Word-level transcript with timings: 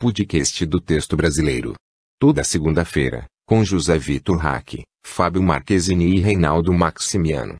podcast 0.00 0.64
do 0.64 0.80
texto 0.80 1.14
brasileiro. 1.14 1.74
Toda 2.18 2.42
segunda-feira, 2.42 3.26
com 3.46 3.62
José 3.62 3.98
Vitor 3.98 4.38
Hack, 4.38 4.80
Fábio 5.04 5.42
Marquezini 5.42 6.16
e 6.16 6.20
Reinaldo 6.20 6.72
Maximiano. 6.72 7.56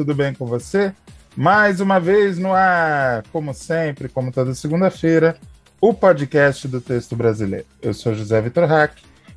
Tudo 0.00 0.14
bem 0.14 0.32
com 0.32 0.46
você? 0.46 0.94
Mais 1.36 1.78
uma 1.78 2.00
vez 2.00 2.38
no 2.38 2.54
ar, 2.54 3.22
como 3.30 3.52
sempre, 3.52 4.08
como 4.08 4.32
toda 4.32 4.54
segunda-feira, 4.54 5.36
o 5.78 5.92
podcast 5.92 6.66
do 6.66 6.80
texto 6.80 7.14
brasileiro. 7.14 7.66
Eu 7.82 7.92
sou 7.92 8.14
José 8.14 8.40
Vitor 8.40 8.64
Hack, 8.64 8.94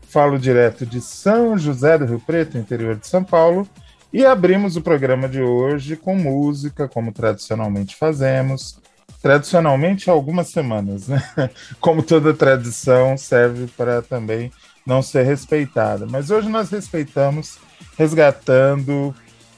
falo 0.07 0.39
direto 0.39 0.85
de 0.85 1.01
São 1.01 1.57
José 1.57 1.97
do 1.97 2.05
Rio 2.05 2.19
Preto, 2.21 2.57
interior 2.57 2.95
de 2.95 3.05
São 3.05 3.25
Paulo, 3.25 3.67
e 4.13 4.25
abrimos 4.25 4.77
o 4.77 4.81
programa 4.81 5.27
de 5.27 5.41
hoje 5.41 5.97
com 5.97 6.15
música, 6.15 6.87
como 6.87 7.11
tradicionalmente 7.11 7.97
fazemos. 7.97 8.79
Tradicionalmente 9.21 10.09
algumas 10.09 10.47
semanas, 10.47 11.09
né? 11.09 11.21
Como 11.79 12.03
toda 12.03 12.33
tradição 12.33 13.17
serve 13.17 13.67
para 13.77 14.01
também 14.01 14.51
não 14.85 15.01
ser 15.01 15.23
respeitada. 15.23 16.05
Mas 16.05 16.29
hoje 16.29 16.49
nós 16.49 16.69
respeitamos, 16.69 17.57
resgatando 17.97 19.15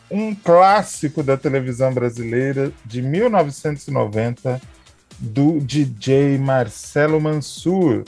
um 0.10 0.36
clássico 0.36 1.24
da 1.24 1.36
televisão 1.36 1.94
brasileira 1.94 2.72
de 2.86 3.02
1990 3.02 4.62
do 5.20 5.60
DJ 5.60 6.38
Marcelo 6.38 7.20
Mansur, 7.20 8.04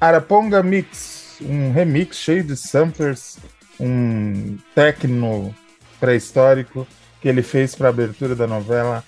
Araponga 0.00 0.62
Mix, 0.62 1.38
um 1.42 1.72
remix 1.72 2.16
cheio 2.16 2.44
de 2.44 2.56
samplers, 2.56 3.38
um 3.78 4.56
techno 4.74 5.54
pré-histórico 5.98 6.86
que 7.20 7.28
ele 7.28 7.42
fez 7.42 7.74
para 7.74 7.88
a 7.88 7.90
abertura 7.90 8.34
da 8.34 8.46
novela 8.46 9.04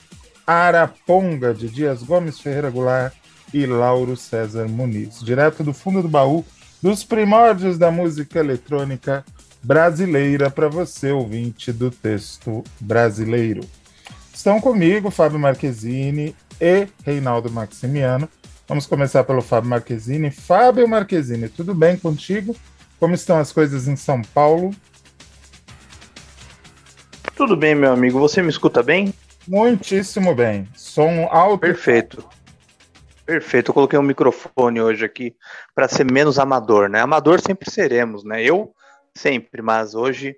Araponga 0.47 1.53
de 1.53 1.69
Dias 1.69 2.03
Gomes 2.03 2.41
Ferreira 2.41 2.71
Goulart 2.71 3.15
e 3.53 3.65
Lauro 3.67 4.17
César 4.17 4.69
Muniz, 4.69 5.21
direto 5.21 5.63
do 5.63 5.73
fundo 5.73 6.03
do 6.03 6.09
baú 6.09 6.45
dos 6.83 7.05
primórdios 7.05 7.79
da 7.79 7.91
música 7.91 8.39
eletrônica 8.39 9.25
brasileira 9.67 10.49
para 10.49 10.69
você, 10.69 11.11
ouvinte 11.11 11.73
do 11.73 11.91
texto 11.91 12.63
brasileiro. 12.79 13.63
Estão 14.33 14.61
comigo 14.61 15.11
Fábio 15.11 15.41
Marquezine 15.41 16.37
e 16.61 16.87
Reinaldo 17.05 17.51
Maximiano. 17.51 18.29
Vamos 18.69 18.87
começar 18.87 19.25
pelo 19.25 19.43
Fábio 19.43 19.69
Marquezine. 19.69 20.31
Fábio 20.31 20.87
Marquezine, 20.87 21.49
tudo 21.49 21.75
bem 21.75 21.97
contigo? 21.97 22.55
Como 23.01 23.17
estão 23.17 23.39
as 23.39 23.51
coisas 23.51 23.89
em 23.89 23.97
São 23.97 24.23
Paulo? 24.23 24.71
Tudo 27.35 27.57
bem, 27.57 27.75
meu 27.75 27.93
amigo. 27.93 28.21
Você 28.21 28.41
me 28.41 28.51
escuta 28.51 28.85
bem? 28.85 29.13
Muitíssimo 29.49 30.33
bem. 30.33 30.69
Som 30.77 31.27
alto. 31.29 31.59
Perfeito. 31.59 32.25
Perfeito. 33.27 33.71
Eu 33.71 33.75
coloquei 33.75 33.99
um 33.99 34.03
microfone 34.03 34.81
hoje 34.81 35.05
aqui 35.05 35.35
para 35.75 35.89
ser 35.89 36.05
menos 36.05 36.39
amador, 36.39 36.89
né? 36.89 37.01
Amador 37.01 37.41
sempre 37.41 37.69
seremos, 37.69 38.23
né? 38.23 38.45
Eu 38.45 38.73
sempre, 39.17 39.63
mas 39.63 39.95
hoje 39.95 40.37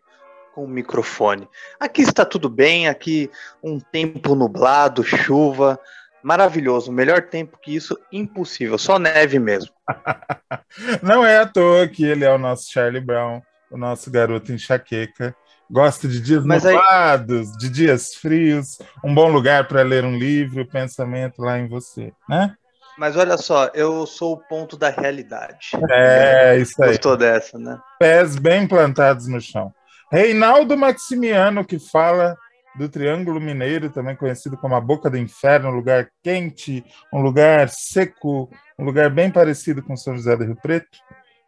com 0.55 0.65
o 0.65 0.69
microfone. 0.69 1.49
Aqui 1.79 2.03
está 2.03 2.25
tudo 2.25 2.49
bem, 2.49 2.89
aqui 2.89 3.31
um 3.63 3.79
tempo 3.79 4.35
nublado, 4.35 5.05
chuva, 5.05 5.79
maravilhoso. 6.23 6.91
Melhor 6.91 7.23
tempo 7.23 7.59
que 7.63 7.75
isso, 7.75 7.97
impossível, 8.11 8.77
só 8.79 8.99
neve 8.99 9.39
mesmo. 9.39 9.73
Não 11.03 11.25
é 11.25 11.39
à 11.39 11.47
toa 11.47 11.87
que 11.87 12.05
ele 12.05 12.25
é 12.25 12.33
o 12.33 12.39
nosso 12.39 12.73
Charlie 12.73 13.01
Brown, 13.01 13.41
o 13.71 13.77
nosso 13.77 14.11
garoto 14.11 14.53
enxaqueca. 14.53 15.35
Gosta 15.71 16.09
de 16.09 16.21
dias 16.21 16.45
Mas 16.45 16.65
aí- 16.65 16.75
nublados, 16.75 17.53
de 17.59 17.69
dias 17.69 18.15
frios, 18.15 18.79
um 19.05 19.15
bom 19.15 19.31
lugar 19.31 19.69
para 19.69 19.83
ler 19.83 20.03
um 20.05 20.17
livro, 20.17 20.67
pensamento 20.67 21.43
lá 21.43 21.59
em 21.59 21.69
você, 21.69 22.13
né? 22.29 22.57
Mas 22.99 23.17
olha 23.17 23.37
só, 23.39 23.71
eu 23.75 24.05
sou 24.07 24.35
o 24.35 24.49
ponto 24.49 24.77
da 24.77 24.91
realidade. 24.91 25.71
É, 25.89 26.57
isso 26.59 26.83
aí. 26.83 26.91
Gostou 26.91 27.17
dessa, 27.17 27.57
né? 27.57 27.79
Pés 27.99 28.37
bem 28.37 28.67
plantados 28.67 29.29
no 29.29 29.41
chão. 29.41 29.73
Reinaldo 30.11 30.77
Maximiano, 30.77 31.65
que 31.65 31.79
fala 31.79 32.37
do 32.77 32.89
Triângulo 32.89 33.41
Mineiro, 33.41 33.89
também 33.89 34.17
conhecido 34.17 34.57
como 34.57 34.75
a 34.75 34.81
Boca 34.81 35.09
do 35.09 35.17
Inferno, 35.17 35.69
um 35.69 35.75
lugar 35.75 36.09
quente, 36.25 36.85
um 37.13 37.21
lugar 37.21 37.69
seco, 37.69 38.51
um 38.77 38.85
lugar 38.85 39.11
bem 39.11 39.31
parecido 39.31 39.81
com 39.81 39.97
São 39.97 40.17
José 40.17 40.37
do 40.37 40.45
Rio 40.45 40.57
Preto. 40.57 40.99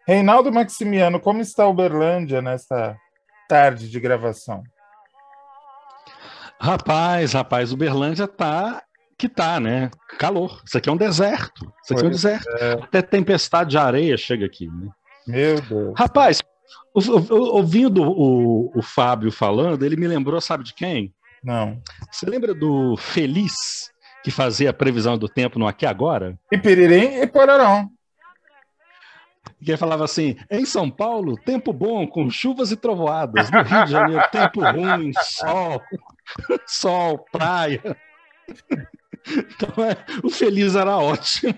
Reinaldo 0.06 0.52
Maximiano, 0.52 1.18
como 1.18 1.40
está 1.40 1.66
Uberlândia 1.66 2.40
nesta 2.40 2.96
tarde 3.48 3.90
de 3.90 3.98
gravação? 3.98 4.62
Rapaz, 6.60 7.32
rapaz, 7.32 7.72
Uberlândia 7.72 8.28
tá 8.28 8.82
que 9.20 9.28
tá, 9.28 9.60
né? 9.60 9.90
Calor. 10.18 10.62
Isso 10.64 10.78
aqui 10.78 10.88
é 10.88 10.92
um 10.92 10.96
deserto. 10.96 11.70
Isso 11.84 11.92
aqui 11.92 12.02
é 12.02 12.06
um 12.06 12.10
Pois 12.10 12.22
deserto. 12.22 12.48
é. 12.58 12.72
Até 12.72 13.02
tempestade 13.02 13.70
de 13.70 13.78
areia 13.78 14.16
chega 14.16 14.46
aqui, 14.46 14.66
né? 14.66 14.88
Meu 15.26 15.60
Deus. 15.60 15.94
Rapaz, 15.96 16.40
ouvindo 17.30 18.02
o, 18.02 18.72
o 18.74 18.82
Fábio 18.82 19.30
falando, 19.30 19.84
ele 19.84 19.96
me 19.96 20.08
lembrou, 20.08 20.40
sabe 20.40 20.64
de 20.64 20.72
quem? 20.74 21.14
Não. 21.44 21.80
Você 22.10 22.26
lembra 22.26 22.54
do 22.54 22.96
Feliz, 22.96 23.90
que 24.24 24.30
fazia 24.30 24.70
a 24.70 24.74
previsão 24.74 25.18
do 25.18 25.28
tempo 25.28 25.58
no 25.58 25.66
Aqui 25.66 25.84
Agora? 25.84 26.38
E 26.50 26.56
Piririm 26.58 27.20
e 27.20 27.26
Pororão. 27.26 27.90
Que 29.62 29.76
falava 29.76 30.04
assim: 30.04 30.36
em 30.50 30.64
São 30.64 30.90
Paulo, 30.90 31.36
tempo 31.44 31.72
bom, 31.72 32.06
com 32.06 32.30
chuvas 32.30 32.72
e 32.72 32.76
trovoadas. 32.76 33.50
No 33.50 33.62
Rio 33.62 33.84
de 33.84 33.90
Janeiro, 33.90 34.22
tempo 34.32 34.60
ruim, 34.62 35.12
sol, 35.22 35.82
sol, 36.66 37.26
praia. 37.30 37.96
Então, 39.54 39.84
é, 39.84 39.96
o 40.24 40.30
feliz 40.30 40.74
era 40.74 40.96
ótimo. 40.96 41.54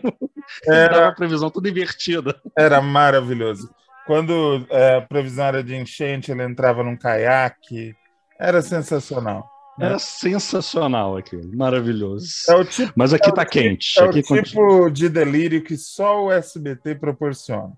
Dava 0.67 1.09
a 1.09 1.13
previsão 1.13 1.51
toda 1.51 1.69
invertida. 1.69 2.41
Era 2.59 2.81
maravilhoso. 2.83 3.71
Quando 4.07 4.67
é, 4.69 4.97
a 4.97 5.01
previsão 5.03 5.45
era 5.47 5.63
de 5.63 5.75
enchente, 5.75 6.31
ele 6.33 6.43
entrava 6.43 6.83
num 6.83 6.97
caiaque. 6.97 7.95
Era 8.39 8.61
sensacional. 8.61 9.49
Era 9.81 9.99
sensacional 9.99 11.17
aquilo, 11.17 11.57
maravilhoso. 11.57 12.27
É 12.49 12.55
o 12.57 12.65
tipo, 12.65 12.93
Mas 12.97 13.13
aqui 13.15 13.29
é 13.29 13.33
o 13.33 13.35
tá 13.35 13.45
tipo- 13.45 13.53
quente. 13.53 13.95
é 13.99 14.03
o 14.05 14.11
Aqui 14.11 14.23
continua. 14.23 14.43
tipo 14.45 14.91
de 14.91 15.09
delírio 15.09 15.63
que 15.65 15.77
só 15.77 16.25
o 16.25 16.33
SBT 16.33 16.97
proporciona. 16.97 17.73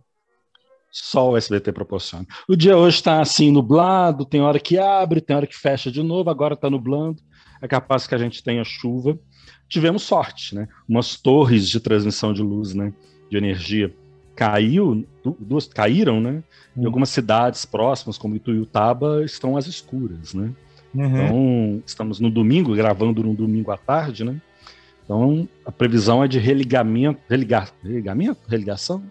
Só 0.90 1.30
o 1.30 1.36
SBT 1.36 1.72
proporciona. 1.72 2.26
O 2.48 2.56
dia 2.56 2.76
hoje 2.76 2.96
está 2.96 3.20
assim 3.20 3.50
nublado, 3.52 4.24
tem 4.24 4.40
hora 4.40 4.58
que 4.58 4.78
abre, 4.78 5.20
tem 5.20 5.36
hora 5.36 5.46
que 5.46 5.56
fecha 5.56 5.90
de 5.90 6.02
novo, 6.02 6.30
agora 6.30 6.54
está 6.54 6.68
nublando. 6.70 7.20
É 7.62 7.68
capaz 7.68 8.06
que 8.06 8.14
a 8.14 8.18
gente 8.18 8.42
tenha 8.42 8.62
chuva. 8.64 9.18
Tivemos 9.68 10.02
sorte, 10.02 10.54
né? 10.54 10.68
Umas 10.88 11.16
torres 11.16 11.68
de 11.68 11.80
transmissão 11.80 12.32
de 12.32 12.42
luz, 12.42 12.74
né? 12.74 12.92
De 13.30 13.36
energia 13.36 13.92
caiu, 14.36 15.06
duas 15.38 15.66
caíram, 15.66 16.20
né? 16.20 16.42
Em 16.76 16.80
Hum. 16.82 16.86
algumas 16.86 17.08
cidades 17.08 17.64
próximas, 17.64 18.18
como 18.18 18.34
Ituiutaba, 18.36 19.24
estão 19.24 19.56
às 19.56 19.66
escuras, 19.66 20.34
né? 20.34 20.52
Uhum. 20.94 21.06
Então, 21.06 21.82
estamos 21.86 22.20
no 22.20 22.30
domingo, 22.30 22.74
gravando 22.74 23.22
no 23.22 23.34
domingo 23.34 23.70
à 23.70 23.76
tarde, 23.76 24.24
né? 24.24 24.40
Então, 25.04 25.48
a 25.64 25.70
previsão 25.70 26.24
é 26.24 26.28
de 26.28 26.38
religamento, 26.38 27.20
religar, 27.28 27.70
religamento, 27.82 28.40
religação, 28.48 29.02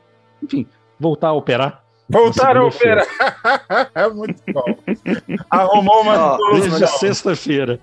enfim, 0.41 0.65
voltar 0.99 1.29
a 1.29 1.33
operar. 1.33 1.82
Voltaram 2.09 2.61
a 2.61 2.65
na 2.65 2.71
segunda-feira. 2.71 3.03
operar. 3.03 3.91
é 3.95 4.07
muito 4.09 4.41
bom. 4.51 4.77
Arrumou 5.49 6.01
uma 6.01 6.33
Ó, 6.33 6.37
solução. 6.37 6.87
sexta-feira. 6.99 7.79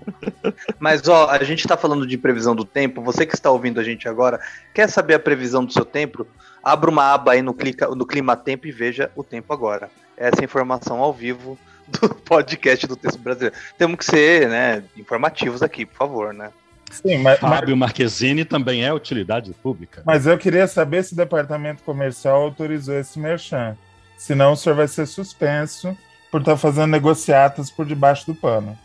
Mas 0.79 1.07
ó, 1.07 1.29
a 1.29 1.43
gente 1.43 1.67
tá 1.67 1.75
falando 1.75 2.05
de 2.05 2.17
previsão 2.17 2.55
do 2.55 2.63
tempo. 2.63 3.01
Você 3.01 3.25
que 3.25 3.33
está 3.33 3.49
ouvindo 3.49 3.79
a 3.79 3.83
gente 3.83 4.07
agora, 4.07 4.39
quer 4.73 4.87
saber 4.89 5.15
a 5.15 5.19
previsão 5.19 5.65
do 5.65 5.73
seu 5.73 5.85
tempo? 5.85 6.25
Abra 6.63 6.89
uma 6.89 7.13
aba 7.13 7.33
aí 7.33 7.41
no, 7.41 7.53
clica, 7.53 7.87
no 7.89 8.05
Clima 8.05 8.35
Tempo 8.35 8.67
e 8.67 8.71
veja 8.71 9.11
o 9.15 9.23
tempo 9.23 9.51
agora. 9.51 9.89
Essa 10.15 10.37
é 10.39 10.41
a 10.41 10.45
informação 10.45 10.99
ao 10.99 11.11
vivo 11.11 11.57
do 11.87 12.09
podcast 12.23 12.85
do 12.85 12.95
Texto 12.95 13.17
Brasileiro. 13.19 13.55
Temos 13.77 13.97
que 13.97 14.05
ser, 14.05 14.47
né, 14.47 14.83
informativos 14.95 15.63
aqui, 15.63 15.85
por 15.85 15.95
favor, 15.95 16.33
né? 16.33 16.51
Sim, 16.91 17.17
mas, 17.19 17.39
mas, 17.41 17.59
Fábio 17.59 17.75
Marquezine 17.75 18.45
também 18.45 18.85
é 18.85 18.93
utilidade 18.93 19.53
pública. 19.53 20.03
mas 20.05 20.27
eu 20.27 20.37
queria 20.37 20.67
saber 20.67 21.03
se 21.03 21.13
o 21.13 21.15
departamento 21.15 21.81
comercial 21.83 22.41
autorizou 22.43 22.95
esse 22.95 23.17
merchan. 23.17 23.77
Senão 24.21 24.51
o 24.53 24.55
senhor 24.55 24.75
vai 24.75 24.87
ser 24.87 25.07
suspenso 25.07 25.97
por 26.29 26.41
estar 26.41 26.55
fazendo 26.55 26.91
negociatas 26.91 27.71
por 27.71 27.87
debaixo 27.87 28.27
do 28.27 28.35
pano. 28.35 28.77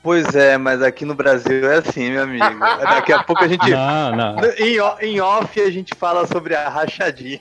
Pois 0.00 0.36
é, 0.36 0.56
mas 0.56 0.80
aqui 0.82 1.04
no 1.04 1.16
Brasil 1.16 1.68
é 1.68 1.78
assim, 1.78 2.12
meu 2.12 2.22
amigo. 2.22 2.44
Daqui 2.78 3.12
a 3.12 3.24
pouco 3.24 3.42
a 3.42 3.48
gente. 3.48 3.68
Não, 3.68 4.14
não. 4.14 4.36
Em, 4.56 4.78
em 5.04 5.20
off 5.20 5.60
a 5.60 5.68
gente 5.68 5.96
fala 5.98 6.28
sobre 6.28 6.54
a 6.54 6.68
rachadinha. 6.68 7.40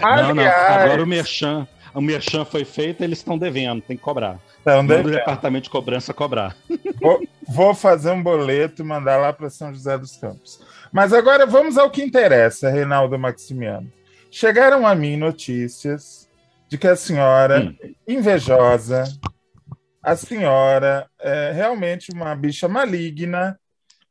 Não, 0.00 0.10
não. 0.10 0.30
Aliás, 0.30 0.82
Agora 0.82 1.04
o 1.04 1.06
Merchan. 1.06 1.68
O 1.94 2.00
Merchan 2.00 2.44
foi 2.44 2.64
feito, 2.64 3.04
eles 3.04 3.18
estão 3.18 3.38
devendo, 3.38 3.80
tem 3.80 3.96
que 3.96 4.02
cobrar. 4.02 4.40
então, 4.60 4.82
Manda 4.82 5.08
o 5.08 5.10
departamento 5.12 5.64
de 5.64 5.70
cobrança 5.70 6.12
cobrar. 6.12 6.56
vou, 7.00 7.22
vou 7.46 7.74
fazer 7.76 8.10
um 8.10 8.20
boleto 8.20 8.82
e 8.82 8.84
mandar 8.84 9.18
lá 9.18 9.32
para 9.32 9.48
São 9.50 9.72
José 9.72 9.96
dos 9.96 10.16
Campos. 10.16 10.60
Mas 10.90 11.12
agora 11.12 11.46
vamos 11.46 11.78
ao 11.78 11.88
que 11.90 12.02
interessa, 12.02 12.70
Reinaldo 12.70 13.16
Maximiano. 13.16 13.88
Chegaram 14.30 14.86
a 14.86 14.94
mim 14.94 15.16
notícias 15.16 16.28
de 16.68 16.76
que 16.76 16.86
a 16.86 16.96
senhora, 16.96 17.60
Hum. 17.62 17.94
invejosa, 18.06 19.04
a 20.02 20.16
senhora 20.16 21.08
é 21.18 21.52
realmente 21.52 22.12
uma 22.12 22.34
bicha 22.34 22.68
maligna, 22.68 23.58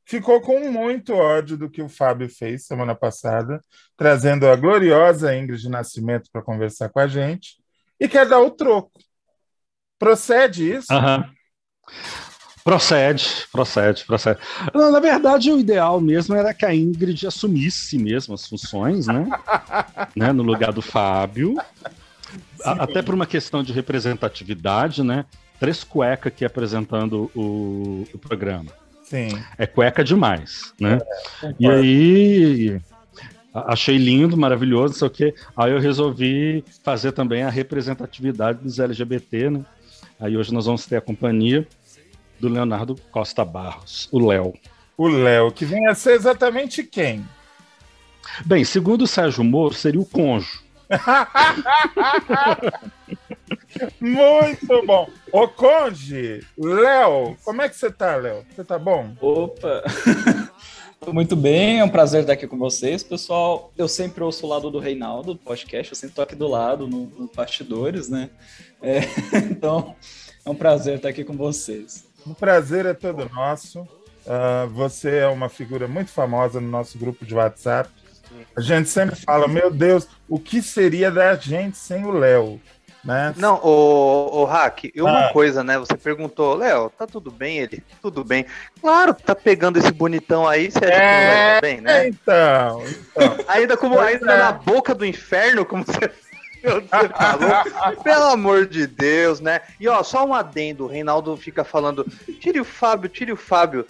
ficou 0.06 0.42
com 0.42 0.72
muito 0.72 1.14
ódio 1.14 1.58
do 1.58 1.70
que 1.70 1.82
o 1.82 1.90
Fábio 1.90 2.30
fez 2.30 2.66
semana 2.66 2.96
passada, 2.96 3.62
trazendo 3.96 4.48
a 4.48 4.56
gloriosa 4.56 5.36
Ingrid 5.36 5.70
Nascimento 5.70 6.30
para 6.32 6.42
conversar 6.42 6.90
com 6.90 7.00
a 7.00 7.08
gente, 7.08 7.58
e 8.00 8.08
quer 8.08 8.28
dar 8.28 8.40
o 8.40 8.52
troco. 8.52 8.92
Procede 10.00 10.72
isso? 10.72 10.94
Procede, 12.68 13.48
procede, 13.50 14.04
procede. 14.04 14.40
Não, 14.74 14.92
na 14.92 15.00
verdade, 15.00 15.50
o 15.50 15.58
ideal 15.58 16.02
mesmo 16.02 16.36
era 16.36 16.54
que 16.54 16.66
a 16.66 16.76
Ingrid 16.76 17.26
assumisse 17.26 17.98
mesmo 17.98 18.34
as 18.34 18.46
funções, 18.46 19.08
né? 19.08 19.26
né? 20.14 20.34
No 20.34 20.44
lugar 20.44 20.74
do 20.74 20.82
Fábio. 20.82 21.56
A- 22.66 22.84
até 22.84 23.02
por 23.02 23.16
uma 23.16 23.26
questão 23.26 23.64
de 23.64 23.72
representatividade, 23.72 25.02
né? 25.02 25.24
Três 25.58 25.82
cuecas 25.82 26.34
aqui 26.34 26.44
apresentando 26.44 27.32
o, 27.34 28.06
o 28.14 28.18
programa. 28.18 28.70
Sim. 29.02 29.30
É 29.58 29.66
cueca 29.66 30.04
demais, 30.04 30.74
né? 30.78 31.00
concordo. 31.40 31.56
E 31.62 31.70
aí 31.70 32.82
achei 33.54 33.98
lindo, 33.98 34.36
maravilhoso, 34.36 34.92
não 34.92 35.00
sei 35.00 35.08
o 35.08 35.12
quê. 35.12 35.36
Aí 35.56 35.72
eu 35.72 35.80
resolvi 35.80 36.66
fazer 36.84 37.14
também 37.14 37.44
a 37.44 37.50
representatividade 37.50 38.60
dos 38.62 38.78
LGBT, 38.78 39.52
né? 39.52 39.66
Aí 40.20 40.36
hoje 40.36 40.54
nós 40.54 40.66
vamos 40.66 40.86
ter 40.86 40.98
a 40.98 41.02
companhia 41.02 41.66
do 42.40 42.48
Leonardo 42.48 42.96
Costa 43.12 43.44
Barros, 43.44 44.08
o 44.12 44.20
Léo. 44.20 44.54
O 44.98 45.08
Léo, 45.08 45.52
que 45.52 45.66
vem 45.66 45.88
a 45.88 45.96
ser 45.96 46.14
exatamente 46.14 46.84
quem? 46.84 47.26
Bem, 48.46 48.64
segundo 48.64 49.04
o 49.04 49.08
Sérgio 49.08 49.44
Moro, 49.44 49.74
seria 49.74 50.02
o 50.02 50.06
cônjuge. 50.06 50.60
Muito 54.00 54.86
bom. 54.86 55.10
Ô, 55.32 55.48
Conde, 55.48 56.46
Léo, 56.58 57.36
como 57.44 57.62
é 57.62 57.70
que 57.70 57.76
você 57.76 57.92
tá, 57.92 58.16
Léo? 58.16 58.46
Você 58.56 58.64
tá 58.64 58.80
bom? 58.80 59.14
Opa! 59.22 59.84
Tô 61.00 61.14
muito 61.14 61.36
bem, 61.36 61.80
é 61.80 61.84
um 61.84 61.90
prazer 61.90 62.22
estar 62.22 62.34
aqui 62.34 62.48
com 62.48 62.58
vocês, 62.58 63.04
pessoal. 63.04 63.72
Eu 63.78 63.88
sempre 63.88 64.24
ouço 64.24 64.46
o 64.46 64.50
lado 64.50 64.72
do 64.72 64.80
Reinaldo, 64.80 65.36
do 65.36 65.40
podcast, 65.40 65.92
eu 65.92 65.96
sempre 65.96 66.16
tô 66.16 66.24
aqui 66.24 66.36
do 66.36 66.48
lado, 66.48 66.88
no, 66.88 67.06
no 67.06 67.30
bastidores, 67.34 68.10
né? 68.10 68.32
É, 68.82 69.02
então, 69.50 69.96
é 70.44 70.50
um 70.50 70.56
prazer 70.56 70.96
estar 70.96 71.10
aqui 71.10 71.24
com 71.24 71.38
vocês. 71.38 72.07
O 72.30 72.36
prazer 72.36 72.86
é 72.86 72.94
todo 72.94 73.30
nosso. 73.34 73.88
Ah, 74.28 74.68
você 74.72 75.18
é 75.18 75.28
uma 75.28 75.48
figura 75.50 75.88
muito 75.88 76.12
famosa 76.12 76.60
no 76.60 76.68
nosso 76.68 76.98
grupo 76.98 77.26
de 77.26 77.34
WhatsApp. 77.34 77.90
A 78.56 78.62
gente 78.62 78.90
sempre 78.90 79.16
fala, 79.16 79.48
meu 79.48 79.72
Deus, 79.72 80.08
o 80.28 80.38
que 80.38 80.62
seria 80.62 81.10
da 81.10 81.36
gente 81.36 81.78
sem 81.78 82.06
o 82.06 82.12
Léo? 82.12 82.60
Né? 83.06 83.34
Não, 83.38 83.56
o, 83.64 84.42
o 84.42 84.44
Hack, 84.44 84.92
e 84.94 85.02
uma 85.02 85.28
Ah. 85.28 85.32
coisa, 85.32 85.64
né? 85.64 85.80
Você 85.80 85.96
perguntou, 85.96 86.56
Léo, 86.56 86.90
tá 86.90 87.08
tudo 87.08 87.32
bem? 87.32 87.60
Ele, 87.60 87.82
tudo 88.02 88.22
bem. 88.22 88.46
Claro, 88.82 89.14
tá 89.14 89.34
pegando 89.34 89.78
esse 89.80 89.94
bonitão 89.94 90.46
aí, 90.46 90.70
você 90.70 90.80
acha 90.80 90.88
que 90.88 91.00
não 91.00 91.28
vai 91.28 91.54
tá 91.56 91.62
bem, 91.62 91.82
né? 91.82 92.08
Então, 92.10 92.84
então. 92.86 93.46
Ainda 93.48 93.78
como 93.78 93.98
ainda 93.98 94.34
é. 94.34 94.38
na 94.38 94.52
boca 94.52 94.94
do 94.94 95.06
inferno, 95.06 95.64
como 95.66 95.86
você, 95.86 96.12
falou. 96.68 98.04
Pelo 98.04 98.24
amor 98.26 98.66
de 98.66 98.86
Deus, 98.88 99.40
né? 99.40 99.62
E 99.80 99.88
ó, 99.88 100.02
só 100.04 100.26
um 100.26 100.34
adendo, 100.34 100.86
o 100.86 100.88
Reinaldo 100.88 101.36
fica 101.38 101.64
falando, 101.64 102.06
tire 102.40 102.60
o 102.60 102.66
Fábio, 102.66 103.10
tire 103.10 103.32
o 103.32 103.38
Fábio. 103.38 103.86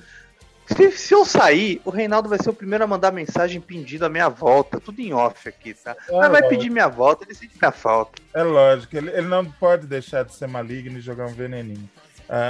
Se, 0.67 0.91
se 0.91 1.13
eu 1.13 1.23
sair, 1.23 1.81
o 1.85 1.89
Reinaldo 1.89 2.27
vai 2.27 2.37
ser 2.41 2.49
o 2.49 2.53
primeiro 2.53 2.83
a 2.83 2.87
mandar 2.87 3.11
mensagem 3.13 3.61
pedindo 3.61 4.05
a 4.05 4.09
minha 4.09 4.27
volta. 4.27 4.81
Tudo 4.81 4.99
em 4.99 5.13
off 5.13 5.47
aqui, 5.47 5.73
tá? 5.73 5.95
Mas 6.11 6.29
vai 6.29 6.41
pedir 6.49 6.69
minha 6.69 6.89
volta, 6.89 7.23
ele 7.23 7.33
sente 7.33 7.53
minha 7.59 7.71
falta. 7.71 8.21
É 8.33 8.43
lógico, 8.43 8.97
ele, 8.97 9.09
ele 9.11 9.27
não 9.27 9.45
pode 9.45 9.87
deixar 9.87 10.23
de 10.25 10.33
ser 10.35 10.47
maligno 10.47 10.97
e 10.97 11.01
jogar 11.01 11.25
um 11.25 11.33
veneninho. 11.33 11.89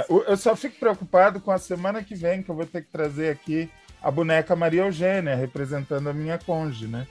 O- 0.08 0.22
eu 0.26 0.36
só 0.36 0.56
fico 0.56 0.76
preocupado 0.80 1.40
com 1.40 1.52
a 1.52 1.58
semana 1.58 2.02
que 2.02 2.16
vem, 2.16 2.42
que 2.42 2.48
eu 2.50 2.56
vou 2.56 2.66
ter 2.66 2.82
que 2.82 2.88
trazer 2.90 3.30
aqui 3.30 3.70
a 4.02 4.10
boneca 4.10 4.56
Maria 4.56 4.82
Eugênia, 4.82 5.36
representando 5.36 6.08
a 6.08 6.12
minha 6.12 6.38
conge, 6.38 6.88
né? 6.88 7.06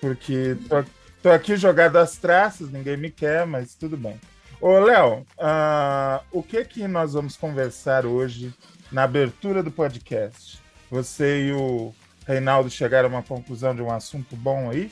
Porque 0.00 0.56
tô, 0.68 0.84
tô 1.24 1.30
aqui 1.30 1.56
jogado 1.56 1.96
às 1.96 2.18
traças, 2.18 2.70
ninguém 2.70 2.98
me 2.98 3.10
quer, 3.10 3.46
mas 3.46 3.74
tudo 3.74 3.96
bem. 3.96 4.20
Ô, 4.60 4.78
Léo, 4.78 5.26
ah, 5.38 6.20
o 6.30 6.42
que 6.42 6.62
que 6.66 6.86
nós 6.86 7.14
vamos 7.14 7.34
conversar 7.34 8.04
hoje 8.04 8.52
na 8.92 9.04
abertura 9.04 9.62
do 9.62 9.70
podcast? 9.70 10.58
Você 10.90 11.46
e 11.46 11.52
o 11.52 11.94
Reinaldo 12.26 12.68
chegaram 12.68 13.08
a 13.08 13.12
uma 13.12 13.22
conclusão 13.22 13.74
de 13.74 13.80
um 13.80 13.90
assunto 13.90 14.36
bom 14.36 14.68
aí? 14.68 14.90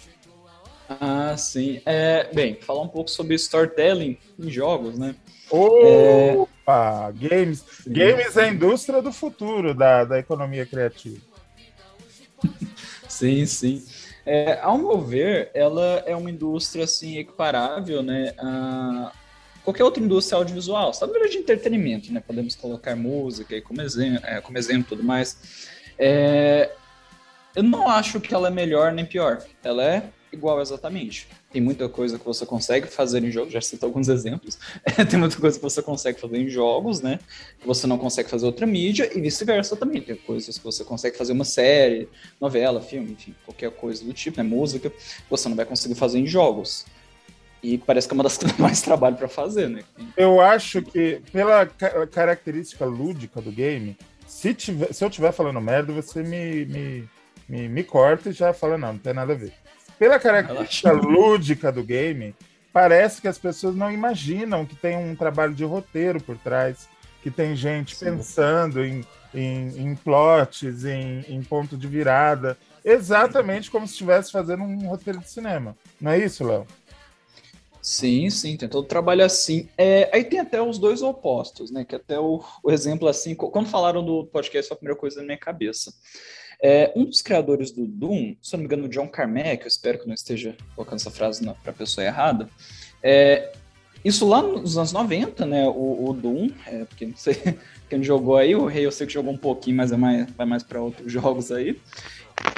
Ah, 0.88 1.36
sim. 1.36 1.82
É, 1.84 2.32
bem, 2.32 2.54
falar 2.54 2.80
um 2.80 2.88
pouco 2.88 3.10
sobre 3.10 3.34
storytelling 3.34 4.16
em 4.38 4.50
jogos, 4.50 4.98
né? 4.98 5.14
Opa! 5.50 7.12
Games. 7.14 7.62
Games 7.86 8.38
é 8.38 8.44
a 8.44 8.48
indústria 8.48 9.02
do 9.02 9.12
futuro 9.12 9.74
da, 9.74 10.06
da 10.06 10.18
economia 10.18 10.64
criativa. 10.64 11.20
Sim, 13.06 13.44
sim. 13.44 13.84
É, 14.24 14.58
ao 14.60 14.78
meu 14.78 15.00
ver, 15.00 15.50
ela 15.52 16.02
é 16.06 16.14
uma 16.14 16.30
indústria 16.30 16.84
assim 16.84 17.18
equiparável, 17.18 18.02
né, 18.02 18.34
a 18.38 19.12
qualquer 19.64 19.84
outra 19.84 20.02
indústria 20.02 20.38
audiovisual, 20.38 20.92
sabe, 20.92 21.12
de 21.28 21.38
entretenimento, 21.38 22.12
né? 22.12 22.22
Podemos 22.24 22.54
colocar 22.54 22.96
música 22.96 23.54
aí 23.54 23.60
como 23.60 23.80
exemplo, 23.80 24.26
é, 24.26 24.40
como 24.40 24.58
exemplo, 24.58 24.88
tudo 24.88 25.04
mais. 25.04 25.68
É, 25.98 26.72
eu 27.54 27.62
não 27.62 27.88
acho 27.88 28.20
que 28.20 28.34
ela 28.34 28.48
é 28.48 28.50
melhor 28.50 28.92
nem 28.92 29.04
pior. 29.04 29.44
Ela 29.62 29.84
é 29.84 30.02
igual 30.32 30.60
exatamente. 30.60 31.28
Tem 31.52 31.60
muita 31.60 31.88
coisa 31.88 32.18
que 32.18 32.24
você 32.24 32.46
consegue 32.46 32.86
fazer 32.86 33.22
em 33.22 33.30
jogos, 33.30 33.52
já 33.52 33.60
cito 33.60 33.84
alguns 33.84 34.08
exemplos. 34.08 34.58
Tem 35.10 35.18
muita 35.18 35.36
coisa 35.36 35.58
que 35.58 35.62
você 35.62 35.82
consegue 35.82 36.18
fazer 36.20 36.38
em 36.38 36.48
jogos, 36.48 37.00
né? 37.00 37.18
Que 37.60 37.66
você 37.66 37.86
não 37.86 37.98
consegue 37.98 38.30
fazer 38.30 38.46
outra 38.46 38.66
mídia 38.66 39.10
e 39.16 39.20
vice-versa 39.20 39.76
também. 39.76 40.00
Tem 40.00 40.16
coisas 40.16 40.56
que 40.56 40.64
você 40.64 40.84
consegue 40.84 41.16
fazer 41.16 41.32
uma 41.32 41.44
série, 41.44 42.08
novela, 42.40 42.80
filme, 42.80 43.12
enfim, 43.12 43.34
qualquer 43.44 43.70
coisa 43.70 44.04
do 44.04 44.12
tipo, 44.12 44.38
né? 44.38 44.42
Música, 44.42 44.90
você 45.28 45.48
não 45.48 45.56
vai 45.56 45.66
conseguir 45.66 45.94
fazer 45.94 46.18
em 46.18 46.26
jogos. 46.26 46.86
E 47.62 47.78
parece 47.78 48.08
que 48.08 48.14
é 48.14 48.16
uma 48.16 48.24
das 48.24 48.36
que 48.38 48.46
dá 48.46 48.54
mais 48.58 48.80
trabalho 48.82 49.16
para 49.16 49.28
fazer, 49.28 49.68
né? 49.68 49.82
Eu 50.16 50.40
acho 50.40 50.82
que, 50.82 51.20
pela 51.30 51.66
ca- 51.66 52.06
característica 52.06 52.84
lúdica 52.84 53.40
do 53.40 53.52
game, 53.52 53.96
se, 54.26 54.54
tiver, 54.54 54.92
se 54.92 55.04
eu 55.04 55.08
estiver 55.08 55.30
falando 55.32 55.60
merda, 55.60 55.92
você 55.92 56.22
me, 56.22 56.64
me, 56.64 57.08
me, 57.48 57.68
me 57.68 57.84
corta 57.84 58.30
e 58.30 58.32
já 58.32 58.52
fala, 58.54 58.78
não, 58.78 58.94
não 58.94 58.98
tem 58.98 59.12
nada 59.12 59.34
a 59.34 59.36
ver. 59.36 59.52
Pela 60.02 60.18
característica 60.18 60.90
lúdica 60.90 61.70
do 61.70 61.84
game, 61.84 62.34
parece 62.72 63.22
que 63.22 63.28
as 63.28 63.38
pessoas 63.38 63.76
não 63.76 63.88
imaginam 63.88 64.66
que 64.66 64.74
tem 64.74 64.96
um 64.96 65.14
trabalho 65.14 65.54
de 65.54 65.62
roteiro 65.62 66.20
por 66.20 66.36
trás, 66.36 66.88
que 67.22 67.30
tem 67.30 67.54
gente 67.54 67.94
Sim. 67.94 68.06
pensando 68.06 68.84
em, 68.84 69.06
em, 69.32 69.68
em 69.78 69.94
plots, 69.94 70.84
em, 70.84 71.24
em 71.28 71.40
ponto 71.44 71.76
de 71.76 71.86
virada. 71.86 72.58
Exatamente 72.84 73.70
como 73.70 73.86
se 73.86 73.92
estivesse 73.92 74.32
fazendo 74.32 74.64
um 74.64 74.88
roteiro 74.88 75.20
de 75.20 75.30
cinema. 75.30 75.76
Não 76.00 76.10
é 76.10 76.18
isso, 76.18 76.44
Léo? 76.44 76.66
Sim, 77.80 78.28
sim, 78.28 78.56
tem 78.56 78.68
todo 78.68 78.84
o 78.84 78.88
trabalho 78.88 79.24
assim. 79.24 79.68
É, 79.78 80.10
aí 80.12 80.24
tem 80.24 80.40
até 80.40 80.60
os 80.60 80.80
dois 80.80 81.00
opostos, 81.00 81.70
né? 81.70 81.84
Que 81.84 81.94
até 81.94 82.18
o, 82.18 82.42
o 82.64 82.72
exemplo 82.72 83.06
assim, 83.06 83.36
quando 83.36 83.68
falaram 83.68 84.04
do 84.04 84.26
podcast, 84.26 84.66
foi 84.66 84.74
a 84.74 84.78
primeira 84.78 84.98
coisa 84.98 85.20
na 85.20 85.26
minha 85.26 85.38
cabeça. 85.38 85.94
É, 86.62 86.92
um 86.94 87.04
dos 87.04 87.20
criadores 87.20 87.72
do 87.72 87.84
Doom, 87.86 88.36
se 88.40 88.54
eu 88.54 88.58
não 88.58 88.60
me 88.60 88.66
engano, 88.66 88.84
o 88.84 88.88
John 88.88 89.08
Carmack, 89.08 89.62
eu 89.62 89.68
espero 89.68 89.98
que 89.98 90.06
não 90.06 90.14
esteja 90.14 90.54
colocando 90.76 91.00
essa 91.00 91.10
frase 91.10 91.44
para 91.62 91.72
a 91.72 91.74
pessoa 91.74 92.04
errada. 92.06 92.48
É, 93.02 93.52
isso 94.04 94.28
lá 94.28 94.40
nos 94.40 94.78
anos 94.78 94.92
90, 94.92 95.44
né? 95.44 95.66
O, 95.66 96.08
o 96.08 96.12
Doom, 96.12 96.50
é, 96.66 96.84
porque 96.84 97.04
não 97.06 97.16
sei 97.16 97.34
quem 97.90 98.02
jogou 98.04 98.36
aí, 98.36 98.54
o 98.54 98.66
Rei 98.66 98.86
eu 98.86 98.92
sei 98.92 99.08
que 99.08 99.12
jogou 99.12 99.32
um 99.32 99.36
pouquinho, 99.36 99.76
mas 99.76 99.90
é 99.90 99.96
mais, 99.96 100.30
vai 100.32 100.46
mais 100.46 100.62
para 100.62 100.80
outros 100.80 101.10
jogos 101.12 101.50
aí. 101.50 101.76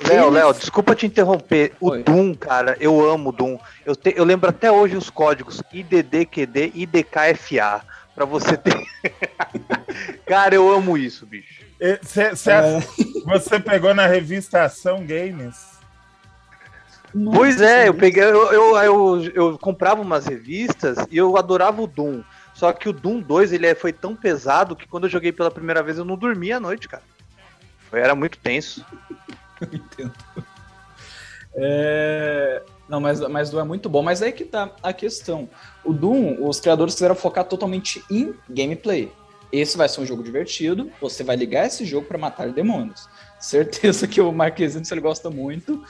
Léo, 0.07 0.31
Léo, 0.31 0.53
desculpa 0.53 0.95
te 0.95 1.07
interromper. 1.07 1.73
O 1.81 1.91
Oi. 1.91 2.03
Doom, 2.03 2.35
cara, 2.35 2.77
eu 2.81 3.09
amo 3.11 3.31
o 3.31 3.33
Doom. 3.33 3.59
Eu, 3.87 3.97
te- 3.97 4.15
eu 4.17 4.25
lembro 4.25 4.49
até 4.51 4.71
hoje 4.71 4.97
os 4.97 5.09
códigos 5.11 5.63
IDDQD, 5.73 6.73
IDKFA. 6.75 7.83
Pra 8.15 8.25
você 8.25 8.57
ter. 8.57 8.81
cara, 10.25 10.55
eu 10.55 10.71
amo 10.73 10.97
isso, 10.97 11.27
bicho. 11.27 11.65
Cê- 12.03 12.35
cê- 12.37 12.51
É, 12.51 12.81
Você 13.27 13.61
pegou 13.61 13.93
na 13.95 14.07
revista 14.07 14.63
Ação 14.65 15.05
Games? 15.07 15.75
Pois 17.13 17.57
nossa, 17.57 17.65
é, 17.71 17.89
eu 17.89 17.95
peguei, 17.95 18.25
eu, 18.25 18.53
eu, 18.53 18.77
eu, 18.79 19.23
eu 19.35 19.59
comprava 19.59 20.01
umas 20.03 20.27
revistas 20.27 20.99
e 21.11 21.17
eu 21.17 21.37
adorava 21.37 21.81
o 21.81 21.87
Doom. 21.87 22.23
Só 22.55 22.73
que 22.73 22.89
o 22.89 22.93
Doom 22.93 23.21
2 23.21 23.53
ele 23.53 23.67
é- 23.67 23.75
foi 23.75 23.93
tão 23.93 24.17
pesado 24.17 24.75
que 24.75 24.87
quando 24.89 25.05
eu 25.05 25.11
joguei 25.11 25.31
pela 25.33 25.51
primeira 25.51 25.83
vez 25.83 25.97
eu 25.99 26.05
não 26.05 26.17
dormia 26.17 26.57
à 26.57 26.61
noite, 26.61 26.89
cara. 26.89 27.03
Foi, 27.91 28.01
era 28.01 28.15
muito 28.15 28.39
tenso. 28.39 28.85
Entendo. 29.73 30.13
É, 31.57 32.63
Não, 32.89 33.01
mas, 33.01 33.21
mas 33.21 33.51
Doom 33.51 33.61
é 33.61 33.65
muito 33.65 33.89
bom. 33.89 34.03
Mas 34.03 34.21
aí 34.23 34.33
que 34.33 34.45
tá 34.45 34.71
a 34.83 34.93
questão. 34.93 35.49
O 35.85 35.93
Doom, 35.93 36.45
os 36.47 36.61
criadores 36.61 36.95
quiseram 36.95 37.15
focar 37.15 37.45
totalmente 37.45 38.05
em 38.11 38.35
gameplay. 38.51 39.13
Esse 39.61 39.77
vai 39.77 39.89
ser 39.89 40.01
um 40.01 40.07
jogo 40.07 40.23
divertido. 40.23 40.91
Você 41.01 41.23
vai 41.23 41.37
ligar 41.37 41.67
esse 41.67 41.85
jogo 41.85 42.07
para 42.07 42.19
matar 42.19 42.49
demônios. 42.49 43.09
Certeza 43.39 44.07
que 44.09 44.21
o 44.21 44.33
Marquezine, 44.33 44.85
se 44.85 44.93
ele 44.93 45.01
gosta 45.01 45.31
muito, 45.31 45.85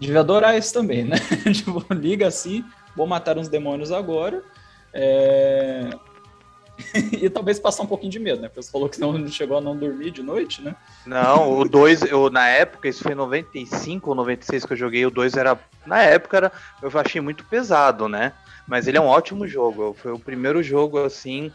devia 0.00 0.20
adorar 0.20 0.56
esse 0.56 0.72
também, 0.72 1.04
né? 1.04 1.16
tipo, 1.52 1.84
liga 1.92 2.26
assim, 2.26 2.64
vou 2.96 3.06
matar 3.06 3.36
uns 3.36 3.48
demônios 3.48 3.92
agora. 3.92 4.42
É, 4.94 5.90
e 7.20 7.28
talvez 7.28 7.58
passar 7.58 7.82
um 7.82 7.86
pouquinho 7.86 8.12
de 8.12 8.18
medo, 8.18 8.40
né? 8.40 8.48
Porque 8.48 8.62
você 8.62 8.70
falou 8.70 8.88
que 8.88 9.00
não 9.00 9.26
chegou 9.28 9.58
a 9.58 9.60
não 9.60 9.76
dormir 9.76 10.10
de 10.10 10.22
noite, 10.22 10.62
né? 10.62 10.74
Não, 11.04 11.58
o 11.58 11.68
2, 11.68 12.02
eu 12.02 12.30
na 12.30 12.48
época, 12.48 12.88
isso 12.88 13.02
foi 13.02 13.12
em 13.12 13.16
95 13.16 14.08
ou 14.08 14.16
96 14.16 14.64
que 14.64 14.72
eu 14.72 14.76
joguei, 14.76 15.04
o 15.04 15.10
2 15.10 15.34
era. 15.34 15.58
Na 15.86 16.02
época 16.02 16.36
era, 16.36 16.52
eu 16.82 16.90
achei 16.94 17.20
muito 17.20 17.44
pesado, 17.44 18.08
né? 18.08 18.32
Mas 18.66 18.86
ele 18.86 18.98
é 18.98 19.00
um 19.00 19.06
ótimo 19.06 19.46
jogo. 19.46 19.96
Foi 19.98 20.12
o 20.12 20.18
primeiro 20.18 20.62
jogo, 20.62 20.98
assim, 21.02 21.50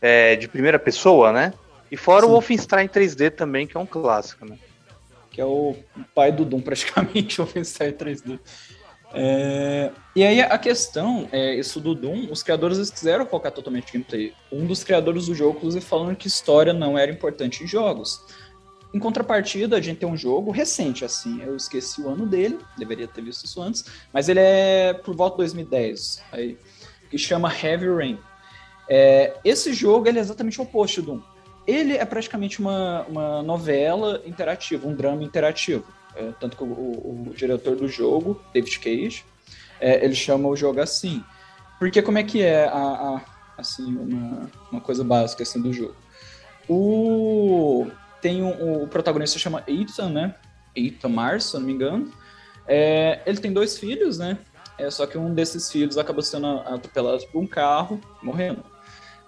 é, 0.00 0.36
de 0.36 0.48
primeira 0.48 0.78
pessoa, 0.78 1.32
né? 1.32 1.52
E 1.90 1.96
fora 1.96 2.22
Sim. 2.22 2.28
o 2.28 2.30
Wolfenstein 2.32 2.88
3D 2.88 3.30
também, 3.30 3.66
que 3.66 3.76
é 3.76 3.80
um 3.80 3.86
clássico, 3.86 4.44
né? 4.44 4.58
que 5.38 5.42
é 5.42 5.44
o 5.44 5.76
pai 6.12 6.32
do 6.32 6.44
Doom, 6.44 6.60
praticamente, 6.62 7.40
o 7.40 7.44
Wolfenstein 7.44 7.92
3D. 7.92 8.40
É, 9.14 9.92
e 10.16 10.24
aí 10.24 10.40
a 10.40 10.58
questão 10.58 11.28
é 11.30 11.54
isso 11.54 11.80
do 11.80 11.94
Doom, 11.94 12.26
os 12.28 12.42
criadores 12.42 12.90
quiseram 12.90 13.24
focar 13.24 13.52
totalmente 13.52 13.90
em 13.90 13.92
gameplay. 13.92 14.34
Um 14.50 14.66
dos 14.66 14.82
criadores 14.82 15.26
do 15.26 15.36
jogo, 15.36 15.58
inclusive, 15.58 15.84
falando 15.84 16.16
que 16.16 16.26
história 16.26 16.72
não 16.72 16.98
era 16.98 17.12
importante 17.12 17.62
em 17.62 17.68
jogos. 17.68 18.20
Em 18.92 18.98
contrapartida, 18.98 19.76
a 19.76 19.80
gente 19.80 19.98
tem 19.98 20.08
um 20.08 20.16
jogo 20.16 20.50
recente, 20.50 21.04
assim, 21.04 21.40
eu 21.40 21.54
esqueci 21.54 22.02
o 22.02 22.08
ano 22.08 22.26
dele, 22.26 22.58
deveria 22.76 23.06
ter 23.06 23.22
visto 23.22 23.44
isso 23.44 23.62
antes, 23.62 23.84
mas 24.12 24.28
ele 24.28 24.40
é 24.40 24.92
por 24.92 25.14
volta 25.14 25.36
de 25.36 25.54
2010, 25.54 26.20
aí, 26.32 26.58
que 27.08 27.16
chama 27.16 27.54
Heavy 27.54 27.86
Rain. 27.86 28.18
É, 28.88 29.36
esse 29.44 29.72
jogo 29.72 30.08
ele 30.08 30.18
é 30.18 30.20
exatamente 30.22 30.58
o 30.60 30.64
oposto 30.64 31.02
do 31.02 31.12
Doom. 31.12 31.20
Ele 31.66 31.94
é 31.96 32.04
praticamente 32.04 32.60
uma, 32.60 33.02
uma 33.08 33.42
novela 33.42 34.22
interativa, 34.24 34.88
um 34.88 34.94
drama 34.94 35.22
interativo. 35.22 35.84
É, 36.16 36.32
tanto 36.40 36.56
que 36.56 36.62
o, 36.64 36.66
o- 36.66 37.26
o 37.28 37.34
diretor 37.34 37.76
do 37.76 37.86
jogo, 37.86 38.40
David 38.54 38.78
Cage, 38.80 39.24
é, 39.80 40.02
ele 40.04 40.14
chama 40.14 40.48
o 40.48 40.56
jogo 40.56 40.80
assim. 40.80 41.22
Porque 41.78 42.00
como 42.02 42.18
é 42.18 42.22
que 42.22 42.40
é 42.42 42.64
a, 42.64 42.72
a- 42.72 43.22
assim, 43.58 43.94
uma, 43.96 44.50
uma 44.72 44.80
coisa 44.80 45.04
básica 45.04 45.42
assim, 45.42 45.60
do 45.60 45.72
jogo? 45.72 45.94
O, 46.68 47.86
tem 48.20 48.42
um, 48.42 48.82
o 48.84 48.88
protagonista 48.88 49.38
chama 49.38 49.62
Ethan, 49.66 50.08
né? 50.10 50.34
Ethan 50.76 51.08
Mars, 51.08 51.44
se 51.44 51.56
eu 51.56 51.60
não 51.60 51.66
me 51.66 51.72
engano. 51.72 52.12
É, 52.66 53.20
ele 53.26 53.38
tem 53.38 53.52
dois 53.52 53.78
filhos, 53.78 54.18
né? 54.18 54.38
É, 54.76 54.90
só 54.90 55.06
que 55.06 55.16
um 55.18 55.34
desses 55.34 55.70
filhos 55.72 55.98
acaba 55.98 56.22
sendo 56.22 56.46
atropelado 56.46 57.26
por 57.32 57.40
um 57.42 57.46
carro, 57.46 58.00
morrendo. 58.22 58.62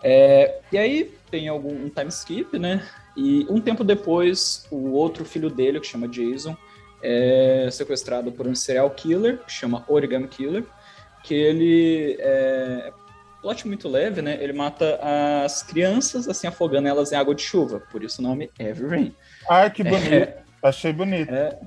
É, 0.02 0.61
e 0.73 0.78
aí 0.78 1.14
tem 1.30 1.49
algum 1.49 1.73
um 1.73 1.88
time 1.88 2.09
skip, 2.09 2.59
né? 2.59 2.87
E 3.16 3.47
um 3.49 3.61
tempo 3.61 3.85
depois, 3.85 4.66
o 4.71 4.92
outro 4.92 5.25
filho 5.25 5.50
dele, 5.50 5.80
que 5.80 5.87
chama 5.87 6.09
Jason, 6.09 6.57
é 7.02 7.69
sequestrado 7.71 8.30
por 8.33 8.47
um 8.47 8.54
serial 8.54 8.90
killer, 8.90 9.38
que 9.38 9.52
chama 9.52 9.85
Origami 9.88 10.28
Killer, 10.28 10.64
que 11.23 11.35
ele 11.35 12.16
é 12.19 12.92
plot 13.40 13.66
muito 13.66 13.88
leve, 13.88 14.23
né? 14.23 14.38
Ele 14.40 14.52
mata 14.52 14.99
as 15.45 15.62
crianças, 15.62 16.28
assim, 16.28 16.47
afogando 16.47 16.88
elas 16.88 17.12
em 17.12 17.16
água 17.16 17.35
de 17.35 17.42
chuva. 17.42 17.80
Por 17.90 18.02
isso 18.02 18.21
o 18.21 18.25
nome 18.25 18.50
Heavy 18.59 18.87
Rain. 18.87 19.14
Ai, 19.49 19.71
que 19.71 19.83
bonito. 19.83 20.12
É, 20.12 20.42
Achei 20.62 20.92
bonito. 20.92 21.33
é, 21.33 21.59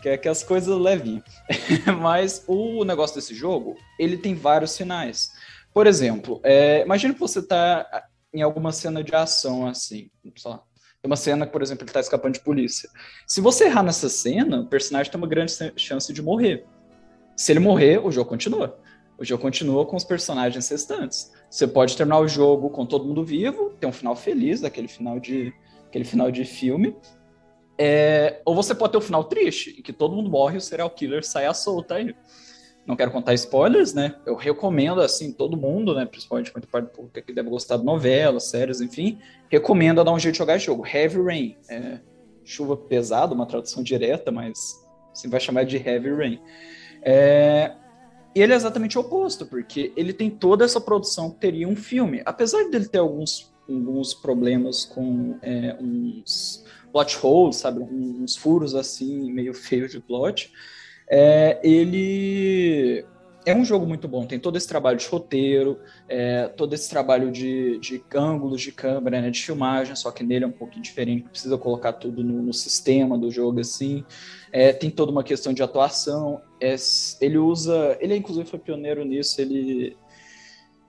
que 0.00 0.08
é 0.08 0.16
que 0.16 0.28
as 0.28 0.42
coisas 0.42 0.76
levinhas. 0.78 1.24
Mas 2.00 2.44
o 2.46 2.84
negócio 2.84 3.16
desse 3.16 3.34
jogo, 3.34 3.76
ele 3.98 4.16
tem 4.16 4.34
vários 4.34 4.76
finais. 4.76 5.32
Por 5.74 5.88
exemplo, 5.88 6.40
é, 6.44 6.82
imagina 6.82 7.12
que 7.12 7.20
você 7.20 7.42
tá 7.42 8.06
em 8.32 8.42
alguma 8.42 8.70
cena 8.70 9.02
de 9.02 9.14
ação, 9.14 9.66
assim, 9.66 10.08
lá. 10.44 10.62
Tem 11.02 11.10
uma 11.10 11.16
cena 11.16 11.46
por 11.46 11.60
exemplo, 11.60 11.84
ele 11.84 11.92
tá 11.92 12.00
escapando 12.00 12.34
de 12.34 12.40
polícia. 12.40 12.88
Se 13.26 13.40
você 13.40 13.64
errar 13.64 13.82
nessa 13.82 14.08
cena, 14.08 14.60
o 14.60 14.66
personagem 14.66 15.10
tem 15.10 15.20
uma 15.20 15.26
grande 15.26 15.52
chance 15.76 16.12
de 16.12 16.22
morrer. 16.22 16.64
Se 17.36 17.52
ele 17.52 17.58
morrer, 17.58 17.98
o 17.98 18.10
jogo 18.10 18.30
continua. 18.30 18.78
O 19.18 19.24
jogo 19.24 19.42
continua 19.42 19.84
com 19.84 19.96
os 19.96 20.04
personagens 20.04 20.68
restantes. 20.68 21.32
Você 21.50 21.66
pode 21.66 21.96
terminar 21.96 22.20
o 22.20 22.28
jogo 22.28 22.70
com 22.70 22.86
todo 22.86 23.04
mundo 23.04 23.24
vivo, 23.24 23.70
ter 23.80 23.86
um 23.86 23.92
final 23.92 24.14
feliz, 24.14 24.64
aquele 24.64 24.88
final 24.88 25.18
de, 25.20 25.52
aquele 25.88 26.04
final 26.04 26.30
de 26.30 26.44
filme, 26.44 26.96
é, 27.76 28.40
ou 28.44 28.54
você 28.54 28.74
pode 28.74 28.92
ter 28.92 28.98
um 28.98 29.02
final 29.02 29.24
triste, 29.24 29.76
em 29.78 29.82
que 29.82 29.92
todo 29.92 30.14
mundo 30.14 30.30
morre 30.30 30.54
e 30.54 30.58
o 30.58 30.60
serial 30.60 30.88
killer 30.90 31.24
sai 31.24 31.46
à 31.46 31.54
solta 31.54 31.96
aí. 31.96 32.14
Não 32.86 32.96
quero 32.96 33.10
contar 33.10 33.32
spoilers, 33.34 33.94
né? 33.94 34.14
Eu 34.26 34.34
recomendo, 34.34 35.00
assim, 35.00 35.32
todo 35.32 35.56
mundo, 35.56 35.94
né? 35.94 36.04
Principalmente 36.04 36.52
muita 36.52 36.68
parte 36.68 36.86
do 36.86 36.90
público 36.90 37.22
que 37.22 37.32
deve 37.32 37.48
gostar 37.48 37.78
de 37.78 37.84
novelas, 37.84 38.44
séries, 38.44 38.80
enfim. 38.80 39.18
Recomendo 39.48 40.04
dar 40.04 40.12
um 40.12 40.18
jeito 40.18 40.34
de 40.34 40.38
jogar 40.38 40.58
jogo. 40.58 40.86
Heavy 40.86 41.22
Rain. 41.22 41.56
É, 41.68 42.00
chuva 42.44 42.76
pesada, 42.76 43.34
uma 43.34 43.46
tradução 43.46 43.82
direta, 43.82 44.30
mas 44.30 44.84
você 45.14 45.28
vai 45.28 45.40
chamar 45.40 45.64
de 45.64 45.76
Heavy 45.76 46.12
Rain. 46.12 46.40
É, 47.02 47.72
ele 48.34 48.52
é 48.52 48.56
exatamente 48.56 48.98
o 48.98 49.00
oposto, 49.00 49.46
porque 49.46 49.92
ele 49.96 50.12
tem 50.12 50.28
toda 50.28 50.64
essa 50.64 50.80
produção 50.80 51.30
que 51.30 51.38
teria 51.38 51.68
um 51.68 51.76
filme. 51.76 52.20
Apesar 52.26 52.68
dele 52.68 52.86
ter 52.86 52.98
alguns, 52.98 53.54
alguns 53.66 54.12
problemas 54.12 54.84
com 54.84 55.38
é, 55.40 55.74
uns 55.80 56.64
plot 56.92 57.18
holes, 57.22 57.56
sabe? 57.56 57.80
Uns 57.80 58.36
furos 58.36 58.74
assim, 58.74 59.32
meio 59.32 59.54
feios 59.54 59.92
de 59.92 60.00
plot. 60.00 60.52
É, 61.08 61.60
ele 61.62 63.04
é 63.46 63.54
um 63.54 63.64
jogo 63.64 63.86
muito 63.86 64.08
bom. 64.08 64.24
Tem 64.26 64.38
todo 64.38 64.56
esse 64.56 64.66
trabalho 64.66 64.96
de 64.96 65.06
roteiro, 65.06 65.78
é, 66.08 66.48
todo 66.48 66.72
esse 66.74 66.88
trabalho 66.88 67.30
de, 67.30 67.78
de 67.78 68.02
ângulos 68.14 68.60
de 68.60 68.72
câmera, 68.72 69.20
né, 69.20 69.30
de 69.30 69.42
filmagem, 69.42 69.94
só 69.94 70.10
que 70.10 70.24
nele 70.24 70.44
é 70.44 70.48
um 70.48 70.52
pouquinho 70.52 70.82
diferente, 70.82 71.28
precisa 71.28 71.58
colocar 71.58 71.92
tudo 71.92 72.24
no, 72.24 72.42
no 72.42 72.52
sistema 72.52 73.18
do 73.18 73.30
jogo 73.30 73.60
assim. 73.60 74.04
É, 74.50 74.72
tem 74.72 74.90
toda 74.90 75.12
uma 75.12 75.22
questão 75.22 75.52
de 75.52 75.62
atuação. 75.62 76.40
É, 76.60 76.74
ele 77.20 77.38
usa. 77.38 77.96
Ele, 78.00 78.16
inclusive, 78.16 78.48
foi 78.48 78.58
pioneiro 78.58 79.04
nisso. 79.04 79.40
Ele. 79.40 79.96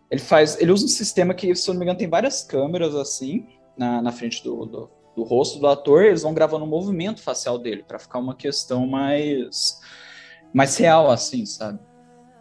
Ele 0.09 0.21
faz. 0.21 0.59
Ele 0.61 0.71
usa 0.71 0.85
um 0.85 0.89
sistema 0.89 1.33
que, 1.33 1.53
se 1.55 1.69
eu 1.69 1.73
não 1.73 1.79
me 1.79 1.85
engano, 1.85 1.97
tem 1.97 2.07
várias 2.07 2.43
câmeras 2.43 2.95
assim 2.95 3.45
na, 3.77 4.01
na 4.01 4.11
frente 4.11 4.43
do, 4.43 4.65
do, 4.65 4.89
do 5.15 5.23
rosto 5.23 5.59
do 5.59 5.67
ator. 5.67 6.05
Eles 6.05 6.21
vão 6.21 6.33
gravando 6.33 6.63
o 6.63 6.67
movimento 6.67 7.21
facial 7.21 7.57
dele 7.57 7.83
para 7.85 7.99
ficar 7.99 8.19
uma 8.19 8.35
questão 8.35 8.87
mais 8.87 9.79
mais 10.53 10.77
real, 10.77 11.11
assim, 11.11 11.45
sabe? 11.45 11.79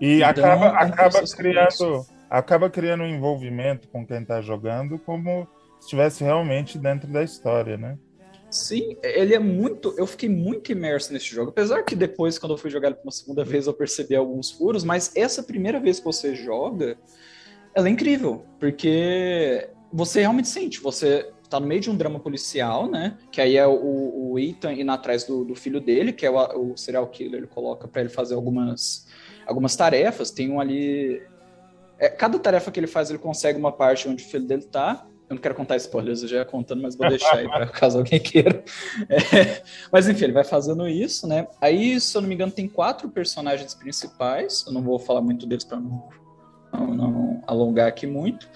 E 0.01 0.23
Então, 0.23 0.29
acaba, 0.29 0.69
acaba 0.69 1.23
criando, 1.27 2.07
acaba 2.29 2.71
criando 2.71 3.05
um 3.05 3.09
envolvimento 3.09 3.89
com 3.89 4.07
quem 4.07 4.23
está 4.23 4.41
jogando, 4.41 4.99
como 4.99 5.47
se 5.79 5.87
estivesse 5.87 6.25
realmente 6.25 6.79
dentro 6.79 7.09
da 7.09 7.23
história, 7.23 7.77
né? 7.77 7.99
Sim, 8.51 8.97
ele 9.03 9.35
é 9.35 9.39
muito. 9.39 9.93
Eu 9.99 10.07
fiquei 10.07 10.29
muito 10.29 10.71
imerso 10.71 11.13
nesse 11.13 11.27
jogo. 11.27 11.51
Apesar 11.51 11.83
que 11.83 11.97
depois, 11.97 12.39
quando 12.39 12.53
eu 12.53 12.59
fui 12.59 12.71
jogar 12.71 12.89
ele 12.89 12.99
uma 13.03 13.11
segunda 13.11 13.45
vez, 13.45 13.67
eu 13.67 13.75
percebi 13.75 14.15
alguns 14.15 14.53
furos, 14.53 14.85
mas 14.85 15.11
essa 15.17 15.43
primeira 15.43 15.81
vez 15.81 15.99
que 15.99 16.05
você 16.05 16.37
joga, 16.37 16.97
ela 17.75 17.89
é 17.89 17.91
incrível. 17.91 18.45
Porque 18.61 19.69
você 19.93 20.21
realmente 20.21 20.49
sente, 20.49 20.81
você 20.81 21.33
tá 21.49 21.61
no 21.61 21.67
meio 21.67 21.81
de 21.81 21.91
um 21.91 21.97
drama 21.97 22.19
policial, 22.19 22.91
né? 22.91 23.17
Que 23.31 23.41
aí 23.41 23.57
é 23.57 23.67
o, 23.67 24.33
o 24.33 24.39
Ethan 24.39 24.73
indo 24.73 24.91
atrás 24.91 25.25
do, 25.25 25.45
do 25.45 25.55
filho 25.55 25.81
dele, 25.81 26.13
que 26.13 26.27
é 26.27 26.31
o, 26.31 26.73
o 26.73 26.77
serial 26.77 27.07
killer, 27.07 27.41
ele 27.41 27.47
coloca 27.47 27.87
para 27.87 28.01
ele 28.01 28.11
fazer 28.11 28.35
algumas, 28.35 29.07
algumas 29.47 29.77
tarefas. 29.77 30.31
Tem 30.31 30.51
um 30.51 30.61
ali. 30.61 31.23
É, 31.99 32.09
cada 32.09 32.39
tarefa 32.39 32.71
que 32.71 32.81
ele 32.81 32.87
faz, 32.87 33.11
ele 33.11 33.19
consegue 33.19 33.59
uma 33.59 33.73
parte 33.73 34.09
onde 34.09 34.25
o 34.25 34.27
filho 34.27 34.47
dele 34.47 34.63
tá. 34.63 35.07
Eu 35.29 35.37
não 35.37 35.41
quero 35.41 35.55
contar 35.55 35.77
spoilers, 35.77 36.23
eu 36.23 36.29
já 36.29 36.37
ia 36.39 36.45
contando, 36.45 36.83
mas 36.83 36.97
vou 36.97 37.09
deixar 37.09 37.37
aí 37.37 37.49
para 37.49 37.67
caso 37.69 37.99
alguém 37.99 38.21
queira. 38.21 38.63
É, 39.09 39.63
mas 39.91 40.07
enfim, 40.07 40.25
ele 40.25 40.33
vai 40.33 40.45
fazendo 40.45 40.87
isso, 40.87 41.27
né? 41.27 41.47
Aí, 41.61 41.99
se 41.99 42.17
eu 42.17 42.21
não 42.21 42.29
me 42.29 42.35
engano, 42.35 42.53
tem 42.53 42.69
quatro 42.69 43.09
personagens 43.09 43.75
principais. 43.75 44.65
Eu 44.67 44.73
não 44.73 44.83
vou 44.83 44.99
falar 44.99 45.23
muito 45.23 45.47
deles 45.47 45.65
para 45.65 45.81
não, 45.81 46.09
não, 46.73 46.95
não 46.95 47.43
alongar 47.47 47.89
aqui 47.89 48.07
muito. 48.07 48.49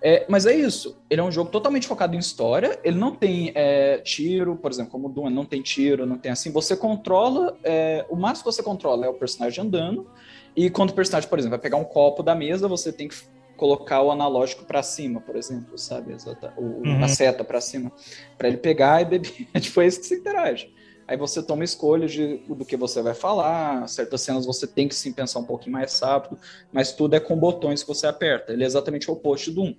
É, 0.00 0.24
mas 0.28 0.46
é 0.46 0.54
isso. 0.54 0.96
Ele 1.10 1.20
é 1.20 1.24
um 1.24 1.30
jogo 1.30 1.50
totalmente 1.50 1.86
focado 1.86 2.14
em 2.14 2.18
história. 2.18 2.78
Ele 2.84 2.96
não 2.96 3.14
tem 3.14 3.52
é, 3.54 3.98
tiro, 3.98 4.56
por 4.56 4.70
exemplo, 4.70 4.92
como 4.92 5.08
o 5.08 5.10
Doom, 5.10 5.30
não 5.30 5.44
tem 5.44 5.60
tiro, 5.60 6.06
não 6.06 6.16
tem 6.16 6.30
assim. 6.32 6.50
Você 6.52 6.76
controla. 6.76 7.56
É, 7.64 8.04
o 8.08 8.16
máximo 8.16 8.48
que 8.48 8.54
você 8.56 8.62
controla 8.62 9.06
é 9.06 9.08
o 9.08 9.14
personagem 9.14 9.64
andando. 9.64 10.08
E 10.56 10.70
quando 10.70 10.90
o 10.90 10.94
personagem, 10.94 11.28
por 11.28 11.38
exemplo, 11.38 11.56
vai 11.56 11.62
pegar 11.62 11.76
um 11.76 11.84
copo 11.84 12.22
da 12.22 12.34
mesa, 12.34 12.68
você 12.68 12.92
tem 12.92 13.08
que 13.08 13.16
colocar 13.56 14.00
o 14.02 14.10
analógico 14.10 14.64
para 14.64 14.82
cima, 14.82 15.20
por 15.20 15.36
exemplo, 15.36 15.76
sabe? 15.76 16.16
O, 16.56 16.62
Uhum. 16.62 17.04
A 17.04 17.08
seta 17.08 17.42
para 17.42 17.60
cima, 17.60 17.92
para 18.36 18.48
ele 18.48 18.56
pegar 18.56 19.02
e 19.02 19.04
beber. 19.04 19.48
É 19.52 19.60
tipo 19.60 19.82
isso 19.82 20.00
que 20.00 20.06
você 20.06 20.16
interage. 20.16 20.72
Aí 21.08 21.16
você 21.16 21.42
toma 21.42 21.64
escolhas 21.64 22.12
de, 22.12 22.36
do 22.46 22.66
que 22.66 22.76
você 22.76 23.00
vai 23.00 23.14
falar, 23.14 23.88
certas 23.88 24.20
cenas 24.20 24.44
você 24.44 24.66
tem 24.66 24.86
que 24.86 24.94
sim 24.94 25.10
pensar 25.10 25.38
um 25.38 25.44
pouquinho 25.44 25.72
mais 25.72 25.98
rápido, 25.98 26.38
mas 26.70 26.92
tudo 26.92 27.16
é 27.16 27.20
com 27.20 27.34
botões 27.34 27.82
que 27.82 27.88
você 27.88 28.06
aperta. 28.06 28.52
Ele 28.52 28.62
é 28.62 28.66
exatamente 28.66 29.10
o 29.10 29.14
oposto 29.14 29.50
do 29.50 29.62
Doom. 29.62 29.74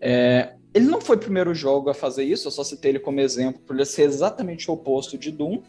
É, 0.00 0.54
ele 0.72 0.86
não 0.86 1.00
foi 1.00 1.16
o 1.16 1.18
primeiro 1.18 1.52
jogo 1.52 1.90
a 1.90 1.94
fazer 1.94 2.22
isso, 2.22 2.46
eu 2.46 2.52
só 2.52 2.62
citei 2.62 2.92
ele 2.92 3.00
como 3.00 3.18
exemplo, 3.18 3.60
por 3.62 3.74
ele 3.74 3.84
ser 3.84 4.02
exatamente 4.02 4.70
o 4.70 4.74
oposto 4.74 5.18
de 5.18 5.32
Doom, 5.32 5.60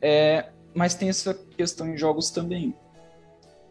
é, 0.00 0.50
mas 0.72 0.94
tem 0.94 1.08
essa 1.08 1.34
questão 1.34 1.88
em 1.88 1.98
jogos 1.98 2.30
também. 2.30 2.72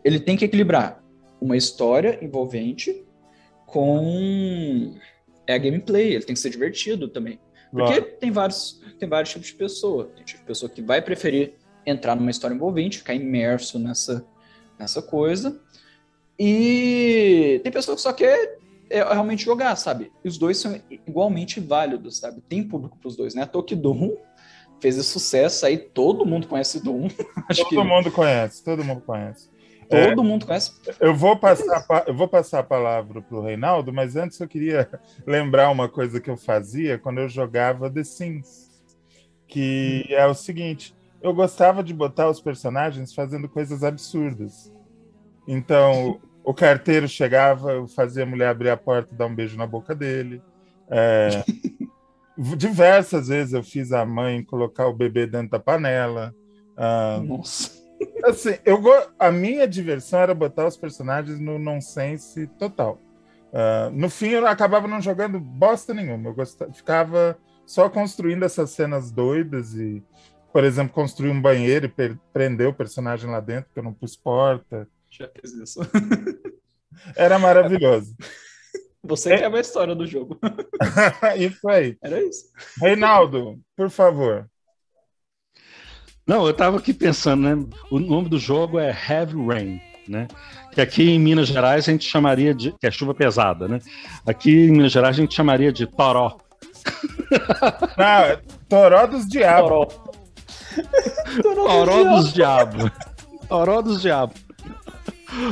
Ele 0.03 0.19
tem 0.19 0.35
que 0.35 0.43
equilibrar 0.43 1.01
uma 1.39 1.55
história 1.55 2.19
envolvente 2.21 3.05
com 3.65 4.93
é 5.47 5.53
a 5.53 5.57
gameplay, 5.57 6.15
ele 6.15 6.25
tem 6.25 6.35
que 6.35 6.41
ser 6.41 6.49
divertido 6.49 7.07
também. 7.07 7.39
Porque 7.71 8.01
tem 8.01 8.31
vários, 8.31 8.82
tem 8.95 9.07
vários 9.09 9.31
tipos 9.31 9.47
de 9.47 9.55
pessoa. 9.55 10.05
Tem 10.15 10.23
tipo 10.23 10.39
de 10.41 10.45
pessoa 10.47 10.69
que 10.69 10.81
vai 10.81 11.01
preferir 11.01 11.53
entrar 11.85 12.15
numa 12.15 12.31
história 12.31 12.55
envolvente, 12.55 12.99
ficar 12.99 13.13
imerso 13.13 13.77
nessa, 13.79 14.25
nessa 14.79 15.01
coisa. 15.01 15.59
E 16.39 17.59
tem 17.63 17.71
pessoa 17.71 17.95
que 17.95 18.01
só 18.01 18.13
quer 18.13 18.57
é, 18.89 19.03
realmente 19.03 19.43
jogar, 19.45 19.75
sabe? 19.75 20.11
E 20.23 20.27
os 20.27 20.37
dois 20.37 20.57
são 20.57 20.79
igualmente 20.89 21.59
válidos, 21.59 22.17
sabe? 22.17 22.41
Tem 22.41 22.63
público 22.63 22.97
para 22.97 23.07
os 23.07 23.15
dois, 23.15 23.33
né? 23.35 23.43
A 23.43 23.47
Toki 23.47 23.75
Doom 23.75 24.15
fez 24.79 24.97
esse 24.97 25.09
sucesso 25.09 25.65
aí, 25.65 25.77
todo 25.77 26.25
mundo 26.25 26.47
conhece 26.47 26.83
Doom. 26.83 27.07
Acho 27.49 27.67
que 27.67 27.75
Todo 27.75 27.85
mundo 27.85 28.11
conhece, 28.11 28.63
todo 28.63 28.83
mundo 28.83 29.01
conhece. 29.01 29.49
todo 29.89 30.23
mundo 30.23 30.45
conhece. 30.45 30.73
Eu 30.99 31.15
vou 31.15 31.37
passar, 31.37 31.85
eu 32.05 32.13
vou 32.13 32.27
passar 32.27 32.59
a 32.59 32.63
palavra 32.63 33.21
para 33.21 33.37
o 33.37 33.41
Reinaldo, 33.41 33.93
mas 33.93 34.15
antes 34.15 34.39
eu 34.39 34.47
queria 34.47 34.89
lembrar 35.25 35.69
uma 35.69 35.87
coisa 35.87 36.19
que 36.19 36.29
eu 36.29 36.35
fazia 36.35 36.97
quando 36.99 37.19
eu 37.19 37.29
jogava 37.29 37.89
The 37.89 38.03
Sims, 38.03 38.69
que 39.53 40.05
é 40.09 40.25
o 40.25 40.33
seguinte: 40.33 40.95
eu 41.21 41.33
gostava 41.33 41.83
de 41.83 41.93
botar 41.93 42.27
os 42.29 42.41
personagens 42.41 43.13
fazendo 43.13 43.47
coisas 43.47 43.83
absurdas. 43.83 44.73
Então, 45.47 46.19
o 46.43 46.53
carteiro 46.53 47.07
chegava, 47.07 47.71
eu 47.73 47.87
fazia 47.87 48.23
a 48.23 48.25
mulher 48.25 48.47
abrir 48.49 48.69
a 48.69 48.77
porta 48.77 49.13
e 49.13 49.17
dar 49.17 49.27
um 49.27 49.35
beijo 49.35 49.57
na 49.57 49.67
boca 49.67 49.93
dele. 49.93 50.41
É, 50.89 51.43
diversas 52.57 53.27
vezes 53.27 53.53
eu 53.53 53.63
fiz 53.63 53.91
a 53.91 54.05
mãe 54.05 54.43
colocar 54.43 54.87
o 54.87 54.93
bebê 54.93 55.27
dentro 55.27 55.51
da 55.51 55.59
panela. 55.59 56.33
Ah, 56.75 57.21
Nossa. 57.23 57.71
Assim, 58.25 58.55
eu 58.65 58.81
go- 58.81 59.07
a 59.19 59.31
minha 59.31 59.67
diversão 59.67 60.19
era 60.19 60.33
botar 60.33 60.65
os 60.65 60.75
personagens 60.77 61.39
no 61.39 61.59
nonsense 61.59 62.47
total. 62.57 62.99
Ah, 63.53 63.89
no 63.93 64.09
fim, 64.09 64.29
eu 64.29 64.47
acabava 64.47 64.87
não 64.87 64.99
jogando 65.01 65.39
bosta 65.39 65.93
nenhuma. 65.93 66.29
Eu 66.29 66.33
gostava, 66.33 66.73
ficava 66.73 67.37
só 67.65 67.89
construindo 67.89 68.43
essas 68.43 68.71
cenas 68.71 69.11
doidas 69.11 69.73
e, 69.75 70.03
por 70.51 70.63
exemplo, 70.63 70.93
construir 70.93 71.29
um 71.29 71.41
banheiro 71.41 71.85
e 71.85 72.17
prender 72.31 72.67
o 72.67 72.73
personagem 72.73 73.29
lá 73.29 73.39
dentro, 73.39 73.65
porque 73.65 73.79
eu 73.79 73.83
não 73.83 73.93
pus 73.93 74.15
porta. 74.15 74.87
Já 75.09 75.29
fiz 75.29 75.53
isso. 75.53 75.79
Era 77.15 77.37
maravilhoso. 77.39 78.15
Você 79.05 79.37
que 79.37 79.43
é 79.43 79.47
a 79.47 79.59
história 79.59 79.93
do 79.93 80.07
jogo. 80.07 80.39
isso 81.37 81.67
aí. 81.67 81.97
Era 82.01 82.23
isso. 82.23 82.45
Reinaldo, 82.79 83.59
por 83.75 83.89
favor. 83.89 84.49
Não, 86.25 86.47
eu 86.47 86.53
tava 86.53 86.77
aqui 86.77 86.93
pensando, 86.93 87.41
né? 87.41 87.65
O 87.91 87.99
nome 87.99 88.29
do 88.29 88.39
jogo 88.39 88.79
é 88.79 88.89
Heavy 88.89 89.45
Rain, 89.45 89.81
né? 90.07 90.25
Que 90.71 90.79
aqui 90.79 91.03
em 91.03 91.19
Minas 91.19 91.49
Gerais 91.49 91.87
a 91.87 91.91
gente 91.91 92.09
chamaria 92.09 92.53
de. 92.53 92.71
que 92.71 92.87
é 92.87 92.91
chuva 92.91 93.13
pesada, 93.13 93.67
né? 93.67 93.79
Aqui 94.25 94.67
em 94.67 94.71
Minas 94.71 94.93
Gerais 94.93 95.17
a 95.17 95.21
gente 95.21 95.35
chamaria 95.35 95.71
de 95.71 95.85
Toró. 95.85 96.37
Ah, 97.97 98.37
Toró 98.69 99.07
dos 99.07 99.27
Diabos. 99.27 99.93
Toró. 101.41 101.65
Toró 101.65 102.03
dos 102.03 102.33
Diabos. 102.33 102.91
Toró 103.47 103.81
dos 103.81 104.01
Diabos. 104.01 104.41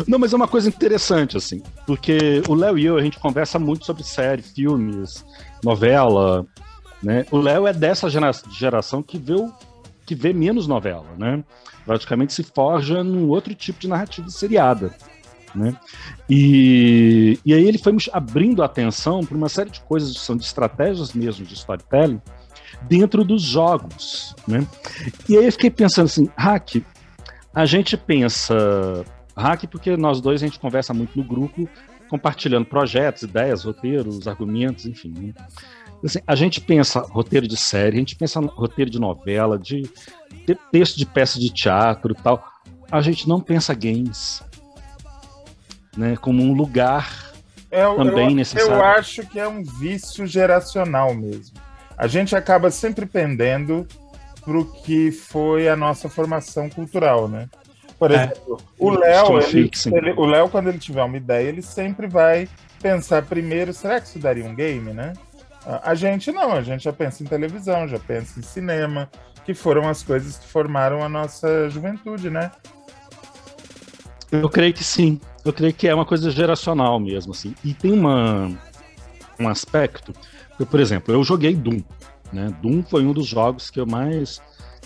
Não, 0.07 0.19
mas 0.19 0.31
é 0.31 0.35
uma 0.35 0.47
coisa 0.47 0.69
interessante, 0.69 1.35
assim, 1.37 1.61
porque 1.87 2.43
o 2.47 2.53
Léo 2.53 2.77
e 2.77 2.85
eu, 2.85 2.97
a 2.97 3.01
gente 3.01 3.17
conversa 3.19 3.57
muito 3.57 3.83
sobre 3.85 4.03
série, 4.03 4.41
filmes, 4.43 5.25
novela, 5.63 6.45
né? 7.01 7.25
O 7.31 7.37
Léo 7.39 7.65
é 7.65 7.73
dessa 7.73 8.07
gera- 8.09 8.31
geração 8.51 9.01
que 9.01 9.17
vê, 9.17 9.33
o- 9.33 9.51
que 10.05 10.13
vê 10.13 10.33
menos 10.33 10.67
novela, 10.67 11.07
né? 11.17 11.43
Praticamente 11.83 12.31
se 12.31 12.43
forja 12.43 13.03
num 13.03 13.27
outro 13.29 13.55
tipo 13.55 13.79
de 13.79 13.87
narrativa 13.87 14.29
seriada, 14.29 14.93
né? 15.55 15.75
E, 16.29 17.39
e 17.45 17.53
aí 17.53 17.67
ele 17.67 17.77
foi 17.77 17.95
abrindo 18.11 18.61
a 18.61 18.65
atenção 18.65 19.21
para 19.25 19.37
uma 19.37 19.49
série 19.49 19.69
de 19.69 19.81
coisas 19.81 20.13
que 20.13 20.19
são 20.19 20.35
de 20.35 20.43
estratégias 20.43 21.13
mesmo 21.13 21.45
de 21.45 21.53
storytelling 21.53 22.21
dentro 22.83 23.23
dos 23.23 23.41
jogos, 23.41 24.35
né? 24.47 24.65
E 25.27 25.37
aí 25.37 25.45
eu 25.45 25.51
fiquei 25.51 25.69
pensando 25.69 26.05
assim, 26.05 26.29
hack, 26.35 26.83
a 27.53 27.65
gente 27.65 27.97
pensa 27.97 29.05
hack 29.35 29.63
porque 29.69 29.95
nós 29.97 30.21
dois 30.21 30.41
a 30.41 30.45
gente 30.45 30.59
conversa 30.59 30.93
muito 30.93 31.17
no 31.17 31.23
grupo, 31.23 31.67
compartilhando 32.09 32.65
projetos, 32.65 33.23
ideias, 33.23 33.63
roteiros, 33.63 34.27
argumentos, 34.27 34.85
enfim. 34.85 35.13
né? 35.17 35.33
Assim, 36.03 36.19
a 36.25 36.35
gente 36.35 36.59
pensa 36.59 36.99
roteiro 37.01 37.47
de 37.47 37.55
série, 37.55 37.95
a 37.97 37.99
gente 37.99 38.15
pensa 38.15 38.39
roteiro 38.39 38.89
de 38.89 38.99
novela, 38.99 39.57
de 39.57 39.83
te- 40.45 40.57
texto 40.71 40.97
de 40.97 41.05
peça 41.05 41.39
de 41.39 41.49
teatro 41.53 42.15
e 42.17 42.23
tal. 42.23 42.43
A 42.91 43.01
gente 43.01 43.29
não 43.29 43.39
pensa 43.39 43.73
games, 43.73 44.41
né, 45.97 46.15
como 46.19 46.41
um 46.43 46.53
lugar 46.53 47.31
Eu, 47.71 47.95
Também 47.95 48.29
eu, 48.31 48.35
necessário. 48.35 48.75
eu 48.75 48.83
acho 48.83 49.25
que 49.27 49.39
é 49.39 49.47
um 49.47 49.63
vício 49.63 50.25
geracional 50.27 51.13
mesmo. 51.13 51.55
A 51.97 52.05
gente 52.05 52.35
acaba 52.35 52.69
sempre 52.69 53.05
pendendo 53.05 53.87
pro 54.43 54.65
que 54.65 55.09
foi 55.11 55.69
a 55.69 55.75
nossa 55.75 56.09
formação 56.09 56.69
cultural, 56.69 57.27
né? 57.29 57.47
Por 57.97 58.11
É. 58.11 58.15
exemplo, 58.15 58.57
o 58.79 58.89
Léo, 58.89 59.39
ele, 59.39 59.71
ele- 59.93 60.11
o 60.17 60.25
Léo, 60.25 60.49
quando 60.49 60.67
ele 60.67 60.79
tiver 60.79 61.03
uma 61.03 61.15
ideia, 61.15 61.47
ele 61.47 61.61
sempre 61.61 62.07
vai 62.07 62.49
pensar 62.81 63.21
primeiro, 63.23 63.71
será 63.73 64.01
que 64.01 64.07
isso 64.07 64.19
daria 64.19 64.43
um 64.43 64.55
game, 64.55 64.91
né? 64.91 65.13
A 65.65 65.91
a 65.91 65.95
gente 65.95 66.31
não, 66.31 66.51
a 66.53 66.61
gente 66.63 66.83
já 66.83 66.91
pensa 66.91 67.23
em 67.23 67.27
televisão, 67.27 67.87
já 67.87 67.99
pensa 67.99 68.39
em 68.39 68.43
cinema, 68.43 69.07
que 69.45 69.53
foram 69.53 69.87
as 69.87 70.01
coisas 70.03 70.37
que 70.37 70.47
formaram 70.47 71.03
a 71.03 71.07
nossa 71.07 71.69
juventude, 71.69 72.29
né? 72.31 72.51
Eu 74.31 74.49
creio 74.49 74.73
que 74.73 74.83
sim. 74.83 75.19
Eu 75.43 75.51
creio 75.51 75.73
que 75.73 75.87
é 75.87 75.93
uma 75.93 76.05
coisa 76.05 76.31
geracional 76.31 76.99
mesmo, 76.99 77.33
assim. 77.33 77.53
E 77.63 77.73
tem 77.73 77.91
uma, 77.91 78.51
um 79.39 79.47
aspecto. 79.47 80.13
que, 80.57 80.65
por 80.65 80.79
exemplo, 80.79 81.13
eu 81.13 81.23
joguei 81.23 81.55
Doom. 81.55 81.81
Né? 82.31 82.55
Doom 82.61 82.83
foi 82.83 83.05
um 83.05 83.13
dos 83.13 83.27
jogos 83.27 83.69
que 83.69 83.79
eu 83.79 83.85
mais 83.85 84.41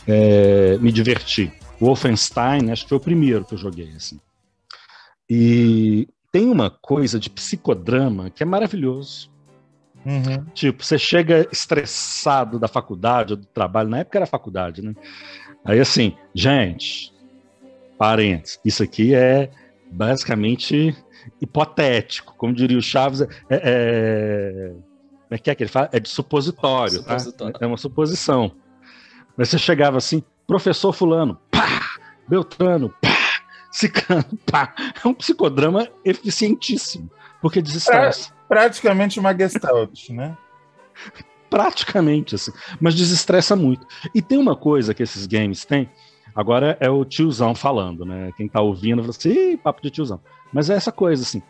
é, 0.07 0.77
me 0.79 0.91
diverti. 0.91 1.51
Wolfenstein, 1.79 2.71
acho 2.71 2.83
que 2.83 2.89
foi 2.89 2.97
o 2.97 3.01
primeiro 3.01 3.45
que 3.45 3.53
eu 3.53 3.57
joguei, 3.57 3.91
assim. 3.95 4.19
E 5.29 6.07
tem 6.31 6.49
uma 6.49 6.69
coisa 6.69 7.19
de 7.19 7.29
psicodrama 7.29 8.29
que 8.29 8.43
é 8.43 8.45
maravilhoso. 8.45 9.29
Uhum. 10.05 10.45
Tipo, 10.53 10.83
você 10.83 10.97
chega 10.99 11.47
estressado 11.51 12.59
da 12.59 12.67
faculdade 12.67 13.33
ou 13.33 13.37
do 13.37 13.45
trabalho, 13.45 13.89
na 13.89 13.99
época 13.99 14.19
era 14.19 14.25
faculdade, 14.25 14.81
né? 14.81 14.93
Aí 15.63 15.79
assim, 15.79 16.15
gente, 16.33 17.11
parentes, 17.97 18.59
isso 18.63 18.83
aqui 18.83 19.13
é 19.13 19.49
basicamente 19.91 20.95
hipotético, 21.41 22.35
como 22.37 22.53
diria 22.53 22.77
o 22.77 22.81
Chaves, 22.81 23.21
é, 23.21 23.27
é, 23.49 24.69
como 24.69 25.31
é 25.31 25.37
que 25.37 25.49
é 25.49 25.55
que 25.55 25.63
ele 25.63 25.69
fala? 25.69 25.89
É 25.91 25.99
de 25.99 26.09
supositório, 26.09 27.03
tá? 27.03 27.17
É 27.59 27.65
uma 27.65 27.77
suposição. 27.77 28.51
Mas 29.37 29.49
você 29.49 29.57
chegava 29.57 29.97
assim, 29.97 30.23
professor 30.45 30.93
fulano, 30.93 31.39
pá, 31.49 31.67
Beltrano, 32.27 32.93
pá, 33.01 33.09
Cicano, 33.71 34.25
pá. 34.49 34.73
É 35.03 35.07
um 35.07 35.13
psicodrama 35.13 35.87
eficientíssimo, 36.03 37.09
porque 37.41 37.61
desestressa. 37.61 38.33
Praticamente 38.47 39.19
uma 39.19 39.35
gestalt, 39.35 40.09
né? 40.09 40.37
praticamente, 41.49 42.35
assim, 42.35 42.51
mas 42.81 42.95
desestressa 42.95 43.55
muito. 43.55 43.87
E 44.13 44.21
tem 44.21 44.37
uma 44.37 44.55
coisa 44.55 44.93
que 44.93 45.01
esses 45.03 45.25
games 45.25 45.63
têm, 45.63 45.89
agora 46.35 46.77
é 46.79 46.89
o 46.89 47.05
tiozão 47.05 47.55
falando, 47.55 48.05
né? 48.05 48.31
Quem 48.35 48.47
tá 48.47 48.61
ouvindo 48.61 49.01
fala 49.01 49.09
assim, 49.11 49.29
Ih, 49.53 49.57
papo 49.57 49.81
de 49.81 49.89
tiozão. 49.89 50.19
Mas 50.53 50.69
é 50.69 50.75
essa 50.75 50.91
coisa, 50.91 51.23
assim, 51.23 51.41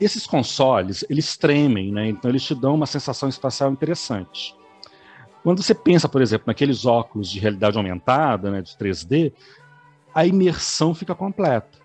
esses 0.00 0.26
consoles, 0.26 1.04
eles 1.10 1.36
tremem, 1.36 1.92
né? 1.92 2.08
Então 2.08 2.30
eles 2.30 2.42
te 2.42 2.54
dão 2.54 2.74
uma 2.74 2.86
sensação 2.86 3.28
espacial 3.28 3.70
interessante. 3.70 4.54
Quando 5.42 5.62
você 5.62 5.74
pensa, 5.74 6.08
por 6.08 6.20
exemplo, 6.20 6.44
naqueles 6.48 6.84
óculos 6.84 7.30
de 7.30 7.38
realidade 7.38 7.76
aumentada, 7.76 8.50
né, 8.50 8.60
de 8.60 8.76
3D, 8.76 9.32
a 10.14 10.26
imersão 10.26 10.94
fica 10.94 11.14
completa. 11.14 11.78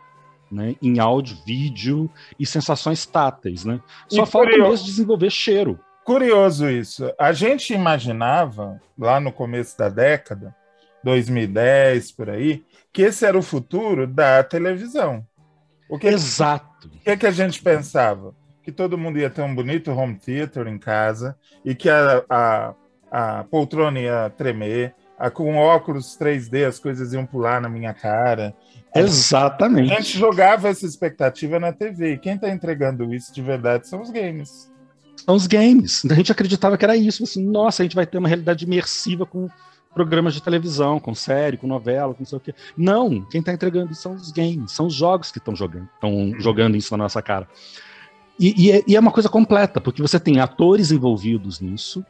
Né, 0.52 0.76
em 0.82 1.00
áudio, 1.00 1.36
vídeo 1.46 2.10
e 2.40 2.46
sensações 2.46 3.04
táteis, 3.06 3.66
né? 3.66 3.82
Só 4.08 4.24
E 4.24 4.26
falta 4.28 4.50
curioso- 4.52 4.70
mesmo 4.72 4.86
desenvolver 4.86 5.32
cheiro. 5.32 5.80
Curioso 6.06 6.70
isso. 6.70 7.12
A 7.20 7.34
gente 7.34 7.74
imaginava, 7.74 8.80
lá 8.98 9.20
no 9.20 9.32
começo 9.32 9.76
da 9.76 9.90
década, 9.90 10.56
2010, 11.06 12.12
por 12.12 12.30
aí, 12.30 12.64
que 12.92 13.04
esse 13.04 13.26
era 13.26 13.38
o 13.38 13.42
futuro 13.44 14.06
da 14.08 14.44
televisão. 14.44 15.26
O 15.88 15.98
que, 16.00 16.08
Exato. 16.08 16.88
o 16.88 17.00
que, 17.00 17.16
que 17.16 17.28
a 17.28 17.32
gente 17.32 17.62
pensava? 17.62 18.34
Que 18.64 18.72
todo 18.72 18.98
mundo 18.98 19.20
ia 19.20 19.30
ter 19.30 19.44
um 19.44 19.54
bonito 19.54 19.92
home 19.92 20.16
theater 20.16 20.66
em 20.68 20.80
casa 20.80 21.38
e 21.64 21.76
que 21.76 21.88
a, 21.90 22.24
a, 22.28 22.74
a 23.12 23.44
poltrona 23.46 24.00
ia 24.00 24.30
tremer, 24.36 24.96
a- 25.20 25.30
com 25.30 25.56
óculos 25.56 26.18
3D 26.18 26.68
as 26.68 26.80
coisas 26.80 27.14
iam 27.14 27.26
pular 27.26 27.62
na 27.62 27.70
minha 27.70 27.94
cara. 27.94 28.56
A 28.94 29.00
Exatamente. 29.02 29.90
gente 29.90 30.18
jogava 30.18 30.68
essa 30.70 30.86
expectativa 30.86 31.60
na 31.60 31.72
TV. 31.72 32.14
E 32.14 32.18
quem 32.18 32.34
está 32.36 32.50
entregando 32.50 33.14
isso 33.14 33.32
de 33.34 33.42
verdade 33.44 33.88
são 33.88 34.02
os 34.02 34.10
games. 34.10 34.72
São 35.24 35.36
os 35.36 35.46
games. 35.48 36.04
A 36.10 36.14
gente 36.16 36.32
acreditava 36.32 36.78
que 36.78 36.86
era 36.86 36.96
isso. 36.98 37.24
Assim, 37.24 37.46
nossa, 37.46 37.84
a 37.84 37.86
gente 37.86 37.96
vai 37.96 38.06
ter 38.08 38.18
uma 38.18 38.28
realidade 38.28 38.66
imersiva 38.66 39.26
com 39.26 39.48
programas 39.96 40.34
de 40.34 40.44
televisão, 40.44 41.00
com 41.00 41.16
série, 41.16 41.58
com 41.58 41.66
novela, 41.66 42.14
com 42.14 42.20
não 42.20 42.26
sei 42.26 42.38
o 42.38 42.42
quê. 42.42 42.54
Não, 42.78 43.22
quem 43.22 43.40
está 43.40 43.54
entregando 43.54 43.94
isso 43.94 44.02
são 44.02 44.14
os 44.14 44.30
games, 44.30 44.74
são 44.74 44.88
os 44.88 44.94
jogos 44.94 45.32
que 45.32 45.40
estão 45.40 45.56
jogando, 45.56 45.90
estão 45.96 46.34
jogando 46.38 46.76
isso 46.76 46.96
na 46.96 47.04
nossa 47.04 47.22
cara. 47.22 47.48
E, 48.38 48.68
e 48.68 48.72
é, 48.72 48.84
e 48.86 48.96
é 48.96 49.00
uma 49.00 49.12
coisa 49.12 49.30
completa, 49.30 49.80
porque 49.80 50.02
você 50.02 50.20
tem 50.20 50.42
atores 50.42 50.92
envolvidos 50.92 51.62
nisso, 51.62 52.06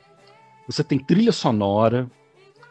você 0.68 0.84
tem 0.84 0.98
trilha 0.98 1.32
sonora, 1.32 2.10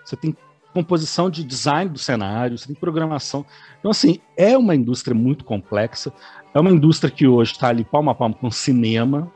você 0.04 0.16
tem 0.16 0.36
composição 0.74 1.30
de 1.30 1.44
design 1.44 1.88
do 1.88 1.98
cenário, 1.98 2.58
você 2.58 2.66
tem 2.66 2.74
programação. 2.74 3.46
Então, 3.78 3.92
assim, 3.92 4.18
é 4.36 4.58
uma 4.58 4.74
indústria 4.74 5.14
muito 5.14 5.44
complexa, 5.44 6.12
é 6.52 6.58
uma 6.58 6.70
indústria 6.70 7.10
que 7.12 7.28
hoje 7.28 7.52
está 7.52 7.68
ali 7.68 7.84
palmo 7.84 8.10
a 8.10 8.14
palmo 8.14 8.34
com 8.34 8.50
cinema, 8.50 9.32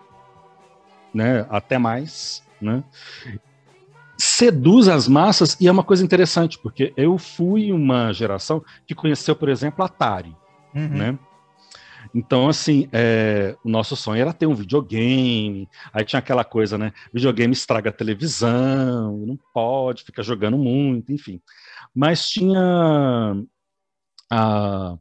né, 1.14 1.46
até 1.48 1.78
mais, 1.78 2.42
né, 2.60 2.82
seduz 4.18 4.88
as 4.88 5.06
massas 5.06 5.56
e 5.60 5.68
é 5.68 5.72
uma 5.72 5.84
coisa 5.84 6.04
interessante, 6.04 6.58
porque 6.58 6.92
eu 6.96 7.16
fui 7.18 7.72
uma 7.72 8.12
geração 8.12 8.62
que 8.86 8.94
conheceu, 8.94 9.36
por 9.36 9.48
exemplo, 9.48 9.84
Atari, 9.84 10.34
Uhum. 10.74 10.88
né? 10.88 11.18
Então, 12.14 12.48
assim, 12.48 12.88
é, 12.92 13.56
o 13.62 13.68
nosso 13.68 13.94
sonho 13.94 14.20
era 14.20 14.32
ter 14.32 14.46
um 14.46 14.54
videogame, 14.54 15.68
aí 15.92 16.04
tinha 16.04 16.18
aquela 16.18 16.44
coisa, 16.44 16.78
né? 16.78 16.92
Videogame 17.12 17.52
estraga 17.52 17.90
a 17.90 17.92
televisão, 17.92 19.16
não 19.26 19.38
pode 19.52 20.04
ficar 20.04 20.22
jogando 20.22 20.56
muito, 20.56 21.12
enfim. 21.12 21.40
Mas 21.94 22.28
tinha 22.28 23.36
a, 24.30 24.96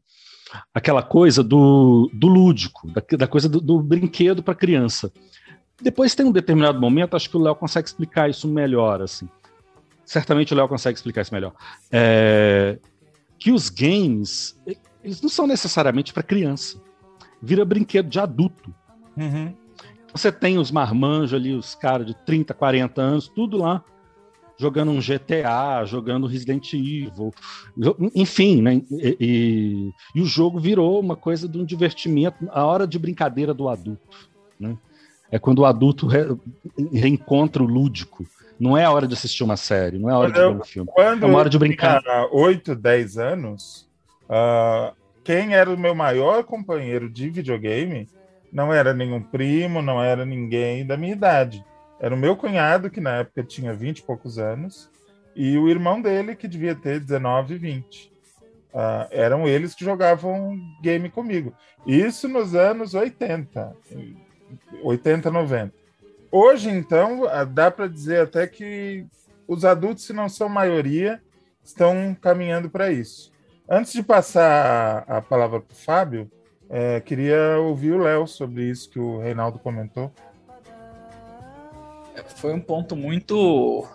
aquela 0.74 1.04
coisa 1.04 1.44
do, 1.44 2.10
do 2.14 2.28
lúdico, 2.28 2.92
da, 2.92 3.02
da 3.18 3.28
coisa 3.28 3.48
do, 3.48 3.62
do 3.62 3.82
brinquedo 3.82 4.44
para 4.44 4.56
criança. 4.56 5.12
Depois 5.82 6.16
tem 6.16 6.26
um 6.26 6.32
determinado 6.32 6.80
momento, 6.80 7.16
acho 7.16 7.30
que 7.30 7.38
o 7.38 7.42
Léo 7.42 7.56
consegue 7.56 7.88
explicar 7.88 8.30
isso 8.30 8.48
melhor, 8.48 9.02
assim. 9.02 9.30
Certamente 10.06 10.54
o 10.54 10.58
Léo 10.58 10.68
consegue 10.68 10.98
explicar 10.98 11.22
isso 11.22 11.34
melhor. 11.34 11.54
É, 11.92 12.80
que 13.38 13.52
os 13.52 13.70
games, 13.70 14.60
eles 15.04 15.22
não 15.22 15.30
são 15.30 15.46
necessariamente 15.46 16.14
para 16.14 16.24
criança. 16.24 16.82
Vira 17.42 17.64
brinquedo 17.64 18.10
de 18.10 18.20
adulto. 18.20 18.74
Uhum. 19.16 19.54
Você 20.14 20.32
tem 20.32 20.58
os 20.58 20.72
marmanjos 20.72 21.34
ali, 21.34 21.54
os 21.54 21.76
caras 21.76 22.08
de 22.08 22.16
30, 22.26 22.54
40 22.54 23.02
anos, 23.02 23.28
tudo 23.28 23.58
lá, 23.58 23.84
jogando 24.58 24.90
um 24.92 25.00
GTA, 25.00 25.86
jogando 25.86 26.26
Resident 26.26 26.74
Evil, 26.74 27.32
enfim, 28.16 28.62
né? 28.62 28.82
E, 28.90 29.18
e- 29.20 29.92
e 30.16 30.22
o 30.22 30.26
jogo 30.26 30.60
virou 30.60 31.00
uma 31.00 31.16
coisa 31.16 31.48
de 31.48 31.58
um 31.60 31.66
divertimento, 31.66 32.48
a 32.50 32.66
hora 32.66 32.88
de 32.88 32.98
brincadeira 32.98 33.54
do 33.54 33.70
adulto, 33.70 34.30
né? 34.60 34.76
É 35.32 35.38
quando 35.38 35.60
o 35.60 35.66
adulto 35.66 36.08
re- 36.08 36.36
reencontra 36.94 37.62
o 37.62 37.66
lúdico. 37.66 38.26
Não 38.60 38.76
é 38.78 38.86
a 38.86 38.92
hora 38.92 39.08
de 39.08 39.14
assistir 39.14 39.44
uma 39.44 39.58
série, 39.58 40.00
não 40.00 40.10
é 40.10 40.14
a 40.14 40.18
hora 40.18 40.32
de 40.32 40.40
ver 40.40 40.48
um 40.48 40.64
filme. 40.64 40.90
Quando 40.94 41.24
É 41.24 41.26
uma 41.30 41.38
hora 41.40 41.50
de 41.50 41.60
brincar. 41.60 42.02
tinha 42.02 42.28
8, 42.32 42.76
10 42.76 43.18
anos, 43.18 43.88
ah, 44.28 44.94
quem 45.24 45.54
era 45.54 45.70
o 45.70 45.78
meu 45.78 45.94
maior 45.94 46.44
companheiro 46.44 47.10
de 47.10 47.30
videogame 47.30 48.10
não 48.52 48.74
era 48.74 48.94
nenhum 48.94 49.22
primo, 49.22 49.82
não 49.82 50.02
era 50.04 50.26
ninguém 50.26 50.86
da 50.86 50.98
minha 50.98 51.12
idade. 51.14 51.64
Era 52.00 52.16
o 52.16 52.18
meu 52.18 52.36
cunhado, 52.36 52.90
que 52.90 53.00
na 53.02 53.18
época 53.18 53.44
tinha 53.44 53.74
20 53.74 54.00
e 54.00 54.04
poucos 54.04 54.40
anos, 54.40 54.90
e 55.36 55.56
o 55.58 55.70
irmão 55.70 56.02
dele, 56.02 56.36
que 56.36 56.48
devia 56.48 56.74
ter 56.74 57.00
19, 57.00 57.58
20. 57.58 58.12
Ah, 58.74 59.08
eram 59.12 59.48
eles 59.48 59.76
que 59.76 59.86
jogavam 59.86 60.58
game 60.82 61.10
comigo. 61.10 61.54
Isso 61.86 62.28
nos 62.28 62.56
anos 62.56 62.94
80, 62.96 63.76
80, 64.84 65.32
90. 65.32 65.74
Hoje, 66.32 66.70
então, 66.70 67.24
dá 67.54 67.72
para 67.72 67.88
dizer 67.88 68.22
até 68.22 68.46
que 68.48 69.06
os 69.48 69.64
adultos, 69.64 70.06
se 70.06 70.14
não 70.14 70.28
são 70.28 70.50
maioria, 70.50 71.22
estão 71.64 72.16
caminhando 72.20 72.70
para 72.70 72.92
isso. 72.92 73.32
Antes 73.70 73.94
de 73.94 74.04
passar 74.04 75.04
a, 75.08 75.22
palavra 75.22 75.60
para 75.60 75.74
o 75.74 75.78
Fábio, 75.78 76.32
eh, 76.70 77.02
queria 77.02 77.58
ouvir 77.60 77.94
o 77.94 77.98
Léo 77.98 78.28
sobre 78.28 78.64
isso 78.64 78.90
que 78.90 79.00
o 79.00 79.20
Reinaldo 79.20 79.60
comentou. 79.60 80.12
Foi 82.38 82.54
um 82.54 82.60
ponto 82.60 82.96
muito, 82.96 83.88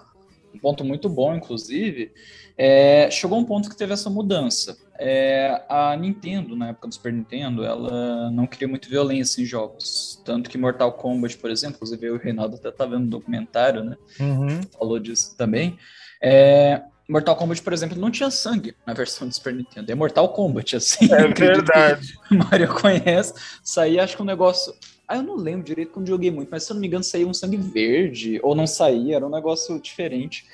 um 0.55 0.59
ponto 0.59 0.85
muito 0.85 1.09
bom, 1.09 1.35
inclusive. 1.35 2.13
É, 2.57 3.11
chegou 3.11 3.39
um 3.39 3.45
ponto 3.45 3.69
que 3.69 3.77
teve 3.77 3.93
essa 3.93 4.11
mudança. 4.11 4.77
É, 5.05 5.65
a 5.69 5.97
Nintendo, 5.97 6.55
na 6.55 6.69
época 6.69 6.87
do 6.87 6.95
Super 6.95 7.13
Nintendo, 7.13 7.65
ela 7.65 8.31
não 8.31 8.47
queria 8.47 8.69
muito 8.69 8.89
violência 8.89 9.43
em 9.43 9.45
jogos. 9.45 10.23
Tanto 10.25 10.49
que 10.49 10.57
Mortal 10.57 10.93
Kombat, 10.93 11.39
por 11.39 11.51
exemplo, 11.51 11.75
inclusive 11.75 12.07
eu 12.07 12.15
e 12.15 12.19
o 12.19 12.23
Reinaldo 12.23 12.55
até 12.55 12.71
tá 12.71 12.87
vendo 12.87 13.03
um 13.03 13.09
documentário, 13.09 13.83
né? 13.83 13.97
Uhum. 14.21 14.61
falou 14.79 15.01
disso 15.01 15.37
também. 15.37 15.77
É, 16.23 16.83
Mortal 17.09 17.35
Kombat, 17.35 17.61
por 17.63 17.73
exemplo, 17.73 17.99
não 17.99 18.13
tinha 18.13 18.31
sangue 18.31 18.77
na 18.87 18.95
versão 18.95 19.27
do 19.27 19.35
Super 19.35 19.53
Nintendo. 19.53 19.91
É 19.91 19.95
Mortal 19.97 20.29
Kombat, 20.29 20.77
assim. 20.77 21.13
É 21.13 21.27
verdade. 21.27 22.15
O 22.31 22.37
Mario 22.37 22.73
conhece. 22.73 23.35
Saía, 23.61 24.05
acho 24.05 24.15
que 24.15 24.23
um 24.23 24.27
negócio. 24.27 24.73
Ah, 25.09 25.17
eu 25.17 25.23
não 25.25 25.35
lembro 25.35 25.67
direito 25.67 25.91
quando 25.91 26.07
joguei 26.07 26.31
muito, 26.31 26.49
mas 26.49 26.63
se 26.63 26.71
eu 26.71 26.75
não 26.75 26.81
me 26.81 26.87
engano, 26.87 27.03
saía 27.03 27.27
um 27.27 27.35
sangue 27.35 27.57
verde, 27.57 28.39
ou 28.41 28.55
não 28.55 28.69
saía, 28.69 29.17
era 29.17 29.27
um 29.27 29.31
negócio 29.31 29.81
diferente. 29.81 30.47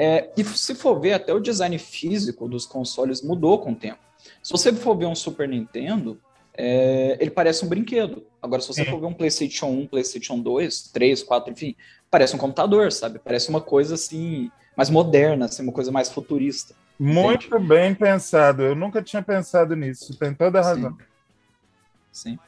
É, 0.00 0.30
e 0.36 0.44
se 0.44 0.76
for 0.76 1.00
ver, 1.00 1.14
até 1.14 1.34
o 1.34 1.40
design 1.40 1.76
físico 1.76 2.48
dos 2.48 2.64
consoles 2.64 3.20
mudou 3.20 3.58
com 3.58 3.72
o 3.72 3.74
tempo. 3.74 3.98
Se 4.40 4.52
você 4.52 4.72
for 4.72 4.96
ver 4.96 5.06
um 5.06 5.14
Super 5.14 5.48
Nintendo, 5.48 6.20
é, 6.56 7.18
ele 7.18 7.32
parece 7.32 7.64
um 7.64 7.68
brinquedo. 7.68 8.24
Agora, 8.40 8.62
se 8.62 8.68
você 8.68 8.84
Sim. 8.84 8.90
for 8.92 9.00
ver 9.00 9.06
um 9.06 9.12
PlayStation 9.12 9.66
1, 9.66 9.88
PlayStation 9.88 10.38
2, 10.38 10.90
3, 10.92 11.24
4, 11.24 11.52
enfim, 11.52 11.74
parece 12.08 12.36
um 12.36 12.38
computador, 12.38 12.92
sabe? 12.92 13.18
Parece 13.18 13.48
uma 13.48 13.60
coisa 13.60 13.94
assim, 13.94 14.52
mais 14.76 14.88
moderna, 14.88 15.46
assim, 15.46 15.64
uma 15.64 15.72
coisa 15.72 15.90
mais 15.90 16.08
futurista. 16.08 16.76
Muito 16.96 17.58
bem 17.58 17.92
pensado. 17.92 18.62
Eu 18.62 18.76
nunca 18.76 19.02
tinha 19.02 19.22
pensado 19.22 19.74
nisso. 19.74 20.16
Tem 20.16 20.32
toda 20.32 20.60
a 20.60 20.62
Sim. 20.62 20.68
razão. 20.68 20.98
Sim. 22.12 22.38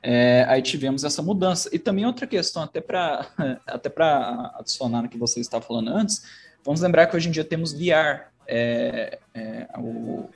É, 0.00 0.44
aí 0.48 0.62
tivemos 0.62 1.02
essa 1.02 1.22
mudança. 1.22 1.68
E 1.72 1.78
também 1.78 2.06
outra 2.06 2.26
questão, 2.26 2.62
até 2.62 2.80
para 2.80 3.26
até 3.66 3.88
para 3.88 4.52
adicionar 4.60 5.02
no 5.02 5.08
que 5.08 5.18
você 5.18 5.40
estava 5.40 5.64
falando 5.64 5.90
antes, 5.90 6.22
vamos 6.64 6.80
lembrar 6.80 7.06
que 7.06 7.16
hoje 7.16 7.28
em 7.28 7.32
dia 7.32 7.44
temos 7.44 7.72
VR. 7.72 8.28
É, 8.46 9.18
é, 9.34 9.66
o... 9.78 10.28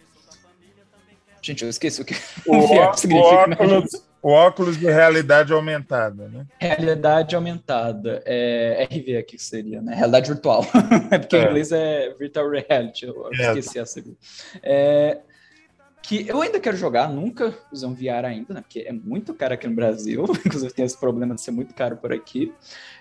Gente, 1.43 1.63
eu 1.65 1.69
esqueci 1.71 2.01
o 2.01 2.05
que 2.05 2.15
O, 2.47 2.57
o 2.57 2.67
VR 2.67 2.79
ó- 2.79 2.91
o 2.93 2.97
significa. 2.97 3.47
né? 3.47 3.57
óculos, 3.59 3.91
o 4.23 4.31
óculos 4.31 4.77
de 4.79 4.87
realidade 4.87 5.53
aumentada, 5.53 6.29
né? 6.29 6.47
Realidade 6.59 7.37
aumentada. 7.37 8.23
É, 8.25 8.87
RV 8.91 9.17
aqui 9.19 9.37
que 9.37 9.43
seria, 9.43 9.83
né? 9.83 9.95
Realidade 9.95 10.31
virtual. 10.31 10.65
é 11.11 11.19
porque 11.19 11.37
É. 11.37 11.43
em 11.43 11.47
inglês 11.47 11.71
é 11.73 12.15
virtual 12.19 12.49
reality. 12.49 13.07
Eu 13.07 13.29
É. 13.39 13.49
esqueci 13.59 13.79
essa. 13.79 14.03
É, 14.63 15.19
que 16.01 16.27
eu 16.29 16.41
ainda 16.41 16.61
quero 16.61 16.77
jogar, 16.77 17.09
nunca 17.11 17.55
usei 17.73 17.89
um 17.89 17.95
VR 17.95 18.25
ainda, 18.27 18.55
né? 18.55 18.61
Porque 18.63 18.81
é 18.81 18.93
muito 18.93 19.35
caro 19.35 19.53
aqui 19.55 19.67
no 19.67 19.75
Brasil. 19.75 20.25
Inclusive 20.47 20.73
tem 20.73 20.85
esse 20.87 20.99
problema 20.99 21.35
de 21.35 21.41
ser 21.43 21.51
muito 21.51 21.75
caro 21.75 21.97
por 21.99 22.11
aqui. 22.13 22.55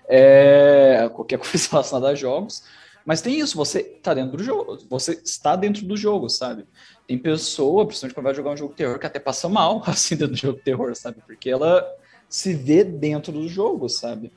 É, 0.10 1.10
qualquer 1.14 1.38
coisa 1.40 1.68
relacionada 1.72 2.10
a 2.10 2.16
jogos. 2.16 2.64
Mas 3.06 3.22
tem 3.22 3.39
isso, 3.39 3.58
você 3.58 3.84
tá 3.84 4.13
dentro 4.13 4.38
do 4.38 4.44
jogo, 4.44 4.78
você 4.89 5.20
está 5.24 5.56
dentro 5.56 5.86
do 5.86 5.98
jogo, 5.98 6.30
sabe? 6.30 6.66
Tem 7.08 7.18
pessoa, 7.18 7.86
principalmente 7.86 8.16
quando 8.16 8.26
vai 8.26 8.34
jogar 8.34 8.52
um 8.52 8.58
jogo 8.58 8.72
de 8.72 8.78
terror, 8.78 8.98
que 8.98 9.06
até 9.06 9.20
passa 9.20 9.50
mal 9.50 9.84
assim 9.88 10.16
dentro 10.16 10.34
do 10.34 10.39
jogo 10.39 10.58
de 10.58 10.63
terror, 10.63 10.96
sabe? 10.96 11.18
Porque 11.26 11.50
ela 11.50 11.86
se 12.30 12.54
vê 12.54 12.84
dentro 12.84 13.32
do 13.32 13.48
jogo, 13.48 13.89
sabe? 13.89 14.32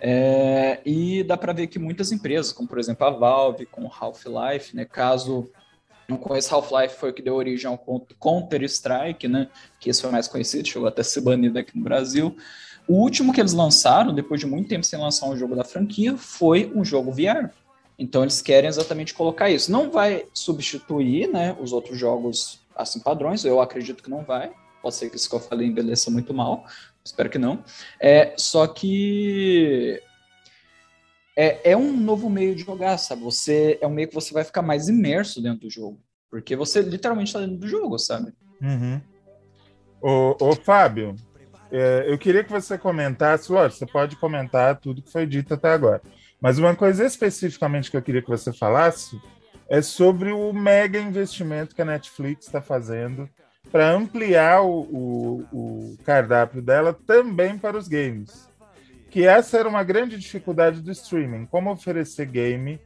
É, 0.00 0.80
e 0.84 1.22
dá 1.22 1.36
para 1.36 1.52
ver 1.52 1.66
que 1.66 1.78
muitas 1.78 2.12
empresas, 2.12 2.52
como 2.52 2.68
por 2.68 2.78
exemplo 2.78 3.06
a 3.06 3.10
Valve, 3.10 3.64
com 3.64 3.90
Half-Life, 3.90 4.76
né, 4.76 4.84
caso 4.84 5.50
não 6.06 6.18
conheça 6.18 6.54
Half-Life, 6.54 6.96
foi 6.96 7.10
o 7.10 7.14
que 7.14 7.22
deu 7.22 7.34
origem 7.34 7.66
ao 7.66 7.78
Counter-Strike, 8.20 9.26
né, 9.26 9.48
que 9.80 9.88
esse 9.88 10.02
foi 10.02 10.10
mais 10.10 10.28
conhecido, 10.28 10.68
chegou 10.68 10.86
até 10.86 11.00
a 11.00 11.04
ser 11.04 11.22
banido 11.22 11.58
aqui 11.58 11.76
no 11.76 11.82
Brasil. 11.82 12.36
O 12.86 12.96
último 12.96 13.32
que 13.32 13.40
eles 13.40 13.54
lançaram, 13.54 14.14
depois 14.14 14.38
de 14.38 14.46
muito 14.46 14.68
tempo 14.68 14.84
sem 14.84 14.98
lançar 14.98 15.26
um 15.26 15.36
jogo 15.36 15.56
da 15.56 15.64
franquia, 15.64 16.18
foi 16.18 16.70
um 16.74 16.84
jogo 16.84 17.10
VR. 17.10 17.50
Então 17.98 18.22
eles 18.22 18.42
querem 18.42 18.68
exatamente 18.68 19.14
colocar 19.14 19.50
isso. 19.50 19.70
Não 19.70 19.90
vai 19.90 20.26
substituir 20.32 21.28
né, 21.28 21.56
os 21.60 21.72
outros 21.72 21.98
jogos 21.98 22.60
assim 22.74 23.00
padrões, 23.00 23.44
eu 23.44 23.60
acredito 23.60 24.02
que 24.02 24.10
não 24.10 24.24
vai. 24.24 24.52
Pode 24.82 24.96
ser 24.96 25.08
que 25.08 25.16
isso 25.16 25.28
que 25.28 25.34
eu 25.34 25.40
falei 25.40 25.68
envelheça 25.68 26.10
muito 26.10 26.34
mal, 26.34 26.66
espero 27.04 27.30
que 27.30 27.38
não. 27.38 27.64
É, 28.00 28.34
só 28.36 28.66
que 28.66 30.02
é, 31.36 31.72
é 31.72 31.76
um 31.76 31.96
novo 31.96 32.28
meio 32.28 32.54
de 32.54 32.62
jogar, 32.62 32.98
sabe? 32.98 33.22
Você 33.22 33.78
é 33.80 33.86
um 33.86 33.90
meio 33.90 34.08
que 34.08 34.14
você 34.14 34.34
vai 34.34 34.44
ficar 34.44 34.62
mais 34.62 34.88
imerso 34.88 35.42
dentro 35.42 35.60
do 35.60 35.70
jogo, 35.70 35.98
porque 36.30 36.54
você 36.54 36.82
literalmente 36.82 37.28
está 37.28 37.40
dentro 37.40 37.56
do 37.56 37.68
jogo, 37.68 37.98
sabe? 37.98 38.32
Uhum. 38.60 39.00
Ô, 40.02 40.36
ô 40.38 40.54
Fábio, 40.54 41.16
é, 41.72 42.04
eu 42.06 42.18
queria 42.18 42.44
que 42.44 42.52
você 42.52 42.76
comentasse, 42.76 43.50
lógico, 43.50 43.78
você 43.78 43.86
pode 43.86 44.16
comentar 44.16 44.78
tudo 44.78 45.02
que 45.02 45.10
foi 45.10 45.26
dito 45.26 45.54
até 45.54 45.70
agora, 45.70 46.02
mas 46.40 46.58
uma 46.58 46.74
coisa 46.74 47.04
especificamente 47.04 47.90
que 47.90 47.96
eu 47.96 48.02
queria 48.02 48.22
que 48.22 48.28
você 48.28 48.52
falasse 48.52 49.20
é 49.68 49.80
sobre 49.80 50.30
o 50.30 50.52
mega 50.52 50.98
investimento 50.98 51.74
que 51.74 51.82
a 51.82 51.86
Netflix 51.86 52.46
está 52.46 52.60
fazendo 52.60 53.28
para 53.70 53.90
ampliar 53.90 54.62
o, 54.62 54.80
o, 54.82 55.44
o, 55.52 55.96
cardápio 56.04 56.62
dela 56.62 56.92
também 57.06 57.58
para 57.58 57.76
os 57.76 57.88
games. 57.88 58.48
Que 59.10 59.26
essa 59.26 59.58
era 59.58 59.68
uma 59.68 59.82
grande 59.82 60.18
dificuldade 60.18 60.80
do 60.80 60.92
streaming, 60.92 61.46
como 61.46 61.72
oferecer 61.72 62.26
game 62.26 62.80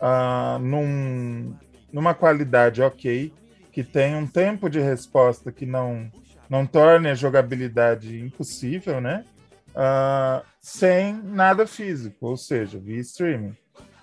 uh, 0.00 0.58
num, 0.58 1.54
numa 1.92 2.14
qualidade 2.14 2.82
ok, 2.82 3.32
que 3.72 3.82
tem 3.82 4.14
um 4.14 4.26
tempo 4.26 4.68
de 4.68 4.80
resposta 4.80 5.50
que 5.50 5.66
não, 5.66 6.10
não 6.48 6.66
torne 6.66 7.08
a 7.08 7.14
jogabilidade 7.14 8.18
impossível, 8.20 9.00
né? 9.00 9.24
Uh, 9.70 10.44
sem 10.60 11.14
nada 11.14 11.66
físico, 11.66 12.26
ou 12.26 12.36
seja, 12.36 12.78
via 12.78 13.00
streaming. 13.00 13.56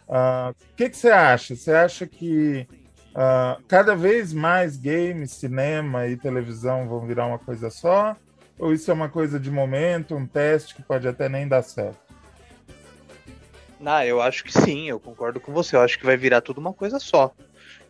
O 0.07 0.49
uh, 0.49 0.55
que, 0.75 0.89
que 0.89 0.97
você 0.97 1.09
acha? 1.09 1.55
Você 1.55 1.71
acha 1.71 2.07
que 2.07 2.67
uh, 3.11 3.61
cada 3.67 3.95
vez 3.95 4.33
mais 4.33 4.77
games, 4.77 5.31
cinema 5.31 6.07
e 6.07 6.17
televisão 6.17 6.87
vão 6.87 7.05
virar 7.05 7.27
uma 7.27 7.39
coisa 7.39 7.69
só? 7.69 8.15
Ou 8.57 8.73
isso 8.73 8.89
é 8.89 8.93
uma 8.93 9.09
coisa 9.09 9.39
de 9.39 9.51
momento, 9.51 10.15
um 10.15 10.25
teste 10.25 10.73
que 10.73 10.81
pode 10.81 11.07
até 11.07 11.29
nem 11.29 11.47
dar 11.47 11.61
certo? 11.61 12.07
Não, 13.79 14.01
eu 14.03 14.19
acho 14.19 14.43
que 14.43 14.51
sim, 14.51 14.89
eu 14.89 14.99
concordo 14.99 15.39
com 15.39 15.53
você. 15.53 15.75
Eu 15.75 15.81
acho 15.81 15.99
que 15.99 16.05
vai 16.05 16.17
virar 16.17 16.41
tudo 16.41 16.59
uma 16.59 16.73
coisa 16.73 16.99
só. 16.99 17.31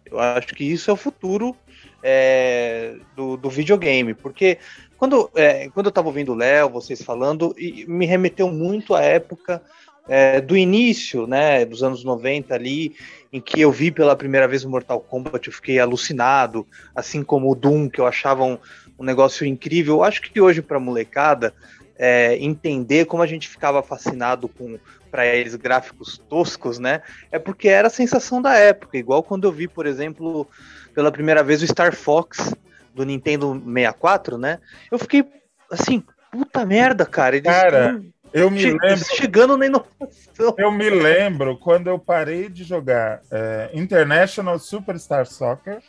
Eu 0.05 0.19
acho 0.19 0.47
que 0.53 0.63
isso 0.63 0.89
é 0.89 0.93
o 0.93 0.97
futuro 0.97 1.55
é, 2.03 2.95
do, 3.15 3.37
do, 3.37 3.49
videogame, 3.49 4.13
porque 4.13 4.57
quando, 4.97 5.29
é, 5.35 5.69
quando 5.69 5.87
eu 5.87 5.89
estava 5.89 6.07
ouvindo 6.07 6.31
o 6.31 6.35
Léo, 6.35 6.69
vocês 6.69 7.01
falando, 7.01 7.55
me 7.87 8.05
remeteu 8.05 8.49
muito 8.49 8.95
à 8.95 9.01
época 9.01 9.61
é, 10.07 10.41
do 10.41 10.57
início, 10.57 11.27
né, 11.27 11.65
dos 11.65 11.83
anos 11.83 12.03
90 12.03 12.53
ali, 12.55 12.95
em 13.31 13.39
que 13.39 13.61
eu 13.61 13.71
vi 13.71 13.91
pela 13.91 14.15
primeira 14.15 14.47
vez 14.47 14.63
o 14.63 14.69
Mortal 14.69 14.99
Kombat, 14.99 15.47
eu 15.47 15.53
fiquei 15.53 15.79
alucinado, 15.79 16.65
assim 16.95 17.23
como 17.23 17.51
o 17.51 17.55
Doom, 17.55 17.89
que 17.89 17.99
eu 17.99 18.07
achava 18.07 18.43
um, 18.43 18.57
um 18.97 19.03
negócio 19.03 19.45
incrível. 19.45 19.95
Eu 19.95 20.03
acho 20.03 20.21
que 20.21 20.41
hoje, 20.41 20.61
para 20.61 20.79
molecada, 20.79 21.53
é, 21.97 22.37
entender 22.37 23.05
como 23.05 23.21
a 23.21 23.27
gente 23.27 23.47
ficava 23.47 23.83
fascinado 23.83 24.47
com, 24.47 24.79
para 25.11 25.25
eles, 25.25 25.55
gráficos 25.55 26.17
toscos, 26.29 26.79
né, 26.79 27.01
é 27.31 27.37
porque 27.37 27.67
era 27.67 27.87
a 27.87 27.91
sensação 27.91 28.41
da 28.41 28.55
época. 28.55 28.97
Igual 28.97 29.21
quando 29.21 29.47
eu 29.47 29.51
vi, 29.51 29.67
por 29.67 29.85
exemplo, 29.85 30.47
pela 30.95 31.11
primeira 31.11 31.43
vez 31.43 31.61
o 31.61 31.67
Star 31.67 31.93
Fox 31.93 32.53
do 32.97 33.05
Nintendo 33.05 33.53
64, 33.53 34.37
né, 34.37 34.59
eu 34.91 34.99
fiquei 34.99 35.23
assim, 35.71 36.03
puta 36.31 36.65
merda, 36.65 37.05
cara. 37.05 37.35
Eles 37.35 37.49
cara, 37.49 38.01
eu 38.33 38.51
me 38.51 38.63
lembro. 38.63 39.05
Chegando 39.15 39.57
na 39.57 39.65
inovação. 39.65 40.55
Eu 40.57 40.71
me 40.71 40.89
lembro 40.89 41.57
quando 41.57 41.87
eu 41.87 41.97
parei 41.97 42.49
de 42.49 42.63
jogar 42.63 43.21
é, 43.31 43.69
International 43.73 44.59
Superstar 44.59 45.25
Soccer, 45.25 45.81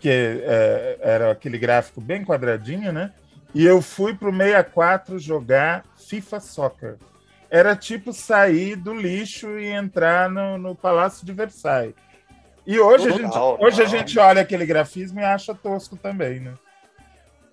que 0.00 0.08
é, 0.10 0.98
era 1.00 1.30
aquele 1.30 1.58
gráfico 1.58 2.00
bem 2.00 2.24
quadradinho, 2.24 2.92
né? 2.92 3.12
E 3.54 3.64
eu 3.64 3.80
fui 3.80 4.14
pro 4.14 4.30
64 4.30 5.18
jogar 5.18 5.84
FIFA 5.96 6.40
Soccer. 6.40 6.96
Era 7.48 7.76
tipo 7.76 8.12
sair 8.12 8.76
do 8.76 8.92
lixo 8.92 9.58
e 9.58 9.66
entrar 9.66 10.28
no, 10.28 10.58
no 10.58 10.74
Palácio 10.74 11.24
de 11.24 11.32
Versailles. 11.32 11.94
E 12.66 12.80
hoje, 12.80 13.08
a 13.08 13.12
gente, 13.12 13.38
hoje 13.60 13.82
a 13.82 13.86
gente 13.86 14.18
olha 14.18 14.42
aquele 14.42 14.66
grafismo 14.66 15.20
e 15.20 15.24
acha 15.24 15.54
tosco 15.54 15.96
também, 15.96 16.40
né? 16.40 16.54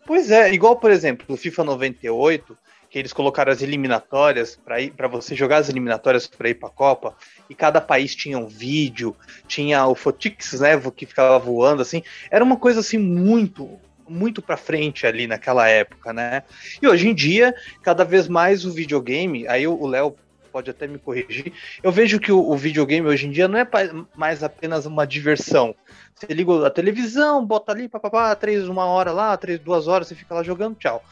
Pois 0.06 0.32
é, 0.32 0.52
igual, 0.52 0.76
por 0.76 0.92
exemplo, 0.92 1.26
o 1.30 1.38
FIFA 1.38 1.64
98, 1.64 2.58
que 2.90 3.00
eles 3.00 3.14
colocaram 3.14 3.52
as 3.52 3.62
eliminatórias 3.62 4.56
para 4.56 4.82
ir 4.82 4.92
para 4.92 5.08
você 5.08 5.36
jogar 5.36 5.58
as 5.58 5.70
eliminatórias 5.70 6.28
para 6.28 6.50
ir 6.50 6.56
para 6.56 6.70
a 6.70 6.72
Copa 6.72 7.16
e 7.50 7.56
cada 7.56 7.80
país 7.80 8.16
tinha 8.16 8.38
um 8.38 8.48
vídeo, 8.48 9.16
tinha 9.48 9.86
o 9.88 9.96
Fotix, 9.96 10.60
né, 10.60 10.80
que 10.96 11.06
ficava 11.06 11.40
voando 11.40 11.82
assim. 11.82 12.04
Era 12.30 12.44
uma 12.44 12.58
coisa 12.58 12.82
assim 12.82 12.98
muito 12.98 13.80
muito 14.08 14.42
para 14.42 14.58
frente 14.58 15.08
ali 15.08 15.28
naquela 15.28 15.68
época, 15.68 16.12
né? 16.12 16.44
E 16.82 16.88
hoje 16.88 17.08
em 17.08 17.16
dia, 17.16 17.56
cada 17.82 18.04
vez 18.04 18.28
mais 18.28 18.66
o 18.66 18.72
videogame, 18.72 19.48
aí 19.48 19.66
o 19.66 19.88
Léo 19.88 20.16
pode 20.54 20.70
até 20.70 20.86
me 20.86 21.00
corrigir. 21.00 21.52
Eu 21.82 21.92
vejo 21.92 22.20
que 22.20 22.32
o, 22.32 22.40
o, 22.40 22.56
videogame 22.56 23.08
hoje 23.08 23.26
em 23.26 23.32
dia 23.32 23.48
não 23.48 23.58
é 23.58 23.68
mais 24.16 24.44
apenas 24.44 24.86
uma 24.86 25.08
diversão. 25.08 25.74
Você 26.14 26.32
liga 26.32 26.68
a 26.68 26.70
televisão, 26.70 27.44
bota 27.44 27.72
ali, 27.72 27.90
papapá, 27.90 28.36
três, 28.36 28.68
uma 28.68 28.86
hora 28.86 29.12
lá, 29.12 29.36
três, 29.36 29.60
duas 29.60 29.88
horas, 29.88 30.08
você 30.08 30.14
fica 30.14 30.36
lá 30.36 30.44
jogando, 30.44 30.76
tchau. 30.76 31.04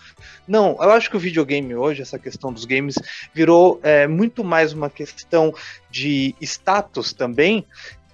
Não, 0.48 0.78
eu 0.80 0.92
acho 0.92 1.10
que 1.10 1.18
o 1.18 1.20
videogame 1.20 1.74
hoje, 1.74 2.04
essa 2.04 2.20
questão 2.20 2.54
dos 2.54 2.66
games, 2.66 2.96
virou 3.34 3.80
é, 3.82 4.06
muito 4.06 4.44
mais 4.44 4.74
uma 4.74 4.92
questão 4.92 5.52
de 5.90 6.36
status 6.40 7.12
também 7.12 7.66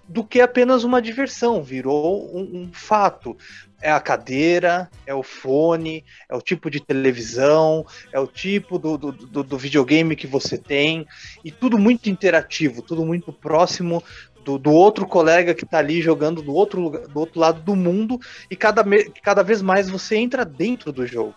do 0.07 0.23
que 0.23 0.39
apenas 0.39 0.85
uma 0.85 1.01
diversão, 1.01 1.61
virou 1.61 2.33
um, 2.33 2.61
um 2.61 2.69
fato 2.71 3.35
é 3.81 3.91
a 3.91 3.99
cadeira, 3.99 4.89
é 5.05 5.13
o 5.13 5.23
fone, 5.23 6.03
é 6.29 6.35
o 6.35 6.41
tipo 6.41 6.69
de 6.69 6.79
televisão, 6.79 7.85
é 8.11 8.19
o 8.19 8.27
tipo 8.27 8.79
do, 8.79 8.97
do, 8.97 9.11
do, 9.11 9.43
do 9.43 9.57
videogame 9.57 10.15
que 10.15 10.27
você 10.27 10.57
tem, 10.57 11.05
e 11.43 11.51
tudo 11.51 11.77
muito 11.77 12.09
interativo, 12.09 12.81
tudo 12.81 13.05
muito 13.05 13.31
próximo 13.31 14.03
do, 14.43 14.57
do, 14.57 14.71
outro 14.71 15.05
colega 15.05 15.53
que 15.53 15.65
está 15.65 15.79
ali 15.79 16.01
jogando 16.01 16.41
do 16.41 16.53
outro, 16.53 16.81
lugar, 16.81 17.01
do 17.01 17.19
outro 17.19 17.39
lado 17.39 17.61
do 17.61 17.75
mundo, 17.75 18.19
e 18.49 18.55
cada, 18.55 18.83
cada 19.21 19.43
vez 19.43 19.61
mais 19.61 19.89
você 19.89 20.15
entra 20.15 20.45
dentro 20.45 20.91
do 20.91 21.05
jogo. 21.05 21.35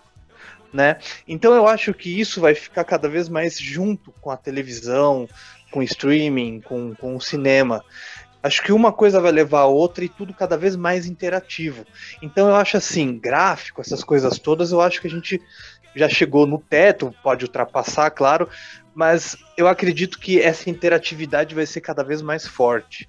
Né? 0.72 0.98
Então 1.26 1.52
eu 1.52 1.66
acho 1.66 1.92
que 1.92 2.20
isso 2.20 2.40
vai 2.40 2.54
ficar 2.54 2.84
cada 2.84 3.08
vez 3.08 3.28
mais 3.28 3.58
junto 3.58 4.12
com 4.20 4.30
a 4.30 4.36
televisão, 4.36 5.28
com 5.70 5.82
streaming, 5.82 6.60
com, 6.60 6.94
com 6.94 7.16
o 7.16 7.20
cinema. 7.20 7.82
Acho 8.42 8.62
que 8.62 8.72
uma 8.72 8.92
coisa 8.92 9.20
vai 9.20 9.32
levar 9.32 9.60
a 9.60 9.66
outra 9.66 10.04
e 10.04 10.08
tudo 10.08 10.32
cada 10.32 10.56
vez 10.56 10.74
mais 10.76 11.06
interativo. 11.06 11.84
Então 12.22 12.48
eu 12.48 12.56
acho 12.56 12.76
assim, 12.76 13.18
gráfico, 13.18 13.80
essas 13.80 14.02
coisas 14.02 14.38
todas, 14.38 14.72
eu 14.72 14.80
acho 14.80 15.00
que 15.00 15.06
a 15.06 15.10
gente 15.10 15.40
já 15.94 16.08
chegou 16.08 16.46
no 16.46 16.58
teto, 16.58 17.14
pode 17.22 17.44
ultrapassar, 17.44 18.10
claro, 18.10 18.48
mas 18.94 19.36
eu 19.56 19.68
acredito 19.68 20.18
que 20.18 20.40
essa 20.40 20.70
interatividade 20.70 21.54
vai 21.54 21.66
ser 21.66 21.80
cada 21.80 22.02
vez 22.02 22.22
mais 22.22 22.46
forte. 22.46 23.08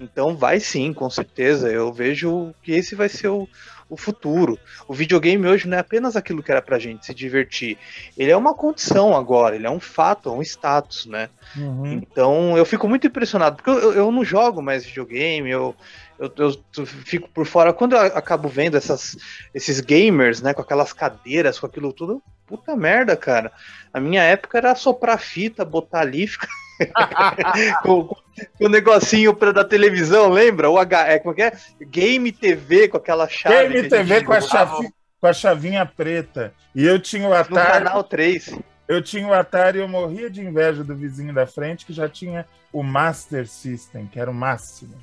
Então 0.00 0.36
vai 0.36 0.60
sim, 0.60 0.92
com 0.92 1.10
certeza. 1.10 1.70
Eu 1.70 1.92
vejo 1.92 2.54
que 2.62 2.72
esse 2.72 2.94
vai 2.94 3.08
ser 3.08 3.28
o, 3.28 3.48
o 3.88 3.96
futuro. 3.96 4.58
O 4.86 4.94
videogame 4.94 5.46
hoje 5.46 5.66
não 5.66 5.76
é 5.76 5.80
apenas 5.80 6.16
aquilo 6.16 6.42
que 6.42 6.50
era 6.50 6.62
pra 6.62 6.78
gente 6.78 7.06
se 7.06 7.14
divertir. 7.14 7.78
Ele 8.16 8.30
é 8.30 8.36
uma 8.36 8.54
condição 8.54 9.16
agora, 9.16 9.56
ele 9.56 9.66
é 9.66 9.70
um 9.70 9.80
fato, 9.80 10.28
é 10.28 10.32
um 10.32 10.42
status, 10.42 11.06
né? 11.06 11.28
Uhum. 11.56 11.92
Então 11.92 12.56
eu 12.56 12.64
fico 12.64 12.88
muito 12.88 13.06
impressionado, 13.06 13.56
porque 13.56 13.70
eu, 13.70 13.92
eu 13.92 14.12
não 14.12 14.24
jogo 14.24 14.62
mais 14.62 14.84
videogame, 14.84 15.50
eu, 15.50 15.74
eu, 16.18 16.32
eu, 16.76 16.86
fico 16.86 17.28
por 17.30 17.46
fora. 17.46 17.72
Quando 17.72 17.94
eu 17.94 18.00
acabo 18.00 18.48
vendo 18.48 18.76
essas, 18.76 19.16
esses 19.54 19.80
gamers, 19.80 20.42
né, 20.42 20.52
com 20.52 20.62
aquelas 20.62 20.92
cadeiras, 20.92 21.58
com 21.58 21.66
aquilo 21.66 21.92
tudo, 21.92 22.22
puta 22.48 22.74
merda, 22.74 23.16
cara. 23.16 23.52
A 23.92 24.00
minha 24.00 24.22
época 24.22 24.58
era 24.58 24.74
soprar 24.74 25.18
fita, 25.18 25.64
botar 25.64 26.00
ali, 26.00 26.26
ficar. 26.26 26.48
com, 27.82 28.04
com, 28.04 28.16
o 28.60 28.68
negocinho 28.68 29.34
pra, 29.34 29.52
da 29.52 29.64
televisão, 29.64 30.30
lembra? 30.30 30.70
O 30.70 30.78
H, 30.78 31.08
é, 31.08 31.18
como 31.18 31.34
é, 31.38 31.48
é? 31.48 31.84
Game 31.84 32.32
TV 32.32 32.88
com 32.88 32.96
aquela 32.96 33.28
chave. 33.28 33.68
Game 33.68 33.88
TV 33.88 34.24
com 34.24 34.32
a, 34.32 34.40
chave, 34.40 34.88
com 35.20 35.26
a 35.26 35.32
chavinha 35.32 35.84
preta. 35.84 36.54
E 36.74 36.84
eu 36.84 36.98
tinha 36.98 37.28
o 37.28 37.34
Atari. 37.34 37.54
No 37.54 37.72
canal 37.72 38.04
3. 38.04 38.58
Eu 38.86 39.02
tinha 39.02 39.26
o 39.26 39.34
Atari 39.34 39.78
e 39.78 39.80
eu 39.82 39.88
morria 39.88 40.30
de 40.30 40.40
inveja 40.40 40.82
do 40.82 40.96
vizinho 40.96 41.34
da 41.34 41.46
frente 41.46 41.84
que 41.84 41.92
já 41.92 42.08
tinha 42.08 42.46
o 42.72 42.82
Master 42.82 43.46
System, 43.46 44.06
que 44.06 44.18
era 44.18 44.30
o 44.30 44.34
máximo. 44.34 44.94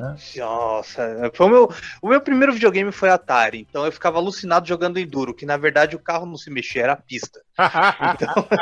Né? 0.00 0.16
Nossa, 0.36 1.30
foi 1.34 1.46
o 1.46 1.50
meu, 1.50 1.72
o 2.02 2.08
meu 2.08 2.20
primeiro 2.20 2.52
videogame 2.52 2.92
foi 2.92 3.08
Atari, 3.08 3.66
então 3.68 3.84
eu 3.84 3.92
ficava 3.92 4.18
alucinado 4.18 4.66
jogando 4.66 4.98
Enduro, 4.98 5.34
que 5.34 5.46
na 5.46 5.56
verdade 5.56 5.96
o 5.96 6.00
carro 6.00 6.26
não 6.26 6.36
se 6.36 6.50
mexia, 6.50 6.82
era 6.82 6.92
a 6.92 6.96
pista. 6.96 7.40
então... 8.14 8.48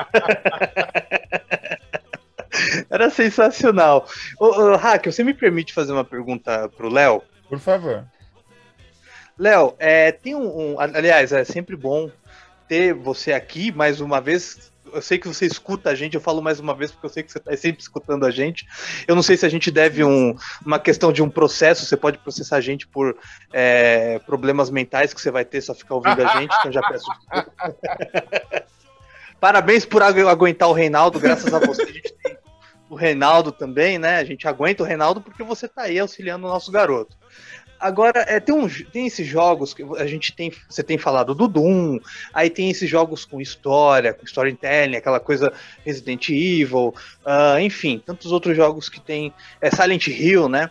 Era 2.88 3.10
sensacional. 3.10 4.06
Ô, 4.38 4.46
ô, 4.46 4.76
Hack, 4.76 5.06
você 5.06 5.24
me 5.24 5.34
permite 5.34 5.74
fazer 5.74 5.92
uma 5.92 6.04
pergunta 6.04 6.68
pro 6.68 6.88
Léo? 6.88 7.20
Por 7.48 7.58
favor. 7.58 8.04
Léo, 9.38 9.74
é, 9.78 10.12
tem 10.12 10.34
um, 10.34 10.74
um- 10.74 10.80
Aliás, 10.80 11.32
é 11.32 11.44
sempre 11.44 11.76
bom 11.76 12.10
ter 12.68 12.94
você 12.94 13.32
aqui 13.32 13.72
mais 13.72 14.00
uma 14.00 14.20
vez. 14.20 14.72
Eu 14.92 15.02
sei 15.02 15.18
que 15.18 15.26
você 15.26 15.46
escuta 15.46 15.90
a 15.90 15.94
gente, 15.94 16.14
eu 16.14 16.20
falo 16.20 16.40
mais 16.42 16.60
uma 16.60 16.74
vez 16.74 16.90
porque 16.92 17.06
eu 17.06 17.10
sei 17.10 17.22
que 17.22 17.32
você 17.32 17.38
está 17.38 17.56
sempre 17.56 17.82
escutando 17.82 18.24
a 18.24 18.30
gente. 18.30 18.66
Eu 19.08 19.14
não 19.14 19.22
sei 19.22 19.36
se 19.36 19.44
a 19.44 19.48
gente 19.48 19.70
deve 19.70 20.04
um, 20.04 20.36
uma 20.64 20.78
questão 20.78 21.12
de 21.12 21.22
um 21.22 21.28
processo, 21.30 21.84
você 21.84 21.96
pode 21.96 22.18
processar 22.18 22.56
a 22.56 22.60
gente 22.60 22.86
por 22.86 23.16
é, 23.52 24.18
problemas 24.20 24.70
mentais 24.70 25.12
que 25.14 25.20
você 25.20 25.30
vai 25.30 25.44
ter 25.44 25.60
só 25.60 25.74
ficar 25.74 25.94
ouvindo 25.94 26.22
a 26.22 26.38
gente, 26.38 26.54
então 26.58 26.70
já 26.72 26.82
peço. 26.82 27.06
Parabéns 29.40 29.84
por 29.84 30.02
agu- 30.02 30.28
aguentar 30.28 30.68
o 30.68 30.72
Reinaldo, 30.72 31.18
graças 31.20 31.52
a 31.52 31.58
você 31.58 31.82
a 31.82 31.86
gente 31.86 32.12
tem 32.22 32.36
o 32.88 32.94
Reinaldo 32.94 33.50
também, 33.52 33.98
né? 33.98 34.18
A 34.18 34.24
gente 34.24 34.46
aguenta 34.46 34.82
o 34.82 34.86
Reinaldo 34.86 35.20
porque 35.20 35.42
você 35.42 35.66
tá 35.66 35.82
aí 35.82 35.98
auxiliando 35.98 36.46
o 36.46 36.50
nosso 36.50 36.70
garoto. 36.70 37.16
Agora, 37.84 38.24
é, 38.26 38.40
tem, 38.40 38.54
um, 38.54 38.66
tem 38.66 39.06
esses 39.06 39.26
jogos 39.26 39.74
que 39.74 39.82
a 39.98 40.06
gente 40.06 40.32
tem. 40.32 40.50
Você 40.70 40.82
tem 40.82 40.96
falado 40.96 41.34
do 41.34 41.46
Doom, 41.46 41.98
aí 42.32 42.48
tem 42.48 42.70
esses 42.70 42.88
jogos 42.88 43.26
com 43.26 43.42
história, 43.42 44.14
com 44.14 44.24
storytelling, 44.24 44.96
aquela 44.96 45.20
coisa 45.20 45.52
Resident 45.84 46.30
Evil, 46.30 46.94
ah, 47.26 47.60
enfim, 47.60 48.02
tantos 48.02 48.32
outros 48.32 48.56
jogos 48.56 48.88
que 48.88 48.98
tem. 48.98 49.34
É 49.60 49.70
Silent 49.70 50.06
Hill, 50.06 50.48
né? 50.48 50.70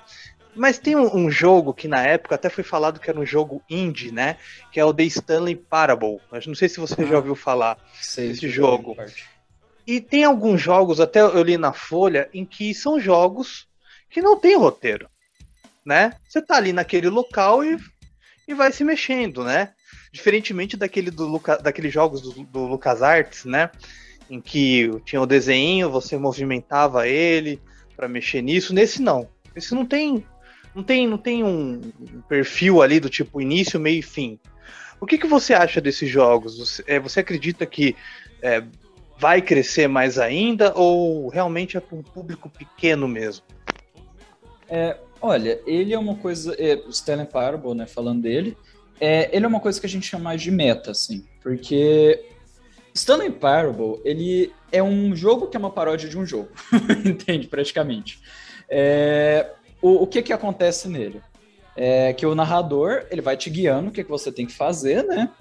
Mas 0.56 0.80
tem 0.80 0.96
um, 0.96 1.16
um 1.16 1.30
jogo 1.30 1.72
que 1.72 1.88
na 1.88 2.02
época 2.02 2.34
até 2.34 2.50
foi 2.50 2.64
falado 2.64 3.00
que 3.00 3.12
era 3.12 3.20
um 3.20 3.26
jogo 3.26 3.62
indie, 3.70 4.12
né? 4.12 4.38
Que 4.72 4.80
é 4.80 4.86
o 4.86 4.92
The 4.92 5.04
Stanley 5.04 5.56
Parable. 5.56 6.20
Mas 6.32 6.48
não 6.48 6.56
sei 6.56 6.68
se 6.68 6.80
você 6.80 7.06
já 7.06 7.18
ouviu 7.18 7.36
falar. 7.36 7.78
Sei, 8.02 8.32
Esse 8.32 8.50
jogo. 8.50 8.98
E 9.86 10.02
tem 10.02 10.24
alguns 10.24 10.60
jogos, 10.60 11.00
até 11.00 11.22
eu 11.22 11.44
li 11.44 11.60
na 11.60 11.74
Folha, 11.74 12.28
em 12.34 12.44
que 12.44 12.74
são 12.74 13.00
jogos 13.00 13.68
que 14.10 14.20
não 14.20 14.40
tem 14.40 14.58
roteiro, 14.58 15.08
né? 15.86 16.14
Você 16.28 16.42
tá 16.42 16.56
ali 16.58 16.74
naquele 16.74 17.10
local 17.10 17.64
e, 17.64 17.78
e 18.48 18.54
vai 18.54 18.72
se 18.72 18.84
mexendo, 18.84 19.44
né? 19.44 19.74
Diferentemente 20.12 20.78
daquele 20.78 21.12
do 21.12 21.26
Luca, 21.26 21.58
daqueles 21.58 21.94
jogos 21.94 22.22
do, 22.22 22.44
do 22.44 22.66
LucasArts, 22.66 23.46
né? 23.46 23.70
Em 24.30 24.40
que 24.40 24.90
tinha 25.06 25.22
o 25.22 25.26
desenho, 25.26 25.90
você 25.90 26.18
movimentava 26.18 27.08
ele 27.08 27.62
para 27.96 28.08
mexer 28.08 28.42
nisso. 28.42 28.74
Nesse 28.74 29.02
não. 29.02 29.28
Esse 29.56 29.74
não 29.76 29.86
tem, 29.86 30.26
não 30.74 30.84
tem, 30.84 31.08
não 31.08 31.18
tem 31.18 31.44
um 31.44 31.92
perfil 32.28 32.82
ali 32.82 33.00
do 33.00 33.10
tipo 33.10 33.42
início, 33.42 33.80
meio 33.80 34.00
e 34.00 34.04
fim. 34.04 34.40
O 35.00 35.06
que, 35.06 35.18
que 35.18 35.28
você 35.28 35.54
acha 35.54 35.82
desses 35.82 36.10
jogos? 36.10 36.58
Você, 36.58 36.84
é, 36.88 37.00
você 37.00 37.20
acredita 37.20 37.66
que 37.66 37.96
é, 38.42 38.64
vai 39.18 39.42
crescer 39.42 39.88
mais 39.88 40.18
ainda 40.18 40.74
ou 40.76 41.28
realmente 41.30 41.78
é 41.78 41.80
para 41.80 41.98
um 41.98 42.04
público 42.04 42.50
pequeno 42.50 43.08
mesmo? 43.08 43.46
Olha, 45.26 45.62
ele 45.66 45.94
é 45.94 45.98
uma 45.98 46.16
coisa. 46.16 46.54
É, 46.60 46.74
Stanley 46.90 47.26
Parable, 47.26 47.74
né, 47.74 47.86
falando 47.88 48.24
dele, 48.24 48.58
é, 49.00 49.30
ele 49.32 49.46
é 49.46 49.48
uma 49.48 49.62
coisa 49.62 49.80
que 49.80 49.86
a 49.86 49.90
gente 49.90 50.06
chama 50.06 50.26
mais 50.26 50.42
de 50.42 50.52
meta, 50.52 50.92
assim, 50.92 51.26
porque 51.42 52.26
Stanley 52.94 53.32
Parable, 53.32 54.02
ele 54.04 54.52
é 54.70 54.84
um 54.84 55.16
jogo 55.16 55.48
que 55.48 55.56
é 55.56 55.60
uma 55.60 55.70
paródia 55.70 56.10
de 56.10 56.18
um 56.18 56.26
jogo, 56.26 56.50
entende, 57.06 57.48
praticamente. 57.48 58.20
É, 58.70 59.50
o, 59.82 60.04
o 60.04 60.08
que 60.08 60.22
que 60.22 60.34
acontece 60.34 60.90
nele? 60.90 61.22
É 61.74 62.12
que 62.12 62.26
o 62.26 62.36
narrador, 62.36 63.06
ele 63.10 63.22
vai 63.22 63.38
te 63.38 63.50
guiando 63.50 63.88
o 63.88 63.92
que, 63.94 64.04
que 64.04 64.10
você 64.10 64.30
tem 64.30 64.46
que 64.46 64.54
fazer, 64.54 65.06
né? 65.06 65.32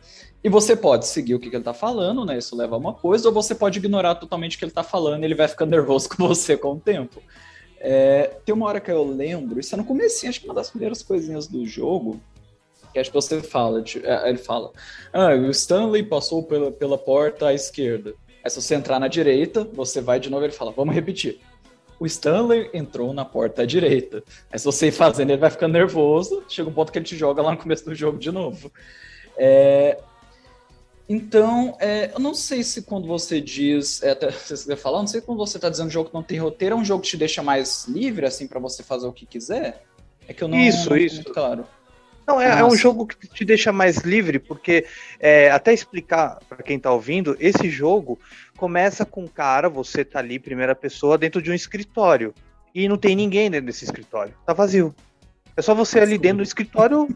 E 0.44 0.48
você 0.48 0.76
pode 0.76 1.08
seguir 1.08 1.34
o 1.34 1.40
que, 1.40 1.50
que 1.50 1.56
ele 1.56 1.64
tá 1.64 1.74
falando, 1.74 2.24
né? 2.24 2.38
Isso 2.38 2.54
leva 2.54 2.76
a 2.76 2.78
uma 2.78 2.94
coisa, 2.94 3.26
ou 3.26 3.34
você 3.34 3.52
pode 3.52 3.80
ignorar 3.80 4.14
totalmente 4.14 4.54
o 4.54 4.58
que 4.60 4.64
ele 4.64 4.70
tá 4.70 4.84
falando 4.84 5.24
e 5.24 5.26
ele 5.26 5.34
vai 5.34 5.48
ficando 5.48 5.70
nervoso 5.74 6.08
com 6.08 6.28
você 6.28 6.56
com 6.56 6.74
o 6.74 6.80
tempo. 6.80 7.20
É, 7.84 8.36
tem 8.44 8.54
uma 8.54 8.66
hora 8.66 8.80
que 8.80 8.92
eu 8.92 9.02
lembro, 9.02 9.58
isso 9.58 9.74
é 9.74 9.78
no 9.78 9.84
começo, 9.84 10.28
acho 10.28 10.40
que 10.40 10.46
uma 10.46 10.54
das 10.54 10.70
primeiras 10.70 11.02
coisinhas 11.02 11.48
do 11.48 11.66
jogo, 11.66 12.20
que 12.92 12.98
acho 13.00 13.10
que 13.10 13.14
você 13.14 13.42
fala, 13.42 13.82
é, 14.04 14.28
ele 14.28 14.38
fala, 14.38 14.70
ah, 15.12 15.34
o 15.34 15.50
Stanley 15.50 16.04
passou 16.04 16.44
pela, 16.44 16.70
pela 16.70 16.96
porta 16.96 17.48
à 17.48 17.54
esquerda. 17.54 18.14
Aí 18.44 18.48
se 18.48 18.62
você 18.62 18.76
entrar 18.76 19.00
na 19.00 19.08
direita, 19.08 19.64
você 19.72 20.00
vai 20.00 20.20
de 20.20 20.30
novo, 20.30 20.44
ele 20.44 20.52
fala, 20.52 20.70
vamos 20.70 20.94
repetir. 20.94 21.40
O 21.98 22.06
Stanley 22.06 22.70
entrou 22.72 23.12
na 23.12 23.24
porta 23.24 23.62
à 23.62 23.66
direita. 23.66 24.22
Aí 24.52 24.58
se 24.60 24.64
você 24.64 24.86
ir 24.86 24.92
fazendo, 24.92 25.30
ele 25.30 25.40
vai 25.40 25.50
ficando 25.50 25.72
nervoso, 25.72 26.44
chega 26.48 26.68
um 26.68 26.72
ponto 26.72 26.92
que 26.92 26.98
ele 26.98 27.04
te 27.04 27.16
joga 27.16 27.42
lá 27.42 27.50
no 27.50 27.56
começo 27.58 27.84
do 27.84 27.96
jogo 27.96 28.16
de 28.16 28.30
novo. 28.30 28.70
É, 29.36 29.98
então, 31.08 31.76
é, 31.80 32.10
eu 32.14 32.20
não 32.20 32.34
sei 32.34 32.62
se 32.62 32.82
quando 32.82 33.06
você 33.06 33.40
diz, 33.40 34.02
é, 34.02 34.10
até 34.10 34.30
se 34.32 34.56
você 34.56 34.76
falar, 34.76 34.98
eu 34.98 35.02
não 35.02 35.06
sei 35.06 35.20
se 35.20 35.26
quando 35.26 35.38
você 35.38 35.58
está 35.58 35.68
dizendo 35.68 35.90
jogo 35.90 36.08
que 36.08 36.14
não 36.14 36.22
tem 36.22 36.38
roteiro, 36.38 36.74
é 36.74 36.78
um 36.78 36.84
jogo 36.84 37.02
que 37.02 37.10
te 37.10 37.16
deixa 37.16 37.42
mais 37.42 37.86
livre, 37.86 38.26
assim, 38.26 38.46
para 38.46 38.60
você 38.60 38.82
fazer 38.82 39.06
o 39.06 39.12
que 39.12 39.26
quiser? 39.26 39.84
É 40.28 40.32
que 40.32 40.42
eu 40.42 40.48
não 40.48 40.58
Isso, 40.58 40.90
não 40.90 40.96
isso. 40.96 41.16
muito 41.16 41.32
claro. 41.32 41.66
Não, 42.26 42.40
é, 42.40 42.60
é 42.60 42.64
um 42.64 42.76
jogo 42.76 43.06
que 43.06 43.26
te 43.26 43.44
deixa 43.44 43.72
mais 43.72 43.98
livre, 43.98 44.38
porque 44.38 44.86
é, 45.18 45.50
até 45.50 45.72
explicar 45.72 46.38
para 46.48 46.62
quem 46.62 46.78
tá 46.78 46.92
ouvindo, 46.92 47.36
esse 47.40 47.68
jogo 47.68 48.18
começa 48.56 49.04
com 49.04 49.24
um 49.24 49.28
cara, 49.28 49.68
você 49.68 50.04
tá 50.04 50.20
ali, 50.20 50.38
primeira 50.38 50.74
pessoa, 50.74 51.18
dentro 51.18 51.42
de 51.42 51.50
um 51.50 51.54
escritório. 51.54 52.32
E 52.74 52.88
não 52.88 52.96
tem 52.96 53.16
ninguém 53.16 53.50
dentro 53.50 53.66
desse 53.66 53.84
escritório. 53.84 54.34
Tá 54.46 54.52
vazio. 54.52 54.94
É 55.56 55.60
só 55.60 55.74
você 55.74 55.98
ali 55.98 56.16
dentro 56.16 56.38
do 56.38 56.44
escritório. 56.44 57.08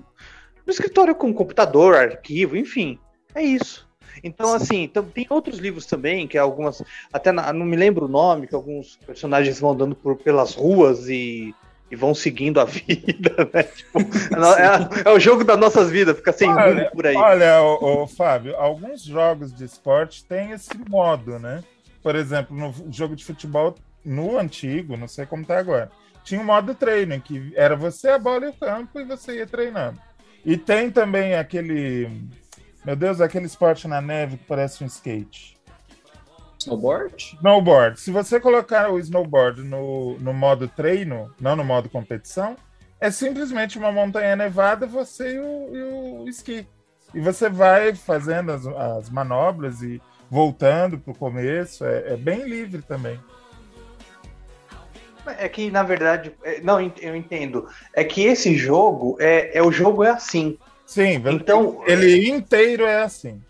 No 0.67 0.73
escritório 0.73 1.15
com 1.15 1.33
computador, 1.33 1.95
arquivo, 1.95 2.57
enfim. 2.57 2.99
É 3.37 3.43
isso. 3.43 3.87
Então, 4.25 4.55
assim, 4.55 4.89
tam- 4.89 5.05
tem 5.05 5.27
outros 5.29 5.59
livros 5.59 5.85
também, 5.85 6.27
que 6.27 6.39
algumas. 6.39 6.83
Até 7.13 7.31
na- 7.33 7.53
não 7.53 7.67
me 7.67 7.77
lembro 7.77 8.07
o 8.07 8.09
nome, 8.09 8.47
que 8.47 8.55
alguns 8.55 8.97
personagens 9.07 9.61
vão 9.61 9.73
andando 9.73 9.95
por, 9.95 10.17
pelas 10.17 10.55
ruas 10.55 11.07
e, 11.09 11.55
e 11.91 11.95
vão 11.97 12.15
seguindo 12.15 12.59
a 12.59 12.65
vida, 12.65 13.51
né? 13.53 13.63
Tipo, 13.65 13.99
é, 14.01 15.09
é- 15.09 15.11
é 15.11 15.13
o 15.13 15.21
jogo 15.21 15.45
das 15.45 15.59
nossas 15.59 15.91
vidas, 15.91 16.17
fica 16.17 16.33
sem 16.33 16.49
Olha, 16.51 16.63
rumo 16.85 16.91
por 16.93 17.07
aí. 17.07 17.17
Olha, 17.17 17.63
ô, 17.63 18.05
ô, 18.05 18.07
Fábio, 18.07 18.57
alguns 18.57 19.03
jogos 19.03 19.55
de 19.55 19.65
esporte 19.65 20.25
têm 20.25 20.53
esse 20.53 20.71
modo, 20.89 21.39
né? 21.39 21.63
Por 22.03 22.17
exemplo, 22.17 22.57
no 22.57 22.73
jogo 22.91 23.15
de 23.15 23.25
futebol, 23.25 23.75
no 24.03 24.39
antigo, 24.39 24.97
não 24.97 25.09
sei 25.09 25.27
como 25.27 25.45
tá 25.45 25.59
agora, 25.59 25.91
tinha 26.25 26.41
um 26.41 26.45
modo 26.45 26.75
treino, 26.75 27.21
que 27.21 27.53
era 27.55 27.77
você, 27.77 28.09
a 28.09 28.19
bola 28.19 28.47
e 28.47 28.49
o 28.49 28.53
campo, 28.55 28.99
e 28.99 29.05
você 29.05 29.37
ia 29.37 29.47
treinando. 29.47 29.99
E 30.45 30.57
tem 30.57 30.91
também 30.91 31.35
aquele. 31.35 32.09
Meu 32.87 32.95
Deus, 32.95 33.21
aquele 33.21 33.47
esporte 33.47 33.89
na 33.89 34.01
neve 34.01 34.37
que 34.37 34.45
parece 34.45 34.85
um 34.85 34.87
skate. 34.87 35.59
Snowboard? 36.61 37.35
Snowboard. 37.35 37.99
Se 37.99 38.13
você 38.13 38.39
colocar 38.39 38.91
o 38.91 38.99
snowboard 39.01 39.65
no, 39.65 40.17
no 40.21 40.33
modo 40.33 40.69
treino, 40.69 41.35
não 41.41 41.57
no 41.57 41.65
modo 41.65 41.89
competição, 41.89 42.55
é 43.01 43.11
simplesmente 43.11 43.77
uma 43.77 43.91
montanha 43.91 44.37
nevada, 44.37 44.87
você 44.87 45.35
e 45.35 45.41
o, 45.41 45.77
e 45.77 45.83
o 45.83 46.29
esqui. 46.29 46.65
E 47.13 47.19
você 47.19 47.51
vai 47.51 47.93
fazendo 47.93 48.53
as, 48.53 48.65
as 48.65 49.11
manobras 49.11 49.83
e 49.83 50.01
voltando 50.31 50.97
para 50.97 51.11
o 51.11 51.19
começo. 51.19 51.85
É, 51.85 52.13
é 52.13 52.17
bem 52.17 52.45
livre 52.45 52.83
também. 52.83 53.19
É 55.39 55.49
que, 55.49 55.73
na 55.73 55.83
verdade, 55.83 56.33
é- 56.45 56.61
não, 56.61 56.81
eu 56.81 57.17
entendo. 57.17 57.69
É 57.93 58.05
que 58.05 58.23
esse 58.23 58.55
jogo, 58.57 59.17
é, 59.19 59.59
é 59.59 59.61
o 59.61 59.73
jogo 59.73 60.05
é 60.05 60.11
assim. 60.11 60.57
Sim, 60.87 61.23
Então, 61.27 61.83
ele 61.87 62.29
inteiro 62.29 62.85
é 62.87 63.03
assim. 63.03 63.41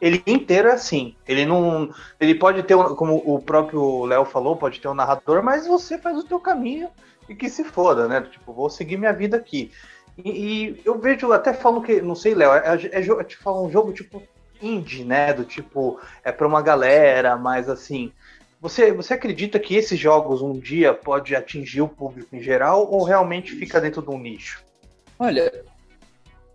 ele 0.00 0.22
inteiro 0.26 0.68
é 0.68 0.72
assim. 0.72 1.14
Ele 1.26 1.44
não. 1.44 1.90
Ele 2.18 2.34
pode 2.34 2.62
ter, 2.62 2.74
um- 2.74 2.94
como 2.94 3.16
o 3.16 3.40
próprio 3.42 4.04
Léo 4.04 4.24
falou, 4.24 4.56
pode 4.56 4.80
ter 4.80 4.88
um 4.88 4.94
narrador, 4.94 5.42
mas 5.42 5.66
você 5.66 5.98
faz 5.98 6.16
o 6.18 6.24
teu 6.24 6.40
caminho 6.40 6.88
e 7.28 7.34
que 7.34 7.48
se 7.48 7.64
foda, 7.64 8.08
né? 8.08 8.20
Tipo, 8.22 8.52
vou 8.52 8.70
seguir 8.70 8.96
minha 8.96 9.12
vida 9.12 9.36
aqui. 9.36 9.70
E, 10.24 10.30
e 10.30 10.82
eu 10.84 10.98
vejo, 10.98 11.32
até 11.32 11.52
falam 11.52 11.82
que, 11.82 12.00
não 12.00 12.14
sei, 12.14 12.34
Léo, 12.34 12.52
é, 12.52 12.62
é, 12.92 13.00
é 13.00 13.24
tipo, 13.24 13.42
falam 13.42 13.66
um 13.66 13.70
jogo 13.70 13.92
tipo 13.92 14.22
indie, 14.62 15.04
né? 15.04 15.32
Do 15.32 15.44
tipo, 15.44 16.00
é 16.24 16.32
pra 16.32 16.46
uma 16.46 16.62
galera, 16.62 17.36
mas 17.36 17.68
assim. 17.68 18.12
Você, 18.60 18.92
você 18.92 19.14
acredita 19.14 19.58
que 19.58 19.74
esses 19.74 19.98
jogos 19.98 20.42
um 20.42 20.52
dia 20.52 20.92
pode 20.92 21.34
atingir 21.34 21.80
o 21.80 21.88
público 21.88 22.36
em 22.36 22.42
geral 22.42 22.86
ou 22.90 23.04
realmente 23.04 23.52
fica 23.52 23.80
dentro 23.80 24.02
de 24.02 24.10
um 24.10 24.18
nicho? 24.18 24.62
Olha, 25.18 25.50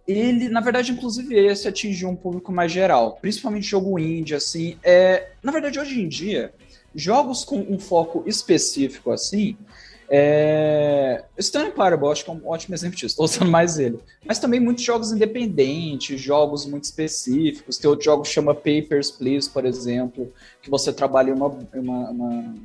ele, 0.08 0.50
na 0.50 0.62
verdade, 0.62 0.92
inclusive 0.92 1.36
esse 1.36 1.68
atingiu 1.68 2.10
um 2.10 2.16
público 2.16 2.52
mais 2.52 2.72
geral, 2.72 3.18
principalmente 3.22 3.68
jogo 3.68 3.98
indie, 3.98 4.36
assim. 4.36 4.78
É, 4.84 5.30
na 5.42 5.52
verdade, 5.52 5.80
hoje 5.80 6.00
em 6.02 6.08
dia, 6.08 6.54
jogos 6.94 7.44
com 7.44 7.60
um 7.60 7.80
foco 7.80 8.24
específico, 8.28 9.12
assim, 9.12 9.58
é... 10.08 11.24
Stanley 11.38 11.72
Parable, 11.72 12.10
acho 12.10 12.24
que 12.24 12.30
é 12.30 12.34
um 12.34 12.48
ótimo 12.48 12.76
exemplo 12.76 12.96
disso, 12.96 13.08
estou 13.08 13.26
usando 13.26 13.50
mais 13.50 13.80
ele. 13.80 14.00
Mas 14.24 14.40
também 14.40 14.60
muitos 14.60 14.84
jogos 14.84 15.12
independentes, 15.12 16.20
jogos 16.22 16.66
muito 16.66 16.84
específicos. 16.84 17.78
Tem 17.78 17.90
outro 17.90 18.06
jogo 18.06 18.24
que 18.24 18.30
chama 18.30 18.54
Papers, 18.54 19.10
Please, 19.12 19.50
por 19.50 19.66
exemplo, 19.66 20.32
que 20.62 20.70
você 20.70 20.94
trabalha 20.94 21.34
uma, 21.34 21.48
uma, 21.74 22.10
uma, 22.10 22.56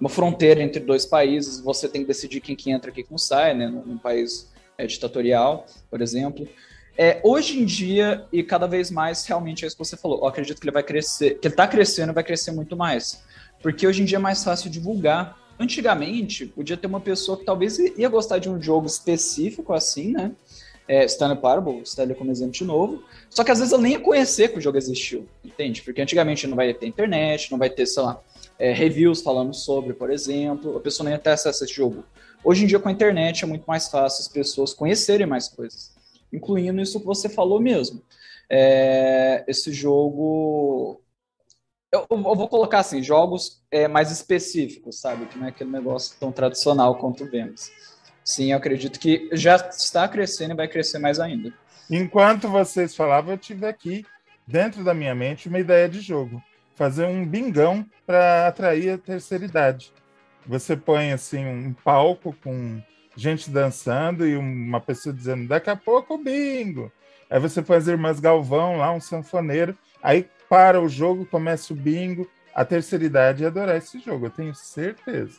uma 0.00 0.08
fronteira 0.08 0.62
entre 0.62 0.80
dois 0.80 1.06
países, 1.06 1.60
você 1.60 1.88
tem 1.88 2.02
que 2.02 2.08
decidir 2.08 2.40
quem 2.40 2.56
que 2.56 2.70
entra 2.70 2.90
e 2.90 2.94
quem 2.94 3.04
que 3.04 3.10
não 3.10 3.18
sai, 3.18 3.54
né, 3.54 3.68
num 3.68 3.98
país 3.98 4.48
é, 4.78 4.86
ditatorial, 4.86 5.66
por 5.90 6.00
exemplo. 6.00 6.48
É, 6.96 7.20
hoje 7.22 7.60
em 7.60 7.64
dia, 7.64 8.24
e 8.32 8.42
cada 8.42 8.66
vez 8.66 8.90
mais, 8.90 9.24
realmente 9.26 9.64
é 9.64 9.68
isso 9.68 9.76
que 9.76 9.84
você 9.84 9.96
falou. 9.96 10.20
Eu 10.20 10.26
acredito 10.26 10.60
que 10.60 10.64
ele 10.64 10.72
vai 10.72 10.82
crescer, 10.82 11.38
que 11.38 11.48
ele 11.48 11.52
está 11.52 11.66
crescendo 11.66 12.12
vai 12.12 12.24
crescer 12.24 12.52
muito 12.52 12.76
mais. 12.76 13.22
porque 13.60 13.86
hoje 13.86 14.02
em 14.02 14.04
dia 14.04 14.18
é 14.18 14.20
mais 14.20 14.44
fácil 14.44 14.70
divulgar. 14.70 15.36
Antigamente, 15.58 16.46
podia 16.46 16.76
ter 16.76 16.86
uma 16.86 17.00
pessoa 17.00 17.36
que 17.36 17.44
talvez 17.44 17.78
ia 17.78 18.08
gostar 18.08 18.38
de 18.38 18.48
um 18.48 18.62
jogo 18.62 18.86
específico 18.86 19.72
assim, 19.72 20.12
né? 20.12 20.30
É, 20.86 21.04
Stanley 21.04 21.36
Parable, 21.38 21.82
Stanley 21.82 22.14
como 22.14 22.30
exemplo 22.30 22.52
de 22.52 22.64
novo. 22.64 23.02
Só 23.28 23.42
que 23.42 23.50
às 23.50 23.58
vezes 23.58 23.72
eu 23.72 23.78
nem 23.78 23.92
ia 23.92 24.00
conhecer 24.00 24.52
que 24.52 24.58
o 24.58 24.60
jogo 24.60 24.78
existiu, 24.78 25.26
entende? 25.44 25.82
Porque 25.82 26.00
antigamente 26.00 26.46
não 26.46 26.56
vai 26.56 26.72
ter 26.72 26.86
internet, 26.86 27.50
não 27.50 27.58
vai 27.58 27.68
ter, 27.68 27.86
sei 27.86 28.02
lá, 28.04 28.20
é, 28.58 28.72
reviews 28.72 29.20
falando 29.20 29.52
sobre, 29.52 29.92
por 29.92 30.10
exemplo, 30.10 30.76
a 30.76 30.80
pessoa 30.80 31.04
nem 31.04 31.14
ia 31.14 31.18
ter 31.18 31.30
acesso 31.30 31.62
a 31.62 31.66
esse 31.66 31.74
jogo. 31.74 32.04
Hoje 32.44 32.64
em 32.64 32.66
dia, 32.66 32.78
com 32.78 32.88
a 32.88 32.92
internet, 32.92 33.44
é 33.44 33.46
muito 33.46 33.64
mais 33.66 33.88
fácil 33.88 34.22
as 34.22 34.28
pessoas 34.28 34.72
conhecerem 34.72 35.26
mais 35.26 35.48
coisas, 35.48 35.92
incluindo 36.32 36.80
isso 36.80 37.00
que 37.00 37.06
você 37.06 37.28
falou 37.28 37.60
mesmo. 37.60 38.02
É, 38.48 39.44
esse 39.46 39.72
jogo. 39.72 41.00
Eu, 41.90 42.06
eu 42.10 42.34
vou 42.34 42.48
colocar 42.48 42.80
assim, 42.80 43.02
jogos 43.02 43.62
é, 43.70 43.88
mais 43.88 44.10
específicos, 44.10 45.00
sabe? 45.00 45.26
Que 45.26 45.38
não 45.38 45.46
é 45.46 45.48
aquele 45.48 45.70
negócio 45.70 46.16
tão 46.18 46.30
tradicional 46.30 46.96
quanto 46.96 47.24
vemos. 47.26 47.70
Sim, 48.24 48.52
eu 48.52 48.58
acredito 48.58 49.00
que 49.00 49.28
já 49.32 49.56
está 49.56 50.06
crescendo 50.06 50.52
e 50.52 50.56
vai 50.56 50.68
crescer 50.68 50.98
mais 50.98 51.18
ainda. 51.18 51.52
Enquanto 51.90 52.46
vocês 52.48 52.94
falavam, 52.94 53.32
eu 53.32 53.38
tive 53.38 53.66
aqui, 53.66 54.04
dentro 54.46 54.84
da 54.84 54.92
minha 54.92 55.14
mente, 55.14 55.48
uma 55.48 55.58
ideia 55.58 55.88
de 55.88 56.00
jogo. 56.00 56.42
Fazer 56.74 57.06
um 57.06 57.26
bingão 57.26 57.84
para 58.06 58.46
atrair 58.46 58.90
a 58.90 58.98
terceira 58.98 59.44
idade. 59.44 59.92
Você 60.48 60.74
põe 60.74 61.12
assim 61.12 61.44
um 61.44 61.74
palco 61.74 62.34
com 62.42 62.82
gente 63.14 63.50
dançando 63.50 64.26
e 64.26 64.34
uma 64.34 64.80
pessoa 64.80 65.14
dizendo 65.14 65.46
daqui 65.46 65.68
a 65.68 65.76
pouco 65.76 66.16
bingo. 66.16 66.90
Aí 67.28 67.38
você 67.38 67.60
põe 67.60 67.76
as 67.76 67.86
irmãs 67.86 68.18
Galvão 68.18 68.78
lá, 68.78 68.90
um 68.90 69.00
sanfoneiro. 69.00 69.76
Aí 70.02 70.26
para 70.48 70.80
o 70.80 70.88
jogo, 70.88 71.26
começa 71.26 71.74
o 71.74 71.76
bingo. 71.76 72.26
A 72.54 72.64
terceira 72.64 73.04
idade 73.04 73.42
ia 73.42 73.48
adorar 73.48 73.76
esse 73.76 74.00
jogo, 74.00 74.26
eu 74.26 74.30
tenho 74.30 74.54
certeza. 74.54 75.38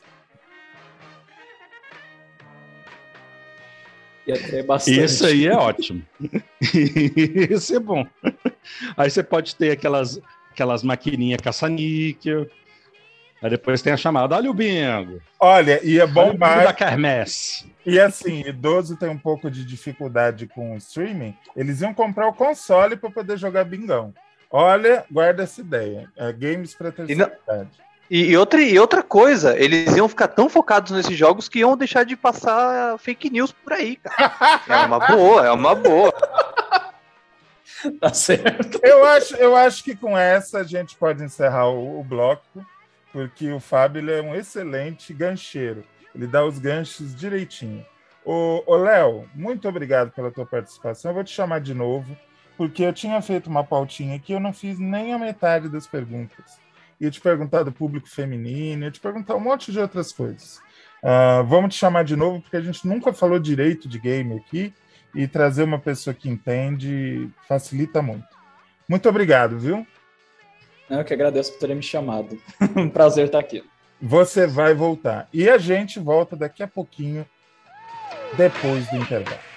Isso 5.06 5.26
aí 5.26 5.48
é 5.48 5.56
ótimo. 5.56 6.04
Isso 7.50 7.76
é 7.76 7.80
bom. 7.80 8.06
Aí 8.96 9.10
você 9.10 9.24
pode 9.24 9.56
ter 9.56 9.72
aquelas, 9.72 10.22
aquelas 10.52 10.84
maquininhas 10.84 11.42
caça-níquel. 11.42 12.48
Aí 13.42 13.50
depois 13.50 13.82
tem 13.82 13.94
a 13.94 13.98
chamada, 13.98 14.36
olha 14.36 14.52
o 14.52 14.54
bingo. 14.54 15.22
Olha, 15.40 15.80
ia 15.84 16.04
Olha 16.04 16.30
o 16.30 16.34
bingo 16.34 16.38
da. 16.38 16.74
Kermesse. 16.74 17.72
E 17.86 18.00
assim, 18.00 18.42
idoso 18.46 18.98
tem 18.98 19.10
um 19.10 19.18
pouco 19.18 19.50
de 19.50 19.66
dificuldade 19.66 20.46
com 20.48 20.74
o 20.74 20.78
streaming, 20.78 21.36
eles 21.56 21.82
iam 21.82 21.94
comprar 21.94 22.28
o 22.28 22.34
console 22.34 22.98
para 22.98 23.10
poder 23.10 23.38
jogar 23.38 23.64
bingão. 23.64 24.14
Olha, 24.52 25.06
guarda 25.10 25.44
essa 25.44 25.62
ideia. 25.62 26.10
É, 26.18 26.34
games 26.34 26.76
para 26.76 26.92
terceira 26.92 27.38
idade. 27.48 27.70
E, 28.10 28.32
e 28.32 28.38
outra, 28.38 28.62
e 28.62 28.78
outra 28.80 29.04
coisa, 29.04 29.58
eles 29.58 29.96
iam 29.96 30.10
ficar 30.10 30.28
tão 30.28 30.50
focados 30.50 30.92
nesses 30.92 31.16
jogos 31.16 31.48
que 31.48 31.60
iam 31.60 31.78
deixar 31.78 32.04
de 32.04 32.16
passar 32.16 32.98
fake 32.98 33.30
news 33.30 33.52
por 33.52 33.74
aí, 33.74 33.98
cara. 33.98 34.62
É 34.68 34.86
uma 34.86 35.00
boa, 35.08 35.46
é 35.46 35.52
uma 35.52 35.76
boa. 35.76 36.12
Tá 38.00 38.12
certo. 38.12 38.80
Eu 38.84 39.06
acho, 39.06 39.36
eu 39.36 39.56
acho 39.56 39.84
que 39.84 39.96
com 39.96 40.18
essa 40.18 40.60
a 40.60 40.64
gente 40.64 40.96
pode 40.96 41.24
encerrar 41.24 41.70
o, 41.70 42.00
o 42.00 42.04
bloco, 42.04 42.44
porque 43.12 43.52
o 43.52 43.60
Fábio 43.60 44.00
ele 44.00 44.12
é 44.12 44.22
um 44.22 44.36
excelente 44.36 45.14
gancheiro. 45.14 45.84
Ele 46.14 46.28
dá 46.28 46.46
os 46.46 46.60
ganchos 46.60 47.16
direitinho. 47.16 47.86
Ô 48.26 48.76
Léo, 48.76 49.28
muito 49.34 49.68
obrigado 49.68 50.12
pela 50.12 50.32
tua 50.32 50.46
participação. 50.46 51.12
Eu 51.12 51.16
vou 51.16 51.24
te 51.24 51.32
chamar 51.32 51.62
de 51.62 51.74
novo, 51.74 52.18
porque 52.58 52.84
eu 52.84 52.94
tinha 52.94 53.22
feito 53.22 53.50
uma 53.50 53.64
pautinha 53.64 54.16
aqui, 54.16 54.34
eu 54.34 54.40
não 54.40 54.54
fiz 54.54 54.78
nem 54.78 55.14
a 55.14 55.18
metade 55.18 55.70
das 55.70 55.88
perguntas. 55.88 56.60
Ia 57.00 57.10
te 57.10 57.22
perguntar 57.22 57.64
do 57.64 57.72
público 57.72 58.10
feminino, 58.10 58.84
ia 58.84 58.92
te 58.92 59.00
perguntar 59.00 59.36
um 59.36 59.40
monte 59.40 59.72
de 59.72 59.80
outras 59.80 60.12
coisas. 60.12 60.62
Ah, 61.02 61.42
vamos 61.48 61.74
te 61.74 61.80
chamar 61.80 62.04
de 62.04 62.16
novo, 62.16 62.42
porque 62.42 62.58
a 62.58 62.62
gente 62.62 62.86
nunca 62.86 63.14
falou 63.14 63.40
direito 63.40 63.88
de 63.88 63.98
game 63.98 64.36
aqui, 64.36 64.74
e 65.16 65.28
trazer 65.28 65.64
uma 65.64 65.80
pessoa 65.80 66.14
que 66.14 66.30
entende 66.30 67.30
facilita 67.48 68.02
muito. 68.02 68.28
Muito 68.88 69.10
obrigado, 69.10 69.58
viu? 69.58 69.86
Eu 70.90 71.04
que 71.04 71.14
agradeço 71.14 71.54
por 71.54 71.60
terem 71.60 71.76
me 71.76 71.84
chamado. 71.84 72.38
um 72.76 72.90
prazer 72.90 73.26
estar 73.26 73.40
aqui. 73.40 73.64
Você 74.02 74.48
vai 74.48 74.74
voltar. 74.74 75.28
E 75.34 75.50
a 75.50 75.58
gente 75.58 76.00
volta 76.00 76.36
daqui 76.36 76.64
a 76.64 76.68
pouquinho, 76.68 77.26
depois 78.38 78.88
do 78.90 78.98
intervalo. 78.98 79.49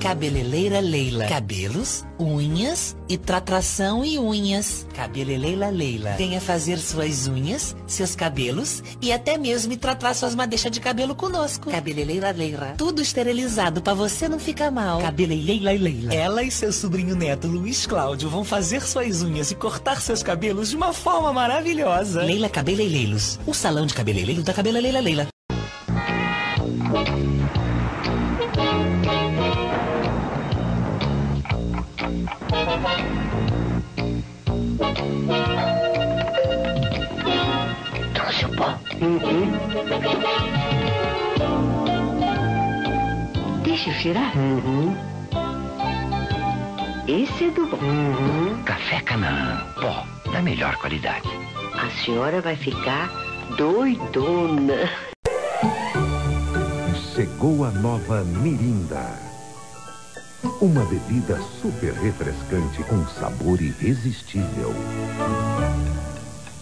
Cabeleleira 0.00 0.78
Leila. 0.78 1.26
Cabelos, 1.26 2.04
unhas 2.20 2.96
e 3.08 3.18
tratação 3.18 4.04
e 4.04 4.16
unhas. 4.16 4.86
Cabeleleira 4.94 5.70
Leila. 5.70 6.14
Venha 6.16 6.40
fazer 6.40 6.78
suas 6.78 7.26
unhas, 7.26 7.74
seus 7.84 8.14
cabelos 8.14 8.80
e 9.02 9.10
até 9.12 9.36
mesmo 9.36 9.76
tratar 9.76 10.14
suas 10.14 10.36
madeixas 10.36 10.70
de 10.70 10.78
cabelo 10.78 11.16
conosco. 11.16 11.68
Cabeleleira 11.68 12.30
Leila. 12.30 12.74
Tudo 12.78 13.02
esterilizado 13.02 13.82
pra 13.82 13.92
você 13.92 14.28
não 14.28 14.38
ficar 14.38 14.70
mal. 14.70 15.00
Cabeleleira 15.00 15.72
Leila. 15.72 16.14
Ela 16.14 16.44
e 16.44 16.50
seu 16.52 16.72
sobrinho 16.72 17.16
neto 17.16 17.48
Luiz 17.48 17.84
Cláudio 17.84 18.30
vão 18.30 18.44
fazer 18.44 18.82
suas 18.82 19.20
unhas 19.22 19.50
e 19.50 19.56
cortar 19.56 20.00
seus 20.00 20.22
cabelos 20.22 20.70
de 20.70 20.76
uma 20.76 20.92
forma 20.92 21.32
maravilhosa. 21.32 22.22
Leila 22.22 22.48
Cabeleireiros. 22.48 23.40
O 23.44 23.52
salão 23.52 23.84
de 23.84 23.94
cabeleireiro 23.94 24.44
da 24.44 24.54
Cabeleleira 24.54 25.00
Leila. 25.00 25.26
Pó. 38.98 39.06
Deixa 43.62 43.90
eu 43.90 43.94
cheirar. 43.94 44.32
Esse 47.06 47.44
é 47.44 47.50
do 47.50 47.66
bom. 47.66 48.62
Café 48.64 49.00
Canaã, 49.00 49.64
pó 49.80 50.06
da 50.32 50.42
melhor 50.42 50.76
qualidade. 50.76 51.28
A 51.74 51.88
senhora 52.04 52.40
vai 52.40 52.56
ficar 52.56 53.08
doidona. 53.56 54.90
Chegou 57.14 57.64
a 57.64 57.70
nova 57.70 58.24
Mirinda. 58.24 59.28
Uma 60.60 60.84
bebida 60.84 61.40
super 61.60 61.92
refrescante 61.94 62.82
com 62.84 63.04
sabor 63.06 63.60
irresistível. 63.60 64.72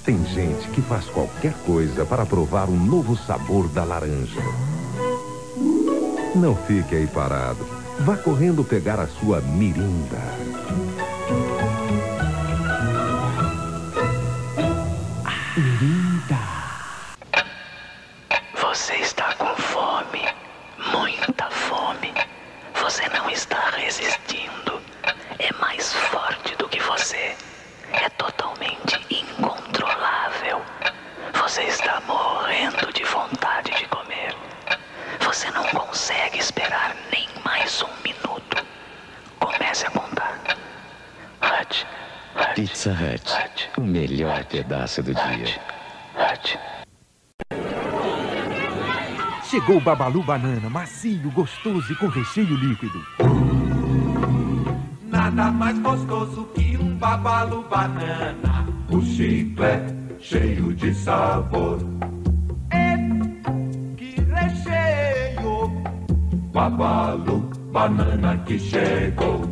Tem 0.06 0.24
gente 0.24 0.68
que 0.68 0.80
faz 0.80 1.06
qualquer 1.06 1.52
coisa 1.66 2.06
para 2.06 2.24
provar 2.24 2.68
o 2.68 2.76
novo 2.76 3.16
sabor 3.16 3.68
da 3.68 3.84
laranja. 3.84 4.40
Não 6.34 6.54
fique 6.54 6.94
aí 6.94 7.06
parado. 7.08 7.66
Vá 8.00 8.16
correndo 8.16 8.62
pegar 8.62 9.00
a 9.00 9.08
sua 9.08 9.40
Mirinda. 9.40 10.20
Você 18.60 18.94
está 18.96 19.34
com 19.34 19.56
fome, 19.56 20.22
muita 20.92 21.50
fome. 21.50 22.12
Você 22.80 23.08
não 23.08 23.28
está 23.30 23.70
resistindo. 23.70 24.80
É 25.38 25.52
mais 25.60 25.92
forte 25.94 26.54
do 26.56 26.68
que 26.68 26.80
você. 26.80 27.34
É 27.92 28.08
totalmente 28.10 29.00
incontrolável. 29.10 30.60
Você 31.34 31.62
está 31.62 32.00
morrendo 32.06 32.92
de 32.92 33.04
vontade 33.04 33.70
de 33.78 33.86
comer. 33.86 34.34
Você 35.46 35.52
não 35.52 35.64
consegue 35.64 36.38
esperar 36.38 36.96
nem 37.12 37.28
mais 37.44 37.80
um 37.80 38.02
minuto. 38.02 38.66
Comece 39.38 39.86
a 39.86 39.90
contar. 39.90 40.40
Hut, 41.40 41.86
Hut, 42.34 42.54
Pizza 42.56 42.90
Hut, 42.90 43.32
Hut, 43.32 43.70
o 43.78 43.82
melhor 43.82 44.44
pedaço 44.46 45.04
do 45.04 45.14
dia. 45.14 45.60
Hut. 46.16 46.58
Chegou 49.48 49.76
o 49.76 49.80
Babalu 49.80 50.24
Banana, 50.24 50.68
macio, 50.68 51.30
gostoso 51.30 51.92
e 51.92 51.96
com 51.96 52.08
recheio 52.08 52.56
líquido. 52.56 53.06
Nada 55.04 55.52
mais 55.52 55.78
gostoso 55.78 56.44
que 56.56 56.76
um 56.76 56.96
babalu 56.96 57.62
banana. 57.68 58.66
O 58.90 59.00
chiclete 59.00 59.94
cheio 60.18 60.74
de 60.74 60.92
sabor. 60.92 61.78
Babalu 66.56 67.50
banana 67.70 68.34
que 68.46 68.58
chegou. 68.58 69.42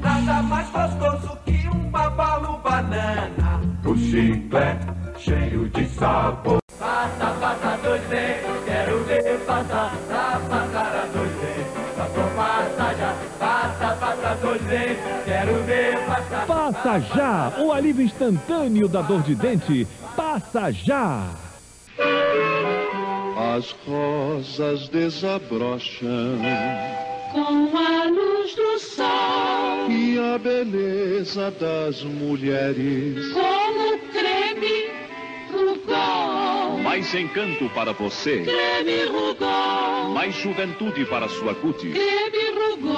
Nada 0.00 0.40
mais 0.44 0.70
gostoso 0.70 1.36
que 1.44 1.68
um 1.68 1.90
babalu 1.90 2.58
banana. 2.62 3.60
O 3.84 3.96
chiclete 3.96 4.86
cheio 5.18 5.68
de 5.70 5.84
sabor. 5.88 6.60
Passa, 6.78 7.26
passa 7.40 7.76
dois 7.82 8.02
dentes, 8.02 8.64
quero 8.64 9.02
ver 9.02 9.38
passar. 9.40 9.96
Tapa 10.08 10.68
cara 10.72 11.08
dois 11.12 11.32
dentes, 11.40 11.96
passou, 11.96 12.30
passa 12.36 12.94
já. 12.94 13.16
Passa, 13.40 13.96
passa 13.96 14.34
dois 14.40 14.62
dentes, 14.62 15.24
quero 15.24 15.64
ver 15.64 16.06
passar. 16.06 16.46
Passa, 16.46 16.72
Passa 16.72 17.00
já! 17.00 17.52
O 17.58 17.72
alívio 17.72 18.04
instantâneo 18.04 18.86
da 18.86 19.02
dor 19.02 19.22
de 19.22 19.34
dente. 19.34 19.88
Passa 20.14 20.70
já! 20.70 21.26
As 23.42 23.74
rosas 23.86 24.88
desabrocham 24.88 26.38
Com 27.32 27.76
a 27.76 28.04
luz 28.06 28.54
do 28.54 28.78
sol, 28.78 29.90
e 29.90 30.18
a 30.18 30.38
beleza 30.38 31.50
das 31.52 32.02
mulheres. 32.02 33.32
como 33.32 33.98
creme 34.12 34.90
Rugol. 35.50 36.78
Mais 36.82 37.12
encanto 37.14 37.68
para 37.70 37.92
você, 37.92 38.44
Creme 38.44 39.04
Rugol. 39.06 40.10
mais 40.14 40.34
juventude 40.36 41.04
para 41.06 41.28
sua 41.28 41.54
cutis. 41.54 41.92
Creme 41.92 42.50
Rugol. 42.54 42.92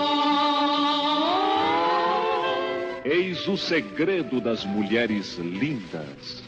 Eis 3.05 3.47
o 3.49 3.57
segredo 3.57 4.40
das 4.40 4.64
mulheres 4.64 5.36
lindas. 5.38 6.42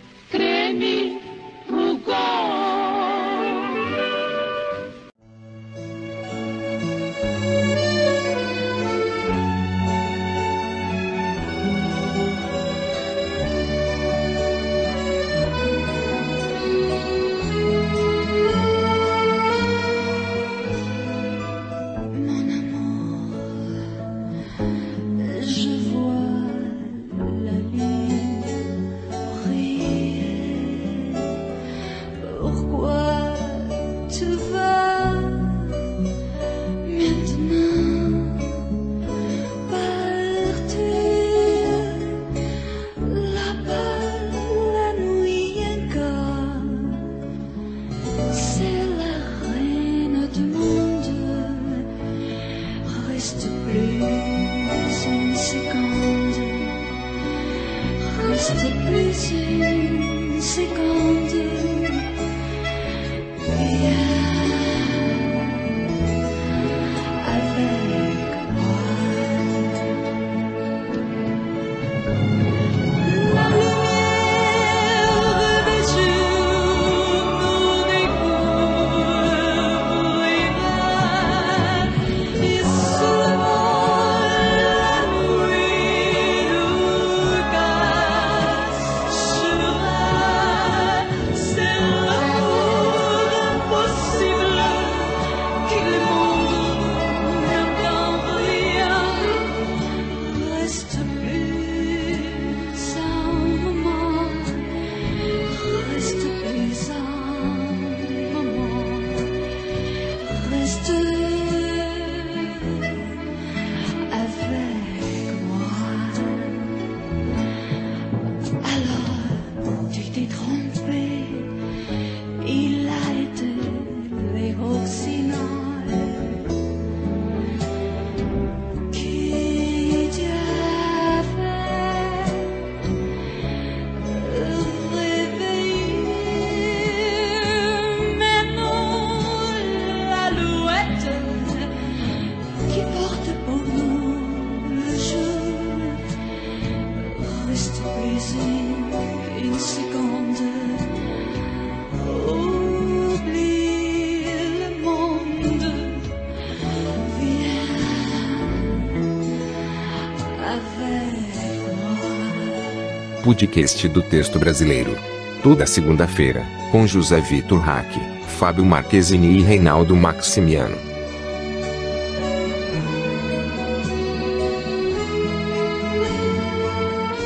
Podcast 163.36 163.86
do 163.88 164.00
texto 164.00 164.38
brasileiro. 164.38 164.96
Toda 165.42 165.66
segunda-feira, 165.66 166.42
com 166.72 166.86
José 166.86 167.20
Vitor 167.20 167.60
Hack, 167.60 167.92
Fábio 168.38 168.64
Marquezini 168.64 169.36
e 169.36 169.42
Reinaldo 169.42 169.94
Maximiano. 169.94 170.74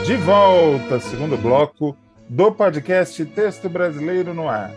De 0.04 0.16
volta, 0.16 0.98
segundo 0.98 1.36
bloco 1.36 1.96
do 2.28 2.50
podcast 2.50 3.24
Texto 3.26 3.68
Brasileiro 3.68 4.34
no 4.34 4.48
Ar. 4.48 4.72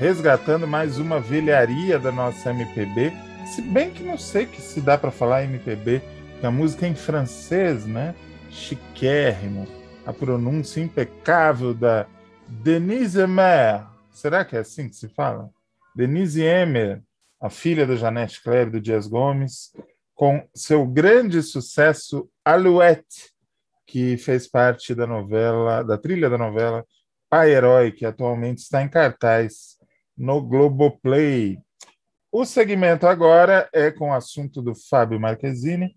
Resgatando 0.00 0.66
mais 0.66 0.98
uma 0.98 1.20
velharia 1.20 1.96
da 1.96 2.10
nossa 2.10 2.50
MPB. 2.50 3.12
Se 3.54 3.62
bem 3.62 3.90
que 3.90 4.02
não 4.02 4.18
sei 4.18 4.46
que 4.46 4.60
se 4.60 4.80
dá 4.80 4.98
para 4.98 5.12
falar 5.12 5.44
MPB, 5.44 6.02
a 6.42 6.50
música 6.50 6.86
é 6.86 6.88
em 6.88 6.96
francês, 6.96 7.86
né? 7.86 8.16
Chiquérrimo. 8.50 9.81
A 10.04 10.12
pronúncia 10.12 10.80
impecável 10.80 11.72
da 11.72 12.08
Denise 12.48 13.20
Emer. 13.20 13.86
Será 14.10 14.44
que 14.44 14.56
é 14.56 14.60
assim 14.60 14.88
que 14.88 14.96
se 14.96 15.08
fala? 15.08 15.48
Denise 15.94 16.42
Emer, 16.42 17.02
a 17.40 17.48
filha 17.48 17.86
da 17.86 17.94
Janete 17.94 18.40
e 18.44 18.64
do 18.66 18.80
Dias 18.80 19.06
Gomes, 19.06 19.72
com 20.14 20.44
seu 20.54 20.84
grande 20.86 21.42
sucesso 21.42 22.28
Alouette, 22.44 23.30
que 23.86 24.16
fez 24.16 24.48
parte 24.48 24.94
da 24.94 25.06
novela, 25.06 25.82
da 25.82 25.96
trilha 25.96 26.28
da 26.28 26.38
novela 26.38 26.84
Pai 27.30 27.52
Herói, 27.52 27.92
que 27.92 28.04
atualmente 28.04 28.58
está 28.58 28.82
em 28.82 28.88
cartaz 28.88 29.78
no 30.16 30.42
Globoplay. 30.42 31.58
O 32.30 32.44
segmento 32.44 33.06
agora 33.06 33.68
é 33.72 33.90
com 33.90 34.10
o 34.10 34.14
assunto 34.14 34.60
do 34.60 34.74
Fábio 34.74 35.20
Marquezine. 35.20 35.96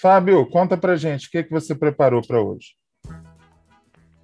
Fábio, 0.00 0.48
conta 0.48 0.76
pra 0.76 0.96
gente 0.96 1.26
o 1.26 1.30
que, 1.30 1.42
que 1.42 1.50
você 1.50 1.74
preparou 1.74 2.24
para 2.26 2.40
hoje. 2.40 2.79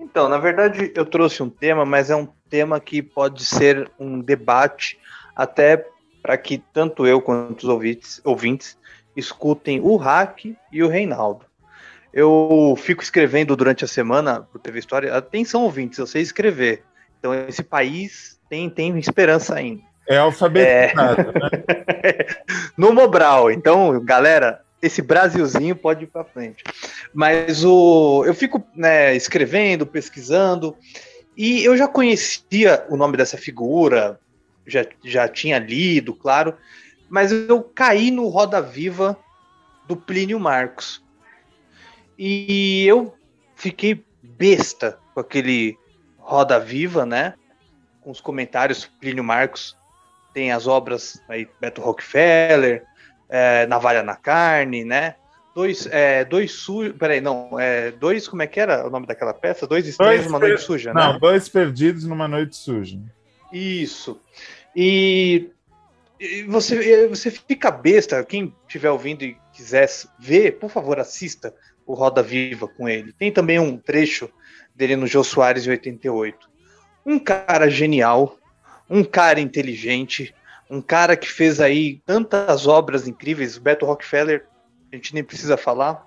Então, 0.08 0.28
na 0.28 0.38
verdade, 0.38 0.92
eu 0.94 1.04
trouxe 1.04 1.42
um 1.42 1.50
tema, 1.50 1.84
mas 1.84 2.10
é 2.10 2.16
um 2.16 2.28
tema 2.48 2.78
que 2.78 3.02
pode 3.02 3.44
ser 3.44 3.90
um 3.98 4.20
debate 4.20 4.98
até 5.34 5.84
para 6.22 6.38
que 6.38 6.62
tanto 6.72 7.04
eu 7.04 7.20
quanto 7.20 7.64
os 7.64 7.68
ouvintes, 7.68 8.20
ouvintes 8.24 8.78
escutem 9.16 9.80
o 9.80 9.96
Hack 9.96 10.44
e 10.70 10.82
o 10.82 10.88
Reinaldo. 10.88 11.44
Eu 12.12 12.74
fico 12.78 13.02
escrevendo 13.02 13.56
durante 13.56 13.84
a 13.84 13.88
semana 13.88 14.42
pro 14.42 14.60
TV 14.60 14.78
História. 14.78 15.12
Atenção, 15.12 15.64
ouvintes, 15.64 15.98
eu 15.98 16.06
sei 16.06 16.22
escrever. 16.22 16.84
Então, 17.18 17.34
esse 17.34 17.64
país 17.64 18.40
tem, 18.48 18.70
tem 18.70 18.96
esperança 19.00 19.56
ainda. 19.56 19.82
É 20.08 20.18
alfabetizado, 20.18 21.32
né? 21.32 21.50
no 22.78 22.92
Mobral. 22.92 23.50
Então, 23.50 24.00
galera, 24.04 24.60
esse 24.86 25.02
Brasilzinho 25.02 25.76
pode 25.76 26.04
ir 26.04 26.06
para 26.06 26.24
frente. 26.24 26.64
Mas 27.12 27.64
o, 27.64 28.24
eu 28.24 28.34
fico 28.34 28.64
né, 28.74 29.14
escrevendo, 29.14 29.86
pesquisando, 29.86 30.76
e 31.36 31.64
eu 31.64 31.76
já 31.76 31.86
conhecia 31.86 32.86
o 32.88 32.96
nome 32.96 33.16
dessa 33.16 33.36
figura, 33.36 34.18
já, 34.66 34.86
já 35.04 35.28
tinha 35.28 35.58
lido, 35.58 36.14
claro, 36.14 36.54
mas 37.08 37.30
eu 37.30 37.62
caí 37.62 38.10
no 38.10 38.28
Roda 38.28 38.60
Viva 38.60 39.18
do 39.86 39.96
Plínio 39.96 40.40
Marcos. 40.40 41.04
E 42.18 42.86
eu 42.86 43.14
fiquei 43.54 44.04
besta 44.22 44.98
com 45.14 45.20
aquele 45.20 45.76
Roda 46.18 46.58
Viva, 46.58 47.04
né? 47.04 47.34
Com 48.00 48.10
os 48.10 48.20
comentários, 48.20 48.86
Plínio 49.00 49.22
Marcos 49.22 49.76
tem 50.36 50.52
as 50.52 50.66
obras 50.66 51.18
aí, 51.30 51.48
Beto 51.58 51.80
Rockefeller, 51.80 52.84
é, 53.28 53.66
Navalha 53.66 54.02
na 54.02 54.16
Carne, 54.16 54.84
né? 54.84 55.16
Dois, 55.54 55.86
é, 55.86 56.24
dois 56.24 56.52
sujos. 56.52 56.94
Peraí, 56.98 57.20
não. 57.20 57.58
É, 57.58 57.90
dois, 57.90 58.28
como 58.28 58.42
é 58.42 58.46
que 58.46 58.60
era 58.60 58.86
o 58.86 58.90
nome 58.90 59.06
daquela 59.06 59.32
peça? 59.32 59.66
Dois 59.66 59.86
estranhos 59.86 60.26
numa 60.26 60.38
noite 60.38 60.60
suja, 60.60 60.92
Não, 60.92 61.14
né? 61.14 61.18
dois 61.18 61.48
perdidos 61.48 62.04
numa 62.04 62.28
noite 62.28 62.54
suja. 62.56 62.98
Isso. 63.50 64.20
E, 64.74 65.48
e 66.20 66.42
você, 66.42 67.08
você 67.08 67.30
fica 67.30 67.70
besta. 67.70 68.22
Quem 68.22 68.54
estiver 68.66 68.90
ouvindo 68.90 69.24
e 69.24 69.36
quiser 69.52 69.88
ver, 70.18 70.58
por 70.58 70.70
favor, 70.70 71.00
assista 71.00 71.54
o 71.86 71.94
Roda 71.94 72.22
Viva 72.22 72.68
com 72.68 72.86
ele. 72.86 73.12
Tem 73.12 73.32
também 73.32 73.58
um 73.58 73.78
trecho 73.78 74.28
dele 74.74 74.96
no 74.96 75.06
Jô 75.06 75.24
Soares 75.24 75.66
em 75.66 75.70
88. 75.70 76.50
Um 77.06 77.18
cara 77.18 77.70
genial, 77.70 78.36
um 78.90 79.02
cara 79.02 79.40
inteligente, 79.40 80.34
um 80.70 80.80
cara 80.80 81.16
que 81.16 81.30
fez 81.30 81.60
aí 81.60 82.00
tantas 82.04 82.66
obras 82.66 83.06
incríveis. 83.06 83.56
O 83.56 83.60
Beto 83.60 83.86
Rockefeller, 83.86 84.46
a 84.92 84.96
gente 84.96 85.14
nem 85.14 85.22
precisa 85.22 85.56
falar. 85.56 86.06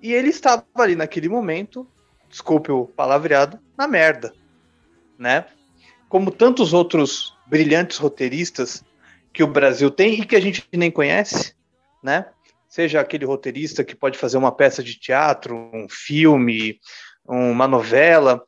E 0.00 0.12
ele 0.12 0.28
estava 0.28 0.64
ali 0.76 0.96
naquele 0.96 1.28
momento, 1.28 1.86
desculpe 2.28 2.72
o 2.72 2.86
palavreado, 2.86 3.58
na 3.76 3.86
merda, 3.86 4.32
né? 5.18 5.46
Como 6.08 6.30
tantos 6.30 6.72
outros 6.72 7.36
brilhantes 7.46 7.98
roteiristas 7.98 8.84
que 9.32 9.42
o 9.42 9.46
Brasil 9.46 9.90
tem 9.90 10.20
e 10.20 10.24
que 10.24 10.36
a 10.36 10.40
gente 10.40 10.66
nem 10.72 10.90
conhece, 10.90 11.54
né? 12.02 12.26
Seja 12.68 13.00
aquele 13.00 13.24
roteirista 13.24 13.84
que 13.84 13.96
pode 13.96 14.16
fazer 14.16 14.38
uma 14.38 14.52
peça 14.52 14.82
de 14.82 14.98
teatro, 14.98 15.56
um 15.74 15.86
filme, 15.88 16.78
uma 17.26 17.66
novela. 17.66 18.42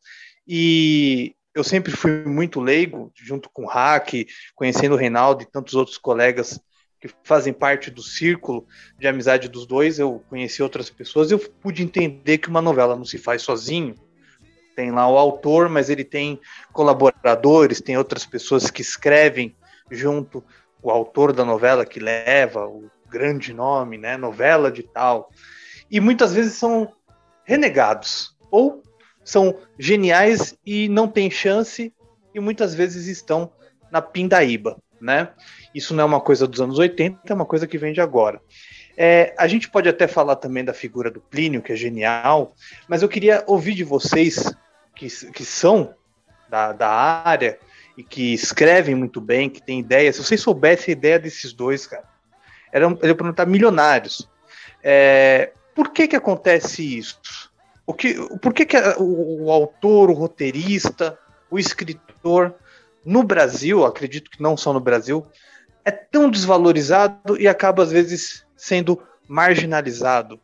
E 0.47 1.35
eu 1.55 1.63
sempre 1.63 1.93
fui 1.93 2.25
muito 2.25 2.61
leigo, 2.61 3.13
junto 3.15 3.51
com 3.51 3.65
o 3.65 3.69
Hack, 3.69 4.27
conhecendo 4.55 4.95
o 4.95 4.99
Reinaldo 4.99 5.43
e 5.43 5.51
tantos 5.51 5.75
outros 5.75 5.99
colegas 5.99 6.61
que 7.01 7.11
fazem 7.25 7.53
parte 7.53 7.91
do 7.91 8.03
círculo 8.03 8.67
de 8.99 9.09
amizade 9.09 9.49
dos 9.49 9.67
dois. 9.67 9.99
Eu 9.99 10.23
conheci 10.29 10.63
outras 10.63 10.89
pessoas 10.89 11.31
eu 11.31 11.39
pude 11.39 11.83
entender 11.83 12.39
que 12.39 12.49
uma 12.49 12.63
novela 12.63 12.97
não 12.97 13.05
se 13.05 13.19
faz 13.19 13.43
sozinho. 13.43 13.95
Tem 14.75 14.91
lá 14.91 15.07
o 15.09 15.19
autor, 15.19 15.69
mas 15.69 15.91
ele 15.91 16.05
tem 16.05 16.41
colaboradores, 16.73 17.81
tem 17.81 17.99
outras 17.99 18.25
pessoas 18.25 18.71
que 18.71 18.81
escrevem 18.81 19.55
junto 19.91 20.43
o 20.83 20.91
autor 20.91 21.33
da 21.33 21.45
novela 21.45 21.85
que 21.85 22.01
leva 22.01 22.67
o 22.67 22.91
grande 23.11 23.53
nome, 23.53 23.99
né? 23.99 24.17
Novela 24.17 24.73
de 24.73 24.83
tal. 24.83 25.29
E 25.91 26.01
muitas 26.01 26.33
vezes 26.33 26.55
são 26.55 26.91
renegados 27.45 28.35
ou 28.51 28.83
são 29.25 29.57
geniais 29.79 30.57
e 30.65 30.89
não 30.89 31.09
têm 31.09 31.31
chance 31.31 31.93
e 32.35 32.41
muitas 32.41 32.75
vezes 32.75 33.07
estão 33.07 33.53
na 33.91 34.01
pindaíba, 34.01 34.79
né? 35.01 35.31
Isso 35.75 35.95
não 35.95 36.03
é 36.03 36.07
uma 36.07 36.21
coisa 36.21 36.47
dos 36.47 36.61
anos 36.61 36.79
80, 36.79 37.21
é 37.27 37.35
uma 37.35 37.47
coisa 37.47 37.67
que 37.67 37.79
vem 37.79 37.93
de 37.93 38.01
agora. 38.01 38.41
É, 38.97 39.35
a 39.39 39.47
gente 39.47 39.71
pode 39.71 39.89
até 39.89 40.07
falar 40.07 40.37
também 40.37 40.65
da 40.65 40.75
figura 40.75 41.11
do 41.11 41.21
Plínio, 41.21 41.63
que 41.63 41.73
é 41.73 41.77
genial, 41.77 42.55
mas 42.89 43.03
eu 43.03 43.09
queria 43.09 43.43
ouvir 43.47 43.75
de 43.75 43.85
vocês 43.85 44.53
que, 44.95 45.09
que 45.33 45.45
são 45.45 45.95
da, 46.49 46.73
da 46.73 46.89
área 46.89 47.59
e 47.97 48.03
que 48.03 48.35
escrevem 48.35 48.95
muito 48.95 49.21
bem, 49.21 49.49
que 49.49 49.63
têm 49.63 49.81
ideias. 49.81 50.17
Se 50.17 50.25
vocês 50.25 50.41
soubessem 50.41 50.93
a 50.95 50.97
ideia 50.97 51.19
desses 51.19 51.53
dois, 51.53 51.87
cara, 51.87 52.05
eram, 52.73 52.99
eram 53.03 53.15
para 53.15 53.31
estar 53.31 53.47
milionários. 53.47 54.29
É, 54.83 55.53
por 55.75 55.91
que 55.91 56.09
que 56.09 56.17
acontece 56.17 56.99
isso? 56.99 57.52
O 57.87 57.93
que, 57.93 58.15
por 58.39 58.55
que, 58.55 58.65
que 58.65 58.77
o, 58.99 59.45
o 59.45 59.51
autor, 59.51 60.11
o 60.11 60.15
roteirista, 60.15 61.19
o 61.51 61.59
escritor, 61.59 62.55
no 63.05 63.23
Brasil, 63.23 63.85
acredito 63.85 64.31
que 64.31 64.43
não 64.43 64.57
só 64.57 64.73
no 64.73 64.81
Brasil, 64.81 65.27
é 65.85 65.91
tão 65.91 66.31
desvalorizado 66.31 67.37
e 67.41 67.49
acaba, 67.49 67.83
às 67.83 67.91
vezes, 67.91 68.45
sendo 68.57 69.03
marginalizado? 69.27 70.41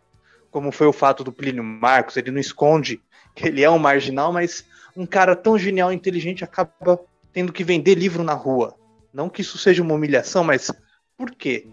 Como 0.51 0.73
foi 0.73 0.87
o 0.87 0.93
fato 0.93 1.23
do 1.23 1.33
Plínio 1.33 1.63
Marcos, 1.63 2.17
ele 2.17 2.31
não 2.31 2.41
esconde 2.41 3.01
que 3.35 3.47
ele 3.47 3.63
é 3.63 3.71
um 3.71 3.79
marginal, 3.79 4.33
mas 4.33 4.65
um 4.97 5.07
cara 5.07 5.37
tão 5.37 5.57
genial 5.57 5.93
e 5.93 5.95
inteligente 5.95 6.43
acaba 6.43 7.01
tendo 7.33 7.53
que 7.53 7.63
vender 7.63 7.95
livro 7.95 8.25
na 8.25 8.35
rua. 8.35 8.75
Não 9.13 9.29
que 9.29 9.43
isso 9.43 9.57
seja 9.57 9.83
uma 9.83 9.95
humilhação, 9.95 10.43
mas 10.43 10.73
por 11.17 11.31
que 11.31 11.69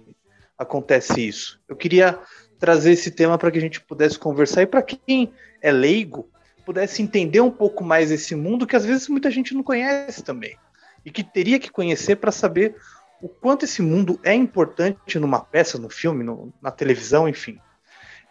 acontece 0.58 1.28
isso? 1.28 1.60
Eu 1.68 1.76
queria 1.76 2.20
trazer 2.60 2.92
esse 2.92 3.12
tema 3.12 3.38
para 3.38 3.52
que 3.52 3.58
a 3.58 3.62
gente 3.62 3.82
pudesse 3.82 4.18
conversar 4.18 4.62
e 4.62 4.68
para 4.68 4.82
quem 4.82 5.32
é 5.62 5.72
leigo 5.72 6.30
pudesse 6.66 7.02
entender 7.02 7.42
um 7.42 7.52
pouco 7.52 7.84
mais 7.84 8.10
esse 8.12 8.36
mundo 8.36 8.66
que 8.66 8.76
às 8.76 8.84
vezes 8.86 9.08
muita 9.08 9.30
gente 9.30 9.54
não 9.54 9.62
conhece 9.62 10.24
também 10.24 10.58
e 11.06 11.12
que 11.12 11.24
teria 11.24 11.60
que 11.60 11.70
conhecer 11.70 12.16
para 12.16 12.32
saber 12.32 12.76
o 13.22 13.30
quanto 13.30 13.66
esse 13.66 13.82
mundo 13.82 14.20
é 14.24 14.34
importante 14.34 15.20
numa 15.20 15.40
peça, 15.40 15.78
no 15.78 15.90
filme, 15.90 16.24
no- 16.24 16.52
na 16.62 16.72
televisão, 16.72 17.30
enfim. 17.30 17.60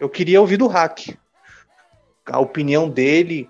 Eu 0.00 0.08
queria 0.08 0.40
ouvir 0.40 0.56
do 0.56 0.66
Hack 0.66 1.16
a 2.26 2.38
opinião 2.38 2.88
dele, 2.88 3.48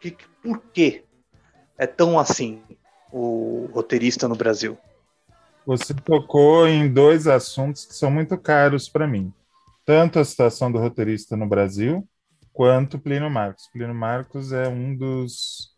que, 0.00 0.16
por 0.42 0.58
que 0.72 1.04
é 1.78 1.86
tão 1.86 2.18
assim 2.18 2.62
o 3.12 3.68
roteirista 3.72 4.26
no 4.26 4.34
Brasil? 4.34 4.76
Você 5.64 5.94
tocou 5.94 6.66
em 6.66 6.92
dois 6.92 7.26
assuntos 7.26 7.84
que 7.84 7.94
são 7.94 8.10
muito 8.10 8.36
caros 8.38 8.88
para 8.88 9.06
mim. 9.06 9.32
Tanto 9.86 10.18
a 10.18 10.24
situação 10.24 10.70
do 10.70 10.78
roteirista 10.78 11.36
no 11.36 11.48
Brasil, 11.48 12.06
quanto 12.52 12.98
Plínio 12.98 13.30
Marcos. 13.30 13.68
Plínio 13.72 13.94
Marcos 13.94 14.52
é 14.52 14.68
um 14.68 14.94
dos, 14.94 15.74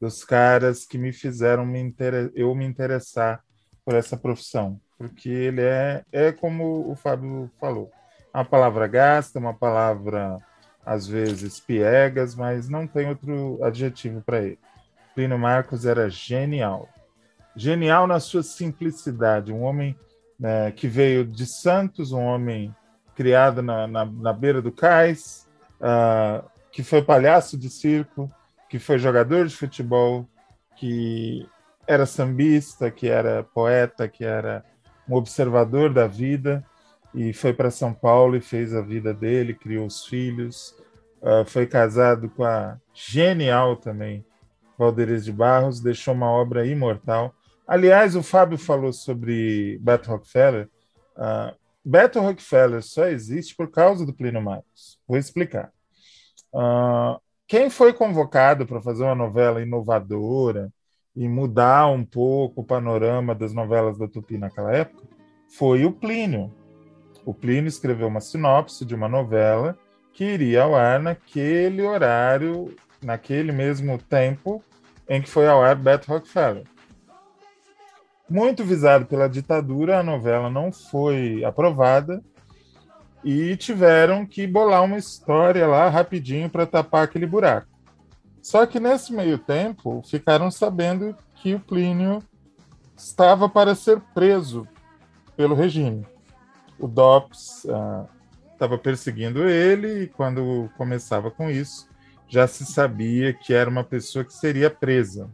dos 0.00 0.24
caras 0.24 0.84
que 0.84 0.98
me 0.98 1.12
fizeram 1.12 1.64
me 1.64 1.80
inter... 1.80 2.30
eu 2.34 2.54
me 2.54 2.66
interessar 2.66 3.40
por 3.84 3.94
essa 3.94 4.16
profissão. 4.16 4.78
Porque 4.98 5.28
ele 5.28 5.62
é, 5.62 6.02
é 6.10 6.32
como 6.32 6.90
o 6.90 6.96
Fábio 6.96 7.50
falou, 7.60 7.90
uma 8.34 8.44
palavra 8.44 8.86
gasta, 8.86 9.38
uma 9.38 9.54
palavra 9.54 10.38
às 10.84 11.06
vezes 11.06 11.60
piegas, 11.60 12.34
mas 12.34 12.68
não 12.68 12.86
tem 12.86 13.08
outro 13.08 13.62
adjetivo 13.62 14.20
para 14.20 14.42
ele. 14.42 14.58
Plínio 15.14 15.38
Marcos 15.38 15.86
era 15.86 16.10
genial 16.10 16.88
genial 17.56 18.06
na 18.06 18.20
sua 18.20 18.42
simplicidade, 18.42 19.52
um 19.52 19.62
homem 19.62 19.98
né, 20.38 20.70
que 20.70 20.86
veio 20.86 21.24
de 21.24 21.46
Santos, 21.46 22.12
um 22.12 22.20
homem 22.20 22.74
criado 23.16 23.62
na, 23.62 23.86
na, 23.86 24.04
na 24.04 24.32
beira 24.32 24.62
do 24.62 24.70
cais, 24.70 25.48
ah, 25.80 26.44
que 26.70 26.82
foi 26.82 27.02
palhaço 27.02 27.56
de 27.56 27.70
circo, 27.70 28.30
que 28.68 28.78
foi 28.78 28.98
jogador 28.98 29.46
de 29.46 29.56
futebol, 29.56 30.28
que 30.76 31.48
era 31.86 32.04
sambista, 32.04 32.90
que 32.90 33.08
era 33.08 33.42
poeta, 33.42 34.06
que 34.06 34.24
era 34.24 34.62
um 35.08 35.14
observador 35.14 35.92
da 35.92 36.06
vida 36.06 36.64
e 37.14 37.32
foi 37.32 37.54
para 37.54 37.70
São 37.70 37.94
Paulo 37.94 38.36
e 38.36 38.40
fez 38.40 38.74
a 38.74 38.82
vida 38.82 39.14
dele, 39.14 39.54
criou 39.54 39.86
os 39.86 40.04
filhos, 40.04 40.76
ah, 41.22 41.44
foi 41.46 41.66
casado 41.66 42.28
com 42.28 42.44
a 42.44 42.78
genial 42.92 43.76
também 43.76 44.24
Valderiz 44.78 45.24
de 45.24 45.32
Barros, 45.32 45.80
deixou 45.80 46.12
uma 46.12 46.30
obra 46.30 46.66
imortal. 46.66 47.34
Aliás, 47.66 48.14
o 48.14 48.22
Fábio 48.22 48.58
falou 48.58 48.92
sobre 48.92 49.78
Beto 49.80 50.10
Rockefeller. 50.10 50.68
Uh, 51.16 51.56
Beto 51.88 52.18
Rockefeller 52.18 52.82
só 52.82 53.06
existe 53.06 53.54
por 53.54 53.70
causa 53.70 54.04
do 54.04 54.12
Plínio 54.12 54.42
Marcos. 54.42 54.98
Vou 55.06 55.16
explicar. 55.16 55.70
Uh, 56.52 57.16
quem 57.46 57.70
foi 57.70 57.92
convocado 57.92 58.66
para 58.66 58.82
fazer 58.82 59.04
uma 59.04 59.14
novela 59.14 59.62
inovadora 59.62 60.72
e 61.14 61.28
mudar 61.28 61.86
um 61.86 62.04
pouco 62.04 62.62
o 62.62 62.64
panorama 62.64 63.36
das 63.36 63.52
novelas 63.52 63.96
da 63.96 64.08
Tupi 64.08 64.36
naquela 64.36 64.72
época 64.74 65.04
foi 65.48 65.84
o 65.84 65.92
Plínio. 65.92 66.52
O 67.24 67.32
Plínio 67.32 67.68
escreveu 67.68 68.08
uma 68.08 68.20
sinopse 68.20 68.84
de 68.84 68.92
uma 68.92 69.08
novela 69.08 69.78
que 70.12 70.24
iria 70.24 70.64
ao 70.64 70.74
ar 70.74 70.98
naquele 70.98 71.82
horário, 71.82 72.74
naquele 73.00 73.52
mesmo 73.52 73.96
tempo 73.96 74.60
em 75.08 75.22
que 75.22 75.30
foi 75.30 75.46
ao 75.46 75.62
ar 75.62 75.76
Beto 75.76 76.10
Rockefeller. 76.10 76.64
Muito 78.28 78.64
visado 78.64 79.06
pela 79.06 79.28
ditadura, 79.28 80.00
a 80.00 80.02
novela 80.02 80.50
não 80.50 80.72
foi 80.72 81.44
aprovada 81.44 82.22
e 83.22 83.56
tiveram 83.56 84.26
que 84.26 84.46
bolar 84.46 84.84
uma 84.84 84.98
história 84.98 85.66
lá 85.66 85.88
rapidinho 85.88 86.50
para 86.50 86.66
tapar 86.66 87.04
aquele 87.04 87.26
buraco. 87.26 87.68
Só 88.42 88.64
que 88.66 88.78
nesse 88.78 89.12
meio 89.12 89.38
tempo 89.38 90.02
ficaram 90.08 90.50
sabendo 90.50 91.16
que 91.34 91.54
o 91.54 91.60
Plínio 91.60 92.22
estava 92.96 93.48
para 93.48 93.74
ser 93.74 94.00
preso 94.14 94.66
pelo 95.36 95.54
regime. 95.54 96.06
O 96.78 96.86
DOPS 96.86 97.66
estava 98.52 98.74
uh, 98.74 98.78
perseguindo 98.78 99.48
ele 99.48 100.04
e 100.04 100.06
quando 100.08 100.70
começava 100.76 101.30
com 101.30 101.50
isso 101.50 101.88
já 102.28 102.46
se 102.46 102.64
sabia 102.64 103.32
que 103.32 103.54
era 103.54 103.70
uma 103.70 103.84
pessoa 103.84 104.24
que 104.24 104.32
seria 104.32 104.70
presa. 104.70 105.30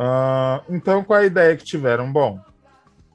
Uh, 0.00 0.64
então, 0.74 1.04
qual 1.04 1.20
a 1.20 1.26
ideia 1.26 1.54
que 1.54 1.62
tiveram? 1.62 2.10
Bom, 2.10 2.40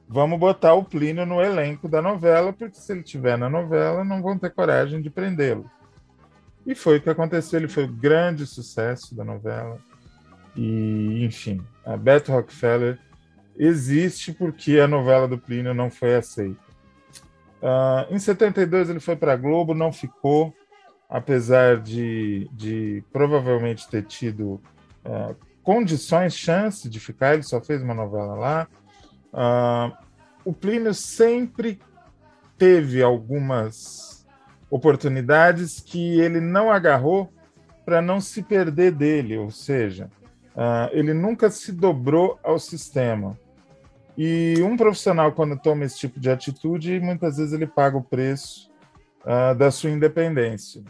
vamos 0.07 0.39
botar 0.39 0.75
o 0.75 0.83
Plínio 0.83 1.25
no 1.25 1.41
elenco 1.41 1.89
da 1.89 1.99
novela, 1.99 2.53
porque 2.53 2.77
se 2.77 2.91
ele 2.91 3.01
estiver 3.01 3.39
na 3.39 3.49
novela, 3.49 4.03
não 4.03 4.21
vão 4.21 4.37
ter 4.37 4.51
coragem 4.51 5.01
de 5.01 5.09
prendê-lo. 5.09 5.69
E 6.63 6.75
foi 6.75 6.97
o 6.97 7.01
que 7.01 7.09
aconteceu, 7.09 7.59
ele 7.59 7.67
foi 7.67 7.85
o 7.85 7.91
grande 7.91 8.45
sucesso 8.45 9.15
da 9.15 9.23
novela. 9.23 9.79
E, 10.55 11.25
enfim, 11.25 11.59
a 11.83 11.97
Beto 11.97 12.31
Rockefeller 12.31 12.99
existe 13.57 14.31
porque 14.31 14.79
a 14.79 14.87
novela 14.87 15.27
do 15.27 15.39
Plínio 15.39 15.73
não 15.73 15.89
foi 15.89 16.15
aceita. 16.15 16.63
Uh, 17.63 18.13
em 18.13 18.19
72 18.19 18.91
ele 18.91 18.99
foi 18.99 19.15
para 19.15 19.33
a 19.33 19.37
Globo, 19.37 19.73
não 19.73 19.91
ficou, 19.91 20.53
apesar 21.09 21.77
de, 21.81 22.47
de 22.53 23.03
provavelmente 23.11 23.89
ter 23.89 24.03
tido 24.03 24.61
uh, 25.03 25.35
condições, 25.65 26.33
chance 26.33 26.87
de 26.87 26.99
ficar, 26.99 27.33
ele 27.33 27.43
só 27.43 27.59
fez 27.59 27.81
uma 27.81 27.93
novela 27.93 28.35
lá. 28.35 28.67
Uh, 29.33 29.91
o 30.45 30.53
Plínio 30.53 30.93
sempre 30.93 31.81
teve 32.57 33.03
algumas 33.03 34.25
oportunidades 34.69 35.81
que 35.81 36.21
ele 36.21 36.39
não 36.39 36.71
agarrou 36.71 37.33
para 37.83 38.01
não 38.01 38.21
se 38.21 38.41
perder 38.41 38.91
dele, 38.91 39.37
ou 39.37 39.51
seja, 39.51 40.09
ele 40.91 41.13
nunca 41.13 41.51
se 41.51 41.71
dobrou 41.71 42.39
ao 42.41 42.57
sistema. 42.57 43.37
E 44.17 44.55
um 44.63 44.77
profissional, 44.77 45.31
quando 45.33 45.59
toma 45.59 45.83
esse 45.83 45.99
tipo 45.99 46.19
de 46.19 46.29
atitude, 46.29 46.99
muitas 46.99 47.37
vezes 47.37 47.53
ele 47.53 47.67
paga 47.67 47.97
o 47.97 48.03
preço 48.03 48.71
uh, 49.25 49.53
da 49.55 49.69
sua 49.71 49.89
independência. 49.89 50.81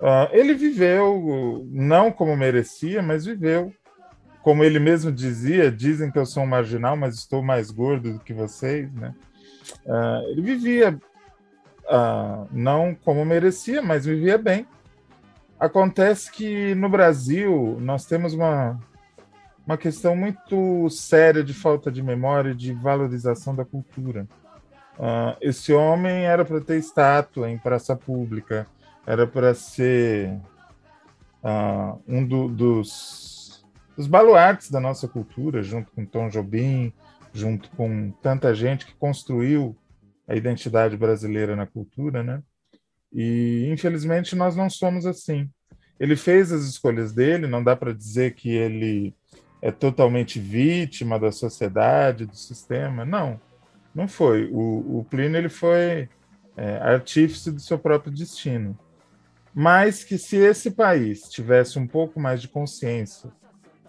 Uh, 0.00 0.28
ele 0.32 0.52
viveu, 0.54 1.64
não 1.70 2.10
como 2.10 2.36
merecia, 2.36 3.00
mas 3.02 3.24
viveu. 3.24 3.72
Como 4.46 4.62
ele 4.62 4.78
mesmo 4.78 5.10
dizia, 5.10 5.72
dizem 5.72 6.08
que 6.08 6.16
eu 6.20 6.24
sou 6.24 6.44
um 6.44 6.46
marginal, 6.46 6.96
mas 6.96 7.16
estou 7.16 7.42
mais 7.42 7.72
gordo 7.72 8.12
do 8.12 8.20
que 8.20 8.32
vocês. 8.32 8.92
Né? 8.94 9.12
Uh, 9.84 10.30
ele 10.30 10.40
vivia, 10.40 10.96
não 12.52 12.94
como 12.94 13.24
merecia, 13.24 13.82
mas 13.82 14.06
vivia 14.06 14.38
bem. 14.38 14.64
Acontece 15.58 16.30
que 16.30 16.76
no 16.76 16.88
Brasil 16.88 17.76
nós 17.80 18.04
temos 18.04 18.34
uma 18.34 18.78
uma 19.66 19.76
questão 19.76 20.14
muito 20.14 20.88
séria 20.90 21.42
de 21.42 21.52
falta 21.52 21.90
de 21.90 22.00
memória 22.00 22.50
e 22.50 22.54
de 22.54 22.72
valorização 22.72 23.52
da 23.52 23.64
cultura. 23.64 24.28
Uh, 24.96 25.36
esse 25.40 25.72
homem 25.72 26.24
era 26.24 26.44
para 26.44 26.60
ter 26.60 26.78
estátua 26.78 27.50
em 27.50 27.58
praça 27.58 27.96
pública, 27.96 28.64
era 29.04 29.26
para 29.26 29.54
ser 29.54 30.38
uh, 31.42 32.00
um 32.06 32.24
do, 32.24 32.46
dos, 32.46 33.25
dos 33.96 34.06
baluartes 34.06 34.70
da 34.70 34.78
nossa 34.78 35.08
cultura, 35.08 35.62
junto 35.62 35.90
com 35.92 36.04
Tom 36.04 36.28
Jobim, 36.28 36.92
junto 37.32 37.70
com 37.70 38.10
tanta 38.22 38.54
gente 38.54 38.84
que 38.86 38.94
construiu 38.94 39.76
a 40.28 40.34
identidade 40.34 40.96
brasileira 40.96 41.56
na 41.56 41.66
cultura, 41.66 42.22
né? 42.22 42.42
E 43.12 43.68
infelizmente 43.72 44.36
nós 44.36 44.54
não 44.54 44.68
somos 44.68 45.06
assim. 45.06 45.48
Ele 45.98 46.16
fez 46.16 46.52
as 46.52 46.64
escolhas 46.64 47.12
dele, 47.12 47.46
não 47.46 47.64
dá 47.64 47.74
para 47.74 47.94
dizer 47.94 48.34
que 48.34 48.50
ele 48.50 49.14
é 49.62 49.70
totalmente 49.70 50.38
vítima 50.38 51.18
da 51.18 51.32
sociedade, 51.32 52.26
do 52.26 52.36
sistema. 52.36 53.04
Não, 53.04 53.40
não 53.94 54.06
foi. 54.06 54.50
O, 54.52 54.98
o 54.98 55.06
Plínio 55.08 55.38
ele 55.38 55.48
foi 55.48 56.08
é, 56.56 56.76
artífice 56.78 57.50
do 57.50 57.60
seu 57.60 57.78
próprio 57.78 58.12
destino. 58.12 58.78
Mas 59.54 60.04
que 60.04 60.18
se 60.18 60.36
esse 60.36 60.70
país 60.70 61.22
tivesse 61.30 61.78
um 61.78 61.86
pouco 61.86 62.20
mais 62.20 62.42
de 62.42 62.48
consciência 62.48 63.30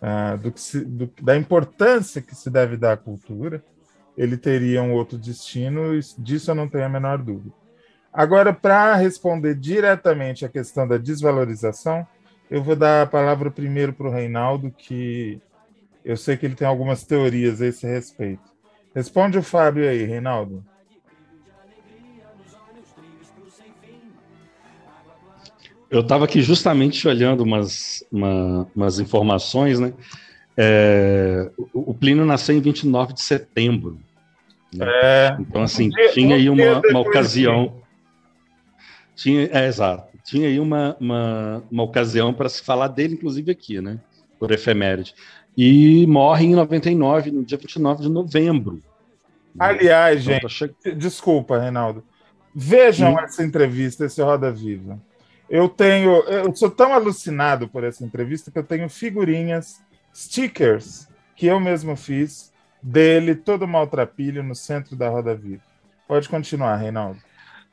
uh, 0.02 0.38
do 0.38 0.52
que 0.52 0.60
se, 0.60 0.84
do, 0.84 1.12
da 1.22 1.36
importância 1.36 2.22
que 2.22 2.36
se 2.36 2.50
deve 2.50 2.78
dar 2.78 2.93
à 2.93 2.98
cultura, 2.98 3.64
ele 4.18 4.38
teria 4.38 4.82
um 4.82 4.93
outro 4.93 5.18
destino, 5.18 6.00
disso 6.18 6.52
eu 6.52 6.56
não 6.56 6.68
tenho 6.68 6.86
a 6.86 6.89
menor 6.89 7.20
dúvida. 7.20 7.54
Agora, 8.12 8.52
para 8.52 8.95
responder 8.95 9.54
diretamente 9.54 10.43
à 10.43 10.50
questão 10.50 10.88
da 10.88 10.98
desvalorização, 10.98 12.06
eu 12.50 12.64
vou 12.64 12.76
dar 12.76 13.04
a 13.04 13.08
palavra 13.08 13.52
primeiro 13.52 13.93
para 13.93 14.08
o 14.08 14.12
Reinaldo, 14.12 14.72
que 14.72 15.39
eu 16.04 16.18
sei 16.18 16.38
que 16.38 16.45
ele 16.45 16.56
tem 16.56 16.68
algumas 16.68 17.04
teorias 17.04 17.62
a 17.62 17.68
esse 17.68 17.86
respeito. 17.86 18.41
Responde 18.95 19.38
o 19.38 19.43
Fábio 19.43 19.88
aí, 19.88 20.04
Reinaldo. 20.04 20.66
Eu 25.90 26.02
estava 26.02 26.26
aqui 26.26 26.42
justamente 26.42 27.08
olhando 27.08 27.42
umas, 27.42 28.04
uma, 28.12 28.68
umas 28.76 29.00
informações, 29.00 29.80
né? 29.80 29.94
É, 30.58 31.50
o, 31.74 31.94
Plínio 31.94 32.26
nasceu 32.26 32.56
em 32.56 32.62
29 32.62 33.14
de 33.14 33.22
setembro. 33.22 34.00
Né? 34.74 34.86
É, 34.86 35.38
então, 35.40 35.62
assim, 35.62 35.90
dia, 35.90 36.12
tinha 36.12 36.36
aí 36.36 36.50
uma, 36.50 36.82
uma 36.90 37.00
ocasião. 37.00 37.82
Tinha, 39.16 39.50
é, 39.52 39.68
exato. 39.68 40.18
Tinha 40.24 40.48
aí 40.48 40.60
uma, 40.60 40.98
uma, 41.00 41.64
uma 41.72 41.84
ocasião 41.84 42.34
para 42.34 42.50
se 42.50 42.62
falar 42.64 42.90
dele, 42.90 43.14
inclusive 43.14 43.52
aqui, 43.52 43.80
né? 43.80 44.00
Por 44.40 44.52
efeméride 44.52 45.14
e 45.58 46.06
morre 46.06 46.46
em 46.46 46.54
99, 46.54 47.32
no 47.32 47.44
dia 47.44 47.58
29 47.58 48.04
de 48.04 48.10
novembro. 48.10 48.80
Aliás, 49.58 50.22
então, 50.22 50.40
tá 50.42 50.48
gente, 50.48 50.76
che... 50.84 50.94
desculpa, 50.94 51.58
Reinaldo. 51.58 52.04
Vejam 52.54 53.16
hum. 53.16 53.20
essa 53.20 53.44
entrevista, 53.44 54.06
esse 54.06 54.22
Roda 54.22 54.52
Viva. 54.52 55.02
Eu 55.50 55.70
tenho, 55.70 56.12
eu 56.24 56.54
sou 56.56 56.70
tão 56.70 56.93
alucinado 56.93 57.68
por 57.68 57.84
essa 57.84 58.04
entrevista 58.04 58.52
que 58.52 58.60
eu 58.60 58.64
tenho 58.64 58.89
figurinhas, 58.89 59.82
stickers 60.14 61.08
que 61.36 61.45
eu 61.45 61.60
mesmo 61.60 61.95
fiz 61.95 62.52
dele, 62.82 63.36
todo 63.36 63.68
maltrapilho 63.68 64.43
no 64.43 64.56
centro 64.56 64.95
da 64.95 65.10
Roda 65.10 65.36
Viva. 65.36 65.64
Pode 66.08 66.28
continuar, 66.28 66.76
Reinaldo. 66.78 67.20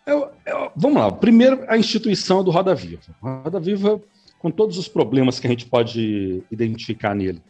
Eu, 0.07 0.31
eu, 0.45 0.71
vamos 0.77 0.99
lá. 0.99 1.11
Primeiro, 1.11 1.65
a 1.67 1.77
instituição 1.77 2.45
do 2.45 2.51
Roda 2.51 2.75
Viva. 2.75 3.03
Roda 3.21 3.59
Viva, 3.59 4.01
com 4.39 4.51
todos 4.51 4.77
os 4.77 4.87
problemas 4.87 5.41
que 5.41 5.47
a 5.47 5.51
gente 5.51 5.67
pode 5.67 6.43
identificar 6.51 7.15
nele 7.15 7.43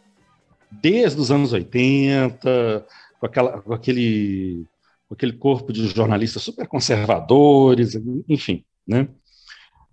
desde 0.81 1.21
os 1.21 1.31
anos 1.31 1.53
80, 1.53 2.87
com, 3.19 3.27
aquela, 3.27 3.61
com, 3.61 3.73
aquele, 3.73 4.67
com 5.09 5.15
aquele 5.15 5.33
corpo 5.33 5.73
de 5.73 5.87
jornalistas 5.89 6.43
super 6.43 6.67
conservadores, 6.67 7.95
enfim, 8.29 8.65
né? 8.87 9.09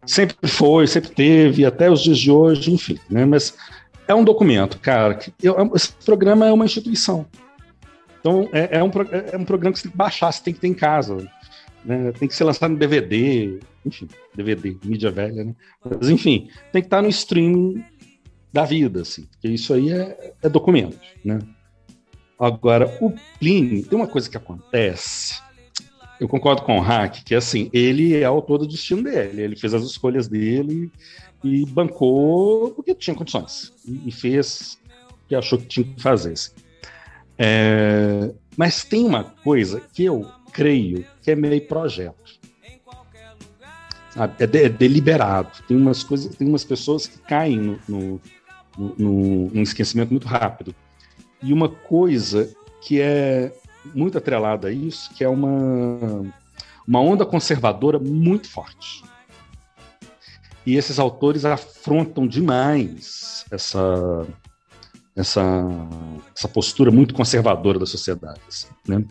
Sempre 0.05 0.35
foi, 0.47 0.87
sempre 0.87 1.11
teve, 1.11 1.65
até 1.65 1.89
os 1.89 2.01
dias 2.01 2.17
de 2.17 2.31
hoje, 2.31 2.71
enfim, 2.71 2.97
né? 3.09 3.23
Mas 3.25 3.55
é 4.07 4.15
um 4.15 4.23
documento, 4.23 4.79
cara. 4.79 5.19
Eu, 5.41 5.71
esse 5.75 5.93
programa 6.05 6.45
é 6.45 6.51
uma 6.51 6.65
instituição. 6.65 7.25
Então, 8.19 8.49
é, 8.51 8.77
é, 8.77 8.83
um, 8.83 8.91
é 9.31 9.37
um 9.37 9.45
programa 9.45 9.73
que 9.73 9.79
você 9.79 9.83
tem 9.83 9.91
que 9.91 9.97
baixar, 9.97 10.31
você 10.31 10.43
tem 10.43 10.53
que 10.53 10.59
ter 10.59 10.67
em 10.67 10.73
casa. 10.73 11.17
Né? 11.83 12.11
Tem 12.11 12.27
que 12.27 12.35
ser 12.35 12.43
lançado 12.43 12.71
no 12.71 12.77
DVD, 12.77 13.59
enfim, 13.85 14.07
DVD, 14.35 14.77
mídia 14.83 15.11
velha, 15.11 15.43
né? 15.43 15.55
Mas, 15.83 16.09
enfim, 16.09 16.49
tem 16.71 16.81
que 16.81 16.87
estar 16.87 17.01
no 17.01 17.09
streaming 17.09 17.83
da 18.53 18.65
vida, 18.65 19.01
assim, 19.01 19.23
porque 19.23 19.47
isso 19.47 19.73
aí 19.73 19.91
é, 19.91 20.33
é 20.43 20.49
documento, 20.49 20.99
né? 21.23 21.39
Agora, 22.39 22.97
o 22.99 23.13
Plínio, 23.39 23.85
tem 23.85 23.97
uma 23.97 24.07
coisa 24.07 24.29
que 24.29 24.37
acontece, 24.37 25.41
eu 26.22 26.28
concordo 26.28 26.61
com 26.61 26.78
o 26.78 26.80
Hack, 26.80 27.24
que 27.24 27.34
assim, 27.34 27.67
ele 27.74 28.15
é 28.15 28.24
autor 28.24 28.59
do 28.59 28.67
destino 28.67 29.01
dele, 29.01 29.41
ele 29.41 29.55
fez 29.55 29.74
as 29.74 29.82
escolhas 29.82 30.28
dele 30.28 30.91
e 31.43 31.65
bancou 31.65 32.69
porque 32.69 32.93
tinha 32.93 33.15
condições, 33.15 33.74
e, 34.05 34.11
fez 34.11 34.80
o 35.09 35.28
que 35.28 35.34
achou 35.34 35.57
que 35.57 35.65
tinha 35.65 35.84
que 35.84 35.99
fazer. 35.99 36.34
Assim. 36.34 36.51
É, 37.39 38.32
mas 38.55 38.84
tem 38.84 39.03
uma 39.03 39.24
coisa 39.24 39.82
que 39.93 40.05
eu 40.05 40.30
creio 40.53 41.03
que 41.24 41.32
é 41.32 41.36
meio 41.36 41.65
projeto. 41.65 42.39
É, 44.38 44.45
de, 44.45 44.65
é 44.65 44.69
deliberado. 44.69 45.49
Tem 45.67 45.76
umas 45.76 46.03
coisas, 46.03 46.36
tem 46.36 46.47
umas 46.47 46.63
pessoas 46.63 47.07
que 47.07 47.17
caem 47.17 47.57
no, 47.57 47.80
no 47.89 48.22
num, 48.78 49.49
num 49.51 49.61
esquecimento 49.63 50.11
muito 50.11 50.28
rápido. 50.28 50.76
E 51.41 51.51
uma 51.51 51.67
coisa 51.67 52.53
que 52.82 53.01
é 53.01 53.51
muito 53.93 54.17
atrelada 54.17 54.67
a 54.67 54.71
isso, 54.71 55.13
que 55.13 55.23
é 55.23 55.29
uma, 55.29 56.23
uma 56.88 56.99
onda 56.99 57.25
conservadora 57.25 57.99
muito 57.99 58.49
forte. 58.49 59.03
E 60.65 60.75
esses 60.75 60.99
autores 60.99 61.43
afrontam 61.43 62.27
demais 62.27 63.45
essa, 63.51 64.27
essa, 65.15 65.43
essa 66.36 66.47
postura 66.47 66.91
muito 66.91 67.13
conservadora 67.13 67.79
da 67.79 67.86
sociedade. 67.86 68.39
Assim, 68.47 68.67
né? 68.88 69.03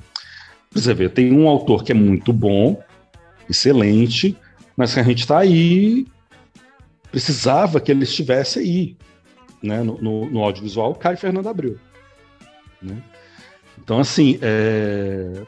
Você 0.72 0.94
vê, 0.94 1.08
tem 1.08 1.32
um 1.32 1.48
autor 1.48 1.82
que 1.82 1.90
é 1.90 1.94
muito 1.94 2.32
bom, 2.32 2.80
excelente, 3.48 4.38
mas 4.76 4.94
que 4.94 5.00
a 5.00 5.02
gente 5.02 5.20
está 5.20 5.38
aí, 5.38 6.06
precisava 7.10 7.80
que 7.80 7.90
ele 7.90 8.04
estivesse 8.04 8.60
aí, 8.60 8.96
né, 9.60 9.82
no, 9.82 10.00
no, 10.00 10.30
no 10.30 10.44
audiovisual, 10.44 10.94
Caio 10.94 11.18
Fernando 11.18 11.48
Abreu. 11.48 11.76
Né? 12.80 13.02
Então, 13.78 13.98
assim, 13.98 14.38
é... 14.40 15.42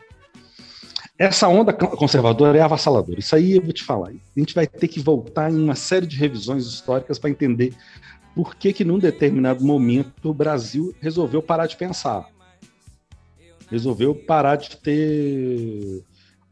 essa 1.18 1.48
onda 1.48 1.72
conservadora 1.72 2.58
é 2.58 2.60
avassaladora. 2.60 3.20
Isso 3.20 3.36
aí 3.36 3.56
eu 3.56 3.62
vou 3.62 3.72
te 3.72 3.82
falar. 3.82 4.08
A 4.08 4.40
gente 4.40 4.54
vai 4.54 4.66
ter 4.66 4.88
que 4.88 5.00
voltar 5.00 5.52
em 5.52 5.56
uma 5.56 5.74
série 5.74 6.06
de 6.06 6.16
revisões 6.16 6.66
históricas 6.66 7.18
para 7.18 7.30
entender 7.30 7.74
por 8.34 8.54
que, 8.56 8.72
que, 8.72 8.84
num 8.84 8.98
determinado 8.98 9.64
momento, 9.64 10.30
o 10.30 10.34
Brasil 10.34 10.94
resolveu 11.00 11.42
parar 11.42 11.66
de 11.66 11.76
pensar. 11.76 12.26
Resolveu 13.70 14.14
parar 14.14 14.56
de 14.56 14.76
ter 14.76 16.02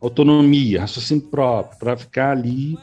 autonomia, 0.00 0.80
raciocínio 0.80 1.24
próprio, 1.24 1.78
para 1.78 1.96
ficar 1.96 2.30
ali 2.30 2.78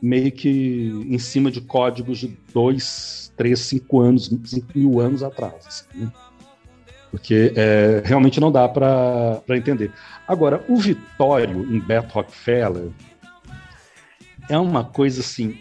meio 0.00 0.30
que 0.30 0.90
em 1.08 1.18
cima 1.18 1.50
de 1.50 1.60
códigos 1.60 2.18
de 2.18 2.36
dois, 2.52 3.32
três, 3.36 3.60
cinco 3.60 4.00
anos, 4.00 4.30
cinco 4.44 4.66
mil 4.74 5.00
anos 5.00 5.22
atrás. 5.22 5.66
assim, 5.66 5.98
né? 5.98 6.12
Porque 7.14 7.52
é, 7.54 8.02
realmente 8.04 8.40
não 8.40 8.50
dá 8.50 8.68
para 8.68 9.40
entender. 9.50 9.92
Agora, 10.26 10.64
o 10.68 10.76
Vitório 10.76 11.62
em 11.72 11.78
Beto 11.78 12.12
Rockefeller 12.12 12.90
é 14.48 14.58
uma 14.58 14.82
coisa 14.82 15.20
assim. 15.20 15.56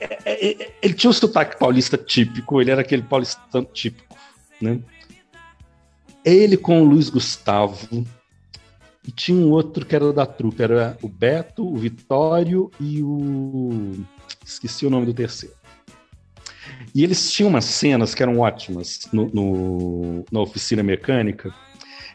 é- 0.00 0.22
é- 0.24 0.62
é- 0.62 0.74
ele 0.80 0.94
tinha 0.94 1.10
o 1.10 1.12
sotaque 1.12 1.58
paulista 1.58 1.98
típico, 1.98 2.62
ele 2.62 2.70
era 2.70 2.80
aquele 2.80 3.02
paulistano 3.02 3.66
típico, 3.66 4.16
né? 4.58 4.80
Ele 6.24 6.56
com 6.56 6.80
o 6.80 6.84
Luiz 6.86 7.10
Gustavo, 7.10 8.06
e 9.06 9.12
tinha 9.12 9.36
um 9.36 9.50
outro 9.50 9.84
que 9.84 9.94
era 9.94 10.10
da 10.14 10.24
trupe, 10.24 10.62
era 10.62 10.96
o 11.02 11.08
Beto, 11.08 11.62
o 11.66 11.76
Vitório 11.76 12.70
e 12.80 13.02
o. 13.02 14.02
Esqueci 14.42 14.86
o 14.86 14.90
nome 14.90 15.04
do 15.04 15.12
terceiro. 15.12 15.59
E 16.94 17.04
eles 17.04 17.32
tinham 17.32 17.48
umas 17.48 17.64
cenas 17.64 18.14
que 18.14 18.22
eram 18.22 18.38
ótimas 18.40 19.08
no, 19.12 19.26
no- 19.32 20.24
na 20.30 20.40
oficina 20.40 20.82
mecânica, 20.82 21.54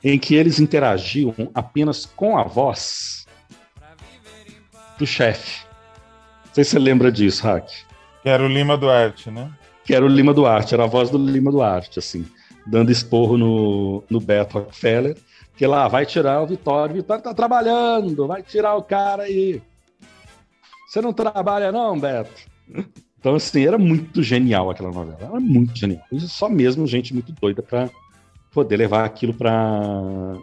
em 0.04 0.20
que 0.20 0.36
eles 0.36 0.60
interagiam 0.60 1.34
apenas 1.54 2.06
com 2.06 2.38
a 2.38 2.44
voz 2.44 3.26
do 4.98 5.06
chefe. 5.08 5.66
Não 6.48 6.54
sei 6.54 6.64
se 6.64 6.72
você 6.72 6.80
lembra 6.80 7.12
disso, 7.12 7.44
Hack. 7.44 7.68
Que 8.22 8.30
era 8.30 8.44
o 8.44 8.48
Lima 8.48 8.78
Duarte, 8.78 9.30
né? 9.32 9.52
Que 9.86 9.94
era 9.94 10.06
o 10.06 10.08
Lima 10.08 10.34
Duarte, 10.34 10.74
era 10.74 10.84
a 10.84 10.88
voz 10.88 11.10
do 11.10 11.18
Lima 11.18 11.52
Duarte, 11.52 12.00
assim, 12.00 12.26
dando 12.66 12.92
esporro 12.92 13.38
no, 13.38 14.04
no 14.10 14.20
Beto 14.20 14.58
Rockefeller, 14.60 15.16
que 15.56 15.66
lá 15.68 15.88
vai 15.88 16.06
tirar 16.06 16.42
o 16.42 16.48
Vitório. 16.48 16.94
O 16.94 16.98
Vitório 16.98 17.24
tá 17.24 17.34
trabalhando, 17.34 18.28
vai 18.28 18.42
tirar 18.42 18.76
o 18.76 18.84
cara 18.84 19.24
aí. 19.24 19.62
Você 20.88 21.02
não 21.02 21.14
trabalha, 21.14 21.72
não, 21.72 22.00
Beto? 22.00 22.32
Então, 23.26 23.34
assim, 23.34 23.66
era 23.66 23.76
muito 23.76 24.22
genial 24.22 24.70
aquela 24.70 24.92
novela. 24.92 25.18
Era 25.20 25.40
muito 25.40 25.76
genial. 25.76 26.06
Isso 26.12 26.30
só 26.30 26.48
mesmo 26.48 26.86
gente 26.86 27.12
muito 27.12 27.32
doida 27.32 27.64
pra 27.64 27.90
poder 28.54 28.78
levar 28.78 29.04
aquilo 29.04 29.34
pra 29.34 30.36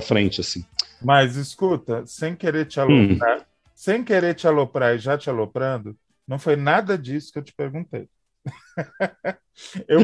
frente, 0.00 0.40
assim. 0.40 0.64
Mas 1.00 1.36
escuta, 1.36 2.04
sem 2.06 2.34
querer 2.34 2.64
te 2.64 2.80
Hum. 2.80 2.82
aloprar, 2.82 3.46
sem 3.72 4.02
querer 4.02 4.34
te 4.34 4.48
aloprar 4.48 4.96
e 4.96 4.98
já 4.98 5.16
te 5.16 5.30
aloprando, 5.30 5.96
não 6.26 6.40
foi 6.40 6.56
nada 6.56 6.98
disso 6.98 7.32
que 7.32 7.38
eu 7.38 7.44
te 7.44 7.54
perguntei. 7.54 8.08
eu, 9.86 10.00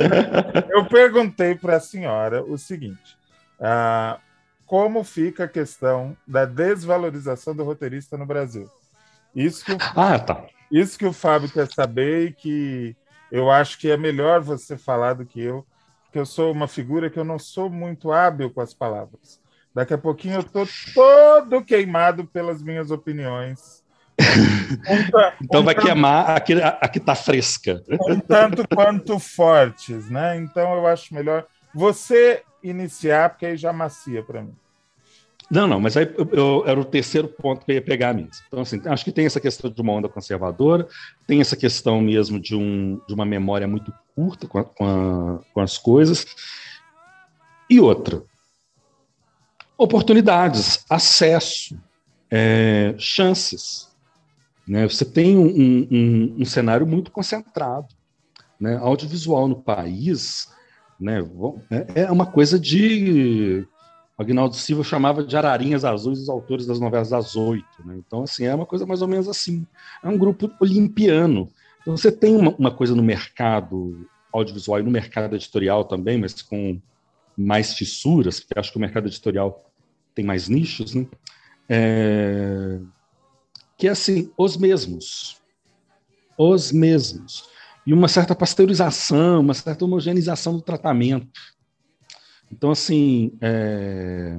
eu 0.71 0.87
perguntei 0.87 1.57
para 1.57 1.79
a 1.79 1.81
senhora 1.81 2.45
o 2.45 2.57
seguinte: 2.57 3.17
ah, 3.59 4.21
como 4.65 5.03
fica 5.03 5.43
a 5.43 5.49
questão 5.49 6.17
da 6.29 6.45
desvalorização 6.45 7.57
do 7.57 7.65
roteirista 7.65 8.17
no 8.17 8.25
Brasil? 8.25 8.69
Isso 9.35 9.65
que 9.65 9.73
o, 9.73 9.79
Ah, 9.97 10.17
tá. 10.17 10.47
Isso 10.71 10.99
que 10.99 11.07
o 11.07 11.13
Fábio 11.13 11.51
quer 11.51 11.67
saber 11.73 12.29
e 12.29 12.33
que 12.33 12.97
eu 13.31 13.51
acho 13.51 13.79
que 13.79 13.91
é 13.91 13.97
melhor 13.97 14.41
você 14.41 14.77
falar 14.77 15.15
do 15.15 15.25
que 15.27 15.41
eu, 15.41 15.67
porque 16.05 16.19
eu 16.19 16.27
sou 16.27 16.53
uma 16.53 16.69
figura 16.69 17.11
que 17.11 17.19
eu 17.19 17.25
não 17.25 17.39
sou 17.39 17.69
muito 17.71 18.13
hábil 18.13 18.51
com 18.51 18.61
as 18.61 18.73
palavras. 18.75 19.41
Daqui 19.75 19.93
a 19.95 19.99
pouquinho 19.99 20.37
eu 20.37 20.43
tô 20.45 20.67
todo 20.95 21.63
queimado 21.65 22.25
pelas 22.27 22.63
minhas 22.63 22.91
opiniões. 22.91 23.85
Um 24.89 25.11
ta- 25.11 25.35
Então 25.43 25.61
um 25.61 25.65
vai 25.65 25.75
tanto- 25.75 25.85
queimar 25.87 26.31
a 26.31 26.41
que, 26.41 26.55
a 26.55 26.89
que 26.89 27.01
tá 27.01 27.15
fresca. 27.15 27.83
um 28.09 28.19
tanto 28.19 28.67
quanto 28.69 29.19
fortes, 29.19 30.09
né? 30.09 30.37
Então 30.37 30.75
eu 30.75 30.87
acho 30.87 31.13
melhor 31.15 31.47
você 31.75 32.43
iniciar, 32.63 33.31
porque 33.31 33.45
aí 33.47 33.57
já 33.57 33.73
macia 33.73 34.23
para 34.23 34.43
mim. 34.43 34.55
Não, 35.49 35.67
não, 35.69 35.81
mas 35.81 35.97
aí 35.97 36.13
eu, 36.19 36.29
eu- 36.33 36.65
era 36.67 36.79
o 36.81 36.85
terceiro 36.85 37.29
ponto 37.29 37.65
que 37.65 37.71
eu 37.73 37.77
ia 37.77 37.83
pegar 37.83 38.13
mesmo. 38.13 38.31
Então, 38.49 38.61
assim, 38.61 38.81
acho 38.87 39.05
que 39.05 39.13
tem 39.13 39.27
essa 39.27 39.41
questão 39.41 39.71
de 39.71 39.81
uma 39.81 39.93
onda 39.93 40.09
conservadora, 40.09 40.89
tem 41.27 41.41
essa 41.41 41.57
questão 41.57 42.01
mesmo 42.01 42.41
de, 42.41 42.57
um, 42.57 43.01
de 43.07 43.15
uma 43.15 43.25
memória 43.25 43.67
muito 43.69 43.93
curta 44.15 44.49
com, 44.49 44.59
a- 44.59 44.65
com 44.65 44.85
a- 44.85 45.41
com 45.55 45.61
as 45.61 45.79
coisas. 45.79 46.27
E 47.71 47.79
outra, 47.81 48.23
oportunidades, 49.79 50.85
acesso, 50.91 51.79
é, 52.31 52.95
chances. 52.99 53.89
Né? 54.67 54.89
Você 54.89 55.05
tem 55.05 55.37
um, 55.39 55.47
um- 55.47 56.37
um- 56.41 56.45
cenário 56.45 56.87
muito 56.87 57.11
concentrado. 57.13 57.87
Né? 58.61 58.77
Audiovisual 58.77 59.47
no 59.47 59.63
país 59.63 60.49
né? 60.99 61.21
é 61.71 62.03
é 62.03 62.11
uma 62.11 62.27
coisa 62.27 62.59
de. 62.59 63.67
Agnaldo 64.19 64.55
Silva 64.55 64.83
chamava 64.83 65.23
de 65.23 65.37
ararinhas 65.37 65.85
azuis 65.85 66.21
os 66.21 66.29
autores 66.29 66.67
das 66.67 66.81
novelas 66.81 67.11
das 67.11 67.37
oito. 67.37 67.85
Né? 67.85 67.97
Então, 67.99 68.23
assim, 68.23 68.45
é 68.45 68.55
uma 68.55 68.65
coisa 68.65 68.87
mais 68.87 69.03
ou 69.03 69.09
menos 69.09 69.29
assim. 69.29 69.67
É 70.03 70.09
um 70.09 70.17
grupo 70.17 70.51
olimpiano. 70.61 71.49
Então, 71.83 71.97
você 71.97 72.11
tem 72.11 72.35
uma, 72.35 72.55
uma 72.59 72.71
coisa 72.71 72.95
no 72.95 73.03
mercado 73.03 74.09
audiovisual 74.33 74.81
e 74.81 74.83
no 74.83 74.91
mercado 74.91 75.35
editorial 75.37 75.85
também, 75.85 76.19
mas 76.19 76.41
com 76.41 76.81
mais 77.37 77.75
fissuras, 77.75 78.41
porque 78.41 78.59
acho 78.59 78.73
que 78.73 78.79
o 78.79 78.81
mercado 78.81 79.07
editorial 79.07 79.71
tem 80.15 80.25
mais 80.25 80.49
nichos, 80.49 80.95
né? 80.95 81.07
É, 81.69 82.81
que 83.77 83.87
é 83.87 83.91
assim, 83.91 84.33
os 84.37 84.57
mesmos. 84.57 85.37
Os 86.39 86.73
mesmos. 86.73 87.49
E 87.87 87.93
uma 87.93 88.09
certa 88.09 88.35
pasteurização, 88.35 89.41
uma 89.41 89.55
certa 89.55 89.85
homogeneização 89.85 90.55
do 90.55 90.63
tratamento. 90.63 91.29
Então, 92.51 92.71
assim, 92.71 93.33
é... 93.41 94.39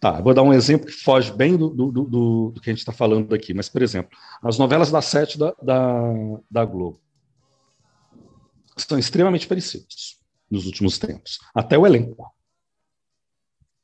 tá, 0.00 0.20
vou 0.20 0.32
dar 0.34 0.42
um 0.42 0.52
exemplo 0.52 0.86
que 0.86 0.92
foge 0.92 1.32
bem 1.32 1.56
do, 1.56 1.68
do, 1.70 1.90
do- 1.92 2.52
do 2.54 2.60
que 2.60 2.70
a 2.70 2.72
gente 2.72 2.80
está 2.80 2.92
falando 2.92 3.34
aqui, 3.34 3.52
mas, 3.52 3.68
por 3.68 3.82
exemplo, 3.82 4.16
as 4.42 4.58
novelas 4.58 4.90
das 4.90 5.04
sete 5.06 5.38
da, 5.38 5.54
da, 5.62 6.02
da 6.50 6.64
Globo 6.64 7.00
são 8.76 8.98
extremamente 8.98 9.46
parecidas 9.46 10.18
nos 10.50 10.64
últimos 10.66 10.98
tempos, 10.98 11.38
até 11.54 11.76
o 11.76 11.86
elenco. 11.86 12.32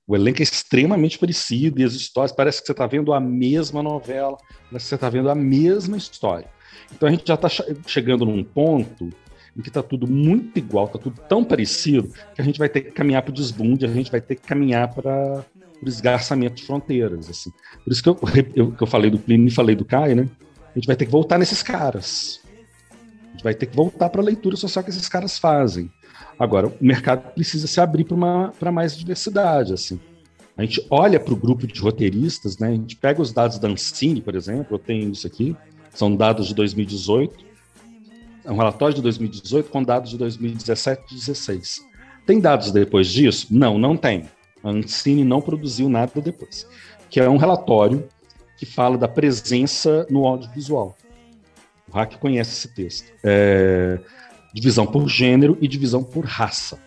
O 0.06 0.14
elenco 0.14 0.40
é 0.40 0.42
extremamente 0.42 1.18
parecido 1.18 1.80
e 1.80 1.84
as 1.84 1.94
histórias 1.94 2.30
parece 2.30 2.60
que 2.60 2.66
você 2.66 2.72
está 2.72 2.86
vendo 2.86 3.12
a 3.12 3.18
mesma 3.20 3.82
novela, 3.82 4.36
parece 4.70 4.84
que 4.84 4.88
você 4.90 4.94
está 4.94 5.08
vendo 5.08 5.30
a 5.30 5.34
mesma 5.34 5.96
história. 5.96 6.48
Então 6.92 7.08
a 7.08 7.10
gente 7.12 7.26
já 7.26 7.34
está 7.34 7.48
chegando 7.86 8.24
num 8.26 8.44
ponto 8.44 9.08
em 9.56 9.62
que 9.62 9.68
está 9.68 9.82
tudo 9.82 10.06
muito 10.06 10.58
igual, 10.58 10.86
está 10.86 10.98
tudo 10.98 11.20
tão 11.28 11.44
parecido 11.44 12.12
que 12.34 12.40
a 12.40 12.44
gente 12.44 12.58
vai 12.58 12.68
ter 12.68 12.80
que 12.82 12.90
caminhar 12.90 13.22
para 13.22 13.30
o 13.30 13.34
desbunde, 13.34 13.84
a 13.84 13.88
gente 13.88 14.10
vai 14.10 14.20
ter 14.20 14.34
que 14.36 14.42
caminhar 14.42 14.92
para 14.92 15.44
o 15.82 15.88
esgarçamento 15.88 16.56
de 16.56 16.64
fronteiras. 16.64 17.28
Assim. 17.30 17.50
Por 17.84 17.92
isso 17.92 18.02
que 18.02 18.08
eu, 18.08 18.18
eu- 18.54 18.72
que 18.72 18.82
eu 18.82 18.86
falei 18.86 19.10
do 19.10 19.18
Plínio 19.18 19.48
e 19.48 19.50
falei 19.50 19.76
do 19.76 19.84
Caio, 19.84 20.16
né? 20.16 20.28
A 20.74 20.78
gente 20.78 20.86
vai 20.86 20.96
ter 20.96 21.06
que 21.06 21.12
voltar 21.12 21.38
nesses 21.38 21.62
caras. 21.62 22.40
A 23.28 23.30
gente 23.32 23.44
vai 23.44 23.54
ter 23.54 23.66
que 23.66 23.76
voltar 23.76 24.08
para 24.08 24.20
a 24.20 24.24
leitura 24.24 24.56
social 24.56 24.84
que 24.84 24.90
esses 24.90 25.08
caras 25.08 25.38
fazem. 25.38 25.90
Agora, 26.38 26.66
o 26.68 26.74
mercado 26.80 27.32
precisa 27.32 27.66
se 27.66 27.80
abrir 27.80 28.04
para 28.04 28.72
mais 28.72 28.96
diversidade. 28.96 29.72
Assim. 29.72 30.00
A 30.56 30.62
gente 30.62 30.84
olha 30.90 31.18
para 31.18 31.32
o 31.32 31.36
grupo 31.36 31.66
de 31.66 31.80
roteiristas, 31.80 32.58
né? 32.58 32.68
a 32.68 32.72
gente 32.72 32.96
pega 32.96 33.20
os 33.20 33.32
dados 33.32 33.58
da 33.58 33.68
Ancine, 33.68 34.20
por 34.20 34.34
exemplo, 34.34 34.74
eu 34.76 34.78
tenho 34.78 35.10
isso 35.10 35.26
aqui, 35.26 35.56
são 35.92 36.14
dados 36.14 36.46
de 36.46 36.54
2018, 36.54 37.44
é 38.44 38.50
um 38.50 38.56
relatório 38.56 38.94
de 38.94 39.02
2018 39.02 39.70
com 39.70 39.82
dados 39.82 40.10
de 40.10 40.18
2017 40.18 40.98
e 40.98 41.10
2016. 41.14 41.84
Tem 42.26 42.40
dados 42.40 42.70
depois 42.70 43.08
disso? 43.08 43.48
Não, 43.50 43.78
não 43.78 43.96
tem. 43.96 44.24
A 44.62 44.70
Ancine 44.70 45.24
não 45.24 45.40
produziu 45.40 45.88
nada 45.88 46.20
depois. 46.20 46.66
Que 47.08 47.20
é 47.20 47.28
um 47.28 47.36
relatório 47.36 48.06
que 48.56 48.66
fala 48.66 48.96
da 48.98 49.08
presença 49.08 50.06
no 50.10 50.26
audiovisual. 50.26 50.96
O 51.90 51.96
Hack 51.96 52.16
conhece 52.18 52.52
esse 52.52 52.74
texto. 52.74 53.12
É, 53.22 53.98
divisão 54.52 54.86
por 54.86 55.08
gênero 55.08 55.56
e 55.60 55.68
divisão 55.68 56.02
por 56.02 56.24
raça. 56.24 56.78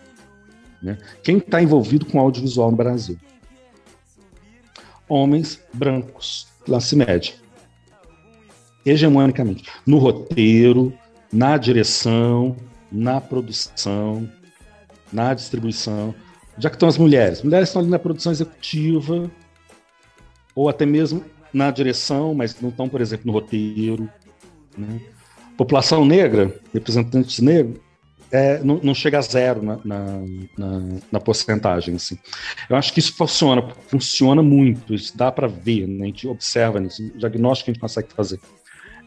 né? 0.82 0.98
Quem 1.24 1.38
está 1.38 1.62
envolvido 1.62 2.06
com 2.06 2.20
audiovisual 2.20 2.72
no 2.72 2.78
Brasil? 2.78 3.18
Homens 5.10 5.60
brancos, 5.74 6.48
classe 6.66 6.96
média. 6.96 7.34
Hegemonicamente. 8.86 9.70
No 9.86 9.98
roteiro, 9.98 10.94
na 11.32 11.58
direção, 11.58 12.56
na 12.92 13.20
produção, 13.20 14.30
na 15.12 15.34
distribuição. 15.34 16.14
Já 16.58 16.70
que 16.70 16.76
estão 16.76 16.90
as 16.90 16.98
mulheres. 16.98 17.42
Mulheres 17.42 17.70
estão 17.70 17.82
ali 17.82 17.92
na 17.92 18.00
produção 18.00 18.32
executiva, 18.32 19.30
ou 20.56 20.68
até 20.70 20.86
mesmo 20.86 21.24
na 21.54 21.70
direção, 21.72 22.34
mas 22.34 22.60
não 22.60 22.70
estão, 22.70 22.90
por 22.90 23.02
exemplo, 23.02 23.28
no 23.28 23.34
roteiro. 23.34 24.10
né? 24.78 25.02
População 25.56 26.06
negra, 26.06 26.54
representantes 26.74 27.40
negros, 27.40 27.80
é, 28.32 28.62
não, 28.64 28.80
não 28.84 28.94
chega 28.94 29.18
a 29.18 29.22
zero 29.22 29.62
na, 29.64 29.80
na, 29.84 30.06
na, 30.58 31.00
na 31.12 31.20
porcentagem. 31.20 31.96
Assim. 31.96 32.18
Eu 32.70 32.76
acho 32.76 32.94
que 32.94 33.00
isso 33.00 33.14
funciona, 33.16 33.68
funciona 33.88 34.44
muito, 34.44 34.94
isso 34.94 35.18
dá 35.18 35.32
para 35.32 35.48
ver, 35.48 35.88
né? 35.88 36.04
a 36.04 36.08
gente 36.08 36.28
observa 36.28 36.80
nisso, 36.80 37.04
o 37.04 37.18
diagnóstico 37.18 37.66
que 37.66 37.72
a 37.72 37.74
gente 37.74 37.82
consegue 37.82 38.14
fazer. 38.14 38.40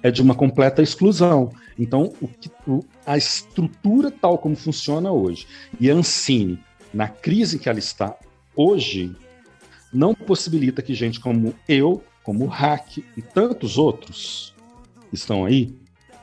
É 0.02 0.10
de 0.10 0.22
uma 0.22 0.34
completa 0.34 0.82
exclusão. 0.82 1.52
Então, 1.78 2.12
o 2.20 2.28
o, 2.66 2.84
a 3.06 3.16
estrutura 3.16 4.10
tal 4.10 4.38
como 4.38 4.56
funciona 4.56 5.10
hoje, 5.10 5.46
e 5.78 5.90
a 5.90 5.94
Ancine, 5.94 6.58
na 6.92 7.08
crise 7.08 7.58
que 7.58 7.68
ela 7.68 7.78
está 7.78 8.16
hoje, 8.54 9.14
não 9.92 10.14
possibilita 10.14 10.82
que 10.82 10.94
gente 10.94 11.18
como 11.20 11.54
eu 11.68 12.02
como 12.22 12.44
o 12.44 12.48
Hack 12.48 12.98
e 13.16 13.22
tantos 13.22 13.78
outros 13.78 14.54
que 15.08 15.16
estão 15.16 15.44
aí, 15.44 15.74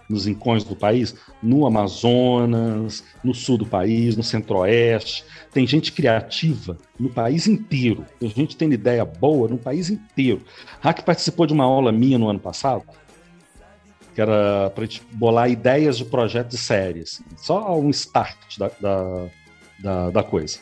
nos 0.10 0.26
rincões 0.26 0.64
do 0.64 0.74
país, 0.74 1.16
no 1.44 1.66
Amazonas, 1.66 3.04
no 3.22 3.34
sul 3.34 3.58
do 3.58 3.66
país, 3.66 4.16
no 4.16 4.24
centro-oeste. 4.24 5.26
Tem 5.52 5.68
gente 5.68 5.92
criativa 5.92 6.78
no 6.98 7.10
país 7.10 7.46
inteiro. 7.46 8.06
Tem 8.18 8.30
gente 8.30 8.56
tendo 8.56 8.74
ideia 8.74 9.04
boa 9.04 9.50
no 9.50 9.58
país 9.58 9.90
inteiro. 9.90 10.42
Hack 10.80 11.02
participou 11.02 11.46
de 11.46 11.54
uma 11.54 11.66
aula 11.66 11.92
minha 11.92 12.18
no 12.18 12.30
ano 12.30 12.40
passado, 12.40 12.84
que 14.18 14.22
era 14.22 14.72
para 14.72 14.84
a 14.84 14.88
gente 14.88 15.04
bolar 15.12 15.48
ideias 15.48 15.96
de 15.96 16.04
projetos 16.04 16.58
de 16.58 16.66
séries. 16.66 17.22
Só 17.38 17.80
um 17.80 17.92
start 17.92 18.58
da, 18.58 18.72
da, 18.82 19.30
da, 19.78 20.10
da 20.10 20.24
coisa. 20.24 20.58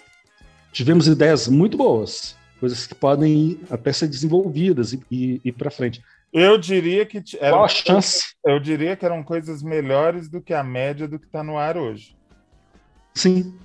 Tivemos 0.74 1.08
ideias 1.08 1.48
muito 1.48 1.78
boas, 1.78 2.36
coisas 2.60 2.86
que 2.86 2.94
podem 2.94 3.58
até 3.70 3.94
ser 3.94 4.10
desenvolvidas 4.10 4.92
e, 4.92 5.02
e 5.10 5.42
ir 5.46 5.54
para 5.54 5.72
frente. 5.72 6.02
Eu 6.34 6.58
diria 6.58 7.06
que 7.06 7.22
t- 7.22 7.38
Qual 7.38 7.64
a 7.64 7.68
chance? 7.70 8.36
Eu 8.46 8.60
diria 8.60 8.94
que 8.98 9.06
eram 9.06 9.24
coisas 9.24 9.64
melhores 9.64 10.28
do 10.28 10.42
que 10.42 10.54
a 10.54 10.62
média 10.62 11.08
do 11.08 11.18
que 11.18 11.26
está 11.26 11.42
no 11.42 11.58
ar 11.58 11.78
hoje. 11.78 12.14
Sim, 13.14 13.58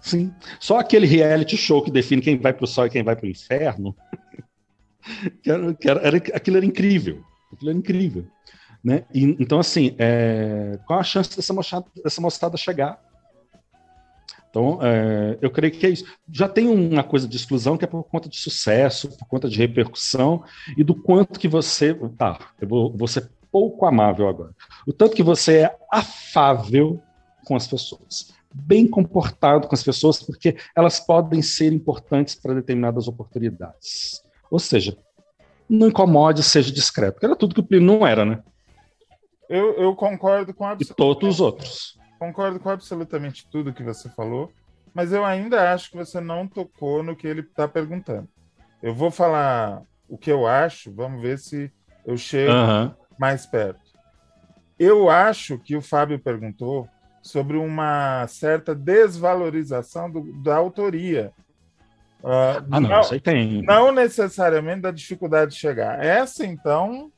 sim. 0.00 0.34
Só 0.58 0.80
aquele 0.80 1.06
reality 1.06 1.56
show 1.56 1.84
que 1.84 1.90
define 1.92 2.20
quem 2.20 2.36
vai 2.36 2.52
para 2.52 2.64
o 2.64 2.66
céu 2.66 2.86
e 2.86 2.90
quem 2.90 3.04
vai 3.04 3.14
para 3.14 3.26
o 3.26 3.30
inferno, 3.30 3.94
que 5.40 5.48
era, 5.52 5.72
que 5.74 5.88
era- 5.88 6.00
era- 6.00 6.16
aquilo 6.34 6.56
era 6.56 6.66
incrível. 6.66 7.22
Aquilo 7.52 7.70
era 7.70 7.78
incrível. 7.78 8.26
Né? 8.82 9.04
E, 9.12 9.36
então, 9.38 9.58
assim, 9.58 9.94
é, 9.98 10.78
qual 10.86 11.00
a 11.00 11.04
chance 11.04 11.36
dessa 11.36 11.52
moçada, 11.52 11.86
dessa 12.02 12.20
moçada 12.20 12.56
chegar? 12.56 12.98
Então, 14.48 14.80
é, 14.82 15.38
eu 15.40 15.50
creio 15.50 15.72
que 15.72 15.86
é 15.86 15.90
isso. 15.90 16.04
Já 16.30 16.48
tem 16.48 16.66
uma 16.66 17.04
coisa 17.04 17.28
de 17.28 17.36
exclusão 17.36 17.76
que 17.76 17.84
é 17.84 17.88
por 17.88 18.02
conta 18.04 18.28
de 18.28 18.36
sucesso, 18.36 19.08
por 19.16 19.28
conta 19.28 19.48
de 19.48 19.56
repercussão 19.56 20.42
e 20.76 20.82
do 20.82 20.94
quanto 20.94 21.38
que 21.38 21.46
você. 21.46 21.94
Tá, 22.18 22.38
eu 22.60 22.66
vou, 22.66 22.96
vou 22.96 23.06
ser 23.06 23.30
pouco 23.50 23.86
amável 23.86 24.28
agora. 24.28 24.52
O 24.86 24.92
tanto 24.92 25.14
que 25.14 25.22
você 25.22 25.58
é 25.58 25.76
afável 25.90 27.00
com 27.44 27.54
as 27.54 27.66
pessoas, 27.66 28.32
bem 28.52 28.86
comportado 28.86 29.68
com 29.68 29.74
as 29.74 29.82
pessoas, 29.82 30.22
porque 30.22 30.56
elas 30.76 31.00
podem 31.00 31.42
ser 31.42 31.72
importantes 31.72 32.34
para 32.34 32.54
determinadas 32.54 33.06
oportunidades. 33.06 34.22
Ou 34.50 34.58
seja, 34.58 34.96
não 35.68 35.88
incomode, 35.88 36.42
seja 36.42 36.72
discreto. 36.72 37.24
Era 37.24 37.36
tudo 37.36 37.54
que 37.54 37.60
o 37.60 37.64
Plínio 37.64 37.86
não 37.86 38.06
era, 38.06 38.24
né? 38.24 38.42
Eu, 39.50 39.74
eu 39.74 39.96
concordo 39.96 40.54
com 40.54 40.64
E 40.64 40.68
absolutamente, 40.70 40.96
todos 40.96 41.34
os 41.34 41.40
outros. 41.40 41.98
concordo 42.20 42.60
com 42.60 42.70
absolutamente 42.70 43.46
tudo 43.50 43.72
que 43.74 43.82
você 43.82 44.08
falou, 44.10 44.52
mas 44.94 45.12
eu 45.12 45.24
ainda 45.24 45.72
acho 45.72 45.90
que 45.90 45.96
você 45.96 46.20
não 46.20 46.46
tocou 46.46 47.02
no 47.02 47.16
que 47.16 47.26
ele 47.26 47.40
está 47.40 47.66
perguntando. 47.66 48.28
Eu 48.80 48.94
vou 48.94 49.10
falar 49.10 49.82
o 50.08 50.16
que 50.16 50.30
eu 50.30 50.46
acho, 50.46 50.94
vamos 50.94 51.20
ver 51.20 51.36
se 51.38 51.70
eu 52.06 52.16
chego 52.16 52.52
Aham. 52.52 52.94
mais 53.18 53.44
perto. 53.44 53.80
Eu 54.78 55.10
acho 55.10 55.58
que 55.58 55.76
o 55.76 55.82
Fábio 55.82 56.18
perguntou 56.22 56.88
sobre 57.22 57.56
uma 57.56 58.26
certa 58.28 58.74
desvalorização 58.74 60.10
do- 60.10 60.32
da 60.42 60.56
autoria. 60.56 61.32
Ah, 62.24 62.62
Ah, 62.70 62.80
não, 62.80 63.00
isso 63.00 63.14
aí 63.14 63.20
tem. 63.20 63.62
não 63.62 63.92
necessariamente 63.92 64.82
da 64.82 64.90
dificuldade 64.90 65.52
de 65.52 65.58
chegar. 65.58 66.02
Essa, 66.04 66.46
então, 66.46 67.10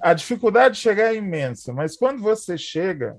a 0.00 0.14
dificuldade 0.14 0.76
de 0.76 0.80
chegar 0.80 1.12
é 1.12 1.16
imensa, 1.16 1.72
mas 1.72 1.96
quando 1.96 2.22
você 2.22 2.56
chega, 2.56 3.16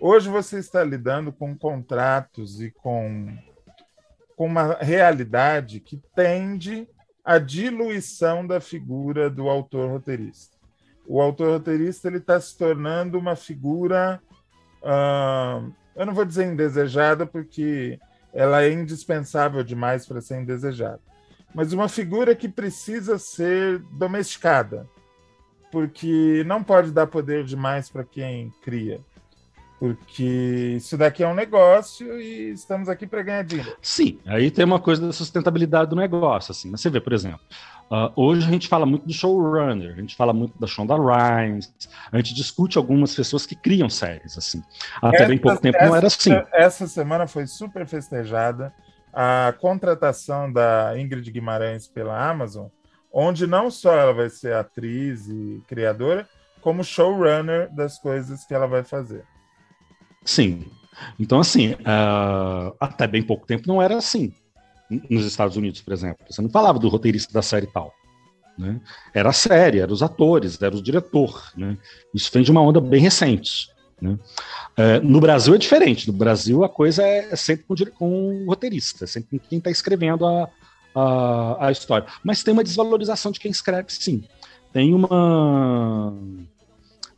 hoje 0.00 0.28
você 0.28 0.58
está 0.58 0.84
lidando 0.84 1.32
com 1.32 1.56
contratos 1.56 2.60
e 2.60 2.70
com, 2.70 3.36
com 4.36 4.46
uma 4.46 4.74
realidade 4.74 5.80
que 5.80 6.00
tende 6.14 6.88
à 7.24 7.38
diluição 7.38 8.46
da 8.46 8.60
figura 8.60 9.30
do 9.30 9.48
autor 9.48 9.90
roteirista. 9.90 10.56
O 11.06 11.20
autor 11.20 11.58
roteirista 11.58 12.08
ele 12.08 12.18
está 12.18 12.40
se 12.40 12.56
tornando 12.56 13.18
uma 13.18 13.34
figura, 13.34 14.20
ah, 14.82 15.62
eu 15.96 16.06
não 16.06 16.14
vou 16.14 16.24
dizer 16.24 16.46
indesejada, 16.46 17.26
porque 17.26 17.98
ela 18.32 18.62
é 18.62 18.72
indispensável 18.72 19.64
demais 19.64 20.06
para 20.06 20.20
ser 20.20 20.40
indesejada 20.40 21.00
mas 21.54 21.72
uma 21.72 21.88
figura 21.88 22.34
que 22.34 22.48
precisa 22.48 23.18
ser 23.18 23.80
domesticada, 23.92 24.86
porque 25.70 26.42
não 26.46 26.62
pode 26.62 26.90
dar 26.90 27.06
poder 27.06 27.44
demais 27.44 27.88
para 27.88 28.04
quem 28.04 28.52
cria, 28.62 29.00
porque 29.78 30.74
isso 30.76 30.96
daqui 30.96 31.22
é 31.22 31.28
um 31.28 31.34
negócio 31.34 32.20
e 32.20 32.50
estamos 32.50 32.88
aqui 32.88 33.06
para 33.06 33.22
ganhar 33.22 33.44
dinheiro. 33.44 33.76
Sim, 33.80 34.18
aí 34.26 34.50
tem 34.50 34.64
uma 34.64 34.78
coisa 34.78 35.06
da 35.06 35.12
sustentabilidade 35.12 35.90
do 35.90 35.96
negócio, 35.96 36.52
assim. 36.52 36.70
Você 36.70 36.90
vê, 36.90 37.00
por 37.00 37.12
exemplo, 37.12 37.40
ah, 37.90 38.12
hoje 38.14 38.46
a 38.46 38.50
gente 38.50 38.68
fala 38.68 38.84
muito 38.84 39.06
do 39.06 39.12
showrunner, 39.12 39.92
a 39.92 40.00
gente 40.00 40.14
fala 40.14 40.32
muito 40.32 40.58
da 40.58 40.66
Shonda 40.66 40.94
Rhimes, 40.96 41.72
a 42.12 42.16
gente 42.18 42.34
discute 42.34 42.78
algumas 42.78 43.14
pessoas 43.14 43.46
que 43.46 43.56
criam 43.56 43.88
séries, 43.88 44.36
assim. 44.36 44.62
Até 45.02 45.26
bem 45.26 45.38
pouco 45.38 45.60
tempo 45.60 45.78
não 45.82 45.96
era 45.96 46.06
assim. 46.06 46.30
Essa 46.52 46.86
semana 46.86 47.26
foi 47.26 47.46
super 47.46 47.86
festejada 47.86 48.72
a 49.12 49.52
contratação 49.58 50.52
da 50.52 50.96
Ingrid 50.98 51.30
Guimarães 51.30 51.88
pela 51.88 52.30
Amazon, 52.30 52.66
onde 53.12 53.46
não 53.46 53.70
só 53.70 53.92
ela 53.92 54.12
vai 54.12 54.30
ser 54.30 54.54
atriz 54.54 55.28
e 55.28 55.62
criadora, 55.66 56.28
como 56.60 56.84
showrunner 56.84 57.72
das 57.74 57.98
coisas 57.98 58.44
que 58.44 58.54
ela 58.54 58.66
vai 58.66 58.84
fazer. 58.84 59.24
Sim. 60.24 60.70
Então, 61.18 61.40
assim, 61.40 61.76
ah, 61.84 62.72
até 62.78 63.06
bem 63.06 63.22
pouco 63.22 63.46
tempo 63.46 63.66
não 63.66 63.80
era 63.80 63.96
assim. 63.96 64.32
Nos 65.08 65.24
Estados 65.24 65.56
Unidos, 65.56 65.80
por 65.80 65.92
exemplo. 65.92 66.24
Você 66.28 66.42
não 66.42 66.50
falava 66.50 66.78
do 66.78 66.88
roteirista 66.88 67.32
da 67.32 67.42
série 67.42 67.66
tal. 67.66 67.94
Né? 68.58 68.80
Era 69.14 69.30
a 69.30 69.32
série, 69.32 69.78
eram 69.78 69.92
os 69.92 70.02
atores, 70.02 70.60
era 70.60 70.76
o 70.76 70.82
diretor. 70.82 71.50
Né? 71.56 71.78
Isso 72.12 72.30
vem 72.32 72.42
de 72.42 72.50
uma 72.50 72.60
onda 72.60 72.80
bem 72.80 73.00
recente. 73.00 73.68
Né? 74.00 74.18
Eh, 74.76 75.00
no 75.00 75.20
Brasil 75.20 75.54
é 75.54 75.58
diferente. 75.58 76.08
No 76.08 76.12
Brasil 76.12 76.64
a 76.64 76.68
coisa 76.68 77.02
é, 77.02 77.32
é 77.32 77.36
sempre 77.36 77.64
com, 77.64 77.76
com 77.96 78.44
o 78.44 78.46
roteirista, 78.46 79.06
sempre 79.06 79.38
com 79.38 79.48
quem 79.48 79.58
está 79.58 79.70
escrevendo 79.70 80.26
a, 80.26 80.48
a, 80.94 81.66
a 81.66 81.72
história. 81.72 82.06
Mas 82.24 82.42
tem 82.42 82.52
uma 82.52 82.64
desvalorização 82.64 83.30
de 83.32 83.40
quem 83.40 83.50
escreve, 83.50 83.86
sim. 83.90 84.24
Tem 84.72 84.94
uma 84.94 86.14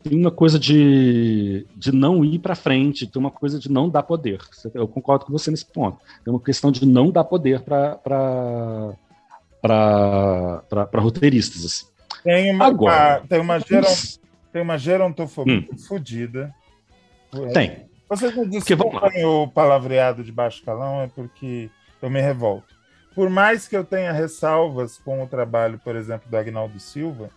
tem 0.02 0.18
uma 0.18 0.32
coisa 0.32 0.58
de, 0.58 1.64
de 1.76 1.92
não 1.92 2.24
ir 2.24 2.40
para 2.40 2.56
frente, 2.56 3.06
tem 3.06 3.20
uma 3.20 3.30
coisa 3.30 3.56
de 3.58 3.70
não 3.70 3.88
dar 3.88 4.02
poder. 4.02 4.40
Eu 4.74 4.88
concordo 4.88 5.24
com 5.26 5.32
você 5.32 5.48
nesse 5.50 5.64
ponto. 5.66 5.98
Tem 6.24 6.32
uma 6.34 6.40
questão 6.40 6.72
de 6.72 6.84
não 6.84 7.10
dar 7.12 7.22
poder 7.22 7.60
para 7.60 8.96
roteiristas. 11.00 11.64
Assim. 11.64 11.86
Tem 12.24 12.52
uma, 12.52 12.66
Agora. 12.66 13.16
a- 13.16 13.20
tem 13.20 13.40
uma, 13.40 13.58
geron, 13.60 13.94
tem 14.52 14.62
uma 14.62 14.76
gerontofobia 14.76 15.58
Hum. 15.72 15.78
fodida. 15.78 16.52
Tem. 17.52 17.86
Vocês 18.08 18.34
lá. 18.36 18.44
desculpem 18.44 19.24
o 19.24 19.48
palavreado 19.48 20.22
de 20.24 20.32
baixo 20.32 20.62
calão, 20.64 21.00
é 21.02 21.06
porque 21.06 21.70
eu 22.00 22.10
me 22.10 22.20
revolto. 22.20 22.74
Por 23.14 23.28
mais 23.28 23.68
que 23.68 23.76
eu 23.76 23.84
tenha 23.84 24.12
ressalvas 24.12 24.98
com 24.98 25.22
o 25.22 25.26
trabalho, 25.26 25.78
por 25.84 25.94
exemplo, 25.96 26.30
do 26.30 26.36
Agnaldo 26.36 26.78
Silva, 26.80 27.30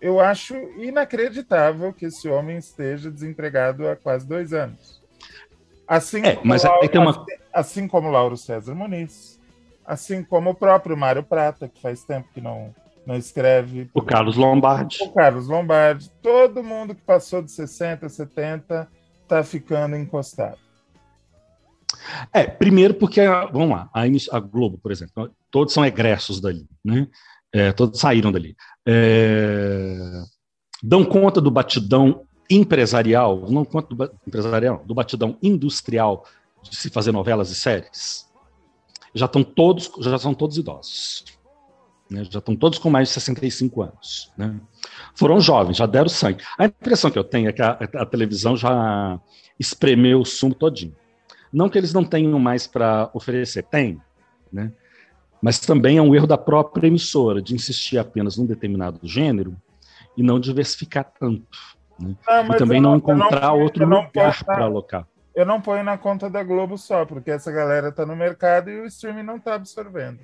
eu 0.00 0.20
acho 0.20 0.54
inacreditável 0.78 1.92
que 1.92 2.06
esse 2.06 2.28
homem 2.28 2.58
esteja 2.58 3.10
desempregado 3.10 3.88
há 3.88 3.96
quase 3.96 4.26
dois 4.26 4.52
anos. 4.52 5.00
Assim, 5.86 6.22
É, 6.24 6.36
como, 6.36 6.54
Lauro, 6.54 6.90
uma- 6.98 7.10
assim, 7.10 7.24
assim 7.52 7.88
como 7.88 8.10
Lauro 8.10 8.36
César 8.36 8.74
Muniz, 8.74 9.40
assim 9.84 10.22
como 10.22 10.50
o 10.50 10.54
próprio 10.54 10.96
Mário 10.96 11.22
Prata, 11.22 11.68
que 11.68 11.80
faz 11.80 12.02
tempo 12.04 12.28
que 12.32 12.40
não, 12.40 12.74
não 13.06 13.16
escreve. 13.16 13.90
O 13.94 14.02
Carlos 14.02 14.36
Lombardi. 14.36 14.98
O 15.02 15.12
Carlos 15.12 15.48
Lombardi. 15.48 16.10
Todo 16.22 16.62
mundo 16.62 16.94
que 16.94 17.02
passou 17.02 17.42
de 17.42 17.50
60, 17.50 18.08
70 18.08 18.88
está 19.22 19.42
ficando 19.42 19.96
encostado. 19.96 20.58
É, 22.32 22.44
primeiro 22.44 22.94
porque, 22.94 23.20
vamos 23.52 23.70
lá, 23.70 23.90
a, 23.92 24.02
a 24.02 24.40
Globo, 24.40 24.78
por 24.78 24.90
exemplo, 24.92 25.30
todos 25.50 25.72
são 25.74 25.84
egressos 25.84 26.40
dali, 26.40 26.66
né? 26.84 27.06
É, 27.52 27.70
todos 27.72 28.00
saíram 28.00 28.32
dali. 28.32 28.56
É, 28.86 30.22
dão 30.82 31.04
conta 31.04 31.40
do 31.40 31.50
batidão 31.50 32.22
empresarial, 32.50 33.46
não 33.50 33.64
conta 33.64 33.88
do 33.88 33.96
ba- 33.96 34.10
empresarial, 34.26 34.82
do 34.86 34.94
batidão 34.94 35.36
industrial 35.42 36.24
de 36.62 36.74
se 36.76 36.90
fazer 36.90 37.12
novelas 37.12 37.50
e 37.50 37.54
séries. 37.54 38.28
Já 39.14 39.26
estão 39.26 39.42
todos, 39.44 39.90
já 40.00 40.18
são 40.18 40.32
todos 40.34 40.56
idosos. 40.56 41.24
né? 42.10 42.24
Já 42.30 42.38
estão 42.38 42.56
todos 42.56 42.78
com 42.78 42.88
mais 42.90 43.08
de 43.08 43.14
65 43.14 43.82
anos. 43.82 44.30
né? 44.36 44.58
Foram 45.14 45.40
jovens, 45.40 45.76
já 45.76 45.86
deram 45.86 46.08
sangue. 46.08 46.42
A 46.58 46.64
impressão 46.66 47.10
que 47.10 47.18
eu 47.18 47.24
tenho 47.24 47.48
é 47.48 47.52
que 47.52 47.60
a, 47.62 47.72
a 47.96 48.06
televisão 48.06 48.56
já 48.56 49.20
espremeu 49.58 50.20
o 50.20 50.24
sumo 50.24 50.54
todinho. 50.54 50.94
Não 51.52 51.68
que 51.68 51.76
eles 51.78 51.92
não 51.92 52.04
tenham 52.04 52.38
mais 52.38 52.66
para 52.66 53.10
oferecer, 53.12 53.62
tem, 53.64 54.00
né? 54.52 54.72
Mas 55.40 55.58
também 55.58 55.96
é 55.98 56.02
um 56.02 56.14
erro 56.14 56.26
da 56.26 56.38
própria 56.38 56.86
emissora 56.86 57.42
de 57.42 57.54
insistir 57.54 57.98
apenas 57.98 58.36
num 58.36 58.46
determinado 58.46 59.00
gênero 59.02 59.56
e 60.16 60.22
não 60.22 60.38
diversificar 60.38 61.10
tanto. 61.18 61.44
Né? 61.98 62.14
Não, 62.26 62.54
e 62.54 62.58
também 62.58 62.80
não, 62.80 62.90
não- 62.92 62.98
não 62.98 63.16
encontrar 63.16 63.50
ponho- 63.50 63.62
outro 63.62 63.86
não 63.86 64.02
lugar 64.02 64.44
para 64.44 64.64
alocar. 64.64 65.06
Eu 65.34 65.44
não 65.46 65.60
ponho 65.60 65.82
na 65.82 65.96
conta 65.98 66.28
da 66.30 66.42
Globo 66.44 66.76
só, 66.78 67.04
porque 67.04 67.30
essa 67.30 67.50
galera 67.50 67.88
está 67.88 68.04
no 68.06 68.14
mercado 68.14 68.70
e 68.70 68.80
o 68.80 68.86
streaming 68.86 69.22
não 69.24 69.36
está 69.36 69.54
absorvendo. 69.54 70.20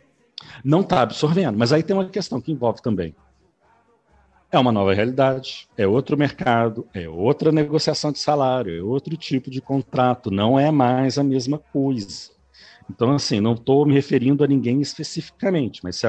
Não 0.62 0.81
está 0.83 1.03
absorvendo, 1.03 1.59
mas 1.59 1.72
aí 1.72 1.83
tem 1.83 1.97
uma 1.97 2.09
questão 2.09 2.41
que 2.41 2.53
envolve 2.53 2.81
também. 2.81 3.14
É 4.51 4.59
uma 4.59 4.72
nova 4.72 4.94
realidade, 4.94 5.68
é 5.76 5.86
outro 5.86 6.16
mercado, 6.16 6.86
é 6.94 7.07
outra 7.07 7.53
negociação 7.53 8.11
de 8.11 8.18
salário, 8.18 8.78
é 8.78 8.82
outro 8.82 9.14
tipo 9.16 9.51
de 9.51 9.61
contrato, 9.61 10.30
não 10.30 10.59
é 10.59 10.70
mais 10.70 11.18
a 11.18 11.22
mesma 11.22 11.59
coisa. 11.59 12.30
Então, 12.90 13.12
assim, 13.12 13.40
não 13.40 13.53
estou 13.53 13.84
me 13.84 13.92
referindo 13.92 14.42
a 14.42 14.46
ninguém 14.46 14.80
especificamente, 14.80 15.80
mas 15.84 15.96
se, 15.96 16.07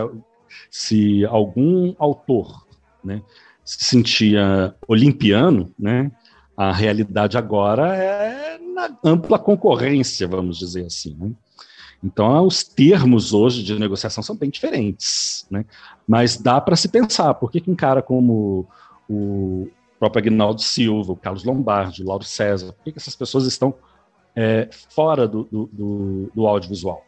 se 0.72 1.26
algum 1.26 1.94
autor 2.00 2.66
né, 3.04 3.22
se 3.66 3.84
sentia 3.84 4.74
olimpiano, 4.88 5.74
né, 5.78 6.10
a 6.56 6.72
realidade 6.72 7.38
agora 7.38 7.94
é 7.96 8.58
na 8.58 8.98
ampla 9.04 9.38
concorrência, 9.38 10.28
vamos 10.28 10.58
dizer 10.58 10.86
assim. 10.86 11.16
Né? 11.20 11.32
Então, 12.04 12.46
os 12.46 12.64
termos 12.64 13.34
hoje 13.34 13.62
de 13.62 13.78
negociação 13.78 14.24
são 14.24 14.36
bem 14.36 14.50
diferentes, 14.50 15.46
né? 15.52 15.66
Mas 16.08 16.38
dá 16.38 16.60
para 16.62 16.76
se 16.76 16.88
pensar, 16.88 17.34
por 17.34 17.52
que, 17.52 17.60
que 17.60 17.70
um 17.70 17.76
cara 17.76 18.02
como 18.02 18.68
o 19.10 19.70
próprio 20.00 20.22
Agnaldo 20.22 20.62
Silva, 20.62 21.12
o 21.12 21.18
Carlos 21.18 21.44
Lombardi, 21.44 22.02
o 22.02 22.08
Lauro 22.08 22.24
César, 22.24 22.72
por 22.72 22.84
que, 22.86 22.94
que 22.94 23.00
essas 23.00 23.16
pessoas 23.16 23.46
estão 23.46 23.76
é, 24.36 24.70
fora 24.90 25.28
do, 25.28 25.44
do, 25.44 25.70
do, 25.72 26.32
do, 26.34 26.48
audiovisual? 26.48 27.06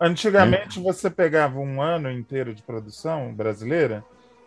Antigamente, 0.00 0.80
é. 0.80 0.82
você 0.82 1.08
pegava 1.08 1.58
um 1.60 1.80
ano 1.80 2.10
inteiro 2.10 2.52
de 2.52 2.62
produção 2.62 3.32
brasileira, 3.32 4.04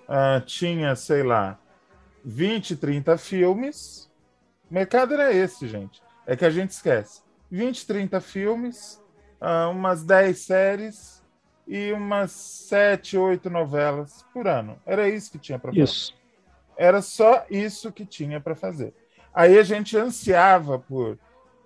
uh, 0.10 0.42
tinha, 0.46 0.96
sei 0.96 1.24
lá, 1.24 1.58
20, 2.24 2.76
30 2.76 3.18
filmes. 3.18 4.10
O 4.70 4.74
mercado 4.74 5.14
era 5.14 5.34
esse, 5.34 5.68
gente. 5.68 6.02
É 6.26 6.36
que 6.36 6.46
a 6.46 6.50
gente 6.50 6.72
esquece. 6.72 7.22
20, 7.50 7.86
30 7.86 8.22
filmes, 8.22 9.01
uh, 9.42 9.72
umas 9.72 10.04
10 10.04 10.38
séries 10.38 11.24
e 11.68 11.92
umas 11.92 12.32
7, 12.32 13.18
8 13.18 13.50
novelas 13.50 14.26
por 14.34 14.48
ano. 14.48 14.78
Era 14.86 15.10
isso 15.10 15.32
que 15.32 15.40
tinha 15.40 15.58
para 15.58 15.72
fazer. 15.72 15.84
Isso. 15.84 16.14
Era 16.78 17.02
só 17.02 17.46
isso 17.50 17.92
que 17.92 18.06
tinha 18.06 18.40
para 18.40 18.56
fazer. 18.56 18.94
Aí 19.34 19.58
a 19.58 19.64
gente 19.64 19.98
ansiava 19.98 20.78
por 20.78 21.18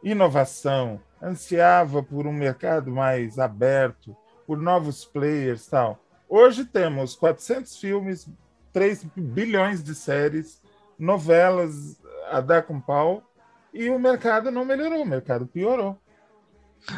inovação, 0.03 1.01
ansiava 1.21 2.03
por 2.03 2.27
um 2.27 2.33
mercado 2.33 2.91
mais 2.91 3.39
aberto, 3.39 4.15
por 4.45 4.57
novos 4.57 5.03
players 5.03 5.65
tal. 5.67 5.99
Hoje 6.29 6.65
temos 6.65 7.15
400 7.15 7.77
filmes, 7.77 8.27
3 8.71 9.03
bilhões 9.15 9.83
de 9.83 9.95
séries, 9.95 10.61
novelas 10.97 11.99
a 12.29 12.41
dar 12.41 12.63
com 12.63 12.79
pau, 12.79 13.23
e 13.73 13.89
o 13.89 13.99
mercado 13.99 14.51
não 14.51 14.63
melhorou, 14.63 15.01
o 15.01 15.07
mercado 15.07 15.47
piorou. 15.47 15.99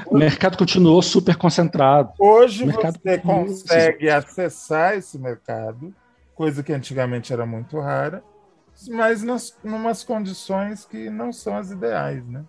O 0.06 0.18
mercado 0.18 0.58
continuou 0.58 1.02
super 1.02 1.36
concentrado. 1.36 2.14
Hoje 2.20 2.66
você 2.66 3.18
consegue 3.20 4.10
acessar 4.10 4.96
esse 4.96 5.18
mercado, 5.18 5.94
coisa 6.36 6.62
que 6.62 6.74
antigamente 6.74 7.32
era 7.32 7.46
muito 7.46 7.80
rara, 7.80 8.24
mas 8.90 9.24
nas 9.24 9.58
umas 9.64 10.04
condições 10.04 10.86
que 10.86 11.10
não 11.10 11.32
são 11.32 11.58
as 11.58 11.72
ideais, 11.72 12.26
né? 12.28 12.44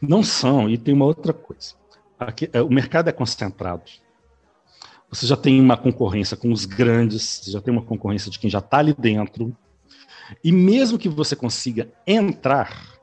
Não 0.00 0.22
são, 0.22 0.70
e 0.70 0.78
tem 0.78 0.94
uma 0.94 1.04
outra 1.04 1.32
coisa. 1.32 1.74
Aqui, 2.18 2.48
é, 2.52 2.62
o 2.62 2.70
mercado 2.70 3.08
é 3.08 3.12
concentrado. 3.12 3.82
Você 5.10 5.26
já 5.26 5.36
tem 5.36 5.60
uma 5.60 5.76
concorrência 5.76 6.36
com 6.36 6.52
os 6.52 6.64
grandes, 6.64 7.22
você 7.22 7.50
já 7.50 7.60
tem 7.60 7.72
uma 7.72 7.82
concorrência 7.82 8.30
de 8.30 8.38
quem 8.38 8.50
já 8.50 8.58
está 8.58 8.78
ali 8.78 8.94
dentro. 8.94 9.56
E 10.44 10.52
mesmo 10.52 10.98
que 10.98 11.08
você 11.08 11.34
consiga 11.34 11.88
entrar, 12.06 12.98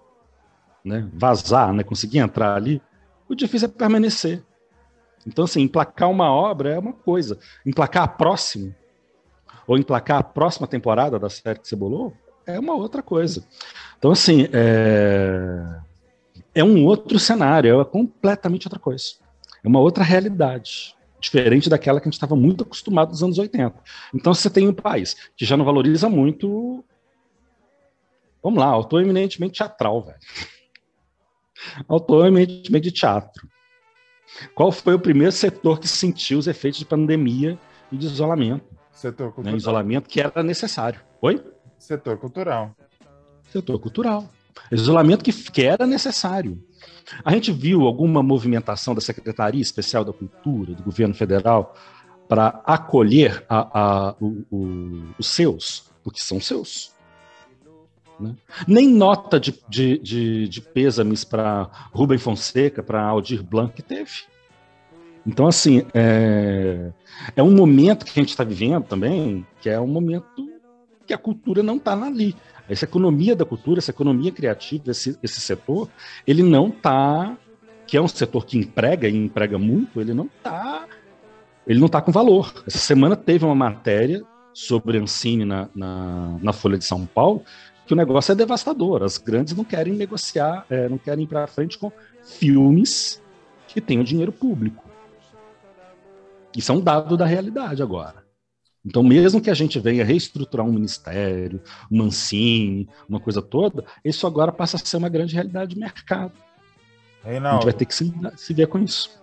né, 0.83 1.09
vazar, 1.13 1.73
né, 1.73 1.83
conseguir 1.83 2.19
entrar 2.19 2.55
ali, 2.55 2.81
o 3.27 3.35
difícil 3.35 3.67
é 3.67 3.71
permanecer. 3.71 4.43
Então, 5.25 5.45
assim, 5.45 5.61
emplacar 5.61 6.09
uma 6.09 6.31
obra 6.31 6.73
é 6.73 6.79
uma 6.79 6.93
coisa. 6.93 7.39
Emplacar 7.65 8.03
a 8.03 8.07
próxima, 8.07 8.75
ou 9.65 9.77
emplacar 9.77 10.19
a 10.19 10.23
próxima 10.23 10.67
temporada 10.67 11.17
da 11.17 11.29
série 11.29 11.59
que 11.59 11.67
você 11.67 11.75
bolou, 11.75 12.13
é 12.45 12.59
uma 12.59 12.75
outra 12.75 13.01
coisa. 13.01 13.43
Então, 13.97 14.11
assim, 14.11 14.47
é, 14.53 15.79
é 16.53 16.63
um 16.63 16.85
outro 16.85 17.17
cenário, 17.17 17.81
é 17.81 17.85
completamente 17.85 18.67
outra 18.67 18.79
coisa. 18.79 19.05
É 19.63 19.67
uma 19.67 19.79
outra 19.79 20.03
realidade, 20.03 20.95
diferente 21.19 21.69
daquela 21.69 21.99
que 21.99 22.07
a 22.07 22.11
gente 22.11 22.17
estava 22.17 22.35
muito 22.35 22.63
acostumado 22.63 23.09
nos 23.09 23.23
anos 23.23 23.39
80. 23.39 23.73
Então, 24.13 24.31
você 24.31 24.49
tem 24.49 24.67
um 24.67 24.73
país 24.73 25.15
que 25.35 25.43
já 25.43 25.57
não 25.57 25.65
valoriza 25.65 26.07
muito. 26.07 26.85
Vamos 28.43 28.59
lá, 28.59 28.67
autor 28.67 29.01
eminentemente 29.01 29.57
teatral, 29.57 30.03
velho 30.03 30.19
autor 31.87 32.31
de 32.31 32.91
teatro. 32.91 33.47
Qual 34.53 34.71
foi 34.71 34.93
o 34.93 34.99
primeiro 34.99 35.31
setor 35.31 35.79
que 35.79 35.87
sentiu 35.87 36.37
os 36.37 36.47
efeitos 36.47 36.79
de 36.79 36.85
pandemia 36.85 37.57
e 37.91 37.97
de 37.97 38.05
isolamento? 38.05 38.65
Setor 38.91 39.27
né? 39.27 39.31
cultural. 39.33 39.51
Né? 39.53 39.57
Isolamento 39.57 40.09
que 40.09 40.21
era 40.21 40.43
necessário. 40.43 40.99
Oi? 41.21 41.43
Setor 41.77 42.17
cultural. 42.17 42.75
Setor 43.49 43.79
cultural. 43.79 44.29
Isolamento 44.71 45.23
que, 45.23 45.33
que 45.51 45.63
era 45.63 45.85
necessário. 45.85 46.61
A 47.23 47.31
gente 47.31 47.51
viu 47.51 47.81
alguma 47.81 48.23
movimentação 48.23 48.95
da 48.95 49.01
Secretaria 49.01 49.61
Especial 49.61 50.03
da 50.03 50.13
Cultura, 50.13 50.73
do 50.73 50.83
governo 50.83 51.13
federal, 51.13 51.75
para 52.27 52.61
acolher 52.65 53.45
a, 53.47 53.79
a, 53.79 54.15
o, 54.19 54.45
o, 54.49 55.03
os 55.19 55.27
seus, 55.27 55.91
porque 56.03 56.19
são 56.19 56.39
seus. 56.39 56.94
Né? 58.19 58.35
Nem 58.67 58.87
nota 58.87 59.39
de, 59.39 59.53
de, 59.67 59.97
de, 59.99 60.47
de 60.47 60.61
pêsames 60.61 61.23
para 61.23 61.69
Rubem 61.91 62.17
Fonseca, 62.17 62.81
para 62.81 63.03
Aldir 63.03 63.43
Blanc 63.43 63.81
teve. 63.81 64.11
Então, 65.25 65.47
assim, 65.47 65.83
é, 65.93 66.91
é 67.35 67.41
um 67.41 67.53
momento 67.53 68.05
que 68.05 68.11
a 68.11 68.21
gente 68.21 68.29
está 68.29 68.43
vivendo 68.43 68.83
também, 68.83 69.45
que 69.59 69.69
é 69.69 69.79
um 69.79 69.87
momento 69.87 70.25
que 71.05 71.13
a 71.13 71.17
cultura 71.17 71.63
não 71.63 71.77
está 71.77 71.93
ali. 71.93 72.35
Essa 72.69 72.85
economia 72.85 73.35
da 73.35 73.45
cultura, 73.45 73.79
essa 73.79 73.91
economia 73.91 74.31
criativa, 74.31 74.91
esse, 74.91 75.17
esse 75.21 75.39
setor, 75.39 75.89
ele 76.25 76.43
não 76.43 76.67
está, 76.69 77.37
que 77.87 77.97
é 77.97 78.01
um 78.01 78.07
setor 78.07 78.45
que 78.45 78.57
emprega 78.57 79.07
e 79.07 79.15
emprega 79.15 79.57
muito, 79.57 79.99
ele 79.99 80.13
não 80.13 80.25
está 80.25 80.87
ele 81.67 81.79
não 81.79 81.87
está 81.87 82.01
com 82.01 82.11
valor. 82.11 82.53
Essa 82.67 82.77
semana 82.77 83.15
teve 83.15 83.43
uma 83.43 83.55
matéria 83.55 84.23
sobre 84.53 84.97
Ancine 84.97 85.45
na, 85.45 85.67
na, 85.75 86.37
na 86.41 86.53
Folha 86.53 86.77
de 86.77 86.85
São 86.85 87.05
Paulo, 87.05 87.43
que 87.85 87.93
o 87.93 87.97
negócio 87.97 88.31
é 88.31 88.35
devastador. 88.35 89.03
As 89.03 89.17
grandes 89.17 89.55
não 89.55 89.63
querem 89.63 89.93
negociar, 89.93 90.65
é, 90.69 90.89
não 90.89 90.97
querem 90.97 91.23
ir 91.23 91.27
para 91.27 91.47
frente 91.47 91.77
com 91.77 91.91
filmes 92.23 93.21
que 93.67 93.79
tenham 93.79 94.03
dinheiro 94.03 94.31
público. 94.31 94.83
Isso 96.55 96.71
é 96.71 96.75
um 96.75 96.81
dado 96.81 97.17
da 97.17 97.25
realidade 97.25 97.83
agora. 97.83 98.23
Então, 98.85 99.01
mesmo 99.01 99.41
que 99.41 99.49
a 99.49 99.53
gente 99.53 99.79
venha 99.79 100.05
reestruturar 100.05 100.65
um 100.65 100.71
ministério, 100.71 101.59
um 101.91 101.97
Mancini, 101.97 102.87
uma 103.09 103.19
coisa 103.19 103.41
toda, 103.41 103.83
isso 104.03 104.27
agora 104.27 104.51
passa 104.51 104.77
a 104.77 104.79
ser 104.79 104.97
uma 104.97 105.09
grande 105.09 105.33
realidade 105.33 105.73
de 105.73 105.79
mercado. 105.79 106.33
Reinaldo, 107.23 107.47
a 107.47 107.59
gente 107.61 107.63
vai 107.65 107.73
ter 107.73 107.85
que 107.85 107.95
se, 107.95 108.13
se 108.37 108.53
ver 108.53 108.67
com 108.67 108.77
isso. 108.77 109.19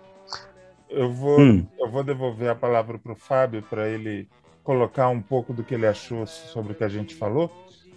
Eu 0.89 1.11
vou, 1.11 1.39
hum. 1.39 1.65
eu 1.79 1.89
vou 1.89 2.03
devolver 2.03 2.49
a 2.49 2.55
palavra 2.55 2.99
para 2.99 3.13
o 3.13 3.15
Fábio 3.15 3.63
para 3.63 3.87
ele 3.89 4.27
colocar 4.63 5.09
um 5.09 5.21
pouco 5.21 5.53
do 5.53 5.63
que 5.63 5.73
ele 5.73 5.87
achou 5.87 6.27
sobre 6.27 6.73
o 6.73 6.75
que 6.75 6.83
a 6.83 6.89
gente 6.89 7.15
falou. 7.15 7.49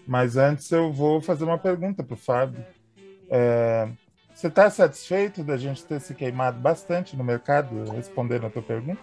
Mas 0.07 0.37
antes 0.37 0.70
eu 0.70 0.93
vou 0.93 1.20
fazer 1.20 1.45
uma 1.45 1.59
pergunta 1.59 2.03
para 2.03 2.15
o 2.15 2.16
Fábio. 2.16 2.65
É, 3.28 3.89
você 4.33 4.47
está 4.47 4.70
satisfeito 4.70 5.43
da 5.43 5.57
gente 5.57 5.85
ter 5.85 6.01
se 6.01 6.15
queimado 6.15 6.59
bastante 6.59 7.16
no 7.16 7.24
mercado 7.24 7.91
respondendo 7.93 8.47
a 8.47 8.51
tua 8.51 8.62
pergunta? 8.62 9.01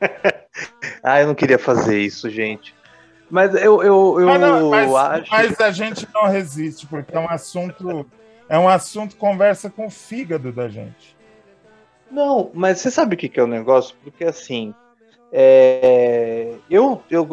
ah, 1.02 1.20
eu 1.20 1.26
não 1.26 1.34
queria 1.34 1.58
fazer 1.58 1.98
isso, 1.98 2.30
gente. 2.30 2.74
Mas 3.30 3.54
eu, 3.54 3.82
eu, 3.82 4.20
eu 4.20 4.26
mas 4.26 4.40
não, 4.40 4.70
mas, 4.70 4.94
acho. 4.94 5.30
Mas 5.30 5.60
a 5.60 5.70
gente 5.70 6.06
não 6.12 6.26
resiste, 6.26 6.86
porque 6.86 7.16
é 7.16 7.20
um 7.20 7.28
assunto. 7.28 8.06
É 8.48 8.58
um 8.58 8.68
assunto 8.68 9.16
conversa 9.16 9.70
com 9.70 9.86
o 9.86 9.90
fígado 9.90 10.52
da 10.52 10.68
gente. 10.68 11.16
Não, 12.10 12.50
mas 12.52 12.80
você 12.80 12.90
sabe 12.90 13.14
o 13.14 13.18
que, 13.18 13.28
que 13.28 13.38
é 13.38 13.42
o 13.42 13.46
negócio? 13.46 13.94
Porque 14.02 14.24
assim, 14.24 14.74
é, 15.32 16.54
eu, 16.68 17.02
eu, 17.10 17.26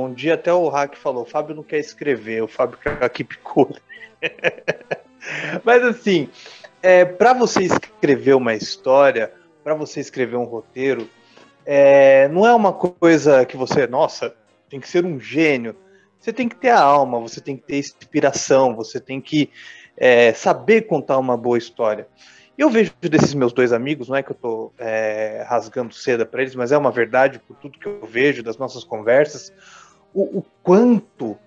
um 0.00 0.12
dia 0.12 0.34
até 0.34 0.52
o 0.52 0.68
Hack 0.68 0.96
falou, 0.96 1.24
Fábio 1.24 1.54
não 1.54 1.62
quer 1.62 1.78
escrever, 1.78 2.42
o 2.42 2.48
Fábio 2.48 2.78
keep 3.12 3.36
cool. 3.38 3.74
Mas 5.64 5.82
assim, 5.82 6.28
é, 6.82 7.04
para 7.04 7.32
você 7.32 7.62
escrever 7.62 8.34
uma 8.34 8.54
história, 8.54 9.32
para 9.64 9.74
você 9.74 10.00
escrever 10.00 10.36
um 10.36 10.44
roteiro, 10.44 11.08
é, 11.66 12.28
não 12.28 12.46
é 12.46 12.54
uma 12.54 12.72
coisa 12.72 13.44
que 13.44 13.56
você, 13.56 13.86
nossa, 13.86 14.34
tem 14.68 14.80
que 14.80 14.88
ser 14.88 15.04
um 15.04 15.18
gênio. 15.20 15.76
Você 16.18 16.32
tem 16.32 16.48
que 16.48 16.56
ter 16.56 16.70
a 16.70 16.80
alma, 16.80 17.18
você 17.18 17.40
tem 17.40 17.56
que 17.56 17.64
ter 17.64 17.78
inspiração, 17.78 18.74
você 18.74 19.00
tem 19.00 19.20
que 19.20 19.50
é, 19.96 20.32
saber 20.32 20.82
contar 20.82 21.18
uma 21.18 21.36
boa 21.36 21.58
história 21.58 22.06
eu 22.60 22.68
vejo 22.68 22.92
desses 23.00 23.32
meus 23.32 23.54
dois 23.54 23.72
amigos, 23.72 24.10
não 24.10 24.16
é 24.16 24.22
que 24.22 24.32
eu 24.32 24.34
estou 24.34 24.74
é, 24.78 25.42
rasgando 25.48 25.94
seda 25.94 26.26
para 26.26 26.42
eles, 26.42 26.54
mas 26.54 26.70
é 26.70 26.76
uma 26.76 26.90
verdade 26.90 27.38
por 27.38 27.56
tudo 27.56 27.78
que 27.78 27.86
eu 27.86 28.04
vejo 28.04 28.42
das 28.42 28.58
nossas 28.58 28.84
conversas, 28.84 29.50
o, 30.12 30.40
o 30.40 30.44
quanto 30.62 31.38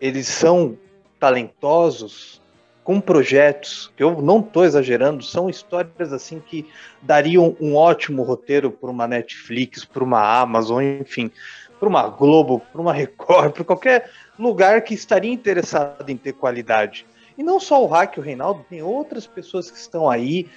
eles 0.00 0.26
são 0.26 0.76
talentosos 1.20 2.42
com 2.82 3.00
projetos, 3.00 3.92
que 3.96 4.02
eu 4.02 4.20
não 4.20 4.40
estou 4.40 4.64
exagerando, 4.64 5.22
são 5.22 5.48
histórias 5.48 6.12
assim 6.12 6.40
que 6.40 6.66
dariam 7.00 7.56
um 7.60 7.76
ótimo 7.76 8.24
roteiro 8.24 8.72
para 8.72 8.90
uma 8.90 9.06
Netflix, 9.06 9.84
para 9.84 10.02
uma 10.02 10.40
Amazon, 10.40 10.82
enfim, 10.82 11.30
para 11.78 11.88
uma 11.88 12.08
Globo, 12.08 12.60
para 12.72 12.80
uma 12.80 12.92
Record, 12.92 13.52
para 13.52 13.64
qualquer 13.64 14.10
lugar 14.36 14.82
que 14.82 14.92
estaria 14.92 15.32
interessado 15.32 16.10
em 16.10 16.16
ter 16.16 16.32
qualidade. 16.32 17.06
E 17.38 17.42
não 17.42 17.60
só 17.60 17.82
o 17.82 17.86
Hack 17.86 18.16
e 18.16 18.20
o 18.20 18.22
Reinaldo, 18.22 18.66
tem 18.68 18.82
outras 18.82 19.26
pessoas 19.26 19.70
que 19.70 19.78
estão 19.78 20.10
aí 20.10 20.48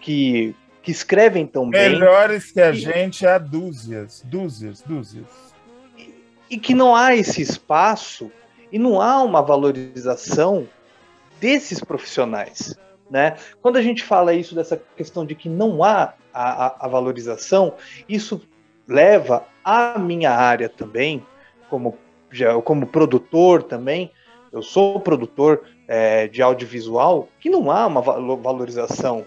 que, 0.00 0.54
que 0.82 0.90
escrevem 0.90 1.46
tão 1.46 1.70
bem. 1.70 1.90
Melhores 1.90 2.50
que 2.50 2.60
a 2.60 2.70
E- 2.70 2.74
gente 2.74 3.24
há 3.26 3.38
dúzias, 3.38 4.22
dúzias, 4.26 4.82
dúzias. 4.82 5.26
e 6.50 6.58
que 6.58 6.74
não 6.74 6.94
há 6.94 7.14
esse 7.14 7.40
espaço 7.40 8.30
e 8.72 8.78
não 8.78 9.00
há 9.00 9.22
uma 9.22 9.40
valorização 9.42 10.66
desses 11.40 11.80
profissionais. 11.80 12.76
Né? 13.10 13.36
Quando 13.62 13.76
a 13.76 13.82
gente 13.82 14.02
fala 14.02 14.34
isso 14.34 14.54
dessa 14.54 14.80
questão 14.96 15.24
de 15.24 15.34
que 15.34 15.48
não 15.48 15.84
há 15.84 16.14
a, 16.32 16.66
a- 16.66 16.76
a 16.80 16.88
valorização, 16.88 17.74
isso 18.08 18.40
leva 18.88 19.44
à 19.64 19.98
minha 19.98 20.30
área 20.32 20.68
também, 20.68 21.24
como, 21.70 21.96
já, 22.30 22.60
como 22.62 22.86
produtor 22.86 23.62
também, 23.62 24.10
eu 24.52 24.62
sou 24.62 25.00
produtor 25.00 25.62
é, 25.86 26.26
de 26.28 26.42
audiovisual, 26.42 27.28
que 27.40 27.50
não 27.50 27.70
há 27.70 27.86
uma 27.86 28.00
valo- 28.00 28.36
valorização. 28.36 29.24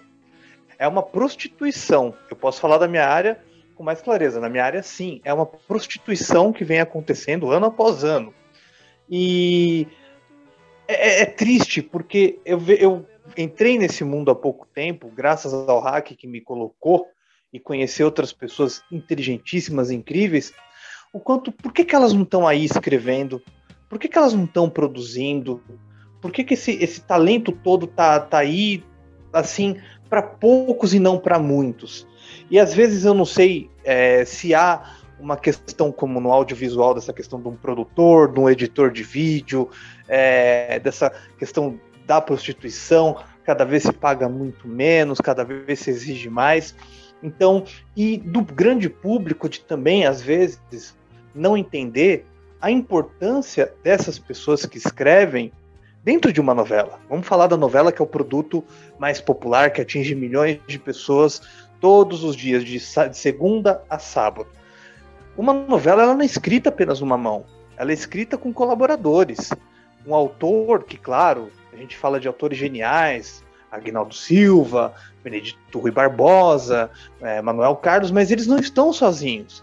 É 0.79 0.87
uma 0.87 1.01
prostituição. 1.01 2.13
Eu 2.29 2.35
posso 2.35 2.59
falar 2.59 2.77
da 2.77 2.87
minha 2.87 3.07
área 3.07 3.39
com 3.75 3.83
mais 3.83 4.01
clareza. 4.01 4.39
Na 4.39 4.49
minha 4.49 4.65
área, 4.65 4.81
sim, 4.81 5.21
é 5.23 5.33
uma 5.33 5.45
prostituição 5.45 6.51
que 6.51 6.63
vem 6.63 6.79
acontecendo 6.79 7.51
ano 7.51 7.67
após 7.67 8.03
ano. 8.03 8.33
E 9.09 9.87
é, 10.87 11.21
é 11.21 11.25
triste 11.25 11.81
porque 11.81 12.39
eu, 12.45 12.61
eu 12.67 13.05
entrei 13.37 13.77
nesse 13.77 14.03
mundo 14.03 14.31
há 14.31 14.35
pouco 14.35 14.67
tempo, 14.73 15.11
graças 15.13 15.53
ao 15.53 15.79
hack 15.79 16.15
que 16.15 16.27
me 16.27 16.41
colocou 16.41 17.07
e 17.51 17.59
conhecer 17.59 18.03
outras 18.03 18.33
pessoas 18.33 18.81
inteligentíssimas, 18.91 19.91
incríveis. 19.91 20.53
O 21.13 21.19
quanto, 21.19 21.51
por 21.51 21.71
que, 21.71 21.85
que 21.85 21.95
elas 21.95 22.13
não 22.13 22.23
estão 22.23 22.47
aí 22.47 22.65
escrevendo? 22.65 23.41
Por 23.89 23.97
que, 23.97 24.07
que 24.07 24.17
elas 24.17 24.33
não 24.33 24.43
estão 24.43 24.69
produzindo? 24.69 25.63
Por 26.21 26.31
que, 26.31 26.43
que 26.43 26.53
esse, 26.53 26.71
esse 26.83 27.01
talento 27.01 27.51
todo 27.51 27.87
tá, 27.87 28.19
tá 28.19 28.39
aí, 28.39 28.83
assim, 29.31 29.77
para 30.09 30.21
poucos 30.21 30.93
e 30.93 30.99
não 30.99 31.17
para 31.17 31.39
muitos? 31.39 32.07
E 32.49 32.59
às 32.59 32.73
vezes 32.73 33.05
eu 33.05 33.13
não 33.13 33.25
sei 33.25 33.69
é, 33.83 34.25
se 34.25 34.53
há 34.53 34.97
uma 35.19 35.35
questão 35.35 35.91
como 35.91 36.19
no 36.19 36.31
audiovisual, 36.31 36.93
dessa 36.93 37.11
questão 37.11 37.41
de 37.41 37.47
um 37.47 37.55
produtor, 37.55 38.31
de 38.31 38.39
um 38.39 38.49
editor 38.49 38.91
de 38.91 39.03
vídeo, 39.03 39.69
é, 40.07 40.79
dessa 40.79 41.11
questão 41.37 41.79
da 42.05 42.21
prostituição, 42.21 43.17
cada 43.43 43.65
vez 43.65 43.83
se 43.83 43.91
paga 43.91 44.29
muito 44.29 44.67
menos, 44.67 45.19
cada 45.19 45.43
vez 45.43 45.79
se 45.79 45.89
exige 45.89 46.29
mais. 46.29 46.75
Então, 47.21 47.63
e 47.95 48.17
do 48.17 48.41
grande 48.41 48.89
público 48.89 49.49
de 49.49 49.59
também, 49.61 50.05
às 50.05 50.21
vezes, 50.21 50.95
não 51.33 51.57
entender 51.57 52.25
a 52.61 52.71
importância 52.71 53.73
dessas 53.83 54.19
pessoas 54.19 54.65
que 54.65 54.77
escrevem 54.77 55.51
dentro 56.07 56.31
de 56.31 56.39
uma 56.39 56.53
novela. 56.53 57.01
Vamos 57.09 57.27
falar 57.27 57.47
da 57.47 57.57
novela 57.57 57.91
que 57.91 58.01
é 58.01 58.05
o 58.05 58.07
produto 58.07 58.63
mais 58.97 59.19
popular, 59.19 59.73
que 59.73 59.81
atinge 59.81 60.15
milhões 60.15 60.57
de 60.65 60.79
pessoas 60.79 61.41
todos 61.81 62.23
os 62.23 62.33
dias, 62.33 62.63
de, 62.63 62.79
segunda 62.79 63.83
a 63.89 63.99
sábado. 63.99 64.47
Uma 65.37 65.51
novela 65.51 66.03
ela 66.03 66.13
não 66.13 66.21
é 66.21 66.25
escrita 66.25 66.69
apenas 66.69 67.01
numa 67.01 67.17
mão, 67.17 67.43
ela 67.75 67.91
é 67.91 67.93
escrita 67.93 68.37
com 68.37 68.53
colaboradores. 68.53 69.49
Um 70.05 70.15
autor 70.15 70.85
que, 70.85 70.95
claro, 70.95 71.51
a 71.73 71.75
gente 71.75 71.97
fala 71.97 72.21
de 72.21 72.27
autores 72.29 72.57
geniais, 72.57 73.43
Agnaldo 73.69 74.15
Silva, 74.15 74.93
Benedito 75.21 75.77
Rui 75.77 75.91
Barbosa, 75.91 76.89
eh, 77.19 77.41
Manuel 77.41 77.75
Carlos, 77.75 78.11
mas 78.11 78.31
eles 78.31 78.47
não 78.47 78.59
estão 78.59 78.93
sozinhos. 78.93 79.61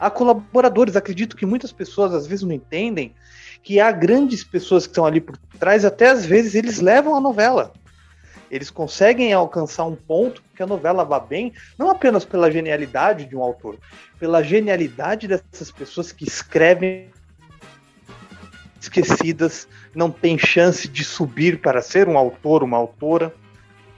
Há 0.00 0.08
colaboradores, 0.08 0.96
acredito 0.96 1.36
que 1.36 1.44
muitas 1.44 1.70
pessoas 1.70 2.14
às 2.14 2.26
vezes 2.26 2.46
não 2.46 2.54
entendem 2.54 3.14
que 3.62 3.80
há 3.80 3.92
grandes 3.92 4.42
pessoas 4.42 4.86
que 4.86 4.90
estão 4.90 5.06
ali 5.06 5.20
por 5.20 5.36
trás, 5.58 5.84
até 5.84 6.08
às 6.08 6.26
vezes 6.26 6.54
eles 6.54 6.80
levam 6.80 7.14
a 7.14 7.20
novela. 7.20 7.72
Eles 8.50 8.70
conseguem 8.70 9.32
alcançar 9.32 9.84
um 9.84 9.96
ponto 9.96 10.42
que 10.54 10.62
a 10.62 10.66
novela 10.66 11.04
vá 11.04 11.18
bem, 11.18 11.54
não 11.78 11.88
apenas 11.88 12.24
pela 12.24 12.50
genialidade 12.50 13.24
de 13.24 13.34
um 13.34 13.42
autor, 13.42 13.78
pela 14.18 14.42
genialidade 14.42 15.26
dessas 15.26 15.70
pessoas 15.70 16.12
que 16.12 16.24
escrevem 16.24 17.10
esquecidas, 18.78 19.66
não 19.94 20.10
tem 20.10 20.36
chance 20.36 20.88
de 20.88 21.04
subir 21.04 21.60
para 21.60 21.80
ser 21.80 22.08
um 22.08 22.18
autor, 22.18 22.62
uma 22.62 22.76
autora. 22.76 23.32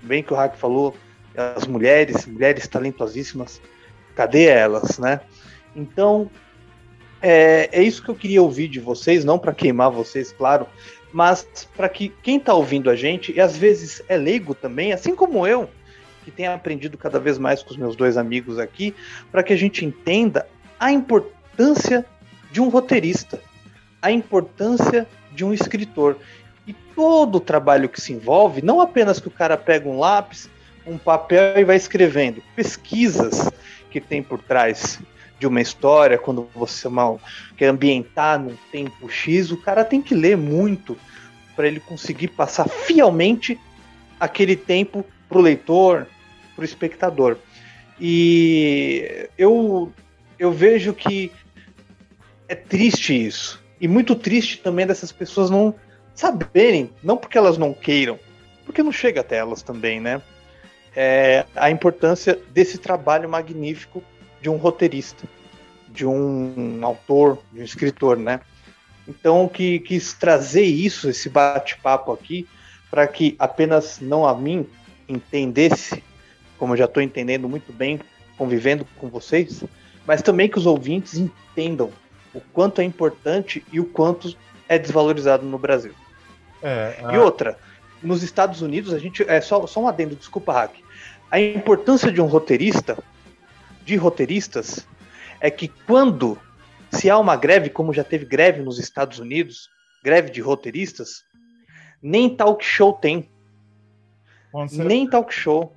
Bem 0.03 0.23
que 0.23 0.33
o 0.33 0.37
Hack 0.37 0.57
falou, 0.57 0.95
as 1.35 1.67
mulheres, 1.67 2.27
mulheres 2.27 2.69
talentosíssimas, 2.69 3.61
cadê 4.15 4.45
elas, 4.45 4.99
né? 4.99 5.21
Então, 5.75 6.31
é, 7.27 7.71
é 7.73 7.83
isso 7.83 8.03
que 8.03 8.11
eu 8.11 8.15
queria 8.15 8.43
ouvir 8.43 8.69
de 8.69 8.79
vocês, 8.79 9.25
não 9.25 9.39
para 9.39 9.55
queimar 9.55 9.91
vocês, 9.91 10.31
claro, 10.31 10.67
mas 11.11 11.67
para 11.75 11.89
que 11.89 12.13
quem 12.23 12.37
está 12.37 12.53
ouvindo 12.53 12.91
a 12.91 12.95
gente, 12.95 13.33
e 13.33 13.41
às 13.41 13.57
vezes 13.57 14.03
é 14.09 14.17
leigo 14.19 14.55
também, 14.55 14.93
assim 14.93 15.17
como 15.17 15.47
eu, 15.47 15.71
que 16.23 16.31
tenho 16.31 16.53
aprendido 16.53 16.99
cada 16.99 17.19
vez 17.19 17.39
mais 17.39 17.63
com 17.63 17.71
os 17.71 17.79
meus 17.79 17.97
dois 17.97 18.19
amigos 18.19 18.59
aqui, 18.59 18.95
para 19.33 19.43
que 19.43 19.55
a 19.55 19.57
gente 19.57 19.87
entenda 19.87 20.47
a 20.79 20.93
importância 20.93 22.05
de 22.53 22.61
um 22.61 22.69
roteirista, 22.69 23.41
a 24.03 24.11
importância 24.11 25.09
de 25.33 25.47
um 25.47 25.55
escritor. 25.55 26.19
E 26.67 26.75
todo 26.95 27.37
o 27.37 27.41
trabalho 27.41 27.89
que 27.89 28.03
se 28.03 28.13
envolve, 28.13 28.61
não 28.61 28.83
apenas 28.83 29.19
que 29.19 29.29
o 29.29 29.31
cara 29.31 29.57
pega 29.57 29.89
um 29.89 29.99
lápis, 29.99 30.51
um 30.87 30.99
papel 30.99 31.59
e 31.59 31.65
vai 31.65 31.77
escrevendo, 31.77 32.43
pesquisas 32.55 33.51
que 33.91 33.99
tem 33.99 34.23
por 34.23 34.43
trás 34.43 35.01
de 35.45 35.49
uma 35.49 35.61
história, 35.61 36.17
quando 36.17 36.49
você 36.55 36.89
mal 36.89 37.21
quer 37.55 37.67
ambientar 37.67 38.41
num 38.41 38.57
tempo 38.73 39.11
X, 39.11 39.51
o 39.51 39.59
cara 39.59 39.85
tem 39.85 40.01
que 40.01 40.15
ler 40.15 40.39
muito 40.39 40.97
para 41.55 41.69
ele 41.69 41.81
conseguir 41.81 42.29
passar 42.29 42.67
fielmente 42.67 43.61
aquele 44.19 44.57
tempo 44.57 45.05
para 45.29 45.39
o 45.39 45.43
leitor, 45.43 46.07
para 46.55 46.63
o 46.63 46.65
espectador. 46.65 47.37
E 48.01 49.29
eu, 49.37 49.93
eu 50.39 50.51
vejo 50.51 50.95
que 50.95 51.31
é 52.49 52.55
triste 52.55 53.15
isso. 53.15 53.63
E 53.79 53.87
muito 53.87 54.15
triste 54.15 54.59
também 54.59 54.87
dessas 54.87 55.13
pessoas 55.13 55.51
não 55.51 55.75
saberem, 56.15 56.91
não 57.03 57.19
porque 57.19 57.37
elas 57.37 57.59
não 57.59 57.75
queiram, 57.75 58.19
porque 58.65 58.83
não 58.83 58.93
chega 58.93 59.21
até 59.21 59.37
elas 59.37 59.61
também, 59.61 60.01
né? 60.01 60.23
É, 60.97 61.45
a 61.55 61.71
importância 61.71 62.39
desse 62.51 62.79
trabalho 62.79 63.29
magnífico 63.29 64.03
de 64.45 64.51
um 64.51 64.57
roteirista, 64.57 65.27
de 65.89 66.05
um 66.05 66.79
autor, 66.83 67.39
de 67.51 67.63
um 67.63 67.65
escritor, 67.65 68.19
né? 68.19 68.43
Então, 69.09 69.49
que 69.49 69.79
quis 69.79 70.13
trazer 70.13 70.65
isso, 70.65 71.09
esse 71.09 71.31
bate-papo 71.31 72.13
aqui, 72.13 72.47
para 72.91 73.07
que 73.07 73.35
apenas 73.39 74.01
não 74.01 74.29
a 74.29 74.35
mim 74.37 74.67
entendesse, 75.09 76.05
como 76.59 76.75
eu 76.75 76.77
já 76.77 76.85
estou 76.85 77.03
entendendo 77.03 77.49
muito 77.49 77.73
bem, 77.73 77.99
convivendo 78.37 78.87
com 78.99 79.09
vocês, 79.09 79.65
mas 80.07 80.21
também 80.21 80.47
que 80.47 80.59
os 80.59 80.67
ouvintes 80.67 81.15
entendam 81.15 81.91
o 82.35 82.41
quanto 82.53 82.83
é 82.83 82.85
importante 82.85 83.65
e 83.73 83.81
o 83.81 83.87
quanto 83.87 84.37
é 84.69 84.79
desvalorizado 84.79 85.47
no 85.47 85.59
Brasil. 85.59 85.95
É, 86.63 86.97
E 87.15 87.17
outra, 87.17 87.59
nos 88.03 88.23
Estados 88.23 88.61
Unidos, 88.61 88.93
a 88.93 88.99
gente. 88.99 89.23
É 89.27 89.41
só, 89.41 89.67
só 89.67 89.81
um 89.81 89.89
adendo, 89.89 90.15
desculpa, 90.15 90.53
Hack. 90.53 90.75
A 91.31 91.41
importância 91.41 92.13
de 92.13 92.21
um 92.21 92.27
roteirista, 92.27 92.99
de 93.85 93.97
roteiristas, 93.97 94.87
é 95.41 95.51
que 95.51 95.69
quando 95.69 96.39
se 96.91 97.11
há 97.11 97.19
uma 97.19 97.37
greve, 97.37 97.69
como 97.71 97.93
já 97.93 98.05
teve 98.05 98.25
greve 98.25 98.63
nos 98.63 98.79
Estados 98.79 99.19
Unidos, 99.19 99.69
greve 100.03 100.31
de 100.31 100.41
roteiristas, 100.41 101.25
nem 102.03 102.35
talk 102.35 102.65
show 102.65 102.93
tem. 102.93 103.29
Nem 104.71 105.09
talk 105.09 105.33
show. 105.35 105.75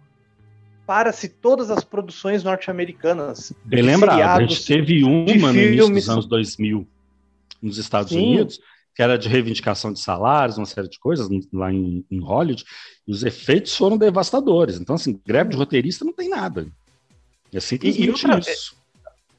Para-se 0.86 1.28
todas 1.28 1.70
as 1.70 1.84
produções 1.84 2.44
norte-americanas. 2.44 3.52
Bem 3.66 3.82
de 3.82 3.88
lembrado, 3.88 4.40
a 4.40 4.46
gente 4.46 4.66
teve 4.66 5.04
uma 5.04 5.52
no 5.52 5.60
início 5.60 5.90
dos 5.90 6.10
anos 6.10 6.26
2000 6.28 6.88
nos 7.62 7.78
Estados 7.78 8.12
Sim. 8.12 8.20
Unidos, 8.20 8.60
que 8.96 9.02
era 9.02 9.18
de 9.18 9.28
reivindicação 9.28 9.92
de 9.92 10.00
salários, 10.00 10.58
uma 10.58 10.66
série 10.66 10.88
de 10.88 11.00
coisas 11.00 11.28
lá 11.52 11.74
em, 11.74 12.06
em 12.10 12.20
Hollywood, 12.20 12.64
e 13.08 13.12
os 13.12 13.24
efeitos 13.24 13.76
foram 13.76 13.98
devastadores. 13.98 14.80
Então, 14.80 14.96
assim, 14.96 15.20
greve 15.26 15.52
de 15.52 15.58
roteirista 15.58 16.06
não 16.06 16.14
tem 16.14 16.30
nada. 16.30 16.68
É 17.58 17.92
simplesmente 17.94 18.26
outra- 18.38 18.52
isso. 18.52 18.78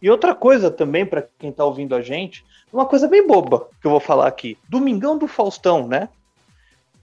E 0.01 0.11
outra 0.11 0.35
coisa 0.35 0.71
também, 0.71 1.05
para 1.05 1.27
quem 1.39 1.51
tá 1.51 1.65
ouvindo 1.65 1.95
a 1.95 2.01
gente, 2.01 2.45
uma 2.73 2.87
coisa 2.87 3.09
bem 3.09 3.27
boba 3.27 3.69
que 3.81 3.87
eu 3.87 3.91
vou 3.91 4.01
falar 4.01 4.29
aqui. 4.29 4.57
Domingão 4.69 5.19
do 5.19 5.27
Faustão, 5.27 5.87
né? 5.89 6.09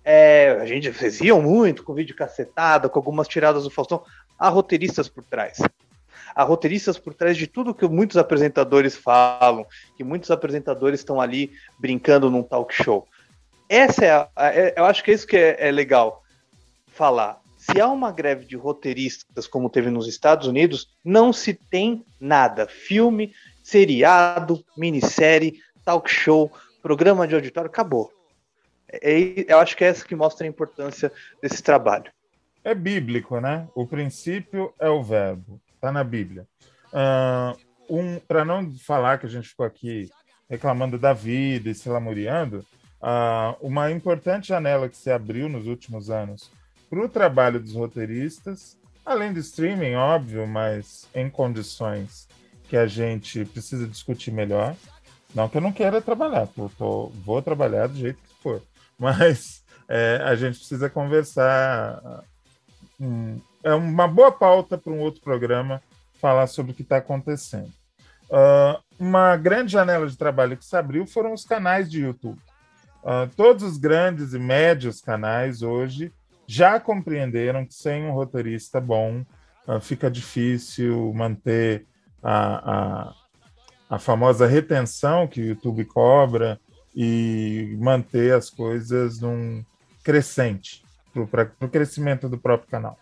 É, 0.03 0.57
a 0.61 0.65
gente 0.65 0.91
vocês 0.91 1.19
iam 1.19 1.41
muito 1.41 1.83
com 1.83 1.93
vídeo 1.93 2.15
cacetada, 2.15 2.87
com 2.87 2.99
algumas 2.99 3.27
tiradas 3.27 3.63
do 3.63 3.69
Faustão. 3.71 4.03
Há 4.37 4.49
roteiristas 4.49 5.09
por 5.09 5.23
trás. 5.23 5.57
Há 6.35 6.43
roteiristas 6.43 6.97
por 6.97 7.13
trás 7.13 7.35
de 7.35 7.47
tudo 7.47 7.73
que 7.73 7.87
muitos 7.87 8.17
apresentadores 8.17 8.95
falam, 8.95 9.65
que 9.97 10.03
muitos 10.03 10.29
apresentadores 10.29 10.99
estão 10.99 11.19
ali 11.19 11.51
brincando 11.79 12.29
num 12.29 12.43
talk 12.43 12.73
show. 12.73 13.07
Essa 13.67 14.05
é, 14.05 14.11
a- 14.11 14.29
é- 14.53 14.73
eu 14.77 14.85
acho 14.85 15.03
que 15.03 15.11
é 15.11 15.13
isso 15.13 15.25
que 15.25 15.37
é, 15.37 15.67
é 15.67 15.71
legal 15.71 16.23
falar. 16.87 17.41
Se 17.71 17.81
há 17.81 17.87
uma 17.87 18.11
greve 18.11 18.45
de 18.45 18.55
roteiristas, 18.55 19.47
como 19.47 19.71
teve 19.71 19.89
nos 19.89 20.07
Estados 20.07 20.47
Unidos, 20.47 20.95
não 21.03 21.33
se 21.33 21.51
tem 21.51 22.05
nada. 22.21 22.67
Filme 22.67 23.33
seriado, 23.63 24.63
minissérie, 24.77 25.59
talk 25.83 26.07
show, 26.07 26.51
programa 26.83 27.27
de 27.27 27.33
auditório, 27.33 27.67
acabou. 27.67 28.11
É, 28.87 29.51
eu 29.51 29.57
acho 29.57 29.75
que 29.75 29.83
é 29.83 29.87
essa 29.87 30.05
que 30.05 30.15
mostra 30.15 30.45
a 30.45 30.49
importância 30.49 31.11
desse 31.41 31.63
trabalho. 31.63 32.11
É 32.63 32.75
bíblico, 32.75 33.39
né? 33.39 33.67
O 33.73 33.87
princípio 33.87 34.71
é 34.79 34.87
o 34.87 35.01
verbo, 35.01 35.59
está 35.73 35.91
na 35.91 36.03
Bíblia. 36.03 36.45
Uh, 36.93 37.97
um, 37.97 38.19
Para 38.19 38.45
não 38.45 38.71
falar 38.75 39.17
que 39.17 39.25
a 39.25 39.29
gente 39.29 39.49
ficou 39.49 39.65
aqui 39.65 40.07
reclamando 40.47 40.99
da 40.99 41.13
vida 41.13 41.67
e 41.71 41.73
se 41.73 41.89
lamuriando, 41.89 42.63
uh, 43.01 43.57
uma 43.59 43.91
importante 43.91 44.49
janela 44.49 44.87
que 44.87 44.97
se 44.97 45.09
abriu 45.09 45.49
nos 45.49 45.65
últimos 45.65 46.11
anos 46.11 46.51
para 46.95 47.05
o 47.05 47.09
trabalho 47.09 47.59
dos 47.59 47.73
roteiristas, 47.73 48.77
além 49.05 49.33
do 49.33 49.39
streaming, 49.39 49.95
óbvio, 49.95 50.47
mas 50.47 51.09
em 51.13 51.29
condições 51.29 52.25
que 52.69 52.77
a 52.77 52.87
gente 52.87 53.43
precisa 53.43 53.85
discutir 53.85 54.31
melhor. 54.31 54.73
Não 55.33 55.49
que 55.49 55.57
eu 55.57 55.61
não 55.61 55.73
queira 55.73 56.01
trabalhar, 56.01 56.47
tô, 56.77 57.09
vou 57.25 57.41
trabalhar 57.41 57.87
do 57.87 57.97
jeito 57.97 58.17
que 58.17 58.41
for, 58.41 58.61
mas 58.97 59.61
é, 59.89 60.21
a 60.23 60.35
gente 60.35 60.57
precisa 60.57 60.89
conversar. 60.89 62.23
Hum, 62.97 63.41
é 63.61 63.73
uma 63.73 64.07
boa 64.07 64.31
pauta 64.31 64.77
para 64.77 64.93
um 64.93 65.01
outro 65.01 65.19
programa 65.19 65.81
falar 66.21 66.47
sobre 66.47 66.71
o 66.71 66.75
que 66.75 66.81
está 66.81 66.97
acontecendo. 66.97 67.73
Uh, 68.29 68.81
uma 68.97 69.35
grande 69.35 69.73
janela 69.73 70.07
de 70.07 70.17
trabalho 70.17 70.55
que 70.55 70.63
se 70.63 70.77
abriu 70.77 71.05
foram 71.05 71.33
os 71.33 71.43
canais 71.43 71.91
de 71.91 72.03
YouTube. 72.03 72.39
Uh, 73.03 73.27
todos 73.35 73.63
os 73.63 73.77
grandes 73.77 74.33
e 74.33 74.39
médios 74.39 75.01
canais 75.01 75.61
hoje 75.61 76.09
já 76.47 76.79
compreenderam 76.79 77.65
que 77.65 77.73
sem 77.73 78.05
um 78.05 78.11
roteirista 78.11 78.79
bom 78.79 79.25
uh, 79.67 79.79
fica 79.79 80.09
difícil 80.09 81.13
manter 81.13 81.85
a, 82.21 82.71
a, 82.71 83.15
a, 83.95 83.99
famosa 83.99 84.47
retenção 84.47 85.27
que 85.27 85.41
o 85.41 85.45
YouTube 85.45 85.85
cobra 85.85 86.59
e 86.95 87.75
manter 87.79 88.33
as 88.33 88.49
coisas 88.49 89.19
num 89.19 89.63
crescente 90.03 90.83
para 91.31 91.51
o 91.61 91.69
crescimento 91.69 92.27
do 92.27 92.37
próprio 92.37 92.69
canal. 92.69 92.97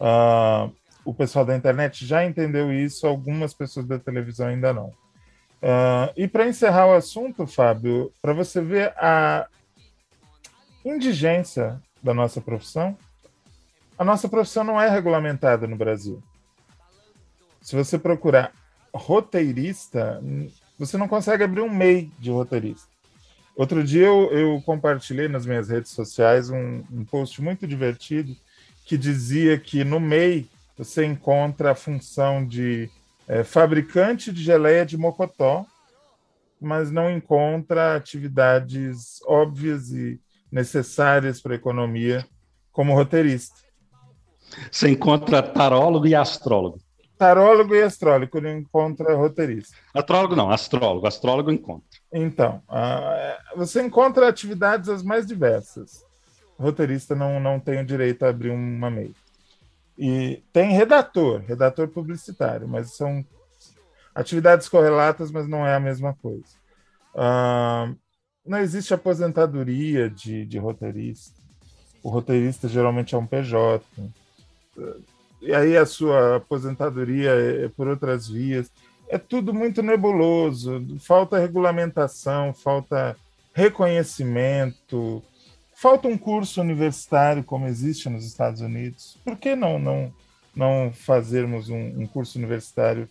Uh, 0.00 0.72
o 1.04 1.14
pessoal 1.14 1.44
da 1.44 1.56
internet 1.56 2.06
já 2.06 2.24
entendeu 2.24 2.72
isso, 2.72 3.06
algumas 3.06 3.54
pessoas 3.54 3.86
da 3.86 3.98
televisão 3.98 4.48
ainda 4.48 4.72
não. 4.72 4.88
Uh, 5.62 6.10
e 6.16 6.26
para 6.26 6.48
encerrar 6.48 6.88
o 6.88 6.94
assunto, 6.94 7.46
Fábio, 7.46 8.12
para 8.20 8.32
você 8.32 8.60
ver 8.60 8.92
a 8.96 9.46
indigência 10.84 11.80
da 12.02 12.12
nossa 12.12 12.40
profissão, 12.40 12.96
a 13.98 14.04
nossa 14.04 14.28
profissão 14.28 14.64
não 14.64 14.80
é 14.80 14.88
regulamentada 14.88 15.66
no 15.66 15.76
Brasil. 15.76 16.22
Se 17.60 17.76
você 17.76 17.98
procurar 17.98 18.52
roteirista, 18.92 20.20
você 20.78 20.96
não 20.96 21.06
consegue 21.06 21.44
abrir 21.44 21.60
um 21.60 21.70
MEI 21.70 22.10
de 22.18 22.30
roteirista. 22.30 22.88
Outro 23.54 23.84
dia 23.84 24.06
eu, 24.06 24.30
eu 24.32 24.62
compartilhei 24.62 25.28
nas 25.28 25.46
minhas 25.46 25.68
redes 25.68 25.92
sociais 25.92 26.50
um, 26.50 26.82
um 26.90 27.04
post 27.04 27.40
muito 27.40 27.66
divertido 27.66 28.34
que 28.84 28.96
dizia 28.96 29.58
que 29.58 29.84
no 29.84 30.00
MEI 30.00 30.48
você 30.76 31.04
encontra 31.04 31.72
a 31.72 31.74
função 31.74 32.44
de 32.44 32.90
é, 33.28 33.44
fabricante 33.44 34.32
de 34.32 34.42
geleia 34.42 34.84
de 34.84 34.96
mocotó, 34.96 35.64
mas 36.60 36.90
não 36.90 37.10
encontra 37.10 37.94
atividades 37.94 39.20
óbvias 39.26 39.90
e 39.92 40.18
necessárias 40.52 41.40
para 41.40 41.54
a 41.54 41.56
economia 41.56 42.26
como 42.70 42.94
roteirista. 42.94 43.56
Você 44.70 44.90
encontra 44.90 45.42
tarólogo 45.42 46.06
e 46.06 46.14
astrólogo. 46.14 46.78
Tarólogo 47.16 47.74
e 47.74 47.82
astrólogo, 47.82 48.40
não 48.40 48.50
encontra 48.50 49.14
roteirista. 49.14 49.76
Astrólogo 49.94 50.36
não, 50.36 50.50
astrólogo. 50.50 51.06
Astrólogo 51.06 51.50
encontra. 51.50 51.86
Então, 52.12 52.62
uh, 52.68 53.56
você 53.56 53.80
encontra 53.80 54.28
atividades 54.28 54.88
as 54.88 55.02
mais 55.02 55.26
diversas. 55.26 56.04
O 56.58 56.64
roteirista 56.64 57.14
não, 57.14 57.40
não 57.40 57.58
tem 57.58 57.80
o 57.80 57.86
direito 57.86 58.24
a 58.24 58.28
abrir 58.28 58.50
uma 58.50 58.90
MEI. 58.90 59.14
E 59.96 60.42
tem 60.52 60.72
redator, 60.72 61.40
redator 61.46 61.88
publicitário, 61.88 62.66
mas 62.66 62.96
são 62.96 63.24
atividades 64.14 64.68
correlatas, 64.68 65.30
mas 65.30 65.48
não 65.48 65.66
é 65.66 65.74
a 65.74 65.80
mesma 65.80 66.14
coisa. 66.20 66.44
Uh, 67.14 67.96
não 68.44 68.58
existe 68.58 68.92
aposentadoria 68.92 70.10
de, 70.10 70.44
de 70.44 70.58
roteirista. 70.58 71.40
O 72.02 72.08
roteirista 72.08 72.68
geralmente 72.68 73.14
é 73.14 73.18
um 73.18 73.26
PJ. 73.26 73.84
E 75.40 75.54
aí 75.54 75.76
a 75.76 75.86
sua 75.86 76.36
aposentadoria 76.36 77.30
é 77.30 77.68
por 77.68 77.86
outras 77.86 78.28
vias. 78.28 78.70
É 79.08 79.18
tudo 79.18 79.52
muito 79.54 79.82
nebuloso. 79.82 80.84
Falta 80.98 81.38
regulamentação, 81.38 82.52
falta 82.52 83.16
reconhecimento, 83.54 85.22
Falta 85.82 86.06
um 86.06 86.16
curso 86.16 86.60
universitário 86.60 87.42
como 87.42 87.66
existe 87.66 88.08
nos 88.08 88.24
Estados 88.24 88.60
Unidos. 88.60 89.18
Por 89.24 89.36
que 89.36 89.56
não 89.56 89.80
não, 89.80 90.14
não 90.54 90.92
fazermos 90.92 91.68
um, 91.68 92.02
um 92.02 92.06
curso 92.06 92.38
universitário 92.38 93.08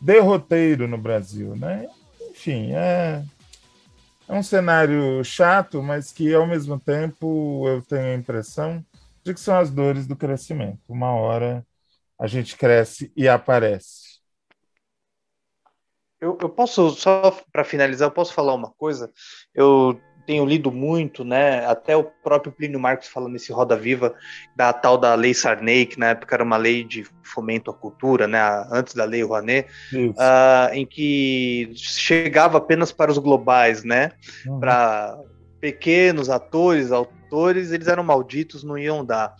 de 0.00 0.20
roteiro 0.20 0.86
no 0.86 0.96
Brasil, 0.96 1.56
né? 1.56 1.88
Enfim, 2.30 2.70
é, 2.74 3.24
é 4.28 4.32
um 4.34 4.42
cenário 4.42 5.22
chato, 5.24 5.82
mas 5.82 6.12
que 6.12 6.34
ao 6.34 6.46
mesmo 6.46 6.78
tempo 6.78 7.66
eu 7.68 7.82
tenho 7.82 8.12
a 8.12 8.14
impressão 8.14 8.84
de 9.24 9.34
que 9.34 9.40
são 9.40 9.56
as 9.58 9.70
dores 9.70 10.06
do 10.06 10.16
crescimento. 10.16 10.80
Uma 10.88 11.12
hora 11.12 11.66
a 12.18 12.26
gente 12.26 12.56
cresce 12.56 13.12
e 13.16 13.28
aparece. 13.28 14.20
Eu, 16.20 16.38
eu 16.40 16.48
posso, 16.48 16.90
só 16.90 17.36
para 17.52 17.64
finalizar, 17.64 18.06
eu 18.06 18.12
posso 18.12 18.32
falar 18.32 18.54
uma 18.54 18.70
coisa? 18.70 19.12
Eu 19.52 20.00
tenho 20.26 20.44
lido 20.44 20.70
muito, 20.70 21.24
né? 21.24 21.64
Até 21.66 21.96
o 21.96 22.04
próprio 22.04 22.52
Plínio 22.52 22.80
Marcos 22.80 23.08
fala 23.08 23.28
nesse 23.28 23.52
Roda 23.52 23.76
Viva 23.76 24.14
da 24.54 24.72
tal 24.72 24.96
da 24.96 25.14
Lei 25.14 25.34
Sarney, 25.34 25.86
que 25.86 25.98
na 25.98 26.10
época 26.10 26.34
era 26.34 26.44
uma 26.44 26.56
lei 26.56 26.84
de 26.84 27.04
fomento 27.22 27.70
à 27.70 27.74
cultura, 27.74 28.26
né? 28.26 28.40
Antes 28.70 28.94
da 28.94 29.04
Lei 29.04 29.22
Rouanet, 29.22 29.68
uh, 29.94 30.72
em 30.72 30.86
que 30.86 31.72
chegava 31.74 32.58
apenas 32.58 32.92
para 32.92 33.10
os 33.10 33.18
globais, 33.18 33.84
né? 33.84 34.12
Uhum. 34.46 34.60
Para 34.60 35.18
pequenos 35.60 36.28
atores, 36.28 36.90
autores, 36.90 37.70
eles 37.72 37.86
eram 37.88 38.02
malditos, 38.02 38.64
não 38.64 38.76
iam 38.76 39.04
dar. 39.04 39.34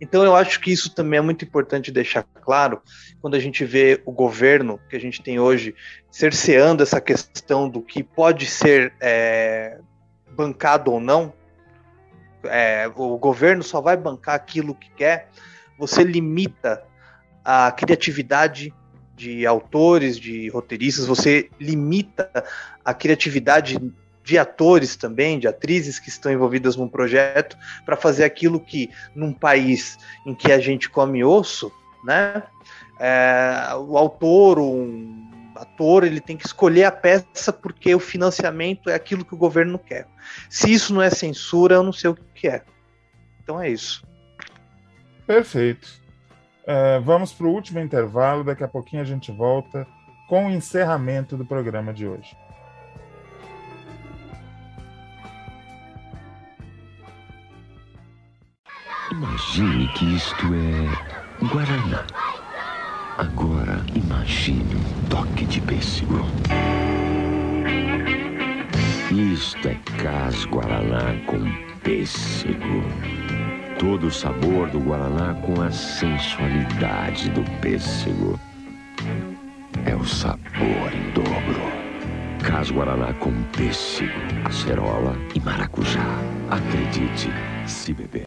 Então 0.00 0.24
eu 0.24 0.34
acho 0.34 0.60
que 0.60 0.72
isso 0.72 0.94
também 0.94 1.18
é 1.18 1.22
muito 1.22 1.44
importante 1.44 1.90
deixar 1.90 2.22
claro 2.22 2.82
quando 3.20 3.34
a 3.34 3.38
gente 3.38 3.64
vê 3.64 4.02
o 4.04 4.12
governo 4.12 4.78
que 4.88 4.96
a 4.96 5.00
gente 5.00 5.22
tem 5.22 5.38
hoje 5.40 5.74
cerceando 6.10 6.82
essa 6.82 7.00
questão 7.00 7.68
do 7.68 7.80
que 7.80 8.02
pode 8.02 8.46
ser 8.46 8.92
é, 9.00 9.78
bancado 10.34 10.92
ou 10.92 11.00
não, 11.00 11.32
é, 12.44 12.90
o 12.94 13.16
governo 13.16 13.62
só 13.62 13.80
vai 13.80 13.96
bancar 13.96 14.34
aquilo 14.34 14.74
que 14.74 14.90
quer, 14.90 15.28
você 15.78 16.02
limita 16.02 16.82
a 17.44 17.70
criatividade 17.72 18.72
de 19.14 19.46
autores, 19.46 20.18
de 20.18 20.48
roteiristas, 20.48 21.06
você 21.06 21.48
limita 21.60 22.30
a 22.84 22.92
criatividade 22.92 23.78
de 24.22 24.38
atores 24.38 24.96
também, 24.96 25.38
de 25.38 25.46
atrizes 25.46 25.98
que 25.98 26.08
estão 26.08 26.32
envolvidas 26.32 26.76
num 26.76 26.88
projeto, 26.88 27.56
para 27.84 27.96
fazer 27.96 28.24
aquilo 28.24 28.58
que, 28.58 28.90
num 29.14 29.32
país 29.32 29.98
em 30.26 30.34
que 30.34 30.50
a 30.50 30.58
gente 30.58 30.88
come 30.88 31.22
osso, 31.22 31.70
né, 32.02 32.42
é, 32.98 33.74
o 33.76 33.98
autor, 33.98 34.58
um 34.58 35.33
ator, 35.56 36.04
ele 36.04 36.20
tem 36.20 36.36
que 36.36 36.46
escolher 36.46 36.84
a 36.84 36.92
peça 36.92 37.52
porque 37.52 37.94
o 37.94 38.00
financiamento 38.00 38.88
é 38.90 38.94
aquilo 38.94 39.24
que 39.24 39.34
o 39.34 39.38
governo 39.38 39.78
quer. 39.78 40.06
Se 40.48 40.72
isso 40.72 40.94
não 40.94 41.02
é 41.02 41.10
censura, 41.10 41.76
eu 41.76 41.82
não 41.82 41.92
sei 41.92 42.10
o 42.10 42.14
que 42.34 42.48
é. 42.48 42.62
Então 43.42 43.60
é 43.60 43.68
isso. 43.68 44.06
Perfeito. 45.26 45.88
Uh, 46.62 47.00
vamos 47.02 47.32
para 47.32 47.46
o 47.46 47.50
último 47.50 47.78
intervalo, 47.78 48.42
daqui 48.42 48.64
a 48.64 48.68
pouquinho 48.68 49.02
a 49.02 49.04
gente 49.04 49.30
volta 49.30 49.86
com 50.28 50.46
o 50.46 50.50
encerramento 50.50 51.36
do 51.36 51.44
programa 51.44 51.92
de 51.92 52.06
hoje. 52.06 52.36
Imagine 59.10 59.86
que 59.92 60.16
isto 60.16 60.46
é 60.54 61.46
Guaraná. 61.46 62.33
Agora 63.16 63.80
imagine 63.94 64.74
um 64.74 65.08
toque 65.08 65.44
de 65.44 65.60
pêssego. 65.60 66.26
Isto 69.12 69.68
é 69.68 69.74
Cas 70.02 70.44
Guaraná 70.46 71.14
com 71.24 71.38
pêssego. 71.84 72.82
Todo 73.78 74.08
o 74.08 74.10
sabor 74.10 74.68
do 74.70 74.80
Guaraná 74.80 75.32
com 75.34 75.62
a 75.62 75.70
sensualidade 75.70 77.30
do 77.30 77.44
pêssego. 77.60 78.38
É 79.86 79.94
o 79.94 80.04
sabor 80.04 80.92
em 80.92 81.12
dobro. 81.12 81.84
Cas 82.42 82.72
Guaraná 82.72 83.12
com 83.14 83.32
pêssego, 83.56 84.12
acerola 84.44 85.14
e 85.36 85.40
maracujá. 85.40 86.04
Acredite, 86.50 87.30
se 87.64 87.92
beber. 87.92 88.24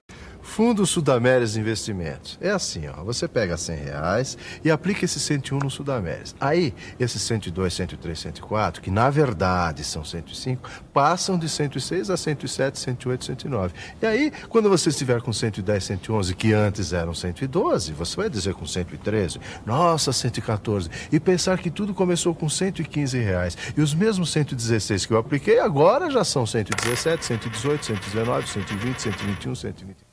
Fundo 0.57 0.87
Sudamérias 0.87 1.55
Investimentos. 1.55 2.35
É 2.41 2.49
assim, 2.49 2.87
ó. 2.87 3.03
Você 3.03 3.27
pega 3.27 3.55
100 3.55 3.77
reais 3.77 4.37
e 4.65 4.71
aplica 4.71 5.05
esse 5.05 5.19
101 5.19 5.59
no 5.59 5.69
Sudamérias. 5.69 6.35
Aí, 6.39 6.73
esses 6.99 7.21
102, 7.21 7.71
103, 7.75 8.17
104, 8.17 8.81
que 8.81 8.89
na 8.89 9.07
verdade 9.11 9.83
são 9.83 10.03
105, 10.03 10.67
passam 10.91 11.37
de 11.37 11.47
106 11.47 12.09
a 12.09 12.17
107, 12.17 12.79
108, 12.79 13.25
109. 13.25 13.73
E 14.01 14.05
aí, 14.07 14.31
quando 14.49 14.67
você 14.67 14.89
estiver 14.89 15.21
com 15.21 15.31
110, 15.31 15.83
111, 15.83 16.33
que 16.33 16.53
antes 16.53 16.91
eram 16.91 17.13
112, 17.13 17.93
você 17.93 18.15
vai 18.15 18.27
dizer 18.27 18.55
com 18.55 18.65
113, 18.65 19.39
nossa, 19.63 20.11
114. 20.11 20.89
E 21.11 21.19
pensar 21.19 21.59
que 21.59 21.69
tudo 21.69 21.93
começou 21.93 22.33
com 22.33 22.49
115 22.49 23.19
reais. 23.19 23.55
E 23.77 23.79
os 23.79 23.93
mesmos 23.93 24.31
116 24.31 25.05
que 25.05 25.13
eu 25.13 25.19
apliquei 25.19 25.59
agora 25.59 26.09
já 26.09 26.23
são 26.23 26.47
117, 26.47 27.23
118, 27.23 27.85
119, 27.85 28.47
120, 28.47 28.99
121, 28.99 29.53
120. 29.53 30.06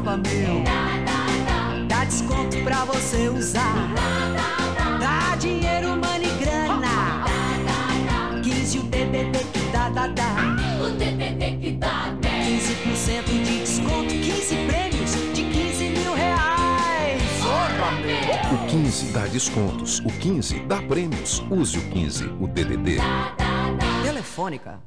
Sampa, 0.00 0.16
meu. 0.16 0.64
Dá 1.86 2.04
desconto 2.04 2.56
pra 2.64 2.84
você 2.86 3.28
usar. 3.28 3.94
Dá 4.98 5.36
dinheiro, 5.36 5.90
money, 5.90 6.30
grana. 6.40 7.24
15 8.42 8.78
o 8.78 8.82
DDD 8.84 9.38
que 9.52 9.60
dá, 9.72 9.88
dá, 9.90 10.06
dá. 10.08 10.34
O 10.84 10.90
DDD 10.90 11.58
que 11.58 11.72
dá 11.72 12.16
15% 12.22 13.24
de 13.26 13.60
desconto, 13.60 14.08
15 14.08 14.56
prêmios 14.66 15.34
de 15.34 15.42
15 15.44 15.84
mil 15.90 16.14
reais. 16.14 17.22
O 18.52 18.66
15 18.66 19.12
dá 19.12 19.26
descontos. 19.26 20.00
O 20.00 20.08
15 20.08 20.60
dá 20.60 20.80
prêmios. 20.82 21.42
Use 21.50 21.78
o 21.78 21.82
15, 21.90 22.24
o 22.40 22.46
DDD. 22.46 22.98
Telefônica. 24.02 24.80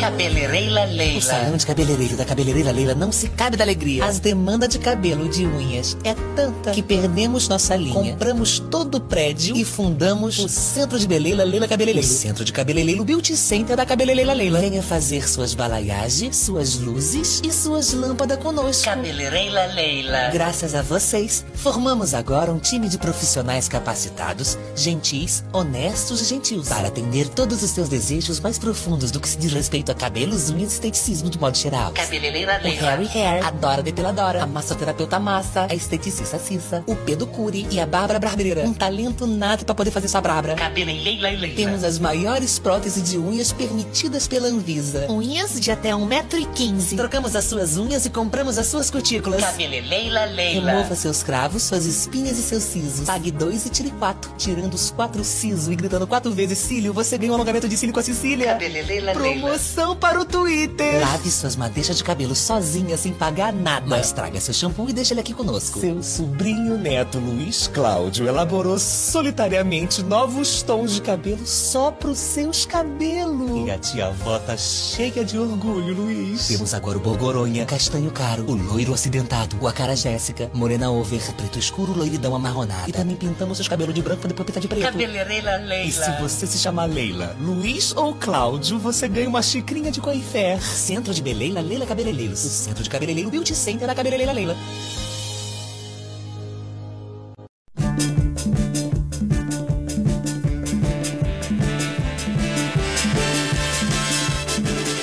Cabeleireira 0.00 0.84
Leila. 0.84 1.18
O 1.18 1.22
salão 1.22 1.56
de 1.56 1.66
cabeleireiro 1.66 2.16
da 2.16 2.24
Cabeleireira 2.24 2.70
Leila 2.70 2.94
não 2.94 3.10
se 3.10 3.28
cabe 3.28 3.56
da 3.56 3.64
alegria. 3.64 4.04
As 4.04 4.18
demandas 4.18 4.68
de 4.68 4.78
cabelo 4.78 5.28
de 5.28 5.46
unhas 5.46 5.96
é 6.04 6.14
tanta 6.34 6.70
que 6.72 6.82
perdemos 6.82 7.48
nossa 7.48 7.74
linha. 7.74 7.94
Compramos 7.94 8.58
todo 8.58 8.96
o 8.96 9.00
prédio 9.00 9.56
e 9.56 9.64
fundamos 9.64 10.38
o 10.38 10.48
Centro 10.48 10.98
de 10.98 11.08
Beleza 11.08 11.44
Leila 11.44 11.66
Cabeleireiro. 11.66 12.06
O 12.06 12.10
Centro 12.10 12.44
de 12.44 12.52
Cabeleireiro 12.52 13.04
Beauty 13.04 13.36
Center 13.36 13.74
da 13.74 13.86
Cabeleireira 13.86 14.34
Leila. 14.34 14.60
Venha 14.60 14.82
fazer 14.82 15.28
suas 15.28 15.54
balaiagens, 15.54 16.36
suas 16.36 16.78
luzes 16.78 17.40
e 17.42 17.50
suas 17.50 17.92
lâmpadas 17.94 18.38
conosco. 18.38 18.84
Cabeleireira 18.84 19.66
Leila. 19.66 20.30
Graças 20.30 20.74
a 20.74 20.82
vocês, 20.82 21.44
formamos 21.54 22.12
agora 22.12 22.52
um 22.52 22.58
time 22.58 22.88
de 22.88 22.98
profissionais 22.98 23.66
capacitados, 23.66 24.58
gentis, 24.74 25.42
honestos 25.52 26.20
e 26.20 26.24
gentios 26.26 26.68
para 26.68 26.88
atender 26.88 27.28
todos 27.28 27.62
os 27.62 27.70
seus 27.70 27.88
desejos 27.88 28.40
mais 28.40 28.58
profundos 28.58 29.10
do 29.10 29.20
que 29.20 29.28
se 29.28 29.38
diz 29.38 29.52
respeito 29.52 29.85
a 29.90 29.94
cabelos, 29.94 30.50
unhas 30.50 30.72
e 30.72 30.74
esteticismo 30.74 31.30
de 31.30 31.38
modo 31.38 31.56
geral. 31.56 31.92
Cabeleireira 31.92 32.58
O 32.60 32.62
Leila. 32.62 32.90
Harry 32.90 33.08
Hair 33.14 33.46
adora 33.46 33.82
depiladora, 33.82 34.42
a 34.42 34.46
massoterapeuta 34.46 35.18
Massa, 35.18 35.66
a 35.70 35.74
esteticista 35.74 36.38
Cissa, 36.38 36.82
o 36.86 36.96
Pedro 36.96 37.26
Cury 37.26 37.66
e 37.70 37.80
a 37.80 37.86
Bárbara 37.86 38.18
Barbeira. 38.18 38.62
Um 38.62 38.74
talento 38.74 39.26
nato 39.26 39.64
pra 39.64 39.74
poder 39.74 39.90
fazer 39.90 40.08
sua 40.08 40.20
brabra. 40.20 40.54
Cabeleireira 40.54 41.30
Leila. 41.30 41.56
Temos 41.56 41.84
as 41.84 41.98
maiores 41.98 42.58
próteses 42.58 43.02
de 43.08 43.18
unhas 43.18 43.52
permitidas 43.52 44.26
pela 44.26 44.48
Anvisa. 44.48 45.06
Unhas 45.10 45.60
de 45.60 45.70
até 45.70 45.90
1,15m. 45.90 46.96
Trocamos 46.96 47.36
as 47.36 47.44
suas 47.44 47.76
unhas 47.76 48.06
e 48.06 48.10
compramos 48.10 48.58
as 48.58 48.66
suas 48.66 48.90
cutículas. 48.90 49.40
Cabeleireira 49.40 50.24
Leila. 50.26 50.72
Remova 50.72 50.94
seus 50.94 51.22
cravos, 51.22 51.62
suas 51.62 51.86
espinhas 51.86 52.38
e 52.38 52.42
seus 52.42 52.62
sisos. 52.62 53.06
Pague 53.06 53.30
dois 53.30 53.66
e 53.66 53.70
tire 53.70 53.90
quatro. 53.90 54.30
Tirando 54.36 54.74
os 54.74 54.90
quatro 54.90 55.22
sisos 55.24 55.68
e 55.68 55.76
gritando 55.76 56.06
quatro 56.06 56.32
vezes 56.32 56.58
cílio, 56.58 56.92
você 56.92 57.16
ganha 57.16 57.32
um 57.32 57.34
alongamento 57.36 57.68
de 57.68 57.76
cílio 57.76 57.92
com 57.92 58.00
a 58.00 58.02
Cecília. 58.02 58.46
Cabeleireira 58.46 58.86
Leila. 58.86 59.12
Promoção 59.12 59.75
para 60.00 60.18
o 60.20 60.24
Twitter. 60.24 61.00
Lave 61.00 61.30
suas 61.30 61.54
madeixas 61.54 61.98
de 61.98 62.04
cabelo 62.04 62.34
sozinha, 62.34 62.96
sem 62.96 63.12
pagar 63.12 63.52
nada. 63.52 63.86
Mas 63.86 64.10
traga 64.10 64.40
seu 64.40 64.54
shampoo 64.54 64.88
e 64.88 64.92
deixa 64.92 65.12
ele 65.12 65.20
aqui 65.20 65.34
conosco. 65.34 65.78
Seu 65.80 66.02
sobrinho 66.02 66.78
neto, 66.78 67.18
Luiz 67.18 67.68
Cláudio, 67.68 68.26
elaborou 68.26 68.78
solitariamente 68.78 70.02
novos 70.02 70.62
tons 70.62 70.94
de 70.94 71.02
cabelo 71.02 71.46
só 71.46 71.90
pros 71.90 72.18
seus 72.18 72.64
cabelos. 72.64 73.66
E 73.66 73.70
a 73.70 73.78
tia 73.78 74.06
avó 74.06 74.38
tá 74.38 74.56
cheia 74.56 75.24
de 75.24 75.38
orgulho, 75.38 75.94
Luiz. 75.94 76.48
Temos 76.48 76.72
agora 76.72 76.96
o 76.96 77.00
Borgoronha, 77.00 77.66
castanho 77.66 78.10
caro, 78.10 78.44
o 78.48 78.54
loiro 78.54 78.94
acidentado, 78.94 79.58
o 79.60 79.68
acara 79.68 79.94
Jéssica, 79.94 80.50
morena 80.54 80.90
over, 80.90 81.20
preto 81.34 81.58
escuro, 81.58 81.92
loiridão 81.92 82.34
amarronada. 82.34 82.88
E 82.88 82.92
também 82.92 83.16
pintamos 83.16 83.58
seus 83.58 83.68
cabelos 83.68 83.94
de 83.94 84.00
branco 84.00 84.20
pra 84.20 84.28
depois 84.28 84.46
pintar 84.46 84.62
de 84.62 84.68
preto. 84.68 84.82
Cabeleireira 84.84 85.56
Leila. 85.56 85.86
E 85.86 85.92
se 85.92 86.10
você 86.22 86.46
se 86.46 86.58
chamar 86.58 86.86
Leila, 86.86 87.36
Luiz 87.38 87.94
ou 87.94 88.14
Cláudio, 88.14 88.78
você 88.78 89.06
ganha 89.06 89.28
uma 89.28 89.42
xicrinha 89.66 89.90
de 89.90 90.00
coifé. 90.00 90.58
Centro 90.60 91.12
de 91.12 91.20
Beleila 91.20 91.60
Leila 91.60 91.84
Cabeleireiros. 91.84 92.44
O 92.44 92.48
Centro 92.48 92.84
de 92.84 92.88
Cabeleireiro 92.88 93.28
Beauty 93.28 93.52
Center 93.52 93.86
da 93.86 93.94
Cabeleireira 93.96 94.32
Leila. 94.32 94.56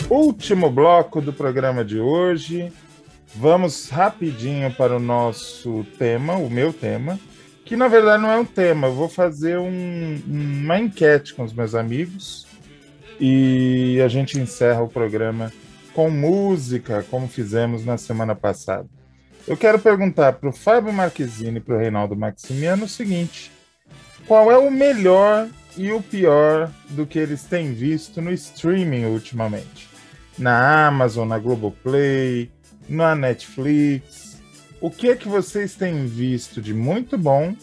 Último 0.10 0.70
bloco 0.70 1.20
do 1.20 1.34
programa 1.34 1.84
de 1.84 2.00
hoje. 2.00 2.72
Vamos 3.36 3.90
rapidinho 3.90 4.72
para 4.72 4.96
o 4.96 5.00
nosso 5.00 5.86
tema, 5.98 6.36
o 6.36 6.50
meu 6.50 6.72
tema, 6.72 7.20
que 7.66 7.76
na 7.76 7.88
verdade 7.88 8.22
não 8.22 8.30
é 8.30 8.38
um 8.38 8.46
tema. 8.46 8.88
Eu 8.88 8.94
vou 8.94 9.10
fazer 9.10 9.58
um- 9.58 10.22
uma 10.28 10.80
enquete 10.80 11.34
com 11.34 11.44
os 11.44 11.52
meus 11.52 11.74
amigos 11.74 12.43
e 13.26 14.02
a 14.02 14.10
gente 14.10 14.38
encerra 14.38 14.84
o 14.84 14.90
programa 14.90 15.50
com 15.94 16.10
música, 16.10 17.06
como 17.10 17.30
fizemos 17.30 17.86
na 17.86 17.98
semana 17.98 18.36
passada. 18.36 18.86
Eu 19.48 19.56
quero 19.56 19.80
perguntar 19.80 20.34
para 20.34 20.50
o 20.50 20.52
Fábio 20.52 20.92
Marquezine 20.92 21.60
e 21.60 21.62
para 21.62 21.76
o 21.76 21.80
Reinaldo 21.80 22.18
Maximiano 22.18 22.84
o 22.84 22.90
seguinte: 22.90 23.50
qual 24.28 24.52
é 24.52 24.58
o 24.58 24.70
melhor 24.70 25.48
e 25.78 25.90
o 25.94 26.02
pior 26.02 26.70
do 26.90 27.06
que 27.06 27.18
eles 27.18 27.44
têm 27.44 27.74
visto 27.74 28.22
no 28.22 28.30
streaming 28.34 29.06
ultimamente? 29.06 29.88
Na 30.38 30.88
Amazon, 30.88 31.26
na 31.26 31.40
Globoplay, 31.40 32.52
na 32.90 33.16
Netflix. 33.16 34.38
O 34.82 34.92
que 34.92 35.08
é 35.08 35.16
que 35.16 35.30
vocês 35.30 35.76
têm 35.76 36.08
visto 36.08 36.62
de 36.62 36.74
muito 36.74 37.18
bom 37.18 37.56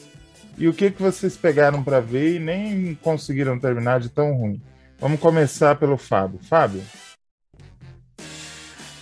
e 0.57 0.66
o 0.66 0.73
que 0.73 0.87
é 0.87 0.91
que 0.91 1.03
vocês 1.03 1.37
pegaram 1.37 1.82
para 1.82 2.01
ver 2.01 2.37
e 2.37 2.39
nem 2.39 2.95
conseguiram 3.03 3.59
terminar 3.59 4.01
de 4.01 4.09
tão 4.09 4.32
ruim? 4.32 4.59
Vamos 5.01 5.18
começar 5.18 5.77
pelo 5.77 5.97
Fábio. 5.97 6.39
Fábio, 6.43 6.82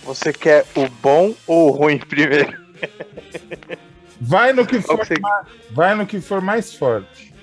Você 0.03 0.31
quer 0.31 0.65
o 0.75 0.87
bom 0.87 1.35
ou 1.45 1.67
o 1.67 1.71
ruim 1.71 1.99
primeiro? 1.99 2.57
vai 4.19 4.53
no 4.53 4.65
que 4.65 4.79
for, 4.81 4.97
mais, 5.19 5.47
vai 5.71 5.95
no 5.95 6.07
que 6.07 6.21
for 6.21 6.41
mais 6.41 6.73
forte. 6.73 7.33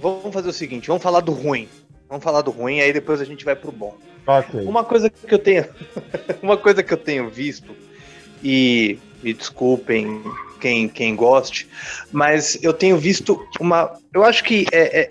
Vamos 0.00 0.32
fazer 0.32 0.48
o 0.48 0.52
seguinte, 0.52 0.88
vamos 0.88 1.02
falar 1.02 1.20
do 1.20 1.32
ruim. 1.32 1.68
Vamos 2.08 2.24
falar 2.24 2.40
do 2.42 2.50
ruim, 2.50 2.80
aí 2.80 2.92
depois 2.92 3.20
a 3.20 3.24
gente 3.24 3.44
vai 3.44 3.54
pro 3.54 3.70
bom. 3.70 3.96
Ok. 4.26 4.62
Uma 4.62 4.82
coisa 4.84 5.10
que 5.10 5.32
eu 5.32 5.38
tenho, 5.38 5.66
uma 6.42 6.56
coisa 6.56 6.82
que 6.82 6.92
eu 6.92 6.96
tenho 6.98 7.28
visto 7.28 7.76
e 8.42 8.98
me 9.22 9.32
desculpem 9.32 10.22
quem, 10.60 10.88
quem 10.88 11.14
goste, 11.14 11.68
mas 12.10 12.58
eu 12.62 12.72
tenho 12.72 12.96
visto 12.96 13.46
uma, 13.60 13.96
eu 14.12 14.24
acho 14.24 14.42
que 14.44 14.66
é, 14.72 15.02
é- 15.02 15.10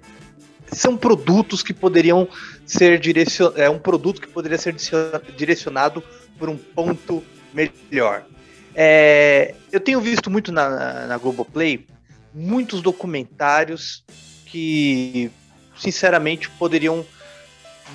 são 0.72 0.95
produtos 0.95 1.61
que 1.61 1.73
poderiam 1.73 2.27
ser 2.65 2.99
direcionados, 2.99 3.60
é 3.60 3.69
um 3.69 3.80
produto 3.80 4.22
que 4.22 4.27
poderia 4.27 4.57
ser 4.57 4.73
direcion- 4.73 5.22
direcionado 5.35 6.03
por 6.38 6.49
um 6.49 6.57
ponto 6.57 7.23
melhor. 7.53 8.26
É, 8.73 9.53
eu 9.72 9.80
tenho 9.80 9.99
visto 9.99 10.30
muito 10.30 10.52
na, 10.52 10.69
na, 10.69 11.07
na 11.07 11.18
Globoplay 11.18 11.85
muitos 12.34 12.81
documentários 12.81 14.03
que, 14.45 15.30
sinceramente, 15.77 16.49
poderiam 16.52 17.06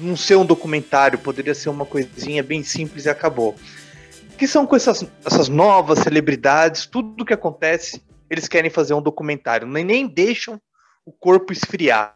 não 0.01 0.17
ser 0.17 0.37
um 0.37 0.45
documentário, 0.45 1.19
poderia 1.19 1.55
ser 1.55 1.71
uma 1.71 1.87
coisinha 1.87 2.43
bem 2.43 2.63
simples 2.63 3.07
e 3.07 3.09
acabou. 3.09 3.55
Que 4.37 4.47
são 4.47 4.67
com 4.67 4.77
essas, 4.77 5.07
essas 5.25 5.49
novas 5.49 6.01
celebridades, 6.01 6.85
tudo 6.85 7.25
que 7.25 7.33
acontece, 7.33 8.03
eles 8.29 8.47
querem 8.47 8.71
fazer 8.71 8.93
um 8.93 9.01
documentário, 9.01 9.67
nem, 9.67 9.83
nem 9.83 10.07
deixam 10.07 10.61
o 11.07 11.13
corpo 11.13 11.53
esfriar. 11.53 12.15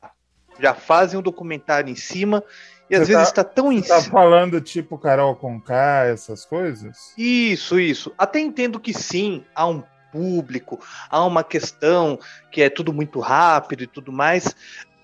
Já 0.59 0.75
fazem 0.75 1.19
um 1.19 1.23
documentário 1.23 1.91
em 1.91 1.97
cima 1.97 2.43
e 2.89 2.95
às 2.97 3.03
Você 3.07 3.15
vezes 3.15 3.33
tá- 3.33 3.43
está 3.43 3.45
tão 3.45 3.73
em 3.73 3.81
Tá 3.83 4.01
falando 4.03 4.61
tipo 4.61 4.99
Carol 4.99 5.35
Conká, 5.37 6.05
essas 6.07 6.45
coisas? 6.45 7.15
Isso, 7.17 7.79
isso. 7.79 8.13
Até 8.19 8.41
entendo 8.41 8.81
que 8.81 8.93
sim, 8.93 9.45
há 9.55 9.67
um 9.67 9.83
público, 10.13 10.79
há 11.09 11.25
uma 11.25 11.45
questão 11.45 12.19
que 12.51 12.61
é 12.63 12.69
tudo 12.69 12.93
muito 12.93 13.21
rápido 13.21 13.85
e 13.85 13.87
tudo 13.87 14.11
mais, 14.13 14.55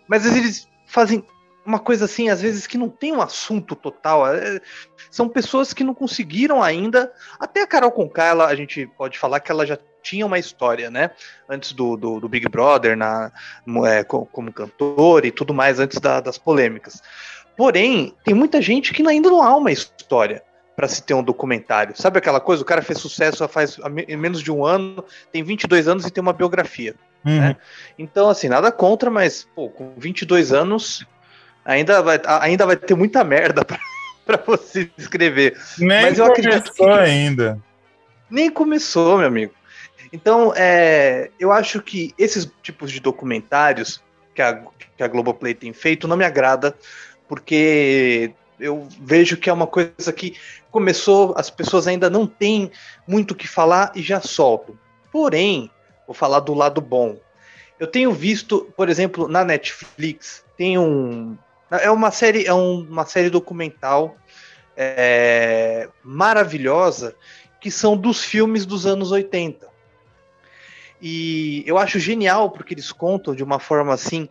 mas 0.09 0.27
às 0.27 0.33
vezes 0.33 0.45
eles 0.45 0.69
fazem 0.87 1.25
uma 1.65 1.79
coisa 1.81 2.05
assim, 2.05 2.29
às 2.29 2.41
vezes 2.41 2.67
que 2.67 2.79
não 2.79 2.89
tem 2.89 3.13
um 3.13 3.21
assunto 3.23 3.75
total. 3.75 4.33
é, 4.35 4.61
São 5.11 5.29
pessoas 5.29 5.73
que 5.73 5.83
não 5.83 5.95
conseguiram 5.95 6.63
ainda. 6.63 7.13
Até 7.41 7.63
a 7.63 7.67
Carol 7.67 7.91
Conká, 7.91 8.25
ela, 8.27 8.47
a 8.47 8.55
gente 8.55 8.87
pode 8.99 9.19
falar 9.19 9.41
que 9.41 9.51
ela 9.51 9.67
já 9.67 9.77
tinha 10.07 10.25
uma 10.25 10.39
história, 10.39 10.89
né? 10.91 11.11
Antes 11.49 11.73
do, 11.73 11.97
do, 11.97 12.21
do 12.21 12.29
Big 12.29 12.49
Brother, 12.49 12.97
na, 12.97 13.33
é, 13.87 14.05
co- 14.05 14.27
como 14.27 14.53
cantor 14.53 15.25
e 15.25 15.33
tudo 15.33 15.53
mais, 15.53 15.81
antes 15.81 15.99
da- 16.01 16.21
das 16.21 16.39
polêmicas. 16.39 17.03
Porém, 17.57 18.15
tem 18.23 18.35
muita 18.35 18.63
gente 18.63 18.93
que 18.95 19.07
ainda 19.07 19.29
não 19.29 19.43
há 19.43 19.57
uma 19.57 19.73
história 19.73 20.43
para 20.77 20.87
se 20.87 21.03
ter 21.03 21.15
um 21.15 21.23
documentário. 21.23 21.95
Sabe 21.97 22.19
aquela 22.19 22.39
coisa? 22.39 22.63
O 22.63 22.67
cara 22.67 22.83
fez 22.83 22.99
sucesso 23.01 23.43
há 23.43 23.49
faz 23.49 23.79
menos 24.17 24.43
de 24.43 24.53
um 24.53 24.65
ano, 24.65 25.03
tem 25.33 25.43
22 25.43 25.89
anos 25.89 26.07
e 26.07 26.11
tem 26.11 26.23
uma 26.23 26.35
biografia. 26.35 26.95
né? 27.41 27.57
Então, 27.99 28.29
assim, 28.29 28.49
nada 28.49 28.71
contra, 28.71 29.11
mas, 29.11 29.49
pô, 29.57 29.69
com 29.71 29.95
22 29.97 30.53
anos, 30.53 31.05
ainda 31.65 32.01
vai, 32.03 32.21
ainda 32.41 32.65
vai 32.67 32.77
ter 32.77 32.95
muita 32.95 33.25
merda 33.25 33.65
pra, 33.67 33.81
pra 34.25 34.43
você 34.47 34.89
escrever. 34.97 35.57
Nem 35.79 36.03
mas 36.03 36.19
eu 36.19 36.27
acredito 36.27 36.71
que. 36.71 36.77
começou 36.79 37.01
ainda. 37.01 37.59
Nem 38.31 38.51
começou, 38.51 39.19
meu 39.19 39.27
amigo. 39.29 39.53
Então, 40.13 40.53
é, 40.57 41.31
eu 41.39 41.53
acho 41.53 41.81
que 41.83 42.15
esses 42.19 42.51
tipos 42.63 42.91
de 42.93 43.01
documentários 43.01 44.03
que 44.35 44.43
a, 44.43 44.63
que 44.97 45.03
a 45.03 45.09
Globoplay 45.09 45.55
tem 45.55 45.73
feito 45.73 46.07
não 46.07 46.17
me 46.17 46.25
agrada, 46.25 46.77
porque 47.29 48.33
eu 48.61 48.87
vejo 49.01 49.37
que 49.37 49.51
é 49.51 49.53
uma 49.53 49.67
coisa 49.67 50.13
que 50.13 50.37
começou, 50.71 51.35
as 51.37 51.51
pessoas 51.51 51.87
ainda 51.87 52.09
não 52.11 52.27
têm 52.27 52.71
muito 53.07 53.33
o 53.33 53.35
que 53.35 53.49
falar 53.49 53.93
e 53.95 54.03
já 54.03 54.21
soltam. 54.21 54.79
Porém, 55.11 55.71
vou 56.07 56.15
falar 56.15 56.41
do 56.41 56.55
lado 56.55 56.81
bom. 56.81 57.19
Eu 57.79 57.87
tenho 57.87 58.13
visto, 58.13 58.73
por 58.77 58.89
exemplo, 58.89 59.29
na 59.29 59.45
Netflix, 59.45 60.45
tem 60.57 60.79
um. 60.79 61.37
É 61.71 61.91
uma 61.91 62.11
série, 62.11 62.47
é 62.47 62.55
um- 62.55 62.87
uma 62.89 63.05
série 63.05 63.29
documental 63.29 64.17
é, 64.77 65.89
maravilhosa 66.03 67.15
que 67.61 67.71
são 67.71 67.97
dos 67.97 68.23
filmes 68.23 68.65
dos 68.67 68.87
anos 68.87 69.11
80. 69.11 69.67
E 71.01 71.63
eu 71.67 71.79
acho 71.79 71.99
genial 71.99 72.51
porque 72.51 72.75
eles 72.75 72.91
contam 72.93 73.35
de 73.35 73.45
uma 73.45 73.59
forma 73.59 73.93
assim 73.93 74.29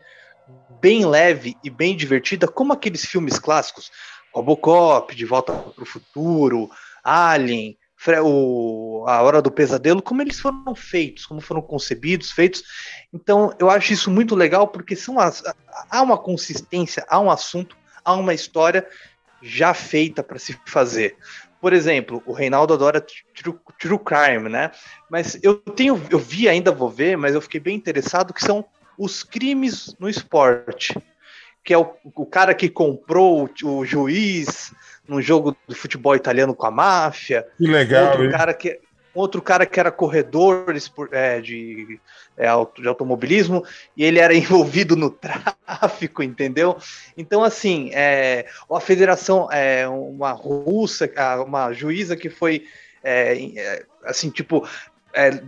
bem 0.82 1.06
leve 1.06 1.56
e 1.64 1.70
bem 1.70 1.96
divertida, 1.96 2.48
como 2.48 2.74
aqueles 2.74 3.06
filmes 3.06 3.40
clássicos, 3.40 3.92
Robocop, 4.34 5.16
De 5.16 5.26
Volta 5.26 5.54
para 5.54 5.84
o 5.84 5.86
Futuro, 5.86 6.70
Alien, 7.04 7.78
o, 8.24 9.06
A 9.08 9.22
Hora 9.22 9.42
do 9.42 9.52
Pesadelo, 9.52 10.02
como 10.02 10.22
eles 10.22 10.40
foram 10.40 10.76
feitos, 10.76 11.26
como 11.26 11.42
foram 11.42 11.62
concebidos, 11.62 12.32
feitos. 12.32 12.64
Então 13.14 13.54
eu 13.58 13.70
acho 13.70 13.94
isso 13.94 14.12
muito 14.12 14.36
legal 14.36 14.68
porque 14.68 14.96
são 14.96 15.20
as, 15.20 15.44
há 15.90 16.02
uma 16.02 16.18
consistência, 16.18 17.06
há 17.10 17.20
um 17.20 17.32
assunto, 17.32 17.76
há 18.04 18.14
uma 18.14 18.34
história 18.34 18.88
já 19.42 19.74
feita 19.74 20.24
para 20.24 20.40
se 20.40 20.60
fazer. 20.66 21.16
Por 21.62 21.74
exemplo, 21.74 22.22
o 22.26 22.34
Reinaldo 22.34 22.74
adora 22.74 23.02
true, 23.02 23.56
true 23.80 24.00
crime, 24.00 24.50
né? 24.50 24.72
Mas 25.10 25.40
eu 25.42 25.56
tenho, 25.56 26.02
eu 26.10 26.20
vi 26.20 26.48
ainda 26.48 26.72
vou 26.72 26.90
ver, 26.90 27.18
mas 27.18 27.34
eu 27.34 27.42
fiquei 27.42 27.60
bem 27.60 27.76
interessado 27.76 28.34
que 28.34 28.44
são 28.44 28.66
os 28.98 29.24
crimes 29.24 29.96
no 30.00 30.08
esporte, 30.08 30.96
que 31.64 31.74
é 31.74 31.78
o, 31.78 31.92
o 32.16 32.26
cara 32.26 32.54
que 32.54 32.70
comprou 32.70 33.50
o, 33.64 33.78
o 33.78 33.86
juiz 33.86 34.74
num 35.08 35.22
jogo 35.22 35.56
de 35.68 35.76
futebol 35.76 36.16
italiano 36.16 36.56
com 36.56 36.66
a 36.66 36.72
máfia. 36.72 37.46
Que 37.58 37.68
legal, 37.68 38.08
Outro 38.08 38.26
hein? 38.26 38.32
cara 38.32 38.54
que 38.54 38.80
outro 39.16 39.42
cara 39.42 39.66
que 39.66 39.80
era 39.80 39.92
corredor 39.92 40.66
é, 41.12 41.40
de, 41.40 42.00
é, 42.38 42.48
de 42.80 42.88
automobilismo 42.88 43.64
e 43.96 44.04
ele 44.04 44.20
era 44.20 44.34
envolvido 44.36 44.96
no 44.96 45.10
tráfico, 45.10 46.22
entendeu? 46.22 46.78
Então, 47.18 47.44
assim, 47.44 47.90
é, 47.94 48.46
a 48.70 48.80
federação, 48.80 49.50
é, 49.52 49.88
uma 49.88 50.32
russa, 50.32 51.10
uma 51.46 51.72
juíza 51.72 52.16
que 52.16 52.30
foi, 52.30 52.66
é, 53.04 53.38
é, 53.58 53.86
assim, 54.04 54.30
tipo, 54.30 54.68
é, 55.14 55.42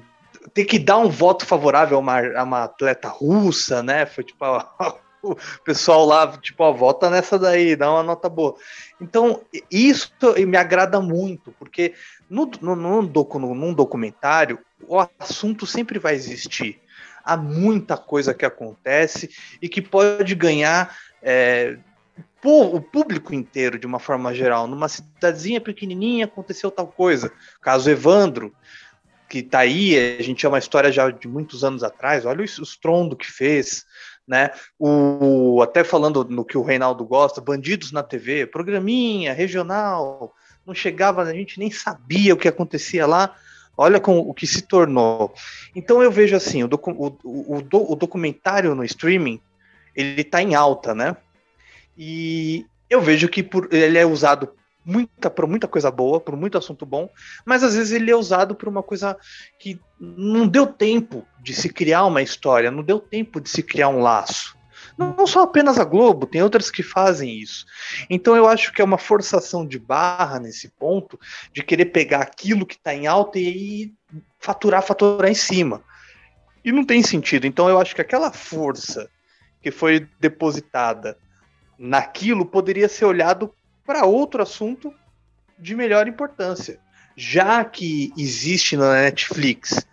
ter 0.53 0.65
que 0.65 0.79
dar 0.79 0.97
um 0.97 1.09
voto 1.09 1.45
favorável 1.45 1.97
a 1.97 1.99
uma, 1.99 2.19
a 2.19 2.43
uma 2.43 2.63
atleta 2.63 3.09
russa, 3.09 3.83
né? 3.83 4.05
Foi 4.05 4.23
tipo, 4.23 4.45
o 5.21 5.35
pessoal 5.63 6.05
lá, 6.05 6.37
tipo, 6.37 6.63
ó, 6.63 6.71
vota 6.71 7.09
nessa 7.09 7.37
daí, 7.37 7.75
dá 7.75 7.91
uma 7.91 8.03
nota 8.03 8.29
boa. 8.29 8.55
Então, 8.99 9.41
isso 9.69 10.11
me 10.47 10.57
agrada 10.57 10.99
muito, 10.99 11.53
porque 11.59 11.93
no, 12.29 12.49
no, 12.61 12.75
num, 12.75 13.05
docu, 13.05 13.39
num 13.39 13.73
documentário, 13.73 14.59
o 14.87 14.99
assunto 15.19 15.65
sempre 15.65 15.99
vai 15.99 16.15
existir. 16.15 16.79
Há 17.23 17.35
muita 17.35 17.97
coisa 17.97 18.33
que 18.33 18.45
acontece 18.45 19.29
e 19.61 19.67
que 19.67 19.81
pode 19.81 20.33
ganhar 20.33 20.95
é, 21.21 21.77
o 22.43 22.79
público 22.79 23.33
inteiro, 23.33 23.77
de 23.77 23.85
uma 23.85 23.99
forma 23.99 24.33
geral. 24.33 24.67
Numa 24.67 24.87
cidadezinha 24.87 25.59
pequenininha 25.59 26.25
aconteceu 26.25 26.71
tal 26.71 26.87
coisa. 26.87 27.31
Caso 27.61 27.89
Evandro, 27.89 28.53
que 29.27 29.43
tá 29.43 29.59
aí, 29.59 30.17
a 30.17 30.23
gente 30.23 30.45
é 30.45 30.49
uma 30.49 30.59
história 30.59 30.91
já 30.91 31.09
de 31.09 31.27
muitos 31.27 31.63
anos 31.63 31.83
atrás, 31.83 32.25
olha 32.25 32.41
o 32.41 32.45
estrondo 32.45 33.15
que 33.15 33.29
fez, 33.29 33.85
né? 34.27 34.51
O, 34.77 35.61
até 35.61 35.83
falando 35.83 36.25
no 36.25 36.43
que 36.43 36.57
o 36.57 36.63
Reinaldo 36.63 37.05
gosta, 37.05 37.39
Bandidos 37.39 37.91
na 37.91 38.03
TV, 38.03 38.45
programinha, 38.45 39.33
regional, 39.33 40.33
não 40.65 40.75
chegava, 40.75 41.23
a 41.23 41.33
gente 41.33 41.57
nem 41.59 41.71
sabia 41.71 42.33
o 42.33 42.37
que 42.37 42.47
acontecia 42.47 43.05
lá, 43.05 43.33
olha 43.77 43.99
com 43.99 44.19
o 44.19 44.33
que 44.33 44.45
se 44.45 44.63
tornou. 44.63 45.33
Então 45.75 46.03
eu 46.03 46.11
vejo 46.11 46.35
assim, 46.35 46.63
o, 46.63 46.67
docu- 46.67 46.91
o- 46.91 47.17
o- 47.23 47.57
o 47.57 47.61
do- 47.61 47.91
o 47.91 47.95
documentário 47.95 48.75
no 48.75 48.83
streaming, 48.83 49.39
ele 49.95 50.23
tá 50.23 50.41
em 50.41 50.55
alta, 50.55 50.93
né? 50.93 51.15
E 51.97 52.65
eu 52.89 53.01
vejo 53.01 53.29
que 53.29 53.41
por, 53.41 53.67
ele 53.73 53.97
é 53.97 54.05
usado 54.05 54.53
muita, 54.87 55.29
por 55.29 55.45
muita 55.45 55.67
coisa 55.67 55.91
boa, 55.91 56.21
por 56.21 56.37
muito 56.37 56.57
assunto 56.57 56.85
bom, 56.85 57.09
mas 57.45 57.61
às 57.61 57.75
vezes 57.75 57.91
ele 57.91 58.09
é 58.09 58.15
usado 58.15 58.55
por 58.55 58.69
uma 58.69 58.81
coisa 58.81 59.17
que 59.59 59.77
não 59.99 60.47
deu 60.47 60.65
tempo 60.65 61.27
de 61.41 61.53
se 61.53 61.67
criar 61.67 62.05
uma 62.05 62.21
história, 62.21 62.71
não 62.71 62.81
deu 62.81 62.97
tempo 62.97 63.41
de 63.41 63.49
se 63.49 63.61
criar 63.61 63.89
um 63.89 63.99
laço. 63.99 64.55
Não, 64.97 65.27
só 65.27 65.41
apenas 65.41 65.77
a 65.77 65.83
Globo, 65.83 66.25
tem 66.25 66.41
outras 66.41 66.71
que 66.71 66.81
fazem 66.81 67.37
isso. 67.37 67.65
Então 68.09 68.35
eu 68.35 68.47
acho 68.47 68.71
que 68.71 68.81
é 68.81 68.85
uma 68.85 68.97
forçação 68.97 69.67
de 69.67 69.77
barra 69.77 70.39
nesse 70.39 70.69
ponto 70.69 71.19
de 71.51 71.61
querer 71.61 71.85
pegar 71.87 72.21
aquilo 72.21 72.65
que 72.65 72.75
está 72.75 72.95
em 72.95 73.05
alta 73.05 73.37
e 73.37 73.93
faturar, 74.39 74.81
faturar 74.81 75.29
em 75.29 75.35
cima. 75.35 75.83
E 76.63 76.71
não 76.71 76.85
tem 76.85 77.03
sentido. 77.03 77.45
Então 77.45 77.67
eu 77.67 77.79
acho 77.79 77.93
que 77.93 78.01
aquela 78.01 78.31
força 78.31 79.09
que 79.61 79.69
foi 79.69 80.07
depositada 80.19 81.17
naquilo 81.77 82.45
poderia 82.45 82.89
ser 82.89 83.05
olhado 83.05 83.53
para 83.87 84.05
outro 84.05 84.43
assunto 84.43 84.93
de 85.57 85.73
melhor 85.73 86.09
importância. 86.09 86.77
Já 87.15 87.63
que 87.63 88.11
existe 88.17 88.75
na 88.75 89.01
Netflix 89.01 89.87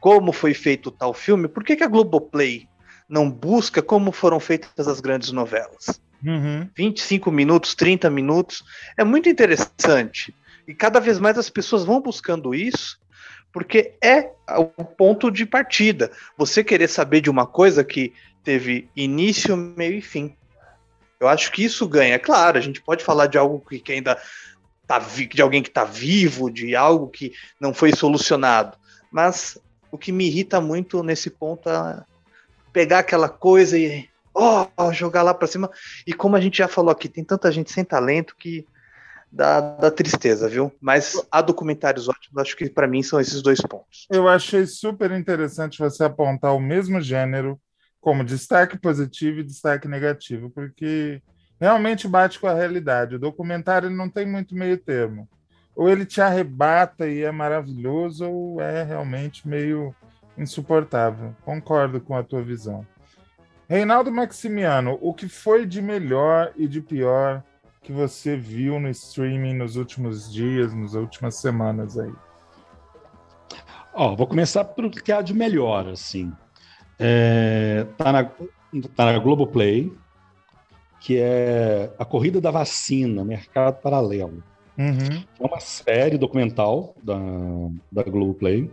como 0.00 0.32
foi 0.32 0.52
feito 0.52 0.90
tal 0.90 1.14
filme, 1.14 1.46
por 1.46 1.62
que, 1.62 1.76
que 1.76 1.84
a 1.84 1.88
Globoplay 1.88 2.68
não 3.08 3.30
busca 3.30 3.80
como 3.80 4.10
foram 4.10 4.40
feitas 4.40 4.88
as 4.88 5.00
grandes 5.00 5.30
novelas? 5.30 6.00
Uhum. 6.24 6.68
25 6.76 7.30
minutos, 7.30 7.74
30 7.76 8.10
minutos, 8.10 8.64
é 8.98 9.04
muito 9.04 9.28
interessante. 9.28 10.34
E 10.66 10.74
cada 10.74 10.98
vez 10.98 11.20
mais 11.20 11.38
as 11.38 11.48
pessoas 11.48 11.84
vão 11.84 12.00
buscando 12.00 12.52
isso, 12.52 12.98
porque 13.52 13.94
é 14.02 14.32
o 14.76 14.84
ponto 14.84 15.30
de 15.30 15.46
partida. 15.46 16.10
Você 16.36 16.64
querer 16.64 16.88
saber 16.88 17.20
de 17.20 17.30
uma 17.30 17.46
coisa 17.46 17.84
que 17.84 18.12
teve 18.42 18.90
início, 18.94 19.56
meio 19.56 19.94
e 19.94 20.02
fim. 20.02 20.36
Eu 21.18 21.28
acho 21.28 21.50
que 21.52 21.64
isso 21.64 21.88
ganha. 21.88 22.14
É 22.14 22.18
claro, 22.18 22.58
a 22.58 22.60
gente 22.60 22.80
pode 22.80 23.04
falar 23.04 23.26
de 23.26 23.38
algo 23.38 23.60
que, 23.60 23.78
que 23.78 23.92
ainda 23.92 24.20
tá 24.86 24.98
de 24.98 25.42
alguém 25.42 25.62
que 25.62 25.68
está 25.68 25.84
vivo, 25.84 26.50
de 26.50 26.76
algo 26.76 27.08
que 27.08 27.32
não 27.60 27.74
foi 27.74 27.94
solucionado. 27.94 28.76
Mas 29.10 29.58
o 29.90 29.98
que 29.98 30.12
me 30.12 30.26
irrita 30.26 30.60
muito 30.60 31.02
nesse 31.02 31.30
ponto 31.30 31.68
é 31.68 32.04
pegar 32.72 33.00
aquela 33.00 33.28
coisa 33.28 33.78
e 33.78 34.08
ó, 34.34 34.68
jogar 34.92 35.22
lá 35.22 35.32
para 35.32 35.48
cima. 35.48 35.70
E 36.06 36.12
como 36.12 36.36
a 36.36 36.40
gente 36.40 36.58
já 36.58 36.68
falou 36.68 36.90
aqui, 36.90 37.08
tem 37.08 37.24
tanta 37.24 37.50
gente 37.50 37.72
sem 37.72 37.84
talento 37.84 38.36
que 38.38 38.66
dá, 39.32 39.60
dá 39.60 39.90
tristeza, 39.90 40.48
viu? 40.48 40.72
Mas 40.80 41.20
há 41.30 41.40
documentários 41.40 42.08
ótimos, 42.08 42.38
acho 42.38 42.56
que 42.56 42.68
para 42.68 42.86
mim 42.86 43.02
são 43.02 43.20
esses 43.20 43.42
dois 43.42 43.60
pontos. 43.60 44.06
Eu 44.10 44.28
achei 44.28 44.66
super 44.66 45.10
interessante 45.12 45.78
você 45.78 46.04
apontar 46.04 46.54
o 46.54 46.60
mesmo 46.60 47.00
gênero 47.00 47.58
como 48.06 48.22
destaque 48.22 48.78
positivo 48.78 49.40
e 49.40 49.42
destaque 49.42 49.88
negativo, 49.88 50.48
porque 50.48 51.20
realmente 51.60 52.06
bate 52.06 52.38
com 52.38 52.46
a 52.46 52.54
realidade. 52.54 53.16
O 53.16 53.18
documentário 53.18 53.90
não 53.90 54.08
tem 54.08 54.24
muito 54.24 54.54
meio 54.54 54.78
termo. 54.78 55.28
Ou 55.74 55.88
ele 55.88 56.06
te 56.06 56.20
arrebata 56.20 57.08
e 57.08 57.24
é 57.24 57.32
maravilhoso, 57.32 58.30
ou 58.30 58.60
é 58.60 58.84
realmente 58.84 59.48
meio 59.48 59.92
insuportável. 60.38 61.34
Concordo 61.44 62.00
com 62.00 62.16
a 62.16 62.22
tua 62.22 62.40
visão. 62.42 62.86
Reinaldo 63.68 64.12
Maximiano, 64.12 64.96
o 65.02 65.12
que 65.12 65.28
foi 65.28 65.66
de 65.66 65.82
melhor 65.82 66.52
e 66.54 66.68
de 66.68 66.80
pior 66.80 67.42
que 67.82 67.92
você 67.92 68.36
viu 68.36 68.78
no 68.78 68.88
streaming 68.88 69.54
nos 69.54 69.74
últimos 69.74 70.32
dias, 70.32 70.72
nas 70.72 70.94
últimas 70.94 71.40
semanas 71.40 71.98
aí? 71.98 72.12
Ó, 73.92 74.14
vou 74.14 74.28
começar 74.28 74.64
pelo 74.64 74.92
que 74.92 75.10
há 75.10 75.20
de 75.20 75.34
melhor, 75.34 75.88
assim. 75.88 76.32
É, 76.98 77.86
tá, 77.96 78.12
na, 78.12 78.24
tá 78.24 79.12
na 79.12 79.18
Globoplay, 79.18 79.92
que 81.00 81.18
é 81.18 81.90
A 81.98 82.04
Corrida 82.04 82.40
da 82.40 82.50
Vacina, 82.50 83.24
Mercado 83.24 83.80
Paralelo. 83.80 84.42
Uhum. 84.78 85.24
É 85.40 85.46
uma 85.46 85.60
série 85.60 86.18
documental 86.18 86.94
da, 87.02 87.18
da 87.90 88.02
Globoplay 88.02 88.70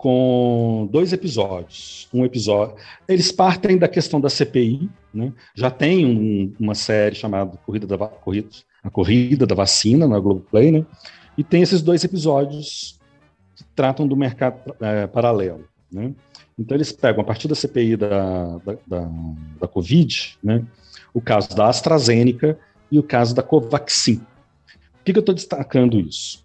com 0.00 0.88
dois 0.90 1.12
episódios. 1.12 2.08
Um 2.12 2.24
episódio. 2.24 2.74
Eles 3.06 3.30
partem 3.30 3.76
da 3.76 3.86
questão 3.86 4.18
da 4.18 4.30
CPI, 4.30 4.88
né? 5.12 5.30
Já 5.54 5.70
tem 5.70 6.06
um, 6.06 6.54
uma 6.58 6.74
série 6.74 7.14
chamada 7.14 7.58
Corrida 7.58 7.86
da, 7.86 7.98
Corrida, 8.08 8.48
A 8.82 8.88
Corrida 8.88 9.46
da 9.46 9.54
Vacina 9.54 10.08
na 10.08 10.18
Globoplay, 10.18 10.72
né? 10.72 10.86
E 11.36 11.44
tem 11.44 11.60
esses 11.60 11.82
dois 11.82 12.02
episódios 12.02 12.98
que 13.54 13.62
tratam 13.76 14.08
do 14.08 14.16
mercado 14.16 14.74
eh, 14.80 15.06
paralelo, 15.06 15.68
né? 15.92 16.14
Então 16.60 16.76
eles 16.76 16.92
pegam 16.92 17.22
a 17.22 17.24
partir 17.24 17.48
da 17.48 17.54
CPI 17.54 17.96
da, 17.96 18.58
da, 18.58 18.76
da, 18.86 19.10
da 19.60 19.66
Covid, 19.66 20.36
né? 20.44 20.62
O 21.14 21.20
caso 21.20 21.56
da 21.56 21.68
AstraZeneca 21.68 22.58
e 22.92 22.98
o 22.98 23.02
caso 23.02 23.34
da 23.34 23.42
Covaxin. 23.42 24.16
Por 24.16 25.04
que, 25.04 25.12
que 25.12 25.18
eu 25.18 25.20
estou 25.20 25.34
destacando 25.34 25.98
isso? 25.98 26.44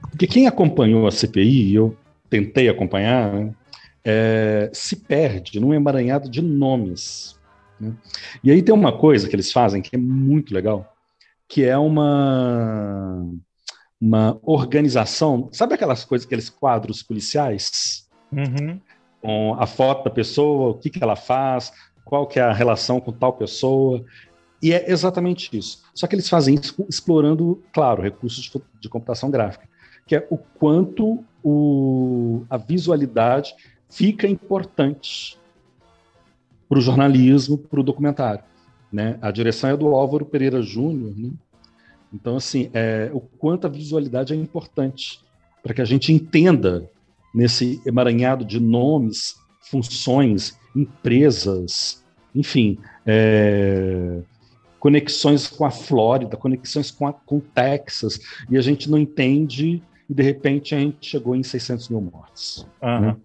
Porque 0.00 0.26
quem 0.26 0.46
acompanhou 0.46 1.06
a 1.06 1.10
CPI, 1.12 1.70
e 1.70 1.74
eu 1.74 1.94
tentei 2.30 2.68
acompanhar, 2.68 3.30
né, 3.30 3.54
é, 4.02 4.70
se 4.72 4.96
perde 4.96 5.60
num 5.60 5.74
emaranhado 5.74 6.30
de 6.30 6.40
nomes. 6.40 7.38
né? 7.78 7.92
E 8.42 8.50
aí 8.50 8.62
tem 8.62 8.74
uma 8.74 8.96
coisa 8.96 9.28
que 9.28 9.36
eles 9.36 9.52
fazem 9.52 9.82
que 9.82 9.94
é 9.94 9.98
muito 9.98 10.54
legal, 10.54 10.96
que 11.46 11.62
é 11.62 11.76
uma, 11.76 13.28
uma 14.00 14.40
organização. 14.42 15.50
Sabe 15.52 15.74
aquelas 15.74 16.04
coisas, 16.06 16.26
aqueles 16.26 16.48
quadros 16.48 17.02
policiais? 17.02 18.08
Uhum. 18.32 18.80
Com 19.22 19.54
a 19.58 19.66
foto 19.66 20.04
da 20.04 20.10
pessoa, 20.10 20.72
o 20.72 20.74
que, 20.74 20.90
que 20.90 21.02
ela 21.02 21.16
faz, 21.16 21.72
qual 22.04 22.26
que 22.26 22.38
é 22.38 22.42
a 22.42 22.52
relação 22.52 23.00
com 23.00 23.12
tal 23.12 23.32
pessoa. 23.32 24.04
E 24.60 24.72
é 24.72 24.90
exatamente 24.90 25.56
isso. 25.56 25.82
Só 25.94 26.06
que 26.06 26.14
eles 26.14 26.28
fazem 26.28 26.56
isso 26.56 26.84
explorando, 26.88 27.62
claro, 27.72 28.02
recursos 28.02 28.44
de, 28.44 28.52
de 28.80 28.88
computação 28.88 29.30
gráfica, 29.30 29.68
que 30.06 30.16
é 30.16 30.26
o 30.30 30.36
quanto 30.36 31.24
o, 31.42 32.44
a 32.50 32.56
visualidade 32.56 33.54
fica 33.88 34.26
importante 34.26 35.38
para 36.68 36.78
o 36.78 36.82
jornalismo, 36.82 37.58
para 37.58 37.80
o 37.80 37.82
documentário. 37.82 38.42
Né? 38.92 39.18
A 39.20 39.30
direção 39.30 39.70
é 39.70 39.76
do 39.76 39.88
Álvaro 39.88 40.24
Pereira 40.24 40.62
Júnior. 40.62 41.12
Né? 41.16 41.30
Então, 42.12 42.36
assim, 42.36 42.70
é, 42.72 43.10
o 43.12 43.20
quanto 43.20 43.66
a 43.66 43.70
visualidade 43.70 44.32
é 44.32 44.36
importante 44.36 45.20
para 45.62 45.72
que 45.74 45.80
a 45.80 45.84
gente 45.84 46.12
entenda 46.12 46.90
nesse 47.34 47.80
emaranhado 47.86 48.44
de 48.44 48.60
nomes, 48.60 49.36
funções, 49.60 50.58
empresas, 50.74 52.04
enfim, 52.34 52.78
é, 53.06 54.20
conexões 54.78 55.46
com 55.46 55.64
a 55.64 55.70
Flórida, 55.70 56.36
conexões 56.36 56.90
com, 56.90 57.06
a, 57.06 57.12
com 57.12 57.38
o 57.38 57.40
Texas, 57.40 58.20
e 58.50 58.56
a 58.56 58.60
gente 58.60 58.90
não 58.90 58.98
entende, 58.98 59.82
e 60.08 60.14
de 60.14 60.22
repente 60.22 60.74
a 60.74 60.78
gente 60.78 61.06
chegou 61.06 61.36
em 61.36 61.42
600 61.42 61.88
mil 61.88 62.00
mortes. 62.00 62.66
Aham. 62.82 63.00
né? 63.00 63.16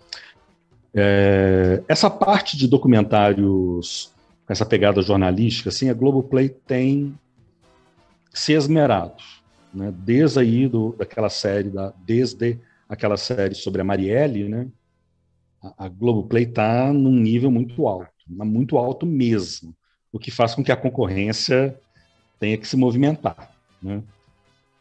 É, 0.94 1.84
essa 1.88 2.10
parte 2.10 2.58
de 2.58 2.68
documentários 2.68 4.12
com 4.46 4.54
essa 4.54 4.66
pegada 4.66 5.02
jornalística, 5.02 5.70
assim, 5.70 5.90
a 5.90 5.94
Globoplay 5.94 6.50
tem 6.50 7.14
se 8.34 8.54
esmerado, 8.54 9.22
né? 9.74 9.94
Desde 9.96 10.40
aí 10.40 10.68
do, 10.68 10.96
daquela 10.98 11.30
série, 11.30 11.70
da, 11.70 11.94
desde 12.06 12.58
aquela 12.88 13.18
série 13.18 13.56
sobre 13.56 13.82
a 13.82 13.84
Marielle, 13.84 14.48
né? 14.48 14.68
A, 15.62 15.86
a 15.86 15.90
Globoplay 15.90 16.44
está 16.44 16.92
num 16.94 17.12
nível 17.12 17.52
muito 17.52 17.88
alto, 17.88 18.12
mas 18.28 18.48
muito 18.48 18.78
alto 18.78 19.06
mesmo, 19.06 19.76
o 20.12 20.20
que 20.20 20.32
faz 20.32 20.56
com 20.56 20.64
que 20.64 20.72
a 20.72 20.78
concorrência 20.78 21.80
tenha 22.40 22.58
que 22.58 22.68
se 22.68 22.78
movimentar, 22.78 23.52
né? 23.82 24.02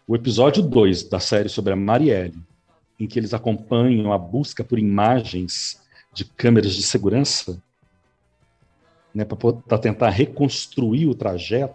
O 0.07 0.15
episódio 0.15 0.63
2 0.63 1.09
da 1.09 1.19
série 1.19 1.49
sobre 1.49 1.73
a 1.73 1.77
Marielle, 1.77 2.39
em 2.99 3.07
que 3.07 3.19
eles 3.19 3.35
acompanham 3.35 4.13
a 4.13 4.19
busca 4.19 4.63
por 4.63 4.79
imagens 4.79 5.83
de 6.15 6.25
câmeras 6.25 6.75
de 6.75 6.83
segurança, 6.83 7.61
né, 9.13 9.25
para 9.25 9.79
tentar 9.79 10.11
reconstruir 10.11 11.07
o 11.07 11.15
trajeto 11.15 11.75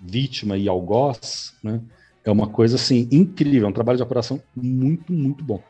vítima 0.00 0.56
e 0.56 0.68
algoz, 0.68 1.54
né, 1.62 1.80
é 2.24 2.30
uma 2.30 2.46
coisa 2.46 2.76
assim 2.76 3.08
incrível, 3.10 3.66
é 3.66 3.70
um 3.70 3.74
trabalho 3.74 3.96
de 3.96 4.02
apuração 4.02 4.40
muito, 4.54 5.12
muito 5.12 5.44
bom. 5.44 5.62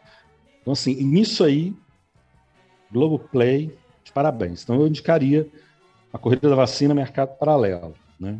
Então 0.60 0.72
assim, 0.72 0.94
nisso 1.02 1.44
aí, 1.44 1.74
Globoplay, 2.92 3.76
de 4.04 4.12
parabéns. 4.12 4.62
Então 4.62 4.76
eu 4.76 4.86
indicaria 4.86 5.48
a 6.12 6.18
corrida 6.18 6.48
da 6.48 6.54
vacina 6.54 6.94
mercado 6.94 7.36
paralelo, 7.38 7.94
né? 8.20 8.38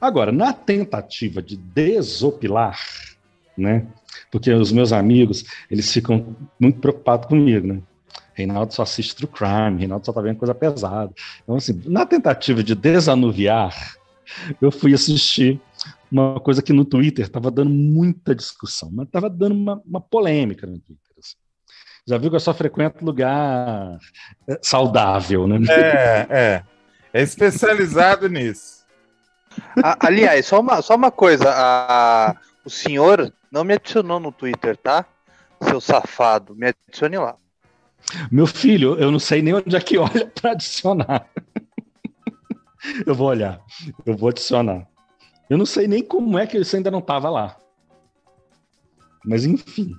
Agora, 0.00 0.30
na 0.30 0.52
tentativa 0.52 1.42
de 1.42 1.56
desopilar, 1.56 2.78
né? 3.56 3.86
Porque 4.30 4.52
os 4.52 4.70
meus 4.70 4.92
amigos, 4.92 5.44
eles 5.70 5.90
ficam 5.92 6.36
muito 6.60 6.80
preocupados 6.80 7.26
comigo, 7.26 7.66
né? 7.66 7.80
Reinaldo 8.34 8.74
só 8.74 8.82
assiste 8.82 9.16
True 9.16 9.32
Crime, 9.32 9.78
Reinaldo 9.78 10.04
só 10.04 10.12
tá 10.12 10.20
vendo 10.20 10.36
coisa 10.36 10.54
pesada. 10.54 11.10
Então, 11.42 11.56
assim, 11.56 11.80
na 11.86 12.04
tentativa 12.04 12.62
de 12.62 12.74
desanuviar, 12.74 13.96
eu 14.60 14.70
fui 14.70 14.94
assistir 14.94 15.60
uma 16.10 16.40
coisa 16.40 16.62
que 16.62 16.72
no 16.72 16.84
Twitter 16.84 17.24
estava 17.24 17.50
dando 17.50 17.70
muita 17.70 18.34
discussão, 18.34 18.90
mas 18.92 19.06
estava 19.06 19.28
dando 19.28 19.54
uma, 19.54 19.82
uma 19.84 20.00
polêmica 20.00 20.66
no 20.66 20.78
Twitter. 20.78 21.12
assim. 21.18 21.34
Já 22.06 22.18
viu 22.18 22.30
que 22.30 22.36
eu 22.36 22.40
só 22.40 22.54
frequento 22.54 23.04
lugar 23.04 23.98
é, 24.48 24.58
saudável, 24.62 25.46
né? 25.46 25.58
É, 25.68 26.26
é. 26.30 26.64
É 27.12 27.22
especializado 27.22 28.28
nisso. 28.28 28.84
A- 29.82 30.06
aliás, 30.06 30.46
só 30.46 30.60
uma, 30.60 30.82
só 30.82 30.94
uma 30.94 31.10
coisa. 31.10 31.50
a- 31.50 32.36
o 32.64 32.70
senhor 32.70 33.32
não 33.50 33.64
me 33.64 33.74
adicionou 33.74 34.20
no 34.20 34.30
Twitter, 34.32 34.76
tá? 34.76 35.04
Seu 35.62 35.80
safado. 35.80 36.54
Me 36.54 36.68
adicione 36.88 37.16
lá. 37.16 37.36
Meu 38.30 38.46
filho, 38.46 38.96
eu 38.98 39.10
não 39.10 39.18
sei 39.18 39.42
nem 39.42 39.54
onde 39.54 39.74
é 39.74 39.80
que 39.80 39.98
olha 39.98 40.26
para 40.40 40.52
adicionar. 40.52 41.26
Eu 43.06 43.14
vou 43.14 43.28
olhar, 43.28 43.60
eu 44.04 44.16
vou 44.16 44.28
adicionar. 44.28 44.86
Eu 45.48 45.56
não 45.56 45.66
sei 45.66 45.86
nem 45.86 46.02
como 46.02 46.38
é 46.38 46.46
que 46.46 46.58
isso 46.58 46.74
ainda 46.76 46.90
não 46.90 46.98
estava 46.98 47.30
lá. 47.30 47.56
Mas 49.24 49.44
enfim, 49.44 49.94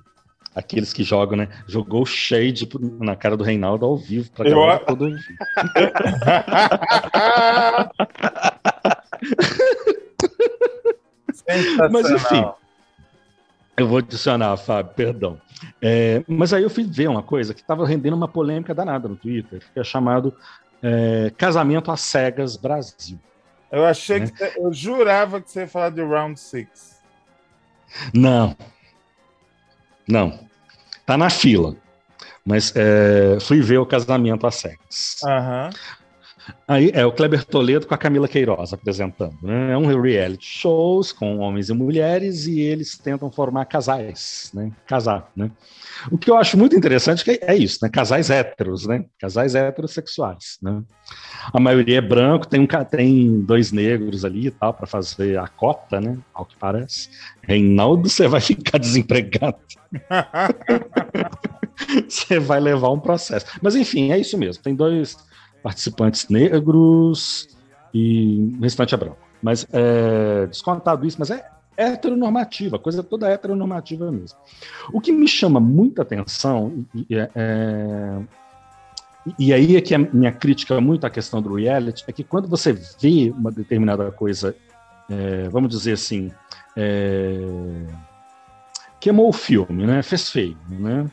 aqueles 0.54 0.92
que 0.92 1.02
jogam, 1.02 1.36
né? 1.36 1.48
Jogou 1.66 2.04
shade 2.06 2.68
na 3.00 3.14
cara 3.16 3.36
do 3.36 3.44
Reinaldo 3.44 3.84
ao 3.86 3.96
vivo 3.96 4.30
para 4.32 4.48
Eu- 4.48 4.60
galera. 4.60 4.84
Mas 11.90 12.10
enfim, 12.10 12.44
eu 13.76 13.86
vou 13.88 13.98
adicionar, 13.98 14.56
Fábio, 14.56 14.92
perdão. 14.94 15.40
É, 15.80 16.22
mas 16.28 16.52
aí 16.52 16.62
eu 16.62 16.70
fui 16.70 16.84
ver 16.84 17.08
uma 17.08 17.22
coisa 17.22 17.54
que 17.54 17.60
estava 17.60 17.86
rendendo 17.86 18.14
uma 18.14 18.28
polêmica 18.28 18.74
danada 18.74 19.08
no 19.08 19.16
Twitter, 19.16 19.62
que 19.72 19.80
é 19.80 19.84
chamado 19.84 20.34
é, 20.82 21.30
Casamento 21.36 21.90
às 21.90 22.00
Cegas 22.00 22.56
Brasil. 22.56 23.18
Eu 23.70 23.84
achei 23.84 24.20
Né? 24.20 24.28
que 24.28 24.58
eu 24.58 24.72
jurava 24.72 25.40
que 25.40 25.50
você 25.50 25.60
ia 25.60 25.68
falar 25.68 25.90
de 25.90 26.02
Round 26.02 26.38
Six. 26.38 26.98
Não. 28.14 28.56
Não. 30.08 30.46
Tá 31.04 31.16
na 31.16 31.28
fila. 31.30 31.76
Mas 32.44 32.72
é, 32.74 33.38
fui 33.40 33.60
ver 33.60 33.78
o 33.78 33.84
casamento 33.86 34.46
às 34.46 34.54
cegas. 34.56 35.16
Aham. 35.24 35.70
Aí 36.66 36.90
é 36.94 37.04
o 37.04 37.12
Kleber 37.12 37.44
Toledo 37.44 37.86
com 37.86 37.94
a 37.94 37.98
Camila 37.98 38.28
Queiroz 38.28 38.72
apresentando. 38.72 39.36
Né? 39.42 39.72
É 39.72 39.76
um 39.76 39.86
reality 39.86 40.46
shows 40.46 41.12
com 41.12 41.38
homens 41.38 41.68
e 41.68 41.74
mulheres 41.74 42.46
e 42.46 42.60
eles 42.60 42.96
tentam 42.98 43.30
formar 43.30 43.64
casais, 43.64 44.50
né? 44.52 44.70
Casar, 44.86 45.30
né? 45.34 45.50
O 46.10 46.18
que 46.18 46.30
eu 46.30 46.36
acho 46.36 46.56
muito 46.56 46.76
interessante 46.76 47.24
que 47.24 47.40
é 47.42 47.56
isso, 47.56 47.78
né? 47.82 47.88
Casais 47.88 48.30
héteros, 48.30 48.86
né? 48.86 49.04
Casais 49.18 49.54
heterossexuais, 49.54 50.58
né? 50.62 50.82
A 51.52 51.58
maioria 51.58 51.98
é 51.98 52.02
branco, 52.02 52.46
tem, 52.46 52.60
um, 52.60 52.66
tem 52.66 53.40
dois 53.40 53.72
negros 53.72 54.24
ali 54.24 54.46
e 54.46 54.50
tal 54.50 54.74
para 54.74 54.86
fazer 54.86 55.38
a 55.38 55.48
cota, 55.48 56.00
né? 56.00 56.18
Ao 56.34 56.44
que 56.44 56.56
parece. 56.56 57.08
Reinaldo, 57.42 58.08
você 58.08 58.28
vai 58.28 58.40
ficar 58.40 58.78
desempregado. 58.78 59.56
você 62.06 62.38
vai 62.38 62.60
levar 62.60 62.90
um 62.90 63.00
processo. 63.00 63.46
Mas 63.62 63.74
enfim, 63.74 64.12
é 64.12 64.18
isso 64.18 64.36
mesmo. 64.36 64.62
Tem 64.62 64.74
dois 64.74 65.16
participantes 65.62 66.28
negros 66.28 67.48
e 67.92 68.56
restante 68.60 68.94
é 68.94 68.98
branco. 68.98 69.18
Mas 69.42 69.66
é, 69.72 70.46
descontado 70.46 71.06
isso, 71.06 71.16
mas 71.18 71.30
é 71.30 71.44
heteronormativa, 71.76 72.78
coisa 72.78 73.02
toda 73.02 73.28
heteronormativa 73.28 74.10
mesmo. 74.10 74.36
O 74.92 75.00
que 75.00 75.12
me 75.12 75.28
chama 75.28 75.60
muita 75.60 76.02
atenção, 76.02 76.84
e, 76.92 77.16
é- 77.16 77.30
é- 77.34 78.20
e 79.38 79.52
aí 79.52 79.76
é 79.76 79.80
que 79.80 79.94
a 79.94 79.98
minha 79.98 80.32
crítica 80.32 80.80
muito 80.80 81.06
à 81.06 81.10
questão 81.10 81.40
do 81.40 81.54
reality, 81.54 82.04
é 82.08 82.12
que 82.12 82.24
quando 82.24 82.48
você 82.48 82.72
vê 82.72 83.30
uma 83.30 83.52
determinada 83.52 84.10
coisa, 84.10 84.56
é, 85.08 85.48
vamos 85.50 85.70
dizer 85.70 85.92
assim, 85.92 86.32
é, 86.76 87.38
queimou 89.00 89.28
o 89.28 89.32
filme, 89.32 89.86
né? 89.86 90.02
fez 90.02 90.30
feio, 90.30 90.56
né? 90.68 91.08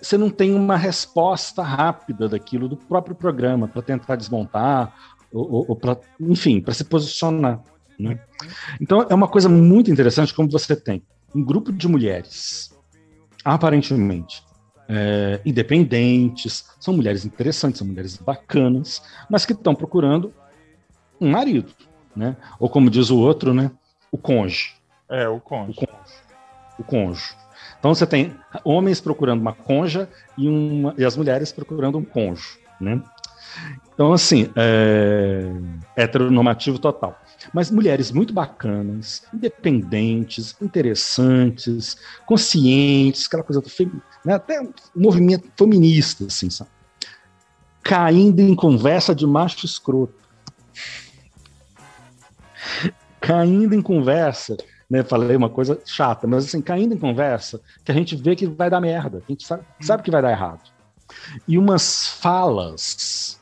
Você 0.00 0.18
não 0.18 0.30
tem 0.30 0.54
uma 0.54 0.76
resposta 0.76 1.62
rápida 1.62 2.28
daquilo 2.28 2.68
do 2.68 2.76
próprio 2.76 3.14
programa 3.14 3.66
para 3.66 3.82
tentar 3.82 4.16
desmontar, 4.16 4.94
ou, 5.32 5.50
ou, 5.50 5.64
ou 5.68 5.76
pra, 5.76 5.96
enfim, 6.20 6.60
para 6.60 6.74
se 6.74 6.84
posicionar. 6.84 7.62
Né? 7.98 8.20
Então 8.80 9.06
é 9.08 9.14
uma 9.14 9.28
coisa 9.28 9.48
muito 9.48 9.90
interessante 9.90 10.34
como 10.34 10.50
você 10.50 10.76
tem 10.76 11.02
um 11.34 11.44
grupo 11.44 11.72
de 11.72 11.86
mulheres, 11.88 12.74
aparentemente, 13.44 14.42
é, 14.88 15.40
independentes, 15.44 16.64
são 16.80 16.94
mulheres 16.94 17.24
interessantes, 17.24 17.78
são 17.78 17.86
mulheres 17.86 18.16
bacanas, 18.16 19.02
mas 19.28 19.44
que 19.44 19.52
estão 19.52 19.74
procurando 19.74 20.32
um 21.20 21.30
marido, 21.30 21.72
né? 22.16 22.36
Ou 22.58 22.70
como 22.70 22.88
diz 22.88 23.10
o 23.10 23.18
outro, 23.18 23.52
né? 23.52 23.70
O 24.10 24.16
cônjuge. 24.16 24.74
É, 25.10 25.28
o 25.28 25.40
cônjuge. 25.40 25.78
O 25.78 25.86
cônjuge. 25.86 26.14
O 26.78 26.84
cônjuge. 26.84 27.36
Então 27.78 27.94
você 27.94 28.06
tem 28.06 28.34
homens 28.64 29.00
procurando 29.00 29.40
uma 29.40 29.52
conja 29.52 30.08
e, 30.36 30.48
uma, 30.48 30.94
e 30.98 31.04
as 31.04 31.16
mulheres 31.16 31.52
procurando 31.52 31.98
um 31.98 32.04
cônjuge, 32.04 32.58
né? 32.80 33.00
Então, 33.94 34.12
assim, 34.12 34.48
é, 34.54 35.50
heteronormativo 35.96 36.78
total. 36.78 37.20
Mas 37.52 37.70
mulheres 37.70 38.12
muito 38.12 38.32
bacanas, 38.32 39.24
independentes, 39.34 40.54
interessantes, 40.62 41.96
conscientes, 42.24 43.26
aquela 43.26 43.42
coisa 43.42 43.60
do 43.60 43.68
fem, 43.68 43.90
né, 44.24 44.34
até 44.34 44.60
um 44.60 44.72
movimento 44.94 45.48
feminista, 45.56 46.26
assim, 46.26 46.48
sabe? 46.48 46.70
Caindo 47.82 48.40
em 48.40 48.54
conversa 48.54 49.14
de 49.14 49.26
macho 49.26 49.66
escroto. 49.66 50.14
Caindo 53.20 53.74
em 53.74 53.82
conversa, 53.82 54.56
né? 54.88 55.02
Falei 55.02 55.36
uma 55.36 55.50
coisa 55.50 55.80
chata, 55.84 56.26
mas 56.26 56.46
assim, 56.46 56.62
caindo 56.62 56.94
em 56.94 56.98
conversa, 56.98 57.60
que 57.84 57.92
a 57.92 57.94
gente 57.94 58.16
vê 58.16 58.34
que 58.34 58.46
vai 58.46 58.70
dar 58.70 58.80
merda, 58.80 59.18
a 59.18 59.30
gente 59.30 59.46
sabe, 59.46 59.64
sabe 59.80 60.02
que 60.02 60.10
vai 60.10 60.22
dar 60.22 60.30
errado. 60.30 60.70
E 61.46 61.58
umas 61.58 62.06
falas 62.06 63.38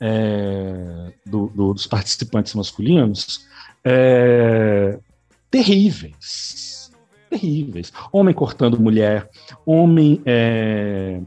é, 0.00 1.12
do, 1.24 1.46
do, 1.48 1.74
dos 1.74 1.86
participantes 1.86 2.54
masculinos 2.54 3.46
é, 3.84 4.98
terríveis. 5.50 6.90
Terríveis. 7.30 7.92
Homem 8.10 8.34
cortando 8.34 8.80
mulher, 8.80 9.28
homem 9.66 10.22
é, 10.24 11.20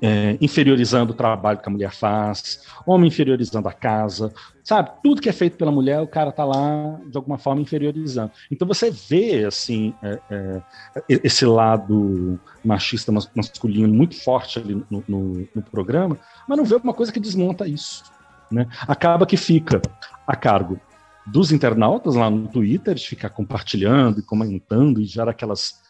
é, 0.00 0.36
inferiorizando 0.40 1.12
o 1.12 1.16
trabalho 1.16 1.58
que 1.58 1.68
a 1.68 1.72
mulher 1.72 1.92
faz, 1.92 2.62
homem 2.86 3.08
inferiorizando 3.08 3.68
a 3.68 3.72
casa, 3.72 4.32
sabe? 4.62 4.90
Tudo 5.02 5.20
que 5.20 5.28
é 5.28 5.32
feito 5.32 5.56
pela 5.56 5.70
mulher, 5.70 6.00
o 6.00 6.06
cara 6.06 6.32
tá 6.32 6.44
lá 6.44 6.98
de 7.06 7.16
alguma 7.16 7.38
forma 7.38 7.60
inferiorizando. 7.60 8.32
Então 8.50 8.66
você 8.66 8.90
vê 8.90 9.44
assim 9.44 9.94
é, 10.02 10.18
é, 10.30 10.62
esse 11.08 11.44
lado 11.44 12.40
machista 12.64 13.12
masculino 13.12 13.92
muito 13.92 14.16
forte 14.22 14.58
ali 14.58 14.74
no, 14.90 15.04
no, 15.06 15.48
no, 15.54 15.62
programa, 15.62 16.16
mas 16.48 16.58
não 16.58 16.64
vê 16.64 16.76
uma 16.76 16.94
coisa 16.94 17.12
que 17.12 17.20
desmonta 17.20 17.68
isso, 17.68 18.04
né? 18.50 18.66
Acaba 18.88 19.26
que 19.26 19.36
fica 19.36 19.82
a 20.26 20.34
cargo 20.34 20.80
dos 21.26 21.52
internautas 21.52 22.14
lá 22.14 22.30
no 22.30 22.48
Twitter 22.48 22.94
de 22.94 23.06
ficar 23.06 23.30
compartilhando 23.30 24.20
e 24.20 24.22
comentando 24.22 25.00
e 25.00 25.04
gera 25.04 25.30
aquelas 25.30 25.83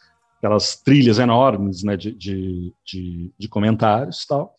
aquelas 0.45 0.75
trilhas 0.75 1.17
enormes 1.17 1.83
né, 1.83 1.97
de, 1.97 2.11
de, 2.11 2.73
de, 2.85 3.31
de 3.37 3.49
comentários 3.49 4.23
e 4.23 4.27
tal, 4.27 4.53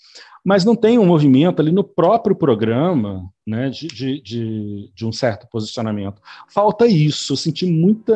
mas 0.44 0.64
não 0.64 0.74
tem 0.74 0.98
um 0.98 1.06
movimento 1.06 1.60
ali 1.60 1.70
no 1.70 1.84
próprio 1.84 2.34
programa 2.34 3.30
né, 3.46 3.70
de, 3.70 3.86
de, 3.86 4.20
de, 4.20 4.90
de 4.92 5.06
um 5.06 5.12
certo 5.12 5.46
posicionamento. 5.48 6.20
Falta 6.48 6.86
isso, 6.86 7.32
eu 7.32 7.36
senti 7.36 7.66
muita. 7.66 8.12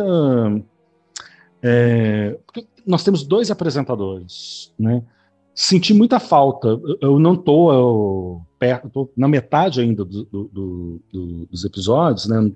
É, 1.63 2.39
nós 2.87 3.05
temos 3.05 3.23
dois 3.25 3.51
apresentadores, 3.51 4.73
né? 4.79 5.03
Senti 5.55 5.93
muita 5.93 6.19
falta. 6.19 6.81
Eu 7.01 7.19
não 7.19 7.35
estou 7.35 8.47
perto, 8.59 8.87
estou 8.87 9.13
na 9.17 9.29
metade 9.29 9.81
ainda 9.81 10.05
do, 10.05 10.25
do, 10.25 11.03
do, 11.13 11.47
dos 11.51 11.65
episódios, 11.65 12.27
né? 12.27 12.51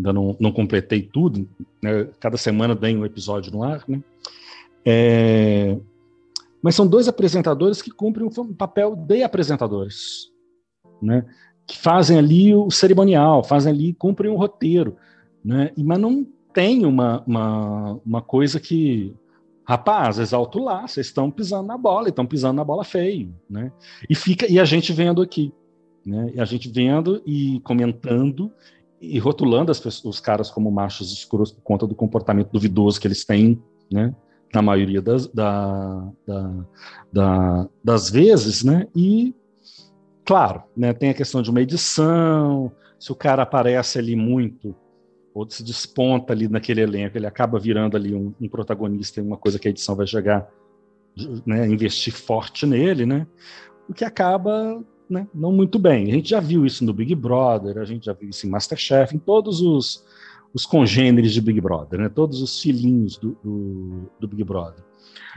Ainda 0.00 0.12
não, 0.12 0.36
não 0.40 0.50
completei 0.50 1.02
tudo, 1.02 1.46
né? 1.82 2.08
cada 2.18 2.36
semana 2.36 2.74
tem 2.74 2.96
um 2.96 3.04
episódio 3.04 3.52
no 3.52 3.62
ar, 3.62 3.84
né? 3.86 4.02
É, 4.84 5.76
mas 6.62 6.74
são 6.74 6.86
dois 6.86 7.06
apresentadores 7.06 7.82
que 7.82 7.90
cumprem 7.90 8.26
um 8.26 8.54
papel 8.54 8.96
de 8.96 9.22
apresentadores, 9.22 10.30
né? 11.00 11.24
Que 11.66 11.78
fazem 11.78 12.18
ali 12.18 12.54
o 12.54 12.70
cerimonial, 12.70 13.44
fazem 13.44 13.72
ali, 13.72 13.92
cumprem 13.92 14.30
o 14.30 14.36
roteiro, 14.36 14.96
né? 15.44 15.70
E, 15.76 15.84
mas 15.84 15.98
não 15.98 16.26
tem 16.52 16.84
uma, 16.86 17.22
uma, 17.26 18.00
uma 18.04 18.22
coisa 18.22 18.58
que, 18.58 19.14
rapaz, 19.64 20.18
exalto 20.18 20.58
lá, 20.58 20.86
vocês 20.86 21.06
estão 21.06 21.30
pisando 21.30 21.68
na 21.68 21.76
bola, 21.76 22.08
estão 22.08 22.26
pisando 22.26 22.54
na 22.54 22.64
bola 22.64 22.84
feio, 22.84 23.34
né? 23.48 23.70
E 24.08 24.14
fica 24.14 24.50
e 24.50 24.58
a 24.58 24.64
gente 24.64 24.92
vendo 24.92 25.20
aqui, 25.20 25.52
né? 26.04 26.32
E 26.34 26.40
a 26.40 26.44
gente 26.44 26.68
vendo 26.70 27.22
e 27.26 27.60
comentando 27.60 28.50
e 29.00 29.18
rotulando 29.18 29.72
pessoas, 29.72 30.04
os 30.04 30.20
caras 30.20 30.50
como 30.50 30.70
machos 30.70 31.10
escuros 31.12 31.50
por 31.50 31.62
conta 31.62 31.86
do 31.86 31.94
comportamento 31.94 32.50
duvidoso 32.50 33.00
que 33.00 33.06
eles 33.06 33.24
têm, 33.24 33.60
né? 33.90 34.14
Na 34.52 34.60
maioria 34.60 35.00
das, 35.00 35.28
da, 35.28 36.08
da, 36.26 36.66
da, 37.12 37.68
das 37.82 38.10
vezes, 38.10 38.62
né? 38.62 38.86
E, 38.94 39.34
claro, 40.24 40.64
né, 40.76 40.92
tem 40.92 41.10
a 41.10 41.14
questão 41.14 41.40
de 41.40 41.50
uma 41.50 41.62
edição, 41.62 42.70
se 42.98 43.10
o 43.10 43.14
cara 43.14 43.44
aparece 43.44 43.98
ali 43.98 44.16
muito, 44.16 44.74
ou 45.32 45.48
se 45.48 45.62
desponta 45.62 46.32
ali 46.32 46.48
naquele 46.48 46.80
elenco, 46.80 47.16
ele 47.16 47.26
acaba 47.26 47.58
virando 47.58 47.96
ali 47.96 48.14
um, 48.14 48.34
um 48.40 48.48
protagonista 48.48 49.22
uma 49.22 49.36
coisa 49.36 49.58
que 49.58 49.68
a 49.68 49.70
edição 49.70 49.94
vai 49.94 50.06
chegar, 50.06 50.48
né, 51.46 51.66
investir 51.66 52.12
forte 52.12 52.66
nele, 52.66 53.06
né? 53.06 53.26
O 53.88 53.94
que 53.94 54.04
acaba 54.04 54.82
né, 55.12 55.26
não 55.34 55.52
muito 55.52 55.78
bem. 55.78 56.08
A 56.08 56.14
gente 56.14 56.30
já 56.30 56.40
viu 56.40 56.64
isso 56.64 56.84
no 56.84 56.92
Big 56.92 57.14
Brother, 57.14 57.78
a 57.78 57.84
gente 57.84 58.06
já 58.06 58.12
viu 58.12 58.30
isso 58.30 58.46
em 58.46 58.50
Masterchef, 58.50 59.14
em 59.14 59.18
todos 59.18 59.60
os, 59.60 60.04
os 60.54 60.64
congêneres 60.64 61.32
de 61.32 61.40
Big 61.40 61.60
Brother, 61.60 62.00
né, 62.00 62.08
todos 62.08 62.40
os 62.40 62.60
filhinhos 62.60 63.16
do, 63.16 63.36
do, 63.42 64.10
do 64.20 64.28
Big 64.28 64.44
Brother. 64.44 64.84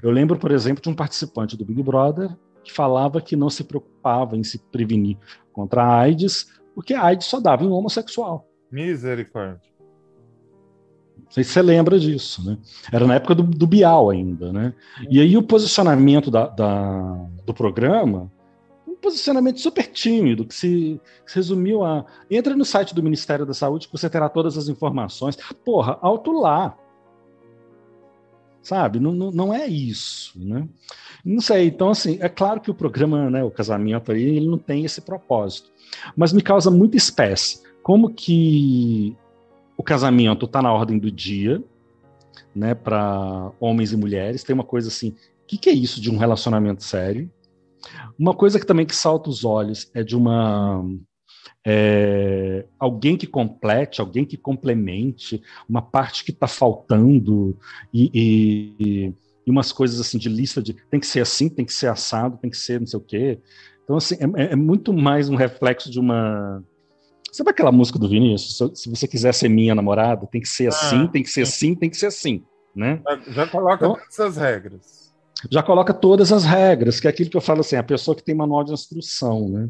Eu 0.02 0.12
lembro, 0.12 0.38
por 0.38 0.52
exemplo, 0.52 0.82
de 0.82 0.90
um 0.90 0.96
participante 0.96 1.58
do 1.58 1.66
Big 1.66 1.82
Brother 1.82 2.36
que 2.64 2.72
falava 2.72 3.22
que 3.22 3.36
não 3.36 3.50
se 3.50 3.64
preocupava 3.64 4.38
em 4.38 4.44
se 4.44 4.58
prevenir 4.58 5.18
contra 5.52 5.84
a 5.84 6.00
AIDS, 6.00 6.48
porque 6.74 6.94
a 6.94 7.04
AIDS 7.04 7.28
só 7.28 7.40
dava 7.40 7.64
em 7.64 7.68
um 7.68 7.74
homossexual. 7.74 8.48
Misericórdia. 8.72 9.74
Não 11.18 11.32
sei 11.32 11.44
se 11.44 11.52
você 11.52 11.62
lembra 11.62 12.00
disso, 12.00 12.46
né? 12.46 12.58
Era 12.92 13.06
na 13.06 13.16
época 13.16 13.36
do, 13.36 13.44
do 13.44 13.68
Bial 13.68 14.10
ainda, 14.10 14.52
né? 14.52 14.74
E 15.10 15.20
aí 15.20 15.36
o 15.36 15.44
posicionamento 15.44 16.30
da, 16.30 16.48
da 16.48 17.28
do 17.46 17.54
programa 17.54 18.32
posicionamento 19.04 19.60
super 19.60 19.86
tímido, 19.88 20.46
que 20.46 20.56
se, 20.56 21.00
se, 21.26 21.36
resumiu 21.36 21.84
a. 21.84 22.06
Entra 22.32 22.56
no 22.56 22.64
site 22.64 22.96
do 22.96 23.04
Ministério 23.04 23.46
da 23.46 23.54
Saúde 23.54 23.88
que 23.88 23.92
você 23.92 24.10
terá 24.10 24.30
todas 24.30 24.58
as 24.58 24.70
informações. 24.70 25.38
Porra, 25.66 26.00
alto 26.02 26.32
lá. 26.32 26.78
Sabe? 28.62 28.98
Não, 28.98 29.12
não, 29.12 29.30
não 29.30 29.54
é 29.54 29.68
isso, 29.68 30.40
né? 30.40 30.66
Não 31.24 31.42
sei. 31.42 31.68
Então, 31.68 31.90
assim, 31.90 32.18
é 32.22 32.30
claro 32.30 32.62
que 32.62 32.72
o 32.72 32.74
programa, 32.74 33.30
né, 33.30 33.44
o 33.44 33.52
casamento 33.52 34.14
aí, 34.14 34.24
ele 34.24 34.48
não 34.48 34.58
tem 34.58 34.86
esse 34.86 35.02
propósito. 35.02 35.70
Mas 36.16 36.32
me 36.32 36.42
causa 36.42 36.72
muita 36.72 36.96
espécie. 36.96 37.62
Como 37.84 38.10
que 38.10 39.18
o 39.76 39.84
casamento 39.84 40.46
está 40.46 40.62
na 40.62 40.72
ordem 40.72 40.98
do 40.98 41.12
dia, 41.12 41.62
né, 42.56 42.74
para 42.74 43.52
homens 43.60 43.92
e 43.92 43.98
mulheres? 43.98 44.46
Tem 44.46 44.54
uma 44.54 44.64
coisa 44.64 44.88
assim. 44.88 45.10
O 45.10 45.46
que, 45.46 45.58
que 45.58 45.70
é 45.70 45.74
isso 45.74 46.00
de 46.00 46.10
um 46.10 46.16
relacionamento 46.18 46.86
sério? 46.86 47.30
Uma 48.18 48.34
coisa 48.34 48.60
que 48.60 48.66
também 48.66 48.86
que 48.86 48.96
salta 48.96 49.30
os 49.30 49.44
olhos 49.44 49.90
é 49.94 50.04
de 50.04 50.16
uma 50.16 50.84
é, 51.66 52.66
alguém 52.80 53.18
que 53.18 53.28
complete, 53.28 54.02
alguém 54.02 54.26
que 54.26 54.38
complemente 54.38 55.42
uma 55.68 55.82
parte 55.82 56.24
que 56.24 56.32
está 56.32 56.48
faltando 56.48 57.58
e, 57.94 58.12
e, 58.14 59.14
e, 59.46 59.52
umas 59.52 59.72
coisas 59.72 60.00
assim 60.00 60.18
de 60.18 60.30
lista 60.30 60.62
de 60.62 60.74
tem 60.90 61.00
que 61.00 61.08
ser 61.08 61.22
assim, 61.22 61.50
tem 61.50 61.66
que 61.66 61.74
ser 61.74 61.88
assado, 61.88 62.38
tem 62.38 62.50
que 62.50 62.58
ser 62.58 62.80
não 62.80 62.88
sei 62.88 63.00
o 63.00 63.04
quê. 63.04 63.40
Então 63.84 63.98
assim 63.98 64.16
é, 64.36 64.54
é 64.54 64.56
muito 64.56 64.94
mais 64.94 65.30
um 65.30 65.36
reflexo 65.36 65.90
de 65.90 66.00
uma 66.00 66.64
Sabe 67.32 67.50
aquela 67.50 67.72
música 67.72 67.98
do 67.98 68.08
Vinícius? 68.08 68.80
Se 68.80 68.88
você 68.88 69.08
quiser 69.08 69.34
ser 69.34 69.50
minha 69.50 69.74
namorada, 69.74 70.28
tem 70.28 70.40
que 70.40 70.48
ser 70.48 70.68
assim, 70.68 71.06
ah, 71.06 71.08
tem 71.08 71.24
que 71.24 71.30
ser 71.30 71.42
assim, 71.42 71.74
tem 71.74 71.90
que 71.90 71.98
ser 71.98 72.06
assim, 72.06 72.44
né? 72.76 73.02
Já 73.30 73.48
coloca 73.48 73.88
então, 73.88 73.98
essas 74.08 74.38
regras 74.38 75.03
já 75.50 75.62
coloca 75.64 75.94
todas 75.94 76.32
as 76.32 76.44
regras, 76.44 77.00
que 77.00 77.08
é 77.08 77.10
aquilo 77.10 77.30
que 77.30 77.38
eu 77.38 77.42
falo 77.42 77.62
assim, 77.62 77.76
a 77.76 77.84
pessoa 77.84 78.16
que 78.16 78.24
tem 78.24 78.36
manual 78.36 78.64
de 78.64 78.72
instrução, 78.72 79.50
né? 79.50 79.70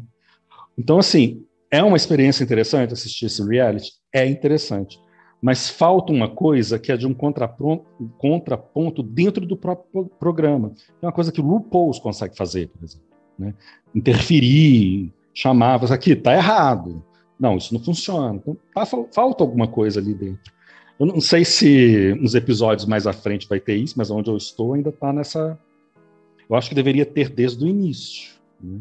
Então, 0.76 0.98
assim, 0.98 1.44
é 1.70 1.82
uma 1.82 1.96
experiência 1.96 2.44
interessante 2.44 2.92
assistir 2.92 3.26
esse 3.26 3.42
reality? 3.42 3.92
É 4.12 4.26
interessante. 4.26 4.98
Mas 5.42 5.68
falta 5.68 6.12
uma 6.12 6.28
coisa 6.28 6.78
que 6.78 6.90
é 6.90 6.96
de 6.96 7.06
um 7.06 7.12
contraponto, 7.12 9.02
dentro 9.02 9.44
do 9.44 9.56
próprio 9.56 10.06
programa. 10.18 10.72
É 11.02 11.06
uma 11.06 11.12
coisa 11.12 11.30
que 11.30 11.40
o 11.40 11.44
RuPaul 11.44 11.92
consegue 12.00 12.36
fazer, 12.36 12.68
por 12.68 12.82
exemplo. 12.82 13.06
Né? 13.38 13.54
Interferir, 13.94 15.12
chamar, 15.34 15.84
aqui, 15.92 16.16
tá 16.16 16.32
errado. 16.32 17.04
Não, 17.38 17.56
isso 17.56 17.74
não 17.74 17.80
funciona. 17.82 18.36
Então, 18.36 18.56
tá, 18.74 18.86
falta 18.86 19.44
alguma 19.44 19.68
coisa 19.68 20.00
ali 20.00 20.14
dentro. 20.14 20.53
Eu 20.98 21.06
não 21.06 21.20
sei 21.20 21.44
se 21.44 22.14
nos 22.20 22.34
episódios 22.34 22.86
mais 22.86 23.06
à 23.06 23.12
frente 23.12 23.48
vai 23.48 23.58
ter 23.58 23.76
isso, 23.76 23.94
mas 23.96 24.10
onde 24.10 24.30
eu 24.30 24.36
estou 24.36 24.74
ainda 24.74 24.90
está 24.90 25.12
nessa. 25.12 25.58
Eu 26.48 26.56
acho 26.56 26.68
que 26.68 26.74
deveria 26.74 27.04
ter 27.04 27.28
desde 27.28 27.64
o 27.64 27.68
início. 27.68 28.34
Né? 28.60 28.80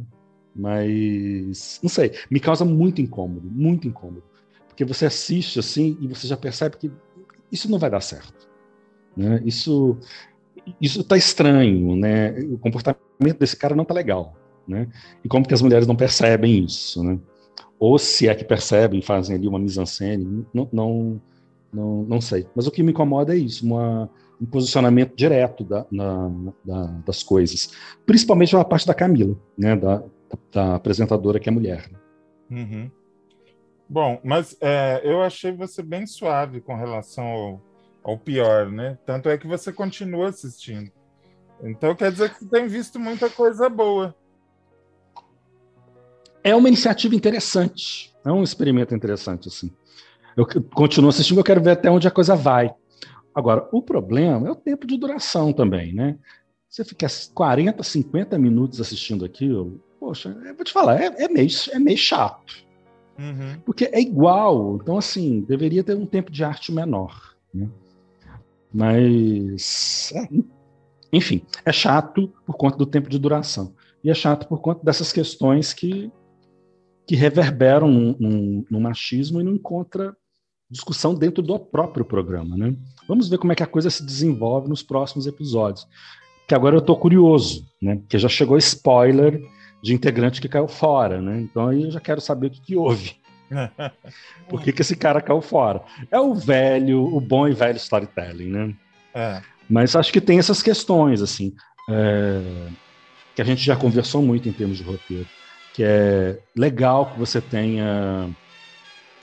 Mas, 0.55 1.79
não 1.81 1.89
sei, 1.89 2.13
me 2.29 2.39
causa 2.39 2.63
muito 2.63 3.01
incômodo, 3.01 3.49
muito 3.49 3.87
incômodo. 3.87 4.23
Porque 4.67 4.85
você 4.85 5.05
assiste 5.05 5.59
assim 5.59 5.97
e 5.99 6.07
você 6.07 6.27
já 6.27 6.37
percebe 6.37 6.77
que 6.77 6.91
isso 7.51 7.69
não 7.69 7.79
vai 7.79 7.89
dar 7.89 8.01
certo. 8.01 8.47
Né? 9.15 9.41
Isso. 9.45 9.97
isso 10.79 11.03
tá 11.03 11.17
estranho, 11.17 11.95
né? 11.95 12.31
O 12.51 12.57
comportamento 12.57 13.39
desse 13.39 13.55
cara 13.55 13.75
não 13.75 13.85
tá 13.85 13.93
legal, 13.93 14.35
né? 14.67 14.87
E 15.23 15.27
como 15.27 15.47
que 15.47 15.53
as 15.53 15.61
mulheres 15.61 15.87
não 15.87 15.95
percebem 15.95 16.63
isso, 16.63 17.03
né? 17.03 17.19
Ou 17.79 17.97
se 17.99 18.27
é 18.27 18.35
que 18.35 18.45
percebem, 18.45 19.01
fazem 19.01 19.35
ali 19.35 19.47
uma 19.47 19.59
mise-en-scène, 19.59 20.45
não, 20.53 20.69
não, 20.71 21.21
não, 21.73 22.03
não 22.03 22.21
sei. 22.21 22.47
Mas 22.55 22.67
o 22.67 22.71
que 22.71 22.83
me 22.83 22.91
incomoda 22.91 23.35
é 23.35 23.37
isso, 23.37 23.65
uma, 23.65 24.09
um 24.39 24.45
posicionamento 24.45 25.15
direto 25.15 25.63
da, 25.63 25.85
na, 25.91 26.31
da, 26.63 26.85
das 27.05 27.23
coisas. 27.23 27.71
Principalmente 28.05 28.55
a 28.55 28.63
parte 28.63 28.85
da 28.85 28.93
Camila, 28.93 29.35
né? 29.57 29.75
Da, 29.75 30.03
da 30.51 30.75
apresentadora 30.75 31.39
que 31.39 31.49
é 31.49 31.51
mulher. 31.51 31.89
Uhum. 32.49 32.89
Bom, 33.89 34.19
mas 34.23 34.57
é, 34.61 35.01
eu 35.03 35.21
achei 35.21 35.51
você 35.51 35.81
bem 35.83 36.05
suave 36.05 36.61
com 36.61 36.75
relação 36.75 37.25
ao, 37.25 37.61
ao 38.03 38.17
pior, 38.17 38.71
né? 38.71 38.97
Tanto 39.05 39.29
é 39.29 39.37
que 39.37 39.47
você 39.47 39.71
continua 39.71 40.29
assistindo. 40.29 40.91
Então 41.63 41.95
quer 41.95 42.11
dizer 42.11 42.33
que 42.33 42.39
você 42.39 42.49
tem 42.49 42.67
visto 42.67 42.99
muita 42.99 43.29
coisa 43.29 43.69
boa. 43.69 44.15
É 46.43 46.55
uma 46.55 46.67
iniciativa 46.67 47.15
interessante, 47.15 48.13
é 48.25 48.31
um 48.31 48.43
experimento 48.43 48.93
interessante, 48.93 49.47
assim. 49.47 49.71
Eu 50.35 50.45
continuo 50.73 51.09
assistindo, 51.09 51.39
eu 51.39 51.43
quero 51.43 51.61
ver 51.61 51.71
até 51.71 51.89
onde 51.89 52.07
a 52.07 52.11
coisa 52.11 52.35
vai. 52.35 52.73
Agora, 53.33 53.67
o 53.71 53.81
problema 53.81 54.47
é 54.47 54.51
o 54.51 54.55
tempo 54.55 54.85
de 54.85 54.97
duração 54.97 55.51
também, 55.51 55.93
né? 55.93 56.17
Você 56.69 56.83
fica 56.83 57.07
40, 57.33 57.83
50 57.83 58.37
minutos 58.37 58.81
assistindo 58.81 59.25
aquilo, 59.25 59.79
poxa, 59.99 60.35
eu 60.45 60.55
vou 60.55 60.63
te 60.63 60.71
falar, 60.71 60.99
é, 61.01 61.23
é 61.23 61.27
meio, 61.27 61.49
é 61.71 61.79
meio 61.79 61.97
chato. 61.97 62.63
Uhum. 63.17 63.59
Porque 63.63 63.85
é 63.85 64.01
igual, 64.01 64.79
então 64.81 64.97
assim, 64.97 65.41
deveria 65.41 65.83
ter 65.83 65.95
um 65.95 66.05
tempo 66.05 66.31
de 66.31 66.43
arte 66.43 66.71
menor. 66.71 67.35
Né? 67.53 67.69
Mas, 68.73 70.11
é, 70.15 70.27
enfim, 71.11 71.43
é 71.63 71.71
chato 71.71 72.33
por 72.45 72.55
conta 72.57 72.77
do 72.77 72.87
tempo 72.87 73.07
de 73.07 73.19
duração. 73.19 73.73
E 74.03 74.09
é 74.09 74.13
chato 74.13 74.47
por 74.47 74.59
conta 74.59 74.83
dessas 74.83 75.13
questões 75.13 75.73
que, 75.73 76.11
que 77.07 77.15
reverberam 77.15 77.87
no, 77.87 78.17
no, 78.19 78.65
no 78.69 78.81
machismo 78.81 79.39
e 79.39 79.43
não 79.43 79.53
encontra 79.53 80.15
discussão 80.73 81.13
dentro 81.13 81.41
do 81.41 81.57
próprio 81.57 82.03
programa. 82.03 82.57
Né? 82.57 82.75
Vamos 83.07 83.29
ver 83.29 83.37
como 83.37 83.53
é 83.53 83.55
que 83.55 83.63
a 83.63 83.67
coisa 83.67 83.89
se 83.89 84.05
desenvolve 84.05 84.67
nos 84.67 84.83
próximos 84.83 85.25
episódios. 85.27 85.87
Que 86.47 86.53
agora 86.53 86.75
eu 86.75 86.79
estou 86.79 86.97
curioso, 86.97 87.65
né? 87.81 87.95
Porque 87.95 88.17
já 88.17 88.27
chegou 88.27 88.57
spoiler 88.57 89.41
de 89.81 89.93
integrante 89.93 90.41
que 90.41 90.49
caiu 90.49 90.67
fora, 90.67 91.21
né? 91.21 91.39
Então 91.39 91.69
aí 91.69 91.83
eu 91.83 91.91
já 91.91 92.01
quero 92.01 92.19
saber 92.19 92.47
o 92.47 92.49
que, 92.49 92.61
que 92.61 92.75
houve. 92.75 93.15
Por 94.49 94.61
que, 94.61 94.73
que 94.73 94.81
esse 94.81 94.95
cara 94.95 95.21
caiu 95.21 95.41
fora? 95.41 95.81
É 96.11 96.19
o 96.19 96.33
velho, 96.33 97.01
o 97.15 97.21
bom 97.21 97.47
e 97.47 97.53
velho 97.53 97.77
storytelling, 97.77 98.49
né? 98.49 98.73
É. 99.13 99.41
Mas 99.69 99.95
acho 99.95 100.11
que 100.11 100.19
tem 100.19 100.37
essas 100.37 100.61
questões, 100.61 101.21
assim, 101.21 101.53
é, 101.89 102.41
que 103.35 103.41
a 103.41 103.45
gente 103.45 103.63
já 103.63 103.75
conversou 103.75 104.21
muito 104.21 104.49
em 104.49 104.53
termos 104.53 104.77
de 104.77 104.83
roteiro, 104.83 105.27
que 105.73 105.83
é 105.83 106.39
legal 106.55 107.05
que 107.11 107.19
você 107.19 107.39
tenha 107.39 108.29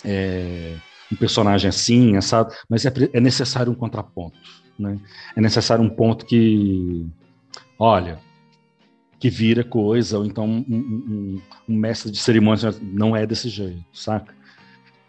é, 0.04 0.74
um 1.12 1.16
personagem 1.16 1.68
assim, 1.68 2.20
sabe? 2.20 2.54
mas 2.68 2.84
é, 2.84 2.92
é 3.12 3.20
necessário 3.20 3.72
um 3.72 3.74
contraponto, 3.74 4.38
né? 4.78 4.98
É 5.36 5.40
necessário 5.40 5.84
um 5.84 5.90
ponto 5.90 6.24
que, 6.24 7.06
olha, 7.78 8.18
que 9.18 9.28
vira 9.28 9.62
coisa, 9.62 10.18
ou 10.18 10.24
então 10.24 10.46
um, 10.46 10.64
um, 10.68 11.42
um 11.68 11.76
mestre 11.76 12.10
de 12.10 12.18
cerimônias 12.18 12.80
não 12.80 13.14
é 13.14 13.26
desse 13.26 13.48
jeito, 13.48 13.84
saca? 13.92 14.34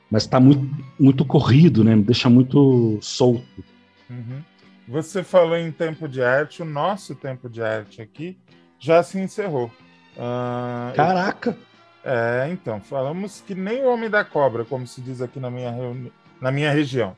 Mas 0.09 0.23
está 0.23 0.39
muito, 0.39 0.69
muito 0.99 1.23
corrido, 1.23 1.83
né? 1.83 1.95
Deixa 1.95 2.29
muito 2.29 2.99
solto. 3.01 3.63
Uhum. 4.09 4.41
Você 4.89 5.23
falou 5.23 5.55
em 5.55 5.71
tempo 5.71 6.09
de 6.09 6.21
arte, 6.21 6.61
o 6.61 6.65
nosso 6.65 7.15
tempo 7.15 7.49
de 7.49 7.63
arte 7.63 8.01
aqui 8.01 8.37
já 8.77 9.01
se 9.01 9.17
encerrou. 9.17 9.71
Uh, 10.17 10.93
Caraca! 10.93 11.51
Eu... 11.51 11.70
É, 12.03 12.49
então, 12.51 12.81
falamos 12.81 13.41
que 13.45 13.53
nem 13.53 13.83
o 13.83 13.93
Homem 13.93 14.09
da 14.09 14.23
Cobra, 14.23 14.65
como 14.65 14.87
se 14.87 15.01
diz 15.01 15.21
aqui 15.21 15.39
na 15.39 15.51
minha, 15.51 15.71
reuni... 15.71 16.11
na 16.39 16.51
minha 16.51 16.71
região. 16.71 17.15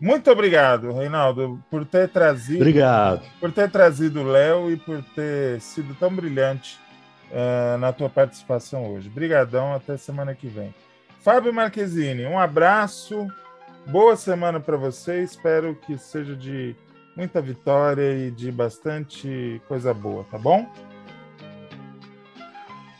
Muito 0.00 0.30
obrigado, 0.30 0.92
Reinaldo, 0.92 1.62
por 1.70 1.84
ter 1.84 2.08
trazido. 2.08 2.58
Obrigado. 2.60 3.22
Por 3.38 3.52
ter 3.52 3.70
trazido 3.70 4.20
o 4.20 4.26
Léo 4.26 4.70
e 4.70 4.76
por 4.76 5.02
ter 5.14 5.60
sido 5.60 5.94
tão 5.94 6.14
brilhante 6.14 6.78
uh, 7.30 7.78
na 7.78 7.92
tua 7.92 8.08
participação 8.08 8.92
hoje. 8.92 9.08
Obrigadão, 9.08 9.72
até 9.72 9.96
semana 9.96 10.34
que 10.34 10.46
vem. 10.46 10.74
Fábio 11.20 11.54
Marquezine, 11.54 12.26
um 12.26 12.38
abraço, 12.38 13.26
boa 13.86 14.16
semana 14.16 14.58
para 14.60 14.76
você. 14.76 15.22
Espero 15.22 15.74
que 15.74 15.96
seja 15.96 16.34
de 16.34 16.76
muita 17.16 17.40
vitória 17.40 18.26
e 18.26 18.30
de 18.30 18.50
bastante 18.50 19.62
coisa 19.68 19.94
boa, 19.94 20.24
tá 20.30 20.36
bom? 20.36 20.68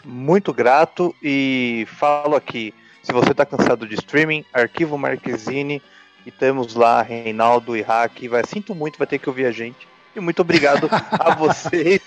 Muito 0.04 0.52
grato 0.52 1.14
e 1.22 1.86
falo 1.96 2.36
aqui, 2.36 2.74
se 3.02 3.12
você 3.12 3.32
está 3.32 3.44
cansado 3.44 3.86
de 3.86 3.94
streaming, 3.94 4.44
arquivo 4.52 4.98
Marquezine 4.98 5.82
e 6.26 6.30
temos 6.30 6.74
lá 6.74 7.02
Reinaldo 7.02 7.76
e 7.76 7.82
Hack. 7.82 8.28
Vai, 8.28 8.42
sinto 8.46 8.74
muito, 8.74 8.98
vai 8.98 9.06
ter 9.06 9.18
que 9.18 9.28
ouvir 9.28 9.46
a 9.46 9.52
gente. 9.52 9.86
E 10.14 10.20
muito 10.20 10.40
obrigado 10.40 10.88
a 10.90 11.34
vocês. 11.36 12.00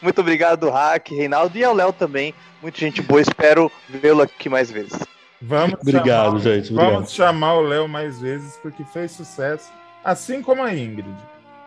Muito 0.00 0.20
obrigado, 0.20 0.70
Hack, 0.70 1.10
Reinaldo 1.10 1.58
e 1.58 1.64
ao 1.64 1.74
Léo 1.74 1.92
também. 1.92 2.34
Muita 2.62 2.78
gente 2.78 3.02
boa, 3.02 3.20
espero 3.20 3.70
vê-lo 3.88 4.22
aqui 4.22 4.48
mais 4.48 4.70
vezes. 4.70 4.98
Vamos 5.40 5.78
obrigado, 5.80 6.40
chamar, 6.40 6.40
gente. 6.40 6.72
Obrigado. 6.72 6.94
Vamos 6.94 7.12
chamar 7.12 7.54
o 7.54 7.60
Léo 7.60 7.86
mais 7.86 8.20
vezes 8.20 8.56
porque 8.56 8.82
fez 8.84 9.12
sucesso, 9.12 9.70
assim 10.04 10.42
como 10.42 10.62
a 10.62 10.74
Ingrid. 10.74 11.14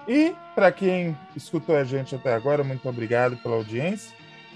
E 0.08 0.34
para 0.56 0.72
quem 0.72 1.18
escutou 1.36 1.76
a 1.76 1.84
gente 1.84 2.16
até 2.16 2.34
agora, 2.34 2.64
muito 2.64 2.88
obrigado 2.90 3.38
pela 3.38 3.56
audiência. 3.56 4.12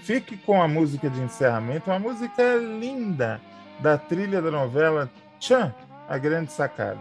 Fique 0.06 0.36
com 0.36 0.62
a 0.62 0.68
música 0.68 1.10
de 1.10 1.20
encerramento, 1.20 1.90
uma 1.90 1.98
música 1.98 2.54
linda 2.54 3.40
da 3.80 3.98
trilha 3.98 4.40
da 4.40 4.52
novela 4.52 5.10
Tchan, 5.40 5.74
A 6.08 6.16
Grande 6.16 6.52
Sacada, 6.52 7.00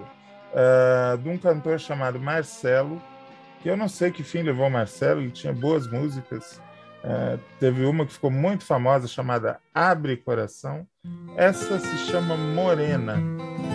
uh, 0.52 1.16
de 1.16 1.30
um 1.30 1.38
cantor 1.38 1.80
chamado 1.80 2.20
Marcelo, 2.20 3.00
que 3.62 3.70
eu 3.70 3.78
não 3.78 3.88
sei 3.88 4.10
que 4.10 4.24
fim 4.24 4.42
levou 4.42 4.72
Marcelo, 4.72 5.22
ele 5.22 5.30
tinha 5.30 5.54
boas 5.54 5.88
músicas. 5.88 6.60
Uh, 7.04 7.40
teve 7.60 7.86
uma 7.86 8.08
que 8.08 8.14
ficou 8.14 8.32
muito 8.32 8.66
famosa 8.66 9.08
chamada 9.08 9.60
Abre 9.72 10.18
Coração. 10.18 10.88
Essa 11.38 11.78
se 11.78 11.98
chama 12.10 12.36
Morena. 12.36 13.18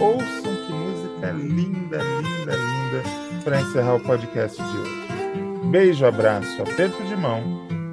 Ouçam 0.01 0.57
que 0.67 0.73
música 0.73 1.31
linda, 1.31 1.99
linda, 1.99 2.57
linda 2.57 3.45
para 3.45 3.61
encerrar 3.61 3.95
o 3.95 4.01
podcast 4.01 4.61
de 4.61 4.77
hoje. 4.77 5.71
Beijo, 5.71 6.05
abraço, 6.05 6.61
aperto 6.61 7.01
de 7.05 7.15
mão. 7.15 7.45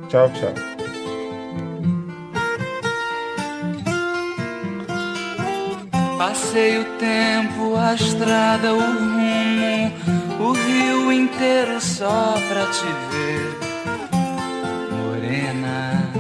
Tchau, 0.10 0.32
tchau. 0.32 0.77
Passei 6.18 6.80
o 6.80 6.86
tempo, 6.98 7.76
a 7.78 7.94
estrada, 7.94 8.74
o 8.74 8.80
rumo, 8.80 9.92
o 10.40 10.52
rio 10.52 11.12
inteiro 11.12 11.80
só 11.80 12.34
pra 12.50 12.66
te 12.66 12.86
ver, 13.12 13.60
morena. 14.92 16.12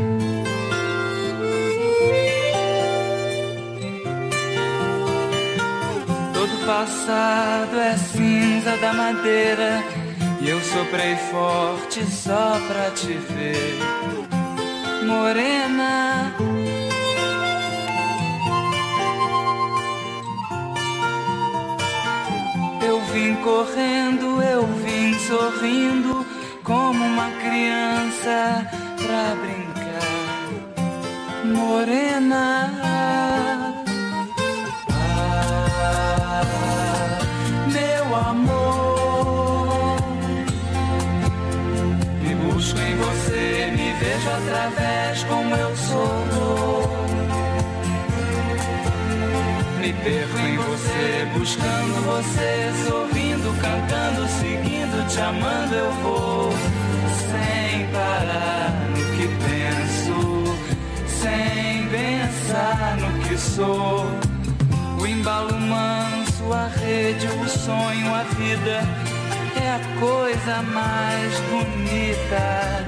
Todo 6.32 6.66
passado 6.68 7.80
é 7.80 7.98
cinza 7.98 8.78
da 8.78 8.94
madeira 8.94 9.84
e 10.40 10.48
eu 10.48 10.62
soprei 10.62 11.16
forte 11.32 12.06
só 12.06 12.60
pra 12.68 12.92
te 12.92 13.14
ver, 13.14 13.80
morena. 15.08 16.36
Vim 23.14 23.36
correndo, 23.36 24.42
eu 24.42 24.66
vim 24.84 25.14
sorrindo, 25.20 26.26
como 26.64 27.06
uma 27.06 27.30
criança 27.42 28.68
pra 29.02 29.36
brincar. 29.36 29.68
Morena. 31.46 32.70
Ah, 34.90 36.42
meu 37.68 38.16
amor. 38.16 39.98
Me 42.22 42.36
busco 42.36 42.80
em 42.80 42.96
você, 42.98 43.72
me 43.72 43.94
vejo 43.94 44.30
através 44.30 45.24
como 45.24 45.56
eu 45.56 45.76
sou. 45.76 46.27
Perco 50.08 50.40
em 50.40 50.58
você, 50.58 51.28
buscando 51.38 52.06
você, 52.06 52.72
sorrindo, 52.88 53.54
cantando, 53.62 54.28
seguindo, 54.40 55.08
te 55.10 55.20
amando, 55.20 55.76
eu 55.76 55.92
vou 56.02 56.54
sem 57.30 57.88
parar 57.88 58.72
no 58.90 59.04
que 59.18 59.28
penso, 59.44 60.44
sem 61.08 61.88
pensar 61.90 62.98
no 62.98 63.28
que 63.28 63.38
sou. 63.38 64.06
O 65.00 65.06
embalo 65.06 65.60
manso, 65.60 66.54
a 66.54 66.68
rede, 66.68 67.28
o 67.28 67.50
sonho, 67.50 68.16
a 68.16 68.24
vida, 68.24 68.84
é 69.62 69.70
a 69.70 70.00
coisa 70.00 70.62
mais 70.74 71.34
bonita. 71.52 72.86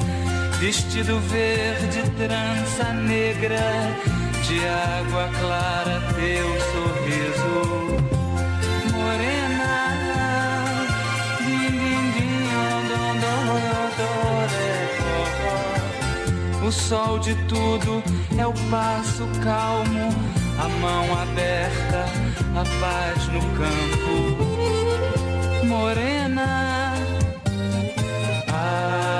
Vestido 0.59 1.19
verde, 1.21 2.01
trança 2.17 2.93
negra, 2.93 3.95
de 4.43 4.59
água 4.67 5.29
clara 5.39 6.01
teu 6.15 6.59
sorriso. 6.71 6.88
O 16.69 16.71
sol 16.71 17.17
de 17.17 17.33
tudo 17.47 18.03
é 18.37 18.45
o 18.45 18.53
passo 18.69 19.27
calmo, 19.43 20.09
a 20.59 20.67
mão 20.79 21.19
aberta, 21.19 22.05
a 22.55 22.63
paz 22.79 23.27
no 23.29 23.41
campo. 23.57 24.37
Morena, 25.65 26.93
ah, 28.49 29.18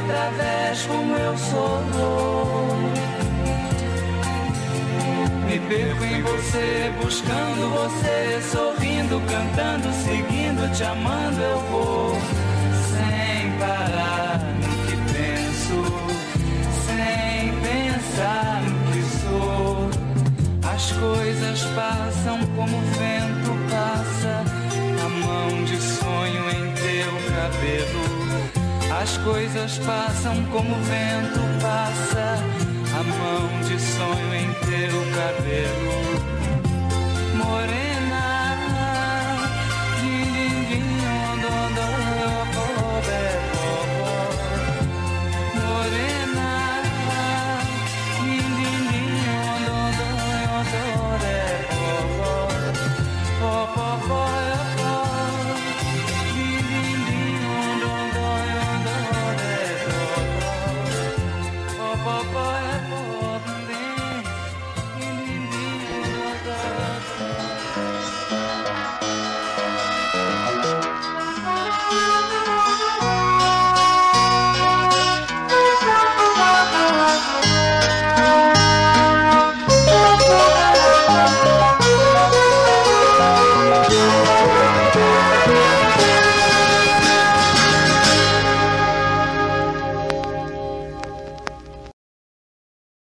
vejo 0.00 0.12
através 0.12 0.86
como 0.86 1.16
eu 1.16 1.36
sou. 1.36 1.80
Me 5.46 5.58
perco 5.58 6.04
em 6.04 6.22
você, 6.22 6.92
buscando 7.02 7.70
você, 7.70 8.40
sorrindo, 8.52 9.20
cantando, 9.28 9.92
seguindo, 10.04 10.72
te 10.72 10.84
amando, 10.84 11.40
eu 11.40 11.58
vou 11.70 12.14
sem 12.90 13.58
parar 13.58 14.40
no 14.60 14.68
que 14.86 14.96
penso, 15.12 15.76
sem 16.86 17.52
pensar 17.60 18.62
no 18.62 18.92
que 18.92 19.02
sou. 19.18 19.90
As 20.72 20.92
coisas 20.92 21.64
passam 21.74 22.38
como 22.54 22.76
o 22.76 22.80
vento 22.80 23.50
passa, 23.70 24.44
a 25.04 25.08
mão 25.08 25.64
de 25.64 25.76
sonho 25.76 26.50
em 26.50 26.72
teu 26.74 27.10
cabelo. 27.34 28.19
As 28.90 29.16
coisas 29.18 29.78
passam 29.78 30.44
como 30.46 30.74
o 30.74 30.82
vento 30.82 31.40
passa, 31.62 32.38
a 32.92 33.02
mão 33.02 33.60
de 33.62 33.80
sonho 33.80 34.34
em 34.34 34.52
teu 34.68 35.00
cabelo. 35.14 36.09